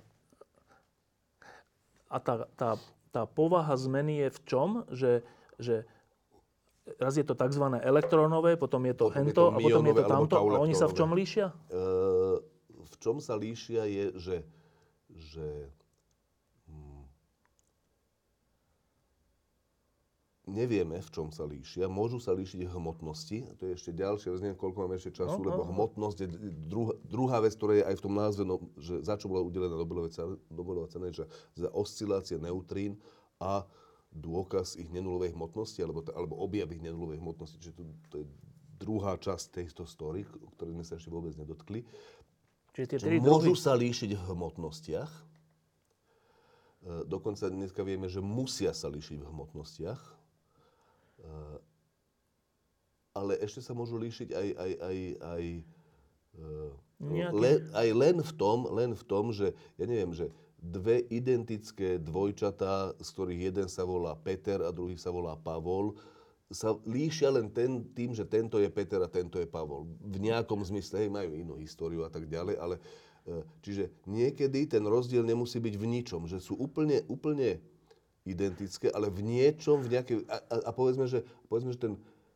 a 2.10 2.16
tá, 2.18 2.34
tá, 2.54 2.68
tá 3.10 3.26
povaha 3.26 3.74
zmeny 3.74 4.26
je 4.26 4.28
v 4.30 4.40
čom? 4.46 4.68
Že, 4.90 5.12
že 5.58 5.74
raz 6.98 7.14
je 7.14 7.26
to 7.26 7.34
tzv. 7.34 7.64
elektrónové, 7.82 8.56
potom 8.56 8.82
je 8.86 8.94
to 8.94 9.06
Potom 9.10 9.14
je 9.14 9.26
hento 9.30 9.42
to 9.46 9.54
a 9.54 9.58
potom 9.58 9.84
je 9.86 9.94
to 9.94 10.04
tamto. 10.06 10.34
A 10.38 10.58
oni 10.58 10.74
sa 10.74 10.86
v 10.90 10.94
čom 10.96 11.10
líšia? 11.14 11.50
E, 11.50 11.76
v 12.80 12.94
čom 12.98 13.22
sa 13.22 13.34
líšia 13.38 13.86
je, 13.86 14.04
že, 14.18 14.36
že 15.14 15.46
nevieme, 20.50 20.98
v 20.98 21.10
čom 21.14 21.30
sa 21.30 21.46
líšia. 21.46 21.86
Môžu 21.86 22.18
sa 22.18 22.34
líšiť 22.34 22.66
hmotnosti. 22.66 23.56
To 23.56 23.70
je 23.70 23.72
ešte 23.78 23.94
ďalšia 23.94 24.34
vec, 24.34 24.40
neviem, 24.42 24.58
koľko 24.58 24.78
máme 24.84 24.98
ešte 24.98 25.22
času, 25.22 25.38
No, 25.38 25.46
lebo 25.46 25.62
no, 25.62 25.66
no. 25.66 25.72
hmotnosť 25.72 26.18
je 26.20 26.28
druhá, 26.66 26.94
druhá 27.06 27.38
vec, 27.38 27.54
ktorá 27.54 27.72
je 27.78 27.84
aj 27.86 27.96
v 27.96 28.04
tom 28.04 28.14
názve, 28.18 28.42
no, 28.42 28.58
že 28.76 29.00
za 29.06 29.14
čo 29.14 29.30
bola 29.30 29.46
udelená 29.46 29.78
Nobelová 30.50 30.90
cena, 30.90 31.08
že 31.14 31.24
za 31.54 31.70
oscilácie 31.70 32.36
neutrín 32.36 32.98
a 33.38 33.64
dôkaz 34.10 34.74
ich 34.74 34.90
nenulovej 34.90 35.32
hmotnosti, 35.38 35.78
alebo, 35.80 36.02
alebo 36.10 36.34
objav 36.42 36.66
ich 36.74 36.82
nenulovej 36.82 37.22
hmotnosti. 37.22 37.62
Čiže 37.62 37.74
to, 37.78 37.82
to 38.10 38.16
je 38.22 38.26
druhá 38.80 39.14
časť 39.20 39.62
tejto 39.62 39.86
story, 39.86 40.26
o 40.26 40.50
ktorej 40.56 40.74
sme 40.74 40.84
sa 40.84 40.98
ešte 40.98 41.12
vôbec 41.12 41.36
nedotkli. 41.38 41.86
Čiže 42.74 42.86
tie 42.86 42.98
tri 42.98 43.18
môžu 43.20 43.54
druhy. 43.54 43.60
sa 43.60 43.72
líšiť 43.76 44.10
v 44.16 44.22
hmotnostiach. 44.34 45.10
E, 45.10 45.22
Dokonca 47.06 47.50
dneska 47.52 47.84
vieme, 47.84 48.08
že 48.08 48.24
musia 48.24 48.72
sa 48.72 48.88
líšiť 48.88 49.20
v 49.20 49.26
hmotnostiach. 49.26 50.19
E, 51.20 51.32
Ale 53.14 53.36
ešte 53.42 53.60
sa 53.60 53.74
môžu 53.74 53.98
líšiť 53.98 54.28
aj, 54.30 54.48
aj, 54.54 54.72
aj, 54.78 54.98
aj, 55.18 55.44
e, 56.38 56.44
Nejaký- 57.00 57.36
le, 57.36 57.52
aj 57.74 57.88
len, 57.96 58.16
v 58.22 58.32
tom, 58.36 58.58
len 58.70 58.90
v 58.92 59.04
tom, 59.08 59.32
že 59.32 59.56
ja 59.80 59.84
neviem, 59.88 60.12
že 60.12 60.28
dve 60.60 61.00
identické 61.08 61.96
dvojčatá, 61.96 62.92
z 63.00 63.08
ktorých 63.16 63.40
jeden 63.50 63.66
sa 63.72 63.88
volá 63.88 64.12
Peter 64.12 64.60
a 64.60 64.70
druhý 64.70 65.00
sa 65.00 65.08
volá 65.08 65.32
Pavol, 65.34 65.96
sa 66.52 66.74
líšia 66.84 67.30
len 67.30 67.48
ten, 67.48 67.86
tým, 67.94 68.12
že 68.12 68.26
tento 68.26 68.58
je 68.60 68.66
Peter 68.68 69.00
a 69.00 69.08
tento 69.08 69.38
je 69.40 69.46
Pavol. 69.46 69.86
V 70.02 70.18
nejakom 70.20 70.60
zmysle, 70.66 71.06
hej, 71.06 71.10
majú 71.10 71.30
inú 71.32 71.54
históriu 71.56 72.04
a 72.04 72.10
tak 72.10 72.26
ďalej, 72.26 72.58
ale 72.58 72.76
e, 73.24 73.40
čiže 73.62 73.88
niekedy 74.04 74.66
ten 74.66 74.82
rozdiel 74.82 75.22
nemusí 75.22 75.62
byť 75.62 75.74
v 75.78 75.86
ničom, 75.86 76.26
že 76.26 76.42
sú 76.42 76.58
úplne, 76.58 77.06
úplne 77.06 77.62
identické, 78.24 78.92
ale 78.92 79.08
v 79.08 79.24
niečom, 79.24 79.80
v 79.80 79.96
nejakej, 79.96 80.16
a, 80.28 80.36
a, 80.36 80.54
a 80.68 80.70
povedzme, 80.70 81.08
že, 81.08 81.24
povedzme, 81.48 81.72
že 81.72 81.80
ten, 81.80 81.92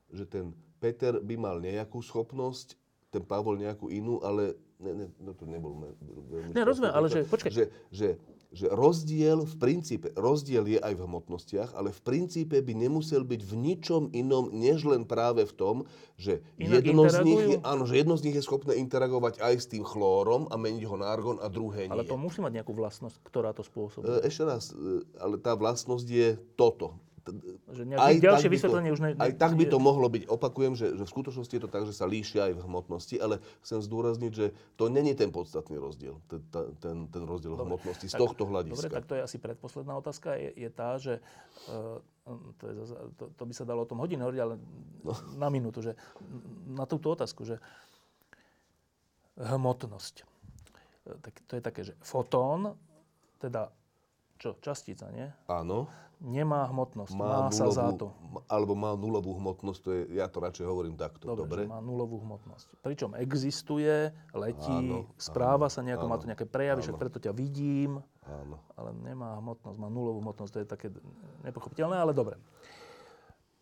že 0.09 0.25
ten 0.25 0.45
Peter 0.81 1.21
by 1.21 1.35
mal 1.37 1.57
nejakú 1.61 2.01
schopnosť, 2.01 2.77
ten 3.13 3.23
Pavol 3.23 3.61
nejakú 3.61 3.93
inú, 3.93 4.19
ale 4.25 4.57
ne, 4.81 4.93
ne, 5.05 5.07
no 5.21 5.33
to 5.37 5.45
nebol 5.47 5.77
veľmi 6.29 6.51
Ne, 6.53 6.65
rozumiem, 6.65 6.93
ale 6.93 7.07
že- 7.09 7.29
počkaj. 7.29 7.51
Že, 7.53 7.65
že 7.93 8.09
že 8.55 8.71
rozdiel 8.71 9.43
v 9.43 9.55
princípe, 9.59 10.15
rozdiel 10.15 10.71
je 10.71 10.79
aj 10.79 10.95
v 10.95 11.03
hmotnostiach, 11.03 11.75
ale 11.75 11.91
v 11.91 12.01
princípe 12.07 12.55
by 12.63 12.73
nemusel 12.79 13.27
byť 13.27 13.41
v 13.43 13.55
ničom 13.59 14.03
inom, 14.15 14.55
než 14.55 14.87
len 14.87 15.03
práve 15.03 15.43
v 15.43 15.53
tom, 15.59 15.77
že 16.15 16.39
Inak 16.63 16.87
jedno 16.87 17.11
z, 17.11 17.19
nich 17.27 17.43
je, 17.43 17.57
áno, 17.67 17.83
že 17.83 17.99
jedno 17.99 18.15
z 18.15 18.31
nich 18.31 18.39
je 18.39 18.47
schopné 18.47 18.79
interagovať 18.79 19.43
aj 19.43 19.55
s 19.59 19.67
tým 19.67 19.83
chlórom 19.83 20.47
a 20.47 20.55
meniť 20.55 20.87
ho 20.87 20.95
na 20.95 21.11
argon 21.11 21.43
a 21.43 21.51
druhé 21.51 21.91
nie. 21.91 21.95
Ale 21.99 22.07
to 22.07 22.15
musí 22.15 22.39
mať 22.39 22.63
nejakú 22.63 22.71
vlastnosť, 22.71 23.19
ktorá 23.27 23.51
to 23.51 23.65
E, 23.65 23.67
spôsobuje. 23.67 24.21
Ešte 24.29 24.43
raz, 24.45 24.71
e, 24.71 25.01
ale 25.17 25.41
tá 25.41 25.57
vlastnosť 25.57 26.07
je 26.07 26.29
toto. 26.55 26.93
Že 27.67 27.83
nejaké 27.87 28.21
ďalšie 28.21 28.49
vysvetlenie 28.49 28.91
to, 28.91 28.95
už 28.95 29.01
ne, 29.01 29.11
aj 29.17 29.33
tak 29.35 29.55
by 29.55 29.65
to 29.65 29.79
mohlo 29.79 30.07
byť. 30.07 30.27
Opakujem, 30.27 30.73
že, 30.73 30.93
že 30.93 31.03
v 31.03 31.11
skutočnosti 31.11 31.51
je 31.51 31.63
to 31.63 31.71
tak, 31.71 31.85
že 31.85 31.93
sa 31.93 32.05
líšia 32.05 32.49
aj 32.49 32.55
v 32.55 32.63
hmotnosti, 32.63 33.17
ale 33.17 33.35
chcem 33.61 33.81
zdôrazniť, 33.81 34.33
že 34.33 34.47
to 34.75 34.87
není 34.87 35.13
ten 35.13 35.29
podstatný 35.29 35.77
rozdiel, 35.77 36.21
ten, 36.27 36.41
ten, 36.79 36.97
ten 37.07 37.23
rozdiel 37.25 37.55
v 37.55 37.65
hmotnosti 37.65 38.05
z 38.05 38.13
tak- 38.13 38.21
tohto 38.21 38.45
Dobre, 38.45 38.53
hľadiska. 38.69 38.93
tak 38.93 39.05
to 39.05 39.15
je 39.15 39.23
asi 39.23 39.39
predposledná 39.39 39.95
otázka. 39.95 40.37
Je, 40.37 40.51
je 40.55 40.69
tá, 40.69 40.97
že 40.97 41.25
uh, 41.69 41.97
to, 42.55 42.65
je 42.65 42.75
to, 43.15 43.25
to 43.31 43.43
by 43.43 43.53
sa 43.53 43.65
dalo 43.65 43.83
o 43.83 43.89
tom 43.89 43.99
hodinu 43.99 44.23
hovoriť, 44.23 44.41
ale 44.41 44.55
No. 45.05 45.13
na 45.37 45.49
minútu, 45.49 45.81
že 45.81 45.93
na 46.67 46.85
túto 46.85 47.09
otázku, 47.09 47.45
že 47.45 47.61
hmotnosť. 49.37 50.15
E, 51.05 51.13
Tak 51.21 51.35
to 51.45 51.53
je 51.55 51.63
také, 51.63 51.81
že 51.83 51.93
fotón, 52.01 52.73
teda 53.37 53.69
čo, 54.37 54.59
častica, 54.61 55.09
nie? 55.11 55.27
Áno, 55.47 55.87
Nemá 56.25 56.65
hmotnosť, 56.73 57.13
má, 57.21 57.51
má, 57.51 57.53
sa 57.53 57.69
za 57.69 57.85
nulovú, 57.85 57.99
to. 58.01 58.07
m- 58.33 58.45
alebo 58.49 58.73
má 58.73 58.97
nulovú 58.97 59.37
hmotnosť, 59.37 59.81
to 59.83 59.89
je, 59.93 60.01
ja 60.17 60.25
to 60.25 60.41
radšej 60.41 60.65
hovorím 60.65 60.97
takto. 60.97 61.29
Dobre, 61.29 61.45
Dobre? 61.45 61.63
má 61.69 61.85
nulovú 61.85 62.17
hmotnosť. 62.23 62.81
Pričom 62.81 63.13
existuje, 63.19 64.09
letí, 64.33 64.73
Áno, 64.73 65.11
správa 65.21 65.69
áno, 65.69 65.75
sa 65.75 65.85
nejako, 65.85 66.07
má 66.09 66.17
to 66.17 66.25
áno, 66.25 66.31
nejaké 66.33 66.47
prejavy, 66.49 66.81
však 66.81 66.97
áno. 66.97 67.03
preto 67.03 67.19
ťa 67.21 67.33
vidím, 67.35 68.01
Áno. 68.25 68.57
ale 68.73 68.97
nemá 69.05 69.37
hmotnosť, 69.37 69.77
má 69.77 69.93
nulovú 69.93 70.25
hmotnosť, 70.25 70.51
to 70.55 70.61
je 70.65 70.69
také 70.71 70.87
nepochopiteľné, 71.45 71.99
ale 71.99 72.17
dobre. 72.17 72.41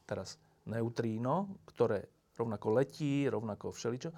Teraz 0.06 0.36
neutríno, 0.62 1.58
ktoré 1.66 2.06
rovnako 2.38 2.78
letí, 2.78 3.26
rovnako 3.26 3.74
všeličo, 3.74 4.12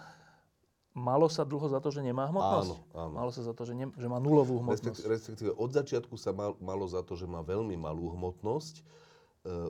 malo 0.95 1.27
sa 1.27 1.43
dlho 1.43 1.67
za 1.67 1.83
to, 1.83 1.91
že 1.91 2.01
nemá 2.01 2.31
hmotnosť? 2.31 2.71
Áno, 2.71 2.95
áno. 2.95 3.15
Malo 3.19 3.31
sa 3.35 3.43
za 3.43 3.51
to, 3.51 3.67
že, 3.67 3.75
ne, 3.75 3.91
že 3.99 4.07
má 4.07 4.23
nulovú 4.23 4.63
Respektíve, 4.63 5.03
hmotnosť? 5.03 5.03
respektíve 5.11 5.51
od 5.59 5.71
začiatku 5.75 6.15
sa 6.15 6.31
mal, 6.31 6.55
malo 6.63 6.87
za 6.87 7.03
to, 7.03 7.19
že 7.19 7.27
má 7.27 7.43
veľmi 7.43 7.75
malú 7.75 8.15
hmotnosť. 8.15 8.75
E, 8.79 8.83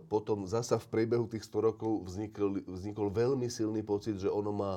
potom 0.04 0.44
zasa 0.44 0.76
v 0.76 0.86
priebehu 0.92 1.24
tých 1.24 1.48
100 1.48 1.68
rokov 1.72 2.04
vznikol, 2.04 2.60
vznikol 2.68 3.08
veľmi 3.08 3.48
silný 3.48 3.80
pocit, 3.80 4.20
že 4.20 4.28
ono 4.28 4.52
má 4.52 4.72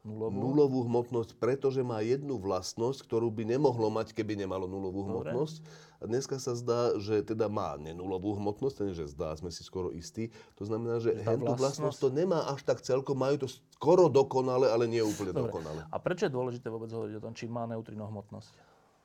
Nulovú? 0.00 0.32
nulovú 0.32 0.78
hmotnosť, 0.88 1.36
pretože 1.36 1.84
má 1.84 2.00
jednu 2.00 2.40
vlastnosť, 2.40 3.04
ktorú 3.04 3.28
by 3.28 3.44
nemohlo 3.44 3.92
mať, 3.92 4.16
keby 4.16 4.32
nemalo 4.32 4.64
nulovú 4.64 5.04
Dobre. 5.04 5.28
hmotnosť. 5.28 5.60
A 6.00 6.08
dneska 6.08 6.40
sa 6.40 6.56
zdá, 6.56 6.96
že 6.96 7.20
teda 7.20 7.52
má 7.52 7.76
nenulovú 7.76 8.32
hmotnosť, 8.40 8.76
ten, 8.80 8.90
že 8.96 9.12
zdá, 9.12 9.36
sme 9.36 9.52
si 9.52 9.60
skoro 9.60 9.92
istí. 9.92 10.32
To 10.56 10.64
znamená, 10.64 11.04
že 11.04 11.12
hentú 11.20 11.52
vlastnosť 11.52 12.00
vlastnosť- 12.00 12.00
to 12.00 12.08
nemá 12.16 12.48
až 12.48 12.64
tak 12.64 12.80
celkom, 12.80 13.20
majú 13.20 13.44
to 13.44 13.48
skoro 13.76 14.08
dokonale, 14.08 14.72
ale 14.72 14.88
nie 14.88 15.04
úplne 15.04 15.36
Dobre. 15.36 15.52
dokonale. 15.52 15.84
A 15.92 15.96
prečo 16.00 16.24
je 16.24 16.32
dôležité 16.32 16.72
vôbec 16.72 16.88
hovoriť 16.88 17.20
o 17.20 17.24
tom, 17.28 17.36
či 17.36 17.44
má 17.44 17.68
neutrino 17.68 18.08
hmotnosť? 18.08 18.52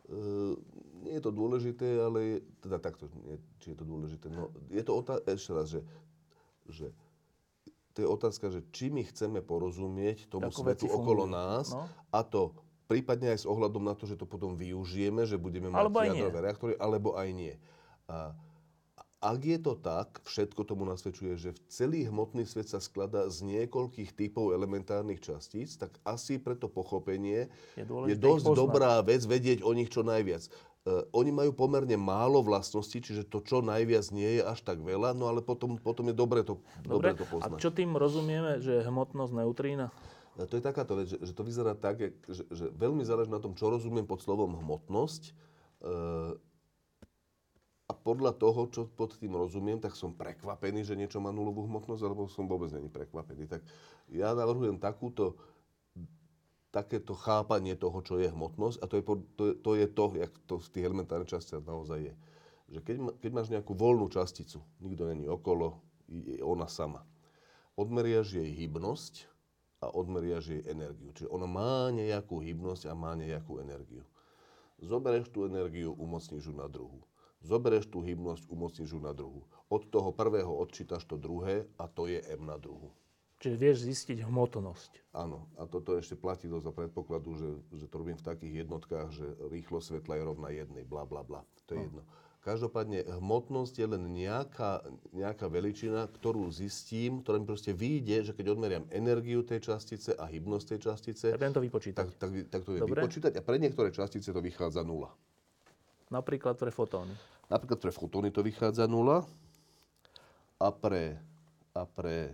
Uh, 0.05 0.55
nie 1.03 1.19
je 1.19 1.23
to 1.27 1.33
dôležité, 1.35 1.99
ale 1.99 2.39
teda 2.63 2.79
takto, 2.79 3.11
nie, 3.27 3.35
či 3.59 3.75
je 3.75 3.77
to 3.77 3.83
dôležité. 3.83 4.31
No, 4.31 4.47
je 4.71 4.83
to 4.85 4.95
otázka, 4.95 5.27
ešte 5.33 5.51
raz, 5.51 5.67
že, 5.67 5.81
že 6.71 6.87
to 7.95 8.03
je 8.03 8.07
otázka, 8.11 8.51
že 8.51 8.59
či 8.75 8.91
my 8.91 9.07
chceme 9.07 9.39
porozumieť 9.39 10.27
tomu 10.27 10.51
Ako 10.51 10.67
svetu 10.67 10.85
okolo 10.91 11.23
nás 11.23 11.71
no. 11.71 11.87
a 12.11 12.19
to 12.27 12.51
prípadne 12.91 13.33
aj 13.33 13.43
s 13.43 13.49
ohľadom 13.49 13.81
na 13.87 13.95
to, 13.97 14.05
že 14.05 14.19
to 14.19 14.27
potom 14.27 14.53
využijeme, 14.59 15.25
že 15.25 15.39
budeme 15.39 15.71
mať 15.73 15.79
Alebo 15.79 16.03
jadrové 16.03 16.39
reaktory, 16.43 16.73
alebo 16.77 17.17
aj 17.17 17.29
nie. 17.33 17.53
A, 18.05 18.35
ak 19.23 19.39
je 19.41 19.57
to 19.57 19.73
tak, 19.79 20.21
všetko 20.27 20.61
tomu 20.67 20.85
nasvedčuje, 20.85 21.33
že 21.39 21.49
v 21.55 21.59
celý 21.71 21.99
hmotný 22.07 22.45
svet 22.45 22.69
sa 22.69 22.83
skladá 22.83 23.25
z 23.31 23.41
niekoľkých 23.47 24.13
typov 24.13 24.53
elementárnych 24.53 25.23
častíc, 25.23 25.75
tak 25.79 25.95
asi 26.05 26.37
pre 26.37 26.53
to 26.53 26.67
pochopenie 26.69 27.47
Je 27.79 27.85
je, 27.85 28.15
dosť 28.15 28.53
dobrá 28.53 28.99
vec 29.01 29.23
vedieť 29.25 29.65
o 29.65 29.71
nich 29.73 29.89
čo 29.89 30.05
najviac. 30.05 30.45
Uh, 30.85 31.01
oni 31.17 31.33
majú 31.33 31.49
pomerne 31.49 31.97
málo 31.97 32.45
vlastností, 32.45 33.01
čiže 33.01 33.25
to 33.25 33.41
čo 33.41 33.65
najviac 33.65 34.05
nie 34.13 34.37
je 34.37 34.45
až 34.45 34.61
tak 34.61 34.77
veľa, 34.85 35.17
no 35.17 35.25
ale 35.25 35.41
potom, 35.41 35.81
potom 35.81 36.05
je 36.05 36.13
dobre 36.13 36.45
to, 36.45 36.61
dobre 36.85 37.17
Dobre, 37.17 37.17
to 37.17 37.25
a 37.25 37.31
poznať. 37.33 37.57
čo 37.57 37.73
tým 37.73 37.97
rozumieme, 37.97 38.61
že 38.61 38.77
je 38.77 38.81
hmotnosť 38.85 39.33
neutrína? 39.33 39.89
A 40.35 40.45
To 40.45 40.59
je 40.59 40.61
takáto 40.61 40.99
vec, 40.99 41.09
že, 41.09 41.17
že 41.23 41.33
to 41.33 41.41
vyzerá 41.41 41.73
tak, 41.73 42.11
že, 42.27 42.43
že 42.51 42.65
veľmi 42.75 43.01
záleží 43.01 43.31
na 43.31 43.39
tom, 43.41 43.55
čo 43.55 43.71
rozumiem 43.71 44.03
pod 44.05 44.19
slovom 44.19 44.51
hmotnosť. 44.61 45.31
E, 45.31 45.33
a 47.85 47.93
podľa 47.93 48.33
toho, 48.33 48.65
čo 48.73 48.81
pod 48.89 49.13
tým 49.21 49.37
rozumiem, 49.37 49.77
tak 49.77 49.93
som 49.93 50.09
prekvapený, 50.17 50.81
že 50.81 50.97
niečo 50.97 51.21
má 51.21 51.29
nulovú 51.29 51.69
hmotnosť, 51.69 52.01
alebo 52.01 52.25
som 52.25 52.49
vôbec 52.49 52.73
není 52.73 52.89
prekvapený. 52.89 53.45
Tak 53.45 53.61
ja 54.09 54.33
navrhujem 54.33 54.81
takúto, 54.81 55.37
takéto 56.73 57.13
chápanie 57.13 57.77
toho, 57.77 58.01
čo 58.01 58.17
je 58.17 58.33
hmotnosť 58.33 58.81
a 58.81 58.85
to 58.89 58.93
je, 58.97 59.03
to, 59.05 59.45
to, 59.61 59.71
je 59.77 59.87
to, 59.87 60.05
jak 60.17 60.33
to 60.49 60.55
v 60.57 60.67
tých 60.73 60.85
elementárnych 60.89 61.29
častiach 61.29 61.61
naozaj 61.61 62.09
je. 62.09 62.13
Že 62.73 62.79
keď, 62.81 62.95
keď 63.21 63.31
máš 63.31 63.49
nejakú 63.53 63.77
voľnú 63.77 64.09
časticu, 64.09 64.65
nikto 64.81 65.05
není 65.05 65.29
okolo, 65.29 65.77
je 66.09 66.41
ona 66.41 66.65
sama. 66.65 67.05
Odmeriaš 67.77 68.33
jej 68.33 68.49
hybnosť 68.49 69.29
a 69.85 69.93
odmeriaš 69.93 70.57
jej 70.57 70.61
energiu. 70.65 71.13
Čiže 71.13 71.29
ona 71.29 71.45
má 71.45 71.93
nejakú 71.93 72.41
hybnosť 72.41 72.89
a 72.89 72.97
má 72.97 73.13
nejakú 73.13 73.61
energiu. 73.61 74.01
Zoberieš 74.81 75.29
tú 75.29 75.45
energiu, 75.45 75.93
umocníš 75.93 76.49
ju 76.49 76.53
na 76.57 76.65
druhú. 76.65 76.97
Zoberieš 77.45 77.85
tú 77.93 78.01
hybnosť, 78.01 78.49
umocníš 78.49 78.97
ju 78.97 78.99
na 78.99 79.13
druhú. 79.13 79.45
Od 79.69 79.85
toho 79.85 80.09
prvého 80.09 80.49
odčítaš 80.49 81.05
to 81.05 81.13
druhé 81.13 81.69
a 81.77 81.85
to 81.85 82.09
je 82.09 82.17
M 82.33 82.49
na 82.49 82.57
druhú. 82.57 82.89
Čiže 83.37 83.61
vieš 83.61 83.77
zistiť 83.85 84.25
hmotnosť. 84.25 85.13
Áno, 85.13 85.45
a 85.59 85.69
toto 85.69 85.93
ešte 85.93 86.17
platí 86.17 86.49
do 86.49 86.57
za 86.57 86.73
predpokladu, 86.73 87.37
že, 87.37 87.49
že 87.77 87.85
to 87.85 88.01
robím 88.01 88.17
v 88.17 88.25
takých 88.25 88.65
jednotkách, 88.65 89.07
že 89.13 89.27
rýchlosť 89.53 89.85
svetla 89.93 90.13
je 90.17 90.23
rovná 90.25 90.49
jednej, 90.49 90.81
bla 90.87 91.05
bla 91.05 91.21
bla. 91.21 91.45
To 91.69 91.77
je 91.77 91.85
jedno. 91.85 92.01
Každopádne 92.41 93.05
hmotnosť 93.21 93.73
je 93.73 93.87
len 93.89 94.03
nejaká, 94.13 94.85
nejaká 95.09 95.49
veličina, 95.49 96.05
ktorú 96.05 96.45
zistím, 96.53 97.25
ktorá 97.25 97.41
mi 97.41 97.49
proste 97.49 97.73
vyjde, 97.73 98.29
že 98.29 98.31
keď 98.37 98.53
odmeriam 98.53 98.85
energiu 98.93 99.41
tej 99.41 99.65
častice 99.65 100.13
a 100.13 100.29
hybnosť 100.29 100.65
tej 100.77 100.79
častice, 100.85 101.25
Tak 101.33 101.57
to 101.57 101.61
vypočítať. 101.65 101.97
tak, 101.97 102.09
tak, 102.21 102.29
tak 102.53 102.61
to 102.61 102.77
je 102.77 102.85
Dobre. 102.85 103.01
vypočítať 103.01 103.33
a 103.37 103.41
pre 103.41 103.57
niektoré 103.57 103.89
častice 103.89 104.29
to 104.29 104.41
vychádza 104.45 104.85
nula. 104.85 105.09
Napríklad 106.13 106.53
pre 106.61 106.69
fotóny. 106.69 107.17
Napríklad 107.49 107.77
pre 107.77 107.93
fotóny 107.93 108.29
to 108.33 108.41
vychádza 108.41 108.89
nula 108.89 109.25
a 110.57 110.69
pre, 110.73 111.19
a 111.77 111.83
pre 111.85 112.33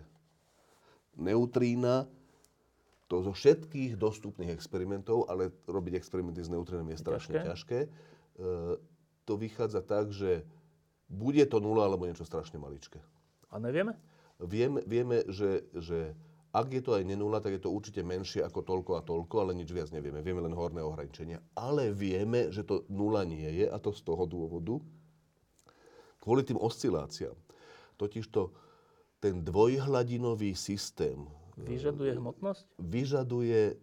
neutrína 1.19 2.07
to 3.11 3.19
zo 3.19 3.35
všetkých 3.35 3.99
dostupných 3.99 4.55
experimentov, 4.55 5.27
ale 5.27 5.51
robiť 5.67 5.99
experimenty 5.99 6.39
s 6.39 6.47
neutrínom 6.47 6.87
je 6.95 7.03
strašne 7.03 7.43
Ťažké. 7.43 7.47
ťažké, 7.51 7.79
e, 7.83 7.89
to 9.27 9.33
vychádza 9.35 9.83
tak, 9.83 10.15
že 10.15 10.47
bude 11.11 11.43
to 11.51 11.59
nula 11.59 11.91
alebo 11.91 12.07
niečo 12.07 12.23
strašne 12.23 12.55
maličké. 12.55 13.03
A 13.51 13.59
nevieme? 13.59 13.99
Vieme, 14.39 14.79
vieme 14.87 15.27
že, 15.27 15.67
že 15.75 16.15
ak 16.55 16.71
je 16.71 16.79
to 16.83 16.95
aj 16.95 17.03
nenula, 17.03 17.43
tak 17.43 17.59
je 17.59 17.63
to 17.63 17.71
určite 17.71 17.99
menšie 17.99 18.43
ako 18.47 18.63
toľko 18.63 18.91
a 18.99 19.01
toľko, 19.03 19.35
ale 19.43 19.59
nič 19.59 19.71
viac 19.75 19.91
nevieme. 19.91 20.23
Vieme 20.23 20.43
len 20.43 20.55
horné 20.55 20.79
ohraničenia. 20.79 21.43
Ale 21.55 21.91
vieme, 21.91 22.47
že 22.47 22.63
to 22.63 22.87
nula 22.87 23.27
nie 23.27 23.47
je 23.47 23.67
a 23.67 23.75
to 23.79 23.91
z 23.91 24.07
toho 24.07 24.23
dôvodu, 24.23 24.79
kvôli 26.21 26.45
tým 26.45 26.61
osciláciám. 26.61 27.35
Totižto 27.97 28.53
ten 29.19 29.41
dvojhladinový 29.41 30.53
systém 30.53 31.25
Vyžaduje 31.57 32.15
hmotnosť? 32.17 32.65
vyžaduje 32.79 33.75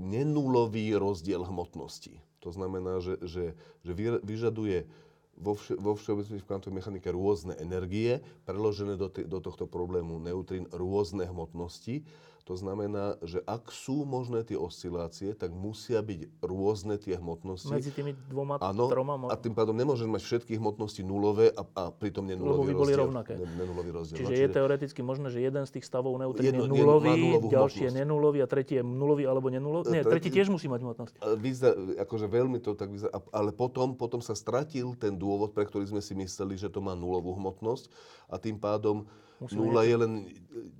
nenulový 0.00 0.96
rozdiel 0.96 1.44
hmotnosti. 1.44 2.16
To 2.40 2.48
znamená, 2.48 3.04
že, 3.04 3.20
že, 3.20 3.44
že 3.84 3.92
vy- 3.92 4.22
vyžaduje 4.24 4.88
vo, 5.36 5.52
vše, 5.54 5.76
vo 5.76 5.92
všeobecnosti 5.92 6.40
v 6.40 6.48
kvantovej 6.48 6.76
mechanike 6.80 7.08
rôzne 7.12 7.54
energie, 7.60 8.24
preložené 8.48 8.96
do, 8.96 9.12
t- 9.12 9.26
do 9.28 9.38
tohto 9.44 9.68
problému 9.68 10.16
neutrín 10.18 10.64
rôzne 10.72 11.28
hmotnosti. 11.28 12.02
To 12.42 12.54
znamená, 12.54 13.22
že 13.22 13.38
ak 13.40 13.70
sú 13.70 14.02
možné 14.02 14.42
tie 14.42 14.56
oscilácie, 14.56 15.30
tak 15.32 15.50
musia 15.50 16.00
byť 16.00 16.42
rôzne 16.42 16.98
tie 16.98 17.14
hmotnosti. 17.14 17.70
Medzi 17.70 17.88
tými 17.88 18.18
dvoma, 18.26 18.58
Áno, 18.58 18.90
troma? 18.90 19.14
mo- 19.14 19.30
a 19.30 19.36
tým 19.36 19.52
pádom 19.52 19.70
nemôžem 19.70 20.04
mať 20.04 20.20
všetky 20.20 20.58
hmotnosti 20.58 21.00
nulové 21.00 21.48
a, 21.48 21.62
a 21.62 21.82
pritom 21.88 22.24
nenulový 22.24 22.58
Lebo 22.58 22.66
by 22.66 22.74
boli 22.74 22.92
rozdiel. 22.92 23.02
rovnaké. 23.04 23.32
Ne- 23.36 23.46
Nenulový 23.56 23.90
rozdiel. 23.92 24.18
Čiže 24.18 24.26
No, 24.28 24.36
je 24.36 24.48
teoreticky 24.50 25.00
možné, 25.00 25.26
že 25.28 25.38
jeden 25.40 25.62
z 25.62 25.70
tých 25.70 25.86
stavov 25.86 26.18
neutrín 26.18 26.50
je 26.50 26.58
nulový, 26.58 27.14
ďalší 27.44 27.82
je 27.84 27.92
nenulový 27.94 28.38
a 28.38 28.48
tretí 28.48 28.74
je 28.74 28.82
nulový 28.82 29.22
alebo 29.24 29.46
nenulový. 29.46 29.86
Nie, 29.88 30.02
Tretí- 30.02 30.26
tretí 30.26 30.28
tiež 30.34 30.50
musí 30.50 30.66
mať 30.66 30.82
hmotnosť. 30.82 31.14
Vyzerá, 31.36 31.74
akože 32.02 32.26
veľmi 32.26 32.58
to 32.58 32.74
tak 32.74 32.90
vyzerá, 32.90 33.14
ale 33.30 33.50
potom, 33.50 33.94
potom 33.94 34.18
sa 34.18 34.34
stratil 34.34 34.92
ten 34.94 35.14
dôvod, 35.14 35.50
pre 35.50 35.62
ktorý 35.62 35.86
sme 35.86 36.00
si 36.00 36.12
mysleli, 36.12 36.56
že 36.56 36.66
to 36.66 36.78
má 36.78 36.92
nulovú 36.92 37.32
hmotnosť 37.32 37.86
a 38.26 38.34
tým 38.34 38.56
pádom 38.56 39.06
Musíme 39.42 39.58
nula 39.58 39.82
je 39.82 39.96
len, 39.98 40.12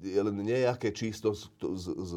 je 0.03 0.21
len 0.23 0.37
nejaké 0.43 0.95
číslo 0.95 1.35
z, 1.35 1.51
z, 1.59 1.85
z, 1.93 2.13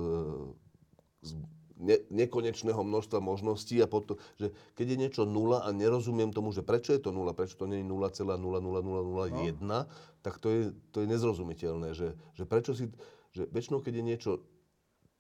z, 1.26 1.32
ne, 1.80 1.98
nekonečného 2.10 2.80
množstva 2.80 3.20
možností 3.20 3.80
a 3.84 3.88
potom, 3.88 4.16
že 4.40 4.52
keď 4.80 4.86
je 4.96 4.98
niečo 4.98 5.24
nula 5.28 5.64
a 5.66 5.70
nerozumiem 5.76 6.32
tomu, 6.32 6.56
že 6.56 6.64
prečo 6.64 6.96
je 6.96 7.02
to 7.02 7.12
nula, 7.12 7.36
prečo 7.36 7.60
to 7.60 7.68
nie 7.68 7.84
je 7.84 7.88
0,00001, 7.88 9.60
no. 9.62 9.80
tak 10.24 10.40
to 10.40 10.48
je, 10.50 10.62
to 10.96 11.04
je 11.04 11.08
nezrozumiteľné, 11.12 11.92
že, 11.92 12.16
že 12.38 12.44
prečo 12.48 12.72
si, 12.72 12.88
že 13.36 13.48
väčšinou 13.52 13.84
keď 13.84 13.94
je 14.00 14.06
niečo 14.06 14.32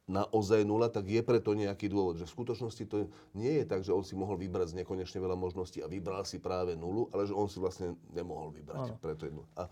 naozaj 0.05 0.61
nula, 0.61 0.87
tak 0.93 1.09
je 1.09 1.21
preto 1.25 1.57
nejaký 1.57 1.89
dôvod. 1.89 2.21
Že 2.21 2.29
v 2.29 2.35
skutočnosti 2.37 2.83
to 2.85 3.09
nie 3.33 3.61
je 3.61 3.65
tak, 3.65 3.81
že 3.81 3.89
on 3.89 4.05
si 4.05 4.13
mohol 4.13 4.37
vybrať 4.37 4.77
z 4.77 4.85
nekonečne 4.85 5.17
veľa 5.17 5.33
možností 5.33 5.81
a 5.81 5.89
vybral 5.89 6.21
si 6.29 6.37
práve 6.37 6.77
nulu, 6.77 7.09
ale 7.09 7.25
že 7.25 7.33
on 7.33 7.49
si 7.49 7.57
vlastne 7.57 7.97
nemohol 8.13 8.53
vybrať. 8.53 8.93
Ano. 8.93 9.01
Preto 9.01 9.25
je 9.25 9.33
nula. 9.33 9.49
A 9.57 9.65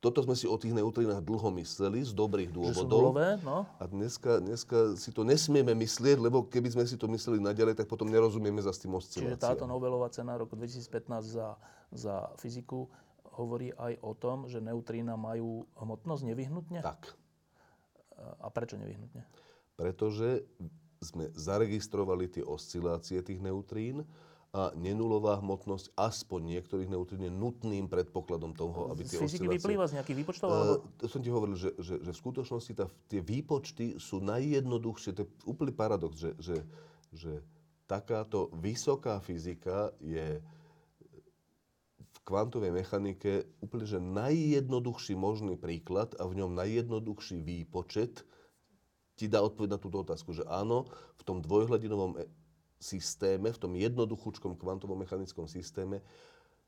toto 0.00 0.24
sme 0.24 0.32
si 0.32 0.48
o 0.48 0.56
tých 0.56 0.72
neutrinách 0.72 1.20
dlho 1.20 1.52
mysleli 1.60 2.00
z 2.00 2.16
dobrých 2.16 2.48
dôvodov. 2.48 3.12
Nulové, 3.12 3.36
no. 3.44 3.68
A 3.76 3.84
dneska, 3.84 4.40
dneska 4.40 4.96
si 4.96 5.12
to 5.12 5.28
nesmieme 5.28 5.76
myslieť, 5.76 6.16
lebo 6.16 6.48
keby 6.48 6.72
sme 6.72 6.84
si 6.88 6.96
to 6.96 7.04
mysleli 7.12 7.36
naďalej, 7.36 7.76
tak 7.76 7.84
potom 7.84 8.08
nerozumieme 8.08 8.64
za 8.64 8.72
s 8.72 8.80
tým 8.80 8.96
osciláciám. 8.96 9.36
Čiže 9.36 9.44
táto 9.44 9.68
Nobelová 9.68 10.08
cena 10.08 10.40
roku 10.40 10.56
2015 10.56 11.20
za, 11.20 11.60
za 11.92 12.32
fyziku 12.40 12.88
hovorí 13.36 13.76
aj 13.76 14.00
o 14.00 14.12
tom, 14.16 14.48
že 14.48 14.64
neutrína 14.64 15.20
majú 15.20 15.68
hmotnosť 15.76 16.22
nevyhnutne? 16.32 16.80
Tak. 16.80 17.12
A 18.40 18.48
prečo 18.48 18.80
nevyhnutne? 18.80 19.20
Pretože 19.76 20.48
sme 21.00 21.28
zaregistrovali 21.32 22.28
tie 22.28 22.44
oscilácie 22.44 23.20
tých 23.20 23.40
neutrín, 23.40 24.04
a 24.50 24.74
nenulová 24.74 25.38
hmotnosť 25.38 25.94
aspoň 25.94 26.58
niektorých 26.58 26.90
neutrín 26.90 27.22
je 27.22 27.30
nutným 27.30 27.86
predpokladom 27.86 28.50
toho, 28.50 28.90
aby 28.90 29.06
tie 29.06 29.22
z 29.22 29.22
fyziky 29.22 29.46
vyplýva 29.46 29.86
z 29.86 30.02
nejakých 30.02 30.18
výpočtov? 30.26 30.48
Uh, 30.50 30.82
to 30.98 31.06
som 31.06 31.22
ti 31.22 31.30
hovoril, 31.30 31.54
že, 31.54 31.70
že, 31.78 32.02
že 32.02 32.10
v 32.10 32.18
skutočnosti 32.18 32.72
tá, 32.74 32.90
tie 33.06 33.22
výpočty 33.22 34.02
sú 34.02 34.18
najjednoduchšie. 34.18 35.14
To 35.14 35.22
je 35.22 35.28
úplný 35.46 35.70
paradox, 35.70 36.18
že, 36.18 36.30
že, 36.42 36.56
že 37.14 37.32
takáto 37.86 38.50
vysoká 38.58 39.22
fyzika 39.22 39.94
je 40.02 40.42
v 42.10 42.18
kvantovej 42.26 42.74
mechanike 42.74 43.46
úplne 43.62 43.86
že 43.86 44.02
najjednoduchší 44.02 45.14
možný 45.14 45.54
príklad 45.54 46.10
a 46.18 46.26
v 46.26 46.42
ňom 46.42 46.58
najjednoduchší 46.58 47.38
výpočet 47.38 48.26
ti 49.14 49.30
dá 49.30 49.46
odpoveď 49.46 49.76
na 49.76 49.82
túto 49.82 50.02
otázku, 50.02 50.34
že 50.34 50.42
áno, 50.48 50.90
v 51.20 51.22
tom 51.22 51.38
dvojhladinovom 51.38 52.18
systéme, 52.80 53.52
v 53.52 53.60
tom 53.60 53.72
jednoduchúčkom 53.76 54.56
kvantovom 54.56 55.04
mechanickom 55.04 55.44
systéme, 55.44 56.00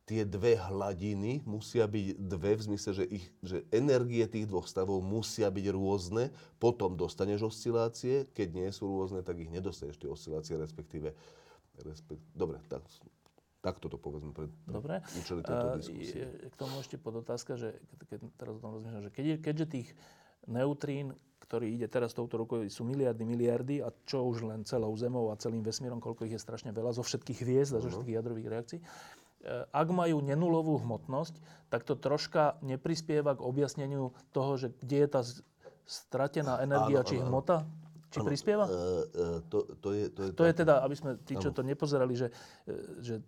tie 0.05 0.27
dve 0.27 0.59
hladiny 0.59 1.41
musia 1.47 1.87
byť 1.87 2.07
dve 2.21 2.59
v 2.59 2.63
zmysle, 2.69 2.91
že, 2.93 3.05
ich, 3.09 3.27
že 3.41 3.65
energie 3.73 4.27
tých 4.29 4.51
dvoch 4.51 4.67
stavov 4.69 5.01
musia 5.01 5.49
byť 5.49 5.67
rôzne, 5.73 6.29
potom 6.61 6.99
dostaneš 6.99 7.49
oscilácie, 7.49 8.29
keď 8.37 8.49
nie 8.53 8.69
sú 8.75 8.91
rôzne, 8.93 9.25
tak 9.25 9.41
ich 9.41 9.49
nedostaneš 9.49 9.97
tie 9.97 10.11
oscilácie, 10.11 10.59
respektíve... 10.59 11.15
respekt, 11.81 12.21
dobre, 12.37 12.61
tak, 12.69 12.85
tak 13.65 13.79
toto 13.81 13.97
povedzme 13.97 14.35
pre, 14.35 14.51
Dobre. 14.69 15.01
účely 15.17 15.41
tejto 15.41 15.81
diskusie. 15.81 16.29
K 16.51 16.57
tomu 16.59 16.83
ešte 16.83 16.99
podotázka, 17.01 17.57
že 17.57 17.79
keď 18.11 18.27
teraz 18.37 18.59
o 18.59 18.61
tom 18.61 18.77
rozmýšľam, 18.77 19.07
že 19.07 19.13
keď, 19.15 19.27
keďže 19.41 19.67
tých 19.71 19.89
neutrín 20.51 21.17
ktorý 21.53 21.69
ide 21.69 21.85
teraz 21.85 22.17
touto 22.17 22.41
rukou, 22.41 22.65
sú 22.73 22.81
miliardy, 22.81 23.29
miliardy 23.29 23.85
a 23.85 23.93
čo 24.09 24.25
už 24.25 24.49
len 24.49 24.65
celou 24.65 24.89
Zemou 24.97 25.29
a 25.29 25.37
celým 25.37 25.61
vesmírom, 25.61 26.01
koľko 26.01 26.25
ich 26.25 26.33
je 26.33 26.41
strašne 26.41 26.73
veľa, 26.73 26.97
zo 26.97 27.05
všetkých 27.05 27.45
hviezd 27.45 27.77
a 27.77 27.85
zo 27.85 27.93
všetkých 27.93 28.17
jadrových 28.17 28.49
reakcií. 28.49 28.81
E, 28.81 28.85
ak 29.69 29.89
majú 29.93 30.25
nenulovú 30.25 30.81
hmotnosť, 30.81 31.37
tak 31.69 31.85
to 31.85 31.93
troška 31.93 32.57
neprispieva 32.65 33.37
k 33.37 33.45
objasneniu 33.45 34.17
toho, 34.33 34.57
že 34.57 34.73
kde 34.81 34.97
je 35.05 35.09
tá 35.13 35.21
stratená 35.85 36.65
energia, 36.65 37.05
áno, 37.05 37.09
či 37.13 37.21
áno. 37.21 37.29
hmota? 37.29 37.69
Či 38.09 38.25
áno, 38.25 38.29
prispieva? 38.33 38.65
Uh, 38.73 39.45
to, 39.53 39.77
to, 39.77 39.89
je, 39.93 40.05
to, 40.09 40.21
je, 40.25 40.31
to 40.33 40.45
je 40.49 40.55
teda, 40.57 40.81
aby 40.81 40.97
sme 40.97 41.21
tí, 41.21 41.37
čo 41.37 41.53
áno. 41.53 41.57
to 41.61 41.63
nepozerali, 41.69 42.17
že, 42.17 42.33
že 43.05 43.21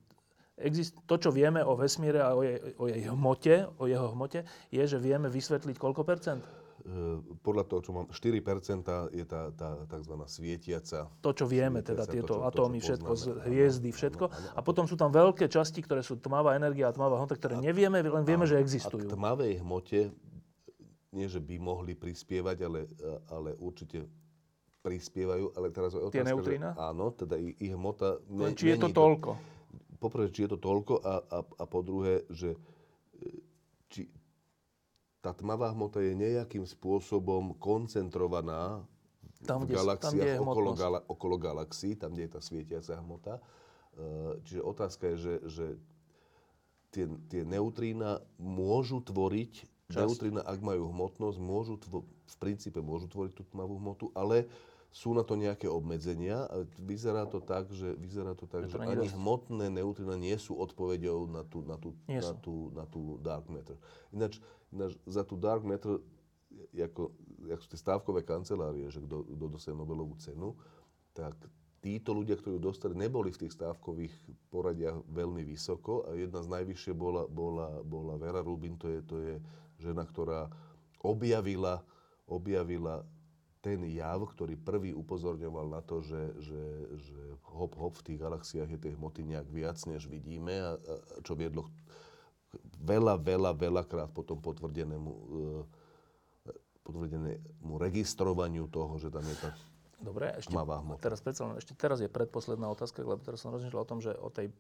exist, 0.65 0.97
to, 1.05 1.21
čo 1.21 1.29
vieme 1.29 1.61
o 1.61 1.77
vesmíre 1.77 2.25
a 2.25 2.33
o 2.33 2.41
jej, 2.41 2.57
o 2.81 2.89
jej 2.89 3.05
hmote, 3.05 3.69
o 3.77 3.85
jeho 3.85 4.17
hmote, 4.17 4.49
je, 4.73 4.81
že 4.81 4.97
vieme 4.97 5.29
vysvetliť 5.29 5.77
koľko 5.77 6.09
percent? 6.09 6.64
E, 6.85 7.17
podľa 7.41 7.65
toho, 7.65 7.81
čo 7.81 7.91
mám, 7.97 8.05
4% 8.13 9.09
je 9.17 9.25
tá, 9.25 9.49
tá 9.57 9.89
tzv. 9.89 10.15
svietiaca. 10.29 11.09
To, 11.25 11.31
čo 11.33 11.49
vieme, 11.49 11.81
teda 11.81 12.05
tieto 12.05 12.29
to, 12.29 12.37
čo, 12.37 12.45
atómy, 12.45 12.77
to, 12.77 12.93
všetko, 12.93 13.13
poznáme, 13.17 13.41
hviezdy, 13.49 13.89
všetko. 13.89 14.25
Áno, 14.29 14.37
áno, 14.37 14.53
a 14.53 14.61
potom 14.61 14.85
sú 14.85 14.93
tam 15.01 15.09
veľké 15.09 15.49
časti, 15.49 15.81
ktoré 15.81 16.05
sú 16.05 16.21
tmavá 16.21 16.53
energia 16.61 16.89
a 16.89 16.93
tmavá 16.93 17.17
hmota, 17.17 17.41
ktoré 17.41 17.57
a, 17.57 17.65
nevieme, 17.65 18.05
len 18.05 18.25
vieme, 18.29 18.45
áno, 18.45 18.53
že 18.53 18.61
existujú. 18.61 19.01
A 19.01 19.09
k 19.09 19.17
tmavej 19.17 19.53
hmote, 19.65 20.13
nie 21.17 21.25
že 21.25 21.41
by 21.41 21.57
mohli 21.57 21.97
prispievať, 21.97 22.57
ale, 22.69 22.85
ale 23.33 23.57
určite 23.57 24.05
prispievajú, 24.85 25.57
ale 25.57 25.73
teraz 25.73 25.97
je 25.97 26.05
otázka, 26.05 26.21
Tie 26.21 26.29
neutrína? 26.37 26.77
Že, 26.77 26.85
áno, 26.85 27.07
teda 27.17 27.35
ich, 27.41 27.57
ich 27.65 27.73
hmota... 27.73 28.21
Ne, 28.29 28.53
či 28.53 28.77
je 28.77 28.85
to 28.85 28.93
toľko? 28.93 29.41
Poprvé, 30.05 30.29
či 30.29 30.45
je 30.45 30.53
to 30.53 30.59
toľko 30.61 31.01
a, 31.01 31.15
a, 31.33 31.39
a 31.41 31.65
po 31.65 31.81
druhé, 31.81 32.29
že 32.29 32.53
či, 33.89 34.05
tá 35.25 35.33
tmavá 35.33 35.73
hmota 35.73 36.05
je 36.05 36.13
nejakým 36.13 36.69
spôsobom 36.69 37.57
koncentrovaná 37.57 38.85
tam, 39.49 39.65
v 39.65 39.73
galaxiách 39.73 40.37
tam, 40.37 40.53
okolo, 40.53 40.71
gala, 40.77 41.01
okolo 41.09 41.37
galaxií, 41.41 41.97
tam, 41.97 42.13
kde 42.13 42.29
je 42.29 42.33
tá 42.37 42.41
svietiaca 42.45 42.93
hmota. 43.01 43.35
E, 43.41 43.43
čiže 44.45 44.61
otázka 44.61 45.05
je, 45.13 45.17
že, 45.17 45.35
že 45.49 45.67
tie, 46.93 47.09
tie 47.33 47.43
neutrína 47.49 48.21
môžu 48.37 49.01
tvoriť, 49.01 49.65
Časť. 49.89 49.97
neutrína, 49.97 50.41
ak 50.45 50.61
majú 50.61 50.93
hmotnosť, 50.93 51.39
môžu 51.41 51.81
tvo, 51.81 52.05
v 52.05 52.37
princípe 52.37 52.85
môžu 52.85 53.09
tvoriť 53.09 53.33
tú 53.33 53.49
tmavú 53.49 53.81
hmotu, 53.81 54.13
ale 54.13 54.45
sú 54.95 55.11
na 55.11 55.27
to 55.27 55.35
nejaké 55.35 55.67
obmedzenia. 55.67 56.47
A 56.47 56.63
vyzerá 56.79 57.27
to 57.27 57.43
tak, 57.43 57.67
že, 57.75 57.99
vyzerá 57.99 58.39
to 58.39 58.47
tak, 58.47 58.71
že 58.71 58.79
ani 58.79 59.11
dosť. 59.11 59.19
hmotné 59.19 59.67
neutrina 59.75 60.15
nie 60.15 60.39
sú 60.39 60.55
odpovedou 60.55 61.27
na 61.27 61.43
tú, 61.43 61.67
na 61.67 61.75
tú, 61.75 61.99
na 62.07 62.33
tú, 62.39 62.55
na 62.71 62.85
tú 62.87 63.03
dark 63.19 63.51
matter. 63.51 63.75
Ináč, 64.15 64.39
ináč 64.71 64.95
za 65.03 65.27
tú 65.27 65.35
dark 65.35 65.67
matter, 65.67 65.99
ako, 66.79 67.11
ako 67.51 67.61
sú 67.67 67.69
tie 67.75 67.83
stávkové 67.83 68.23
kancelárie, 68.23 68.87
že 68.87 69.03
kto, 69.03 69.27
dostane 69.51 69.75
Nobelovú 69.75 70.15
cenu, 70.23 70.55
tak 71.11 71.35
títo 71.83 72.15
ľudia, 72.15 72.39
ktorí 72.39 72.57
ju 72.57 72.63
dostali, 72.63 72.95
neboli 72.95 73.35
v 73.35 73.45
tých 73.45 73.59
stávkových 73.59 74.15
poradiach 74.49 75.05
veľmi 75.11 75.43
vysoko 75.43 76.07
a 76.07 76.15
jedna 76.15 76.41
z 76.41 76.49
najvyššie 76.55 76.95
bola, 76.95 77.27
bola, 77.27 77.83
bola 77.83 78.15
Vera 78.17 78.41
Rubin, 78.41 78.79
to 78.79 78.89
je, 78.89 79.01
to 79.05 79.17
je 79.21 79.35
žena, 79.83 80.07
ktorá 80.07 80.49
objavila, 81.05 81.85
objavila 82.25 83.05
ten 83.65 83.81
jav, 83.89 84.21
ktorý 84.21 84.61
prvý 84.61 84.93
upozorňoval 84.93 85.73
na 85.73 85.81
to, 85.81 86.05
že, 86.05 86.37
že, 86.45 86.63
že 87.01 87.21
hop, 87.49 87.73
hop 87.81 87.97
v 88.05 88.13
tých 88.13 88.19
galaxiách 88.21 88.69
je 88.77 88.81
tej 88.85 88.93
hmoty 89.01 89.25
nejak 89.25 89.49
viac, 89.49 89.81
než 89.89 90.05
vidíme, 90.05 90.53
a, 90.53 90.77
a 90.77 90.95
čo 91.25 91.33
viedlo 91.33 91.65
veľa, 92.85 93.17
veľa, 93.19 93.51
veľakrát 93.57 94.11
potom 94.13 94.39
potvrdenému, 94.39 95.11
e, 95.11 96.53
potvrdenému 96.85 97.73
registrovaniu 97.81 98.69
toho, 98.69 99.01
že 99.01 99.09
tam 99.09 99.25
je 99.25 99.37
tá 99.41 99.51
Dobre, 100.05 100.37
ešte, 100.37 100.53
hmota. 100.53 101.01
teraz, 101.01 101.25
ešte 101.57 101.73
teraz 101.73 101.99
je 102.05 102.13
predposledná 102.13 102.69
otázka, 102.69 103.01
lebo 103.01 103.25
teraz 103.25 103.41
som 103.41 103.57
rozmýšľal 103.57 103.83
o 103.83 103.89
tom, 103.89 104.01
že, 104.05 104.13
o 104.13 104.29
tej, 104.29 104.53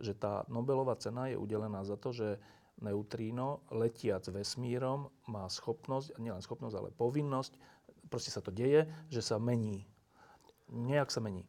že 0.00 0.16
tá 0.16 0.48
Nobelová 0.48 0.96
cena 0.96 1.28
je 1.28 1.36
udelená 1.36 1.84
za 1.84 2.00
to, 2.00 2.16
že 2.16 2.40
neutríno, 2.80 3.60
letiac 3.68 4.24
vesmírom, 4.32 5.12
má 5.28 5.44
schopnosť, 5.44 6.16
nielen 6.16 6.40
schopnosť, 6.40 6.74
ale 6.78 6.88
povinnosť 6.88 7.52
proste 8.12 8.28
sa 8.28 8.44
to 8.44 8.52
deje, 8.52 8.84
že 9.08 9.24
sa 9.24 9.40
mení. 9.40 9.88
Nejak 10.68 11.08
sa 11.08 11.24
mení. 11.24 11.48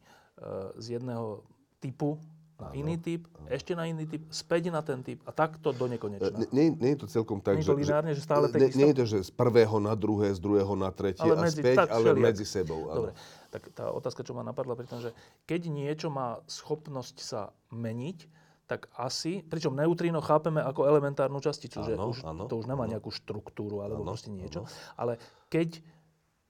z 0.80 0.96
jedného 0.96 1.44
typu 1.84 2.16
na 2.54 2.70
áno, 2.70 2.80
iný 2.80 2.96
typ, 3.02 3.26
ešte 3.50 3.74
na 3.74 3.84
iný 3.90 4.06
typ, 4.06 4.22
späť 4.30 4.70
na 4.70 4.78
ten 4.78 5.02
typ 5.02 5.18
a 5.26 5.34
takto 5.34 5.74
do 5.74 5.90
nekonečna. 5.90 6.38
E, 6.38 6.54
nie, 6.54 6.70
nie 6.70 6.94
je 6.94 6.98
to 7.02 7.06
celkom 7.10 7.42
tak, 7.42 7.58
nie 7.58 7.66
že, 7.66 7.74
lineárne, 7.74 8.14
že 8.14 8.22
stále 8.22 8.46
nie, 8.54 8.70
nie 8.72 8.88
je 8.94 8.96
to, 9.02 9.04
že 9.10 9.18
z 9.28 9.32
prvého 9.34 9.76
na 9.82 9.92
druhé, 9.98 10.30
z 10.32 10.40
druhého 10.40 10.72
na 10.78 10.88
tretie 10.94 11.26
ale 11.26 11.34
a 11.34 11.44
medzi, 11.50 11.60
späť, 11.60 11.90
ale 11.90 12.14
všelijak. 12.14 12.26
medzi 12.30 12.46
sebou. 12.46 12.80
Áno. 12.88 12.94
Dobre, 12.94 13.12
tak 13.50 13.62
tá 13.74 13.90
otázka, 13.90 14.22
čo 14.22 14.38
ma 14.38 14.46
napadla 14.46 14.78
pri 14.78 14.86
tom, 14.86 15.02
že 15.02 15.10
keď 15.50 15.66
niečo 15.66 16.08
má 16.14 16.40
schopnosť 16.46 17.16
sa 17.20 17.50
meniť, 17.74 18.30
tak 18.64 18.88
asi, 18.96 19.44
pričom 19.44 19.76
neutríno 19.76 20.24
chápeme 20.24 20.62
ako 20.62 20.88
elementárnu 20.88 21.36
časticu, 21.42 21.84
áno, 21.84 21.88
že 21.90 21.92
už, 22.00 22.18
áno, 22.24 22.48
to 22.48 22.56
už 22.56 22.64
nemá 22.64 22.88
áno. 22.88 22.96
nejakú 22.96 23.12
štruktúru 23.12 23.84
alebo 23.84 24.06
áno, 24.06 24.16
proste 24.16 24.32
niečo, 24.32 24.64
áno. 24.64 24.72
ale 24.96 25.12
keď 25.52 25.84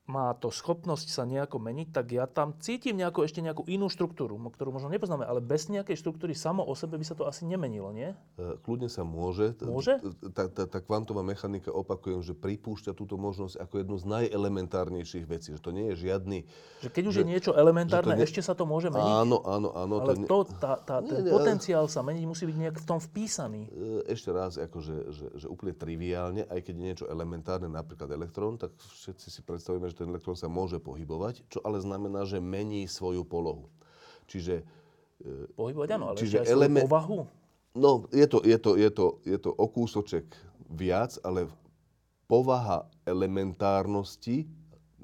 má 0.05 0.37
to 0.37 0.53
schopnosť 0.53 1.09
sa 1.09 1.25
nejako 1.25 1.57
meniť, 1.57 1.89
tak 1.89 2.13
ja 2.13 2.29
tam 2.29 2.53
cítim 2.61 2.93
nejakú, 3.01 3.25
ešte 3.25 3.41
nejakú 3.41 3.65
inú 3.65 3.89
štruktúru, 3.89 4.37
ktorú 4.37 4.77
možno 4.77 4.93
nepoznáme, 4.93 5.25
ale 5.25 5.41
bez 5.41 5.73
nejakej 5.73 5.97
štruktúry 5.97 6.37
samo 6.37 6.61
o 6.61 6.77
sebe 6.77 7.01
by 7.01 7.07
sa 7.09 7.17
to 7.17 7.25
asi 7.25 7.49
nemenilo, 7.49 7.89
nie? 7.89 8.13
E, 8.37 8.61
kľudne 8.61 8.93
sa 8.93 9.01
môže. 9.01 9.57
Môže? 9.65 9.97
Tá, 10.37 10.79
kvantová 10.85 11.25
mechanika, 11.25 11.73
opakujem, 11.73 12.21
že 12.21 12.37
pripúšťa 12.37 12.93
túto 12.93 13.17
možnosť 13.17 13.57
ako 13.57 13.75
jednu 13.81 13.97
z 13.97 14.05
najelementárnejších 14.05 15.25
vecí, 15.25 15.57
že 15.57 15.65
to 15.65 15.73
nie 15.73 15.89
je 15.97 16.05
žiadny... 16.05 16.45
Že 16.85 16.91
keď 16.93 17.05
už 17.09 17.17
je 17.17 17.25
niečo 17.25 17.53
elementárne, 17.57 18.13
ne... 18.13 18.29
ešte 18.29 18.45
sa 18.45 18.53
to 18.53 18.69
môže 18.69 18.93
meniť? 18.93 19.09
Áno, 19.25 19.41
áno, 19.41 19.73
áno. 19.73 20.05
Ale 20.05 20.29
to, 20.29 20.45
ten 20.85 21.25
potenciál 21.33 21.89
sa 21.89 22.05
meniť 22.05 22.25
musí 22.29 22.45
byť 22.45 22.57
nejak 22.61 22.77
v 22.77 22.87
tom 22.93 23.01
vpísaný. 23.01 23.73
E, 23.73 24.13
ešte 24.13 24.29
raz, 24.37 24.61
akože, 24.61 24.95
že, 25.17 25.49
úplne 25.49 25.73
triviálne, 25.73 26.45
aj 26.53 26.61
keď 26.61 26.75
je 26.77 26.85
niečo 26.85 27.07
elementárne, 27.09 27.73
napríklad 27.73 28.13
elektrón, 28.13 28.61
tak 28.61 28.77
všetci 28.77 29.33
si 29.33 29.41
predstavujeme, 29.41 29.94
že 29.95 30.03
ten 30.03 30.11
elektrón 30.11 30.35
sa 30.35 30.51
môže 30.51 30.83
pohybovať, 30.83 31.47
čo 31.47 31.63
ale 31.63 31.79
znamená, 31.79 32.27
že 32.27 32.43
mení 32.43 32.91
svoju 32.91 33.23
polohu. 33.23 33.71
Čiže... 34.27 34.67
Pohybovať 35.55 35.89
áno, 35.95 36.11
ale 36.11 36.19
čiže 36.19 36.43
element- 36.43 36.91
povahu. 36.91 37.31
No, 37.75 38.11
je 38.11 38.27
to, 38.27 38.43
je, 38.43 38.59
to, 38.59 38.71
je, 38.75 38.91
to, 38.91 39.07
je 39.23 39.39
to 39.39 39.51
o 39.55 39.67
kúsoček 39.71 40.27
viac, 40.67 41.15
ale 41.23 41.47
povaha 42.27 42.91
elementárnosti 43.07 44.47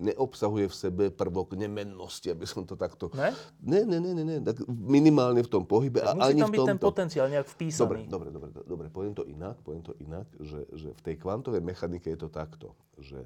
neobsahuje 0.01 0.67
v 0.71 0.75
sebe 0.75 1.05
prvok 1.13 1.53
nemennosti, 1.55 2.33
aby 2.33 2.49
som 2.49 2.65
to 2.65 2.73
takto... 2.73 3.13
Ne? 3.13 3.37
Ne, 3.61 3.85
ne, 3.85 3.99
ne, 4.01 4.11
ne, 4.17 4.25
ne. 4.25 4.37
Tak 4.41 4.65
minimálne 4.71 5.45
v 5.45 5.51
tom 5.51 5.69
pohybe 5.69 6.01
a 6.01 6.17
Musí 6.17 6.33
ani 6.33 6.41
tam 6.41 6.53
byť 6.57 6.69
ten 6.73 6.81
potenciál 6.81 7.27
nejak 7.29 7.47
Dobre, 7.47 7.57
vpísaný. 7.61 8.03
dobre, 8.09 8.29
dobre, 8.33 8.49
do- 8.49 8.65
dobre, 8.65 8.87
poviem 8.89 9.13
to 9.13 9.29
inak, 9.29 9.61
poviem 9.61 9.85
to 9.85 9.93
inak, 10.01 10.25
že, 10.41 10.65
že 10.73 10.97
v 10.97 11.01
tej 11.05 11.15
kvantovej 11.21 11.61
mechanike 11.61 12.09
je 12.09 12.19
to 12.19 12.33
takto, 12.33 12.73
že, 12.97 13.21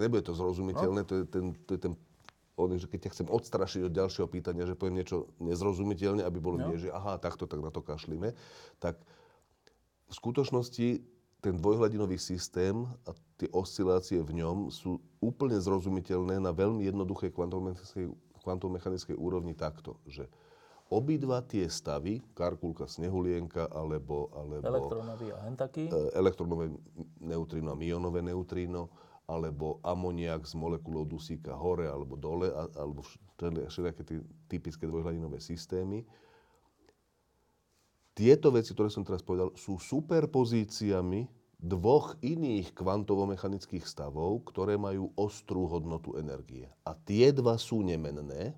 nebude 0.00 0.24
to 0.24 0.32
zrozumiteľné, 0.36 1.02
to 1.04 1.14
je 1.22 1.24
ten, 1.26 1.46
to 1.66 1.70
je 1.76 1.80
ten 1.90 1.94
on, 2.56 2.68
že 2.76 2.84
keď 2.84 3.08
ťa 3.08 3.12
chcem 3.16 3.28
odstrašiť 3.32 3.80
od 3.88 3.96
ďalšieho 3.96 4.28
pýtania, 4.28 4.68
že 4.68 4.76
poviem 4.76 5.00
niečo 5.00 5.32
nezrozumiteľne, 5.40 6.22
aby 6.22 6.38
bolo 6.38 6.60
No. 6.60 6.68
nie, 6.70 6.84
že 6.84 6.92
aha, 6.92 7.16
takto, 7.16 7.48
tak 7.48 7.64
na 7.64 7.72
to 7.72 7.80
kašlíme, 7.80 8.36
tak 8.76 9.00
v 10.08 10.12
skutočnosti 10.12 10.88
ten 11.42 11.54
dvojhladinový 11.58 12.20
systém 12.20 12.86
a 13.08 13.10
tie 13.40 13.50
oscilácie 13.50 14.22
v 14.22 14.44
ňom 14.44 14.70
sú 14.70 15.02
úplne 15.18 15.58
zrozumiteľné 15.58 16.38
na 16.38 16.54
veľmi 16.54 16.86
jednoduchej 16.86 17.34
kvantovo-mechanickej 18.38 19.16
úrovni 19.18 19.56
takto, 19.56 19.98
že 20.06 20.30
obidva 20.92 21.40
tie 21.42 21.66
stavy, 21.66 22.20
karkulka 22.36 22.84
snehulienka 22.84 23.72
alebo, 23.72 24.28
alebo 24.36 24.60
Elektronový 24.60 25.28
a 25.32 25.38
e, 25.88 25.98
elektronové 26.14 26.70
neutrino 27.18 27.72
a 27.72 27.76
mionové 27.80 28.20
neutrino, 28.20 28.92
alebo 29.30 29.78
amoniak 29.86 30.44
s 30.44 30.58
molekulou 30.58 31.06
dusíka 31.06 31.54
hore 31.54 31.86
alebo 31.86 32.18
dole, 32.18 32.50
alebo 32.74 33.02
všeli- 33.02 33.68
všelijaké 33.70 34.02
tie 34.02 34.18
typické 34.50 34.84
dvojhladinové 34.86 35.38
systémy. 35.38 36.02
Tieto 38.12 38.52
veci, 38.52 38.76
ktoré 38.76 38.92
som 38.92 39.06
teraz 39.06 39.24
povedal, 39.24 39.56
sú 39.56 39.80
superpozíciami 39.80 41.32
dvoch 41.62 42.18
iných 42.20 42.74
kvantovo-mechanických 42.74 43.86
stavov, 43.86 44.42
ktoré 44.50 44.74
majú 44.74 45.14
ostrú 45.14 45.70
hodnotu 45.70 46.18
energie. 46.18 46.66
A 46.82 46.92
tie 46.92 47.30
dva 47.30 47.54
sú 47.54 47.86
nemenné. 47.86 48.52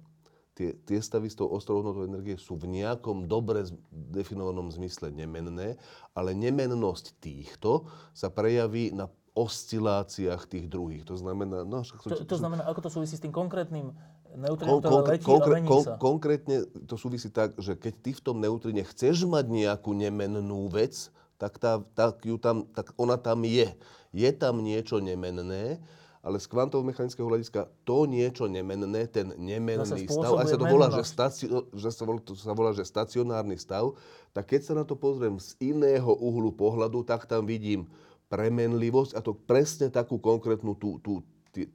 Tie, 0.55 0.73
tie 0.87 0.99
stavy 1.03 1.29
s 1.29 1.37
tou 1.37 1.51
ostrou 1.51 1.83
hodnotou 1.83 2.07
energie 2.07 2.39
sú 2.39 2.55
v 2.55 2.71
nejakom 2.71 3.27
dobre 3.29 3.67
definovanom 3.91 4.71
zmysle 4.71 5.11
nemenné, 5.11 5.77
ale 6.15 6.31
nemennosť 6.33 7.19
týchto 7.19 7.91
sa 8.15 8.31
prejaví 8.31 8.95
na 8.95 9.11
osciláciách 9.35 10.47
tých 10.47 10.67
druhých. 10.71 11.03
To 11.11 11.19
znamená... 11.19 11.67
No, 11.67 11.83
však 11.83 12.07
To, 12.07 12.23
to 12.23 12.37
znamená, 12.39 12.63
ako 12.71 12.87
to 12.87 12.91
súvisí 12.91 13.19
s 13.19 13.23
tým 13.23 13.35
konkrétnym 13.35 13.91
Kon- 13.91 14.39
neutrinom, 14.39 14.79
ktoré 14.79 14.95
konkre- 14.95 15.15
letí 15.19 15.27
konkre- 15.27 15.51
a 15.51 15.57
mení 15.59 15.69
kon- 15.69 15.87
sa. 15.87 15.95
Konkrétne 15.99 16.57
to 16.87 16.95
súvisí 16.95 17.29
tak, 17.35 17.55
že 17.59 17.75
keď 17.75 17.95
ty 17.99 18.11
v 18.15 18.23
tom 18.23 18.39
neutrine 18.39 18.83
chceš 18.87 19.27
mať 19.27 19.51
nejakú 19.51 19.91
nemennú 19.91 20.71
vec, 20.71 21.11
tak, 21.35 21.59
tá, 21.59 21.83
tak, 21.99 22.23
ju 22.23 22.39
tam, 22.39 22.63
tak 22.71 22.95
ona 22.95 23.19
tam 23.19 23.43
je. 23.43 23.75
Je 24.15 24.31
tam 24.31 24.63
niečo 24.63 25.03
nemenné, 25.03 25.83
ale 26.25 26.39
z 26.39 26.47
kvantovo-mechanického 26.49 27.27
hľadiska 27.27 27.67
to 27.83 28.07
niečo 28.07 28.47
nemenné, 28.47 29.11
ten 29.11 29.35
nemenný 29.35 30.07
stav, 30.09 30.41
aj 30.41 30.47
sa 30.47 30.57
to 30.57 30.67
volá, 30.71 30.89
že, 30.95 31.03
stacio, 31.05 31.69
že 31.75 31.91
sa 31.91 32.07
volá, 32.07 32.23
to 32.23 32.33
sa 32.39 32.55
volá, 32.55 32.71
že 32.71 32.87
stacionárny 32.87 33.59
stav, 33.59 33.99
tak 34.31 34.55
keď 34.55 34.61
sa 34.63 34.73
na 34.79 34.87
to 34.87 34.95
pozriem 34.95 35.37
z 35.43 35.59
iného 35.61 36.15
uhlu 36.17 36.55
pohľadu, 36.55 37.03
tak 37.03 37.27
tam 37.27 37.45
vidím 37.45 37.91
premenlivosť 38.35 39.15
a 39.15 39.23
to 39.23 39.31
presne 39.31 39.87
takú 39.95 40.19
konkrétnu 40.19 40.75
tú, 40.75 40.99
tú, 40.99 41.23
tie, 41.55 41.71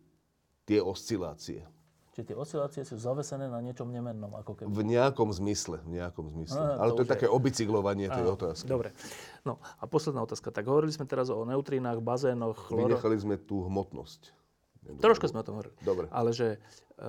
tie 0.68 0.84
oscilácie. 0.84 1.64
Čiže 2.12 2.36
tie 2.36 2.38
oscilácie 2.38 2.82
sú 2.84 3.00
zavesené 3.00 3.48
na 3.48 3.64
niečom 3.64 3.88
nemennom, 3.88 4.36
ako 4.36 4.52
keby. 4.60 4.68
V 4.68 4.84
nejakom 4.84 5.32
zmysle, 5.32 5.80
v 5.88 6.04
nejakom 6.04 6.28
zmysle. 6.36 6.60
Á, 6.60 6.84
Ale 6.84 6.92
to 6.92 7.00
to 7.00 7.02
je 7.02 7.06
už 7.06 7.08
je- 7.08 7.14
také 7.16 7.28
obicyklovanie 7.32 8.12
tej 8.12 8.26
Áno, 8.28 8.36
otázky. 8.36 8.68
Dobre. 8.68 8.92
No 9.48 9.64
a 9.80 9.88
posledná 9.88 10.20
otázka. 10.20 10.52
Tak 10.52 10.68
hovorili 10.68 10.92
sme 10.92 11.08
teraz 11.08 11.32
o 11.32 11.48
neutrinách, 11.48 12.04
bazénoch, 12.04 12.60
chloro... 12.68 12.92
Vynechali 12.92 13.16
sme 13.16 13.40
tú 13.40 13.64
hmotnosť. 13.72 14.36
Troška 15.00 15.32
sme 15.32 15.40
o 15.40 15.46
tom 15.48 15.64
hovorili. 15.64 15.76
Dobre. 15.80 16.12
Ale 16.12 16.36
že 16.36 16.60
e, 17.00 17.08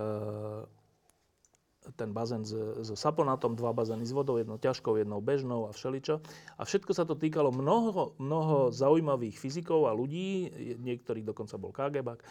ten 1.81 2.13
bazén 2.13 2.45
s, 2.45 2.53
s 2.85 2.93
saponátom, 2.93 3.57
dva 3.57 3.73
bazény 3.73 4.05
s 4.05 4.13
vodou, 4.13 4.37
jednou 4.37 4.61
ťažkou, 4.61 5.01
jednou 5.01 5.25
bežnou 5.25 5.65
a 5.67 5.73
všeličo. 5.73 6.21
A 6.61 6.63
všetko 6.69 6.93
sa 6.93 7.09
to 7.09 7.17
týkalo 7.17 7.49
mnoho, 7.49 8.13
mnoho 8.21 8.69
zaujímavých 8.69 9.41
fyzikov 9.41 9.89
a 9.89 9.97
ľudí, 9.97 10.53
niektorých 10.77 11.25
dokonca 11.25 11.57
bol 11.57 11.73
KGBak. 11.73 12.21
E, 12.21 12.27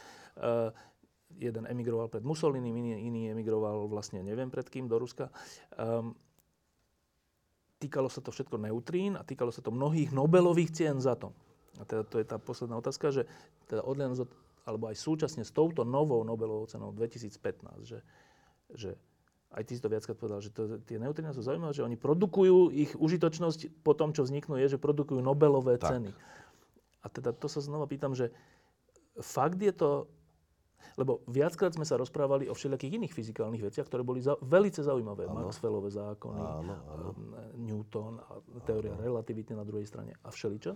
jeden 1.42 1.66
emigroval 1.66 2.14
pred 2.14 2.22
Mussolinim, 2.22 2.74
iný, 2.78 2.92
iný 3.10 3.22
emigroval 3.34 3.90
vlastne 3.90 4.22
neviem 4.22 4.54
pred 4.54 4.66
kým, 4.70 4.86
do 4.86 5.02
Ruska. 5.02 5.34
Ehm, 5.78 6.14
týkalo 7.82 8.10
sa 8.10 8.22
to 8.22 8.34
všetko 8.34 8.58
neutrín 8.58 9.18
a 9.18 9.26
týkalo 9.26 9.50
sa 9.50 9.62
to 9.62 9.74
mnohých 9.74 10.14
Nobelových 10.14 10.74
cien 10.74 10.98
za 11.02 11.18
to. 11.18 11.34
A 11.80 11.86
teda 11.86 12.04
to 12.06 12.20
je 12.20 12.26
tá 12.28 12.42
posledná 12.42 12.76
otázka, 12.76 13.14
že 13.14 13.24
teda 13.70 13.86
odhľadnúť 13.86 14.20
od- 14.26 14.38
alebo 14.68 14.92
aj 14.92 14.98
súčasne 15.00 15.42
s 15.42 15.56
touto 15.56 15.88
novou 15.88 16.22
Nobelovou 16.22 16.68
cenou 16.68 16.92
2015, 16.94 17.88
že, 17.88 18.00
že 18.74 19.00
aj 19.50 19.64
ty 19.66 19.74
si 19.74 19.82
to 19.82 19.90
viackrát 19.90 20.14
povedal, 20.14 20.40
že 20.46 20.54
to, 20.54 20.78
tie 20.86 21.02
neutrína 21.02 21.34
sú 21.34 21.42
zaujímavé, 21.42 21.74
že 21.74 21.82
oni 21.82 21.98
produkujú, 21.98 22.70
ich 22.70 22.94
užitočnosť 22.94 23.82
po 23.82 23.98
tom, 23.98 24.14
čo 24.14 24.22
vzniknú, 24.22 24.62
je, 24.62 24.78
že 24.78 24.80
produkujú 24.82 25.18
Nobelové 25.26 25.82
Tak. 25.82 25.98
ceny. 25.98 26.10
A 27.02 27.08
teda 27.10 27.34
to 27.34 27.50
sa 27.50 27.64
znova 27.64 27.90
pýtam, 27.90 28.14
že 28.14 28.30
fakt 29.18 29.58
je 29.58 29.74
to, 29.74 30.06
lebo 30.96 31.24
viackrát 31.26 31.74
sme 31.74 31.88
sa 31.88 31.98
rozprávali 31.98 32.46
o 32.52 32.54
všelijakých 32.54 33.00
iných 33.02 33.14
fyzikálnych 33.16 33.64
veciach, 33.72 33.88
ktoré 33.88 34.04
boli 34.06 34.22
za, 34.22 34.38
veľmi 34.38 34.70
zaujímavé. 34.70 35.26
Áno. 35.26 35.48
Maxwellové 35.48 35.90
zákony, 35.92 36.40
Áno, 36.40 36.76
áno. 36.92 37.08
Newton 37.56 38.20
a 38.20 38.38
teória 38.68 38.94
relativity 39.00 39.56
na 39.56 39.66
druhej 39.66 39.88
strane 39.88 40.14
a 40.22 40.30
všeličo. 40.30 40.76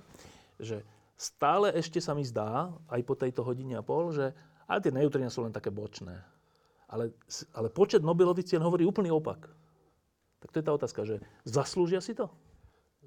Že 0.58 0.82
stále 1.14 1.76
ešte 1.78 2.02
sa 2.02 2.18
mi 2.18 2.26
zdá, 2.26 2.74
aj 2.90 3.02
po 3.06 3.14
tejto 3.14 3.46
hodine 3.46 3.78
a 3.78 3.84
pol, 3.86 4.16
že 4.16 4.34
ale 4.66 4.80
tie 4.80 4.96
neutrína 4.96 5.30
sú 5.30 5.44
len 5.44 5.52
také 5.52 5.70
bočné. 5.70 6.24
Ale, 6.94 7.10
ale 7.58 7.74
počet 7.74 8.06
Nobelových 8.06 8.54
cien 8.54 8.62
hovorí 8.62 8.86
úplný 8.86 9.10
opak. 9.10 9.50
Tak 10.46 10.54
to 10.54 10.60
je 10.62 10.68
tá 10.70 10.74
otázka, 10.78 11.02
že 11.10 11.16
zaslúžia 11.42 11.98
si 12.06 12.14
to? 12.14 12.30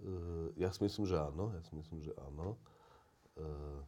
Uh, 0.03 0.51
ja 0.59 0.75
si 0.75 0.83
myslím, 0.83 1.07
že 1.07 1.15
áno. 1.15 1.55
Ja 1.55 1.63
si 1.63 1.79
myslím, 1.79 2.03
že 2.03 2.11
áno. 2.19 2.59
Uh, 3.39 3.79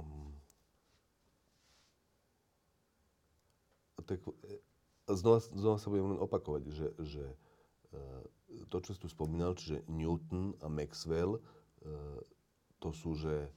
um, 0.00 0.32
tak, 4.08 4.24
e, 4.24 4.56
znova, 5.12 5.44
znova 5.44 5.76
sa 5.76 5.92
budem 5.92 6.16
len 6.16 6.20
opakovať, 6.24 6.62
že, 6.72 6.88
že 7.04 7.24
uh, 7.92 8.22
to, 8.72 8.80
čo 8.80 8.96
si 8.96 9.00
tu 9.04 9.12
spomínal, 9.12 9.52
čiže 9.60 9.84
Newton 9.92 10.56
a 10.64 10.72
Maxwell, 10.72 11.36
uh, 11.36 12.20
to 12.80 12.96
sú, 12.96 13.12
že, 13.12 13.52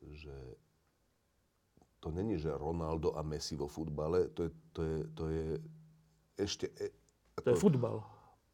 že 0.00 0.56
to 2.06 2.14
není, 2.14 2.38
že 2.38 2.54
Ronaldo 2.54 3.18
a 3.18 3.26
Messi 3.26 3.58
vo 3.58 3.66
futbale, 3.66 4.30
to 4.30 4.46
je, 4.46 4.50
to 4.70 4.80
je, 4.86 4.98
to 5.18 5.24
je 5.26 5.46
ešte... 6.38 6.70
e, 6.78 6.86
To 7.42 7.50
je 7.50 7.58
futbal. 7.58 7.98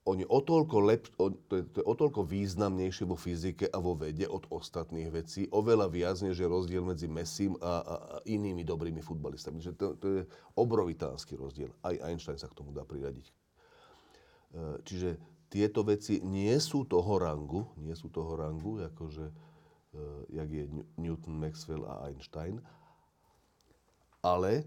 oni 0.09 0.25
o 0.25 0.41
toľko, 0.41 0.77
lep, 0.81 1.05
o, 1.21 1.29
to, 1.31 1.61
je, 1.61 1.65
to 1.69 1.77
je 1.79 1.87
o 1.87 1.95
toľko 1.95 2.25
významnejšie 2.25 3.05
vo 3.05 3.15
fyzike 3.15 3.69
a 3.69 3.79
vo 3.79 3.93
vede 3.93 4.25
od 4.25 4.49
ostatných 4.49 5.13
vecí, 5.13 5.47
oveľa 5.53 5.87
viac, 5.93 6.17
než 6.25 6.41
je 6.41 6.49
rozdiel 6.49 6.81
medzi 6.83 7.07
Messim 7.07 7.55
a, 7.61 7.85
a, 7.85 7.95
a 8.01 8.17
inými 8.25 8.65
dobrými 8.65 9.05
futbalistami. 9.05 9.61
Že 9.61 9.73
to, 9.77 9.87
to 10.01 10.07
je 10.09 10.23
obrovitánsky 10.57 11.37
rozdiel. 11.37 11.71
Aj 11.85 11.95
Einstein 12.09 12.41
sa 12.41 12.49
k 12.49 12.57
tomu 12.57 12.73
dá 12.73 12.89
priradiť. 12.89 13.27
E, 13.29 13.33
Čiže 14.83 15.21
tieto 15.53 15.85
veci 15.85 16.25
nie 16.25 16.57
sú 16.57 16.89
toho 16.89 17.21
rangu, 17.21 17.69
nie 17.77 17.93
sú 17.93 18.09
toho 18.09 18.35
rangu, 18.35 18.81
akože, 18.89 19.27
e, 19.29 19.35
jak 20.33 20.49
je 20.49 20.65
New- 20.67 20.89
Newton, 20.97 21.37
Maxwell 21.37 21.85
a 21.85 22.09
Einstein, 22.09 22.59
ale 24.23 24.65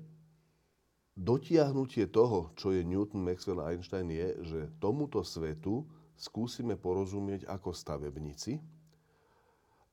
dotiahnutie 1.15 2.11
toho, 2.11 2.51
čo 2.59 2.75
je 2.75 2.83
Newton, 2.83 3.23
Maxwell 3.23 3.63
a 3.63 3.71
Einstein, 3.71 4.11
je, 4.11 4.29
že 4.43 4.59
tomuto 4.83 5.23
svetu 5.23 5.87
skúsime 6.19 6.75
porozumieť 6.75 7.47
ako 7.47 7.71
stavebníci. 7.71 8.59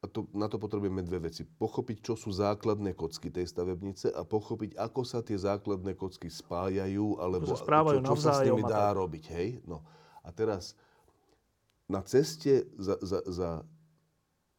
A 0.02 0.10
to, 0.10 0.26
na 0.34 0.51
to 0.51 0.59
potrebujeme 0.59 0.98
dve 1.06 1.30
veci. 1.30 1.47
Pochopiť, 1.47 2.10
čo 2.10 2.14
sú 2.18 2.34
základné 2.34 2.98
kocky 2.98 3.30
tej 3.30 3.47
stavebnice 3.47 4.10
a 4.10 4.26
pochopiť, 4.26 4.74
ako 4.74 5.06
sa 5.06 5.22
tie 5.22 5.39
základné 5.39 5.94
kocky 5.94 6.26
spájajú, 6.26 7.22
alebo 7.22 7.47
sa 7.47 7.62
čo, 7.62 8.02
čo 8.02 8.18
sa 8.18 8.43
s 8.43 8.43
nimi 8.43 8.66
dá 8.66 8.90
robiť. 8.98 9.24
Hej? 9.30 9.62
No. 9.62 9.86
A 10.26 10.34
teraz 10.34 10.74
na 11.86 12.02
ceste 12.02 12.66
za, 12.74 12.98
za, 12.98 13.22
za 13.30 13.48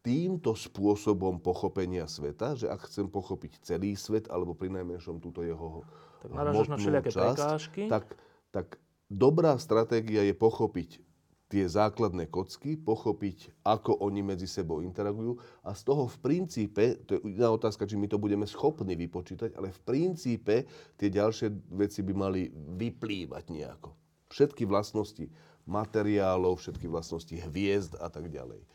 týmto 0.04 0.52
spôsobom 0.52 1.40
pochopenia 1.40 2.06
sveta, 2.12 2.60
že 2.60 2.68
ak 2.68 2.92
chcem 2.92 3.08
pochopiť 3.08 3.64
celý 3.64 3.96
svet, 3.96 4.28
alebo 4.28 4.52
pri 4.52 4.68
najmenšom 4.70 5.24
túto 5.24 5.42
jeho 5.42 5.88
Tak 6.22 6.30
na 6.36 6.52
hmotnú 6.52 6.76
všelijaké 6.76 7.10
časť, 7.10 7.40
prekážky. 7.40 7.82
tak, 7.88 8.06
tak 8.52 8.68
dobrá 9.08 9.56
stratégia 9.56 10.28
je 10.28 10.36
pochopiť 10.36 11.00
tie 11.48 11.70
základné 11.70 12.34
kocky, 12.34 12.76
pochopiť, 12.76 13.54
ako 13.62 14.02
oni 14.02 14.26
medzi 14.26 14.50
sebou 14.50 14.82
interagujú 14.82 15.38
a 15.62 15.78
z 15.78 15.82
toho 15.86 16.10
v 16.10 16.18
princípe, 16.18 16.98
to 17.06 17.22
je 17.22 17.38
iná 17.38 17.54
otázka, 17.54 17.86
či 17.86 17.94
my 17.94 18.10
to 18.10 18.18
budeme 18.18 18.44
schopní 18.50 18.98
vypočítať, 18.98 19.54
ale 19.54 19.70
v 19.70 19.80
princípe 19.86 20.66
tie 20.98 21.10
ďalšie 21.14 21.54
veci 21.78 22.02
by 22.02 22.14
mali 22.18 22.50
vyplývať 22.52 23.54
nejako. 23.54 23.94
Všetky 24.34 24.66
vlastnosti 24.66 25.30
materiálov, 25.70 26.58
všetky 26.58 26.90
vlastnosti 26.90 27.38
hviezd 27.38 28.02
a 28.02 28.10
tak 28.10 28.34
ďalej. 28.34 28.66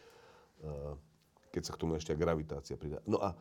Keď 1.59 1.67
sa 1.67 1.75
k 1.75 1.83
tomu 1.83 1.99
ešte 1.99 2.15
gravitácia 2.15 2.79
pridá. 2.79 3.03
No 3.03 3.19
a, 3.19 3.35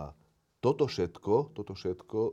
a 0.00 0.16
toto 0.64 0.88
všetko, 0.88 1.52
toto 1.52 1.76
všetko 1.76 2.32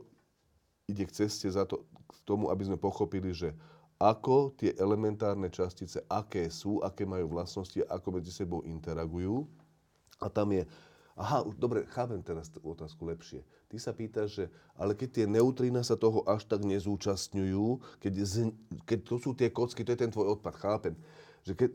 ide 0.88 1.04
k 1.04 1.12
ceste 1.12 1.44
za 1.52 1.68
to, 1.68 1.84
k 2.08 2.12
tomu, 2.24 2.48
aby 2.48 2.64
sme 2.64 2.80
pochopili, 2.80 3.36
že 3.36 3.52
ako 4.00 4.56
tie 4.56 4.72
elementárne 4.80 5.52
častice, 5.52 6.00
aké 6.08 6.48
sú, 6.48 6.80
aké 6.80 7.04
majú 7.04 7.36
vlastnosti, 7.36 7.84
ako 7.84 8.16
medzi 8.16 8.32
sebou 8.32 8.64
interagujú. 8.64 9.44
A 10.16 10.32
tam 10.32 10.56
je, 10.56 10.64
aha, 11.16 11.44
dobre, 11.56 11.84
chápem 11.92 12.24
teraz 12.24 12.48
tú 12.48 12.64
otázku 12.64 13.04
lepšie. 13.04 13.44
Ty 13.68 13.76
sa 13.76 13.92
pýtaš, 13.92 14.28
že 14.40 14.44
ale 14.76 14.96
keď 14.96 15.08
tie 15.12 15.26
neutrína 15.28 15.84
sa 15.84 16.00
toho 16.00 16.24
až 16.24 16.48
tak 16.48 16.64
nezúčastňujú, 16.64 18.00
keď, 18.00 18.12
z, 18.24 18.34
keď 18.88 18.98
to 19.04 19.14
sú 19.20 19.30
tie 19.36 19.52
kocky, 19.52 19.84
to 19.84 19.92
je 19.92 20.00
ten 20.00 20.12
tvoj 20.12 20.40
odpad, 20.40 20.54
chápem. 20.56 20.94
Že 21.44 21.52
keď, 21.56 21.70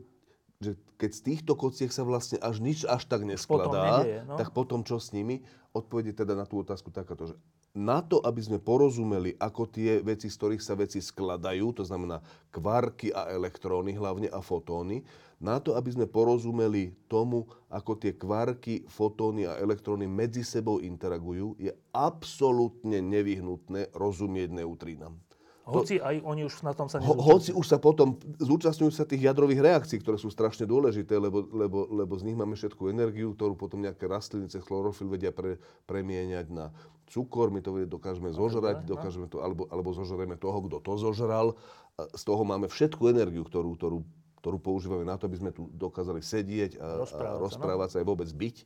že 0.62 0.72
keď 0.96 1.10
z 1.10 1.20
týchto 1.26 1.52
kociek 1.58 1.90
sa 1.90 2.06
vlastne 2.06 2.38
až 2.38 2.62
nič 2.62 2.86
až 2.86 3.02
tak 3.10 3.26
neskladá, 3.26 3.66
potom 3.66 3.74
nedieje, 3.74 4.18
no? 4.22 4.38
tak 4.38 4.48
potom 4.54 4.80
čo 4.86 5.02
s 5.02 5.10
nimi? 5.10 5.42
Odpovede 5.74 6.14
teda 6.14 6.38
na 6.38 6.46
tú 6.46 6.62
otázku 6.62 6.94
takáto, 6.94 7.32
že 7.32 7.36
na 7.72 8.04
to, 8.04 8.20
aby 8.20 8.40
sme 8.44 8.60
porozumeli, 8.60 9.32
ako 9.40 9.64
tie 9.64 10.04
veci, 10.04 10.28
z 10.28 10.36
ktorých 10.36 10.60
sa 10.60 10.76
veci 10.76 11.00
skladajú, 11.00 11.72
to 11.72 11.82
znamená 11.88 12.20
kvarky 12.52 13.08
a 13.16 13.32
elektróny 13.32 13.96
hlavne 13.96 14.28
a 14.28 14.44
fotóny, 14.44 15.00
na 15.40 15.56
to, 15.58 15.74
aby 15.74 15.90
sme 15.90 16.06
porozumeli 16.06 16.92
tomu, 17.08 17.48
ako 17.72 17.96
tie 17.96 18.12
kvarky, 18.14 18.84
fotóny 18.86 19.48
a 19.48 19.56
elektróny 19.56 20.04
medzi 20.04 20.44
sebou 20.44 20.78
interagujú, 20.84 21.56
je 21.56 21.72
absolútne 21.96 23.00
nevyhnutné 23.00 23.90
rozumieť 23.96 24.52
neutrínam. 24.52 25.16
Hoci 25.62 26.02
aj 26.02 26.26
oni 26.26 26.42
už 26.42 26.66
na 26.66 26.74
tom 26.74 26.90
sa 26.90 26.98
nezúčastňujú. 26.98 27.22
Hoci 27.22 27.50
už 27.54 27.66
sa 27.70 27.78
potom 27.78 28.18
zúčastňujú 28.42 28.90
sa 28.90 29.06
tých 29.06 29.30
jadrových 29.30 29.62
reakcií, 29.62 30.02
ktoré 30.02 30.18
sú 30.18 30.26
strašne 30.26 30.66
dôležité, 30.66 31.14
lebo, 31.14 31.46
lebo, 31.54 31.86
lebo 31.86 32.12
z 32.18 32.26
nich 32.26 32.34
máme 32.34 32.58
všetku 32.58 32.90
energiu, 32.90 33.30
ktorú 33.38 33.54
potom 33.54 33.78
nejaké 33.78 34.10
rastliny 34.10 34.50
cez 34.50 34.58
chlorofil 34.66 35.06
vedia 35.06 35.30
pre, 35.30 35.62
premieňať 35.86 36.46
na 36.50 36.74
cukor, 37.06 37.54
my 37.54 37.62
to 37.62 37.86
dokážeme 37.86 38.34
zožrať, 38.34 38.82
no. 38.82 38.98
dokážeme 38.98 39.30
to, 39.30 39.38
alebo, 39.38 39.70
alebo 39.70 39.94
zožreme 39.94 40.34
toho, 40.34 40.66
kto 40.66 40.82
to 40.82 40.92
zožral. 40.98 41.54
Z 41.94 42.22
toho 42.26 42.42
máme 42.42 42.66
všetku 42.66 43.06
energiu, 43.06 43.46
ktorú, 43.46 43.78
ktorú, 43.78 43.98
ktorú 44.42 44.58
používame 44.58 45.06
na 45.06 45.14
to, 45.14 45.30
aby 45.30 45.38
sme 45.38 45.54
tu 45.54 45.70
dokázali 45.78 46.24
sedieť 46.24 46.82
a 46.82 47.06
rozprávať, 47.06 47.38
a 47.38 47.38
rozprávať 47.38 47.86
no. 47.86 47.92
sa 47.94 47.98
aj 48.02 48.06
vôbec 48.10 48.28
byť. 48.34 48.56
E, 48.58 48.64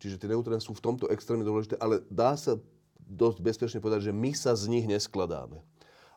čiže 0.00 0.16
tie 0.16 0.32
neutróny 0.32 0.64
sú 0.64 0.72
v 0.72 0.80
tomto 0.80 1.12
extrémne 1.12 1.44
dôležité, 1.44 1.76
ale 1.76 2.00
dá 2.08 2.32
sa 2.40 2.56
dosť 3.08 3.38
bezpečne 3.40 3.80
povedať, 3.80 4.12
že 4.12 4.12
my 4.12 4.30
sa 4.36 4.52
z 4.52 4.68
nich 4.68 4.84
neskladáme. 4.84 5.64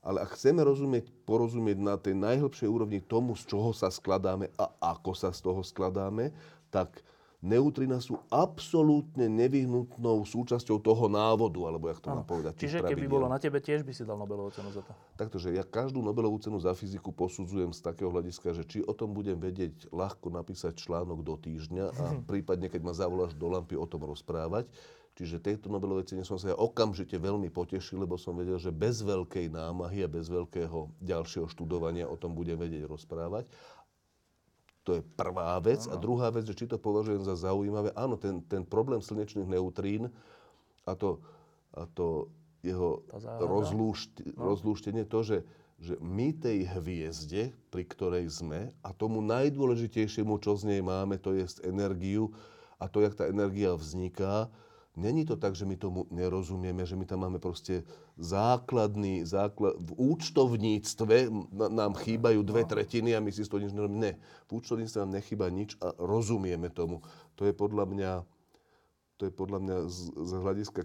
Ale 0.01 0.25
ak 0.25 0.33
chceme 0.33 0.65
rozumieť, 0.65 1.13
porozumieť 1.29 1.77
na 1.77 1.95
tej 1.95 2.17
najhlbšej 2.17 2.67
úrovni 2.67 2.99
tomu, 2.99 3.37
z 3.37 3.45
čoho 3.45 3.69
sa 3.71 3.87
skladáme 3.93 4.49
a 4.57 4.67
ako 4.81 5.13
sa 5.13 5.29
z 5.29 5.39
toho 5.45 5.61
skladáme, 5.61 6.33
tak 6.73 7.05
Neutrina 7.41 7.97
sú 7.97 8.21
absolútne 8.29 9.25
nevyhnutnou 9.25 10.21
súčasťou 10.29 10.77
toho 10.77 11.09
návodu, 11.09 11.57
alebo 11.65 11.89
jak 11.89 11.97
to 11.97 12.13
mám 12.13 12.21
povedať. 12.21 12.53
Čiže 12.53 12.85
keby 12.85 13.09
bolo 13.09 13.25
na 13.25 13.41
tebe, 13.41 13.57
tiež 13.57 13.81
by 13.81 13.89
si 13.97 14.05
dal 14.05 14.13
Nobelovú 14.21 14.53
cenu 14.53 14.69
za 14.69 14.85
to? 14.85 14.93
Takto, 15.17 15.41
že 15.41 15.49
ja 15.57 15.65
každú 15.65 16.05
Nobelovú 16.05 16.37
cenu 16.37 16.61
za 16.61 16.77
fyziku 16.77 17.09
posudzujem 17.09 17.73
z 17.73 17.81
takého 17.81 18.13
hľadiska, 18.13 18.53
že 18.53 18.61
či 18.69 18.85
o 18.85 18.93
tom 18.93 19.17
budem 19.17 19.41
vedieť 19.41 19.89
ľahko 19.89 20.29
napísať 20.29 20.77
článok 20.77 21.25
do 21.25 21.33
týždňa 21.33 21.85
a 21.89 22.05
prípadne, 22.29 22.69
keď 22.69 22.81
ma 22.85 22.93
zavoláš 22.93 23.33
do 23.33 23.49
lampy, 23.49 23.73
o 23.73 23.89
tom 23.89 24.05
rozprávať. 24.05 24.69
Čiže 25.21 25.37
tejto 25.37 25.69
Nobelovej 25.69 26.09
cene 26.09 26.25
som 26.25 26.41
sa 26.41 26.49
ja 26.49 26.57
okamžite 26.57 27.13
veľmi 27.13 27.53
potešil, 27.53 28.01
lebo 28.01 28.17
som 28.17 28.33
vedel, 28.33 28.57
že 28.57 28.73
bez 28.73 29.05
veľkej 29.05 29.53
námahy 29.53 30.01
a 30.01 30.09
bez 30.09 30.25
veľkého 30.33 30.89
ďalšieho 30.97 31.45
študovania 31.45 32.09
o 32.09 32.17
tom 32.17 32.33
budem 32.33 32.57
vedieť 32.57 32.89
rozprávať. 32.89 33.45
To 34.81 34.97
je 34.97 35.05
prvá 35.05 35.61
vec. 35.61 35.85
Ano. 35.85 35.93
A 35.93 36.01
druhá 36.01 36.33
vec, 36.33 36.49
že 36.49 36.57
či 36.57 36.65
to 36.65 36.81
považujem 36.81 37.21
za 37.21 37.37
zaujímavé. 37.37 37.93
Áno, 37.93 38.17
ten, 38.17 38.41
ten 38.49 38.65
problém 38.65 38.97
slnečných 38.97 39.45
neutrín 39.45 40.09
a 40.89 40.97
to, 40.97 41.21
a 41.69 41.85
to 41.85 42.25
jeho 42.65 43.05
rozlúšt, 43.21 44.25
no. 44.33 44.57
rozlúštenie, 44.57 45.05
to, 45.05 45.21
že, 45.21 45.37
že 45.77 46.01
my 46.01 46.33
tej 46.33 46.65
hviezde, 46.81 47.53
pri 47.69 47.85
ktorej 47.85 48.25
sme, 48.25 48.73
a 48.81 48.89
tomu 48.89 49.21
najdôležitejšiemu, 49.21 50.33
čo 50.41 50.57
z 50.57 50.65
nej 50.65 50.81
máme, 50.81 51.21
to 51.21 51.37
je 51.37 51.45
energiu 51.61 52.33
a 52.81 52.89
to, 52.89 53.05
jak 53.05 53.13
tá 53.13 53.29
energia 53.29 53.77
vzniká, 53.77 54.49
Není 54.91 55.23
to 55.23 55.39
tak, 55.39 55.55
že 55.55 55.63
my 55.63 55.79
tomu 55.79 56.03
nerozumieme, 56.11 56.83
že 56.83 56.99
my 56.99 57.07
tam 57.07 57.23
máme 57.23 57.39
proste 57.39 57.87
základný, 58.19 59.23
základ, 59.23 59.79
v 59.79 59.95
účtovníctve 59.95 61.31
nám 61.71 61.95
chýbajú 61.95 62.43
dve 62.43 62.67
no. 62.67 62.69
tretiny 62.75 63.15
a 63.15 63.23
my 63.23 63.31
si 63.31 63.47
z 63.47 63.47
toho 63.47 63.63
nič 63.63 63.71
nerobíme. 63.71 64.03
Ne, 64.03 64.13
v 64.51 64.59
účtovníctve 64.59 64.99
nám 64.99 65.15
nechýba 65.15 65.47
nič 65.47 65.79
a 65.79 65.95
rozumieme 65.95 66.67
tomu. 66.67 66.99
To 67.39 67.47
je 67.47 67.55
podľa 67.55 67.87
mňa, 67.87 68.11
to 69.15 69.21
je 69.27 69.31
podľa 69.31 69.59
mňa 69.63 69.77
z, 69.87 69.99
z 70.11 70.31
hľadiska 70.35 70.81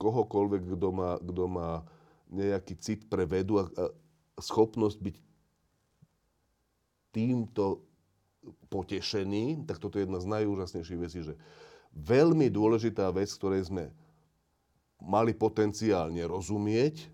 kohokoľvek, 0.00 0.62
kto 0.64 0.88
má, 0.88 1.10
kto 1.20 1.44
má 1.44 1.84
nejaký 2.32 2.80
cit 2.80 3.12
pre 3.12 3.28
vedu 3.28 3.60
a, 3.60 3.68
a 3.76 3.92
schopnosť 4.40 4.96
byť 5.04 5.16
týmto 7.12 7.84
potešený, 8.72 9.68
tak 9.68 9.76
toto 9.76 10.00
je 10.00 10.08
jedna 10.08 10.16
z 10.16 10.32
najúžasnejších 10.32 11.00
vecí, 11.02 11.20
že 11.28 11.36
veľmi 11.94 12.46
dôležitá 12.50 13.10
vec, 13.10 13.30
ktorej 13.30 13.70
sme 13.70 13.90
mali 15.00 15.32
potenciálne 15.32 16.20
rozumieť, 16.28 17.08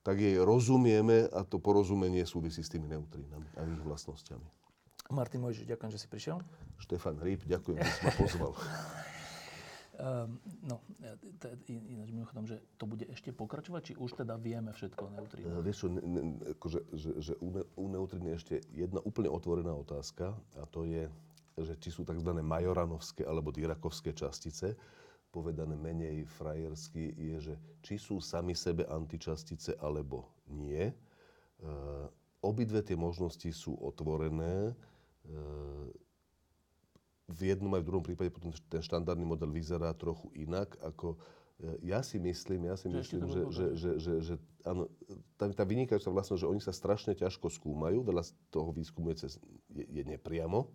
tak 0.00 0.18
jej 0.18 0.40
rozumieme 0.40 1.28
a 1.30 1.44
to 1.44 1.60
porozumenie 1.60 2.24
súvisí 2.24 2.64
s 2.64 2.72
tými 2.72 2.88
neutrínami 2.88 3.46
a 3.56 3.68
ich 3.68 3.82
vlastnosťami. 3.84 4.48
Martin 5.10 5.42
Mojžiš, 5.42 5.66
ďakujem, 5.66 5.90
že 5.90 6.00
si 6.00 6.08
prišiel. 6.08 6.38
Štefan 6.78 7.18
Rýb, 7.18 7.42
ďakujem, 7.44 7.82
že 7.82 7.92
si 7.98 8.02
ma 8.06 8.12
pozval. 8.14 8.52
Um, 10.00 10.38
no, 10.70 10.80
ináč 11.68 12.08
mimochodom, 12.14 12.46
že 12.46 12.62
to 12.78 12.86
bude 12.86 13.04
ešte 13.10 13.34
pokračovať, 13.34 13.82
či 13.82 13.94
už 13.98 14.22
teda 14.22 14.38
vieme 14.38 14.70
všetko 14.70 15.00
o 15.02 15.10
neutrínach? 15.12 15.60
Uh, 15.60 15.64
vieš 15.66 15.84
čo, 15.84 15.88
akože, 16.56 16.80
že, 16.94 17.10
že 17.20 17.32
u 17.76 17.86
neutrín 17.90 18.24
je 18.30 18.34
ešte 18.38 18.54
jedna 18.70 19.02
úplne 19.02 19.28
otvorená 19.28 19.74
otázka 19.74 20.32
a 20.56 20.62
to 20.70 20.86
je, 20.86 21.10
že 21.58 21.74
či 21.78 21.90
sú 21.90 22.06
tzv. 22.06 22.30
majoranovské 22.40 23.26
alebo 23.26 23.50
dirakovské 23.50 24.14
častice, 24.14 24.78
povedané 25.30 25.78
menej 25.78 26.26
frajersky, 26.26 27.14
je, 27.14 27.36
že 27.50 27.54
či 27.80 27.96
sú 27.96 28.18
sami 28.18 28.52
sebe 28.58 28.82
antičastice 28.90 29.78
alebo 29.78 30.26
nie. 30.50 30.90
E, 30.90 30.94
obidve 32.42 32.82
tie 32.82 32.98
možnosti 32.98 33.46
sú 33.54 33.78
otvorené. 33.78 34.70
E, 34.70 34.74
v 37.30 37.40
jednom 37.46 37.70
aj 37.78 37.82
v 37.86 37.88
druhom 37.88 38.04
prípade 38.04 38.34
potom 38.34 38.50
ten 38.66 38.82
štandardný 38.82 39.22
model 39.22 39.54
vyzerá 39.54 39.94
trochu 39.94 40.26
inak, 40.34 40.74
ako 40.82 41.14
e, 41.62 41.78
ja 41.86 42.02
si 42.02 42.18
myslím, 42.18 42.66
ja 42.66 42.74
si 42.74 42.90
že 42.90 42.98
myslím, 42.98 43.22
že, 43.30 43.40
že, 43.54 43.66
že, 43.78 43.90
že, 44.02 44.12
že 44.18 44.34
áno, 44.66 44.90
tá, 45.38 45.46
tá 45.54 45.62
vynikajúca 45.62 46.10
vlastnosť, 46.10 46.42
že 46.42 46.50
oni 46.50 46.58
sa 46.58 46.74
strašne 46.74 47.14
ťažko 47.14 47.46
skúmajú, 47.54 48.02
veľa 48.02 48.26
z 48.26 48.34
toho 48.50 48.74
výskumu 48.74 49.14
je, 49.14 49.30
cez, 49.30 49.38
je, 49.70 49.86
je 49.86 50.02
nepriamo 50.02 50.66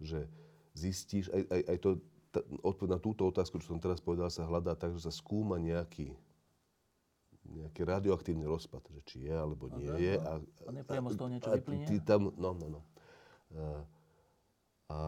že 0.00 0.26
zistíš, 0.72 1.28
aj, 1.30 1.42
aj, 1.46 1.62
aj 1.68 1.78
to, 1.78 1.90
tá, 2.32 2.40
odpoveď 2.64 2.90
na 2.96 3.00
túto 3.00 3.22
otázku, 3.28 3.60
čo 3.60 3.76
som 3.76 3.82
teraz 3.82 4.00
povedal, 4.00 4.32
sa 4.32 4.48
hľadá 4.48 4.72
tak, 4.74 4.96
že 4.96 5.04
sa 5.04 5.12
skúma 5.12 5.60
nejaký, 5.60 6.14
nejaký 7.44 7.80
radioaktívny 7.84 8.46
rozpad, 8.46 8.80
že 8.88 9.00
či 9.04 9.16
je 9.28 9.34
alebo 9.34 9.68
nie 9.74 9.90
okay, 9.90 10.02
je. 10.02 10.14
A, 10.22 10.32
a 10.40 10.70
nepriamo 10.70 11.08
z 11.10 11.16
toho 11.18 11.30
niečo 11.30 11.50
vyplynie? 11.50 11.86
Ty 11.86 11.96
tam, 12.06 12.30
no, 12.38 12.50
no, 12.54 12.66
no. 12.78 12.80
A, 13.50 13.64
a, 14.90 14.98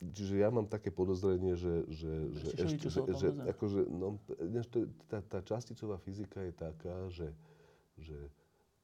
čiže 0.00 0.40
ja 0.40 0.48
mám 0.48 0.64
také 0.64 0.88
podozrenie, 0.88 1.54
že, 1.54 1.84
že, 1.92 2.12
že, 2.32 2.48
ešte, 2.58 2.86
že, 2.88 3.00
že 3.12 3.28
akože, 3.52 3.80
no, 3.92 4.16
tá, 5.08 5.20
tá 5.20 5.38
časticová 5.44 6.00
fyzika 6.00 6.40
je 6.42 6.52
taká, 6.56 6.96
že, 7.12 7.28
že 8.00 8.16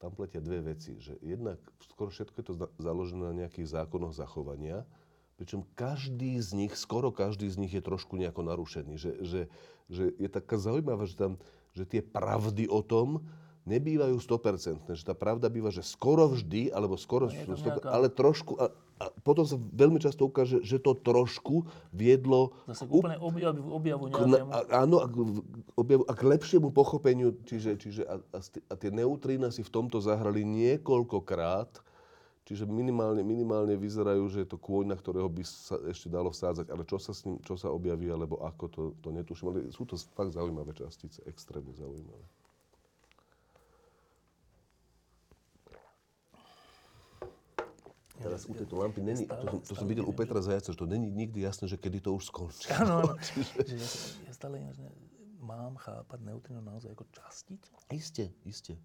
tam 0.01 0.16
pletia 0.16 0.40
dve 0.40 0.72
veci. 0.72 0.97
Že 0.97 1.20
jednak 1.20 1.60
skoro 1.93 2.09
všetko 2.09 2.36
je 2.40 2.47
to 2.48 2.55
založené 2.81 3.22
na 3.28 3.35
nejakých 3.44 3.77
zákonoch 3.77 4.16
zachovania, 4.16 4.89
pričom 5.36 5.68
každý 5.77 6.40
z 6.40 6.56
nich, 6.56 6.72
skoro 6.74 7.12
každý 7.12 7.47
z 7.52 7.60
nich 7.60 7.72
je 7.77 7.85
trošku 7.85 8.16
nejako 8.16 8.48
narušený. 8.48 8.97
Že, 8.97 9.10
že, 9.20 9.40
že 9.93 10.05
je 10.16 10.28
taká 10.32 10.56
zaujímavá, 10.56 11.05
že, 11.05 11.16
tam, 11.20 11.36
že 11.77 11.85
tie 11.85 12.01
pravdy 12.01 12.64
o 12.66 12.81
tom 12.81 13.28
nebývajú 13.68 14.16
100%. 14.16 14.89
Že 14.89 15.05
tá 15.05 15.12
pravda 15.12 15.52
býva, 15.52 15.68
že 15.68 15.85
skoro 15.85 16.32
vždy, 16.32 16.72
alebo 16.72 16.97
skoro, 16.97 17.28
no, 17.28 17.56
100%, 17.56 17.60
nejaká... 17.60 17.89
ale 17.93 18.09
trošku, 18.09 18.56
a, 19.01 19.09
potom 19.24 19.48
sa 19.48 19.56
veľmi 19.56 19.97
často 19.97 20.28
ukáže, 20.28 20.60
že 20.60 20.77
to 20.77 20.93
trošku 20.93 21.64
viedlo... 21.89 22.52
Zase 22.68 22.85
k 22.85 22.93
úplne 22.93 23.16
objavu, 23.16 23.72
objavu 23.72 24.05
Áno, 24.68 25.01
a, 25.01 25.09
objavu, 25.81 26.05
a 26.05 26.12
k 26.12 26.22
lepšiemu 26.28 26.68
pochopeniu. 26.68 27.32
Čiže, 27.48 27.81
čiže 27.81 28.02
a, 28.05 28.20
a, 28.20 28.39
a 28.44 28.74
tie 28.77 28.93
neutrína 28.93 29.48
si 29.48 29.64
v 29.64 29.72
tomto 29.72 30.05
zahrali 30.05 30.44
niekoľkokrát. 30.44 31.81
Čiže 32.44 32.68
minimálne, 32.68 33.24
minimálne 33.24 33.78
vyzerajú, 33.78 34.27
že 34.28 34.44
je 34.44 34.48
to 34.52 34.59
kôň, 34.60 34.93
na 34.93 34.98
ktorého 34.98 35.31
by 35.31 35.47
sa 35.47 35.81
ešte 35.86 36.12
dalo 36.12 36.35
vsádzať. 36.35 36.68
Ale 36.68 36.82
čo 36.85 37.01
sa 37.01 37.16
s 37.16 37.24
ním, 37.24 37.40
čo 37.40 37.56
sa 37.56 37.72
objaví, 37.72 38.10
alebo 38.12 38.43
ako, 38.43 38.64
to, 38.68 38.82
to 39.01 39.09
netuším. 39.14 39.55
Ale 39.55 39.59
sú 39.72 39.89
to 39.89 39.97
fakt 40.12 40.36
zaujímavé 40.36 40.77
častice, 40.77 41.24
extrémne 41.24 41.72
zaujímavé. 41.72 42.27
Teraz 48.21 48.45
u 48.45 48.53
tejto 48.53 48.77
lampy 48.77 49.01
není, 49.01 49.25
to, 49.25 49.47
som, 49.49 49.59
to 49.65 49.75
som 49.75 49.87
videl 49.89 50.05
u 50.05 50.13
Petra 50.13 50.45
Zajaca, 50.45 50.73
že 50.73 50.79
to 50.79 50.85
není 50.85 51.09
nikdy 51.09 51.41
jasné, 51.41 51.65
že 51.69 51.81
kedy 51.81 52.05
to 52.05 52.13
už 52.13 52.29
skončí. 52.29 52.69
Áno, 52.77 53.01
áno. 53.01 53.13
Ja, 53.65 53.89
ja 54.29 54.33
stále 54.37 54.61
ináč 54.61 54.77
ne- 54.77 54.93
mám 55.41 55.81
chápať 55.81 56.21
neutrino 56.21 56.61
naozaj 56.61 56.93
ako 56.93 57.09
časticu? 57.17 57.73
Isté, 57.89 58.29
isté. 58.45 58.77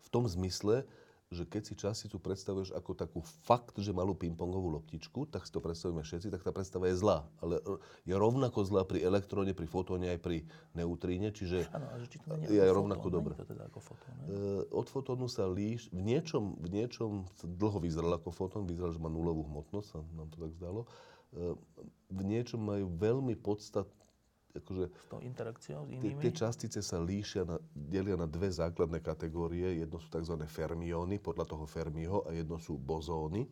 V 0.00 0.08
tom 0.08 0.24
zmysle, 0.24 0.88
že 1.28 1.44
keď 1.44 1.62
si 1.68 1.74
časticu 1.76 2.16
predstavuješ 2.16 2.72
ako 2.72 2.96
takú 2.96 3.20
fakt, 3.44 3.76
že 3.76 3.92
malú 3.92 4.16
pingpongovú 4.16 4.80
loptičku, 4.80 5.28
tak 5.28 5.44
si 5.44 5.52
to 5.52 5.60
predstavíme 5.60 6.00
všetci, 6.00 6.32
tak 6.32 6.40
tá 6.40 6.56
predstava 6.56 6.88
je 6.88 6.96
zlá. 6.96 7.28
Ale 7.44 7.60
je 8.08 8.16
rovnako 8.16 8.64
zlá 8.64 8.88
pri 8.88 9.04
elektróne, 9.04 9.52
pri 9.52 9.68
fotóne 9.68 10.08
aj 10.16 10.24
pri 10.24 10.48
neutríne, 10.72 11.28
čiže 11.28 11.68
ale 11.68 12.00
že 12.00 12.16
či 12.16 12.18
to 12.24 12.32
nie 12.40 12.48
je 12.48 12.64
rovnako 12.72 13.12
to 13.12 13.20
teda 13.44 13.68
ako 13.68 13.80
fotón, 13.84 14.14
ne? 14.24 14.26
E, 14.26 14.36
od 14.72 14.86
fotónu 14.88 15.28
sa 15.28 15.44
líš, 15.44 15.92
v 15.92 16.00
niečom, 16.00 16.56
v 16.56 16.68
niečom 16.72 17.28
dlho 17.44 17.76
vyzeral 17.76 18.16
ako 18.16 18.32
fotón, 18.32 18.64
vyzeral, 18.64 18.96
že 18.96 19.00
má 19.00 19.12
nulovú 19.12 19.44
hmotnosť, 19.52 19.86
sa 19.88 20.00
nám 20.16 20.32
to 20.32 20.40
tak 20.40 20.52
zdalo. 20.56 20.88
E, 21.36 21.52
v 22.08 22.20
niečom 22.24 22.64
majú 22.64 22.88
veľmi 22.88 23.36
podstat, 23.36 23.84
akože 24.56 24.84
S 24.88 25.06
tou 25.12 25.20
interakciou 25.20 25.84
s 25.84 25.90
inými? 25.92 26.20
tie 26.24 26.32
častice 26.32 26.80
sa 26.80 26.96
líšia, 26.96 27.44
na, 27.44 27.56
delia 27.72 28.16
na 28.16 28.24
dve 28.24 28.48
základné 28.48 29.00
kategórie. 29.00 29.84
Jedno 29.84 30.00
sú 30.00 30.08
tzv. 30.08 30.34
fermióny, 30.48 31.20
podľa 31.20 31.44
toho 31.44 31.64
Fermiho, 31.68 32.24
a 32.24 32.32
jedno 32.32 32.56
sú 32.56 32.80
bozóny. 32.80 33.44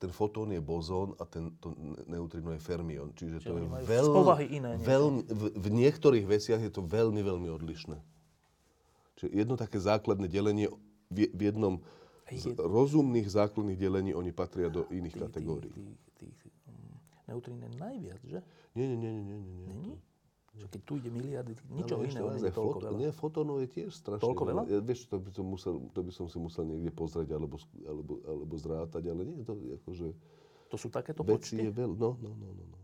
Ten 0.00 0.10
fotón 0.10 0.50
je 0.50 0.58
bozón 0.58 1.14
a 1.20 1.24
ten, 1.28 1.54
to 1.62 1.78
ne- 1.78 2.18
neutrino 2.18 2.50
je 2.50 2.58
fermión. 2.58 3.14
Čiže, 3.14 3.38
Čiže 3.38 3.46
to 3.46 3.54
je 3.54 3.86
veľmi, 3.86 4.46
iné 4.50 4.70
veľmi, 4.82 5.20
v, 5.30 5.42
v 5.54 5.66
niektorých 5.70 6.26
veciach 6.26 6.58
je 6.58 6.72
to 6.74 6.82
veľmi, 6.82 7.22
veľmi 7.22 7.46
odlišné. 7.46 7.94
Čiže 9.22 9.30
jedno 9.30 9.54
také 9.54 9.78
základné 9.78 10.26
delenie 10.26 10.66
v, 11.06 11.30
v 11.30 11.40
jednom 11.46 11.78
z 12.32 12.56
rozumných 12.56 13.28
základných 13.28 13.76
delení 13.76 14.10
oni 14.16 14.32
patria 14.32 14.72
do 14.72 14.88
iných 14.90 15.14
Tých- 15.14 15.22
kategórií. 15.22 15.70
Tých, 15.70 15.94
tých, 16.18 16.34
tých 16.50 16.54
neutrín 17.28 17.58
je 17.62 17.70
najviac, 17.78 18.20
že? 18.24 18.38
Nie, 18.74 18.86
nie, 18.88 18.96
nie, 18.96 19.10
nie, 19.12 19.22
nie. 19.22 19.38
nie. 19.40 19.66
Není? 19.68 19.94
Čo 20.52 20.68
keď 20.68 20.80
tu 20.84 20.92
ide 21.00 21.08
miliardy, 21.08 21.56
ničo 21.72 21.96
Ale 21.96 22.04
iné, 22.04 22.12
ešte 22.12 22.20
raz, 22.20 22.36
nie 22.36 22.44
je 22.44 22.52
toľko 22.52 22.76
foto- 22.76 22.84
veľa. 22.84 22.98
Nie, 23.00 23.10
fotónov 23.16 23.56
je 23.64 23.68
tiež 23.72 23.90
strašne 23.96 24.20
Toľko 24.20 24.42
veľa? 24.44 24.62
Ja, 24.68 24.78
vieš, 24.84 25.08
to 25.08 25.16
by, 25.16 25.30
som 25.32 25.46
musel, 25.48 25.74
to 25.96 26.00
by 26.04 26.12
som 26.12 26.26
si 26.28 26.36
musel 26.36 26.64
niekde 26.68 26.92
pozrieť 26.92 27.28
alebo, 27.32 27.56
alebo, 27.88 28.12
alebo 28.20 28.54
zrátať, 28.60 29.02
ale 29.08 29.24
nie 29.24 29.40
to 29.48 29.56
akože... 29.56 30.12
To 30.68 30.76
sú 30.76 30.92
takéto 30.92 31.24
Veci 31.24 31.56
počty? 31.56 31.64
je 31.64 31.72
veľa. 31.72 31.96
No, 31.96 32.20
no, 32.20 32.36
no, 32.36 32.48
no, 32.52 32.64
no. 32.68 32.78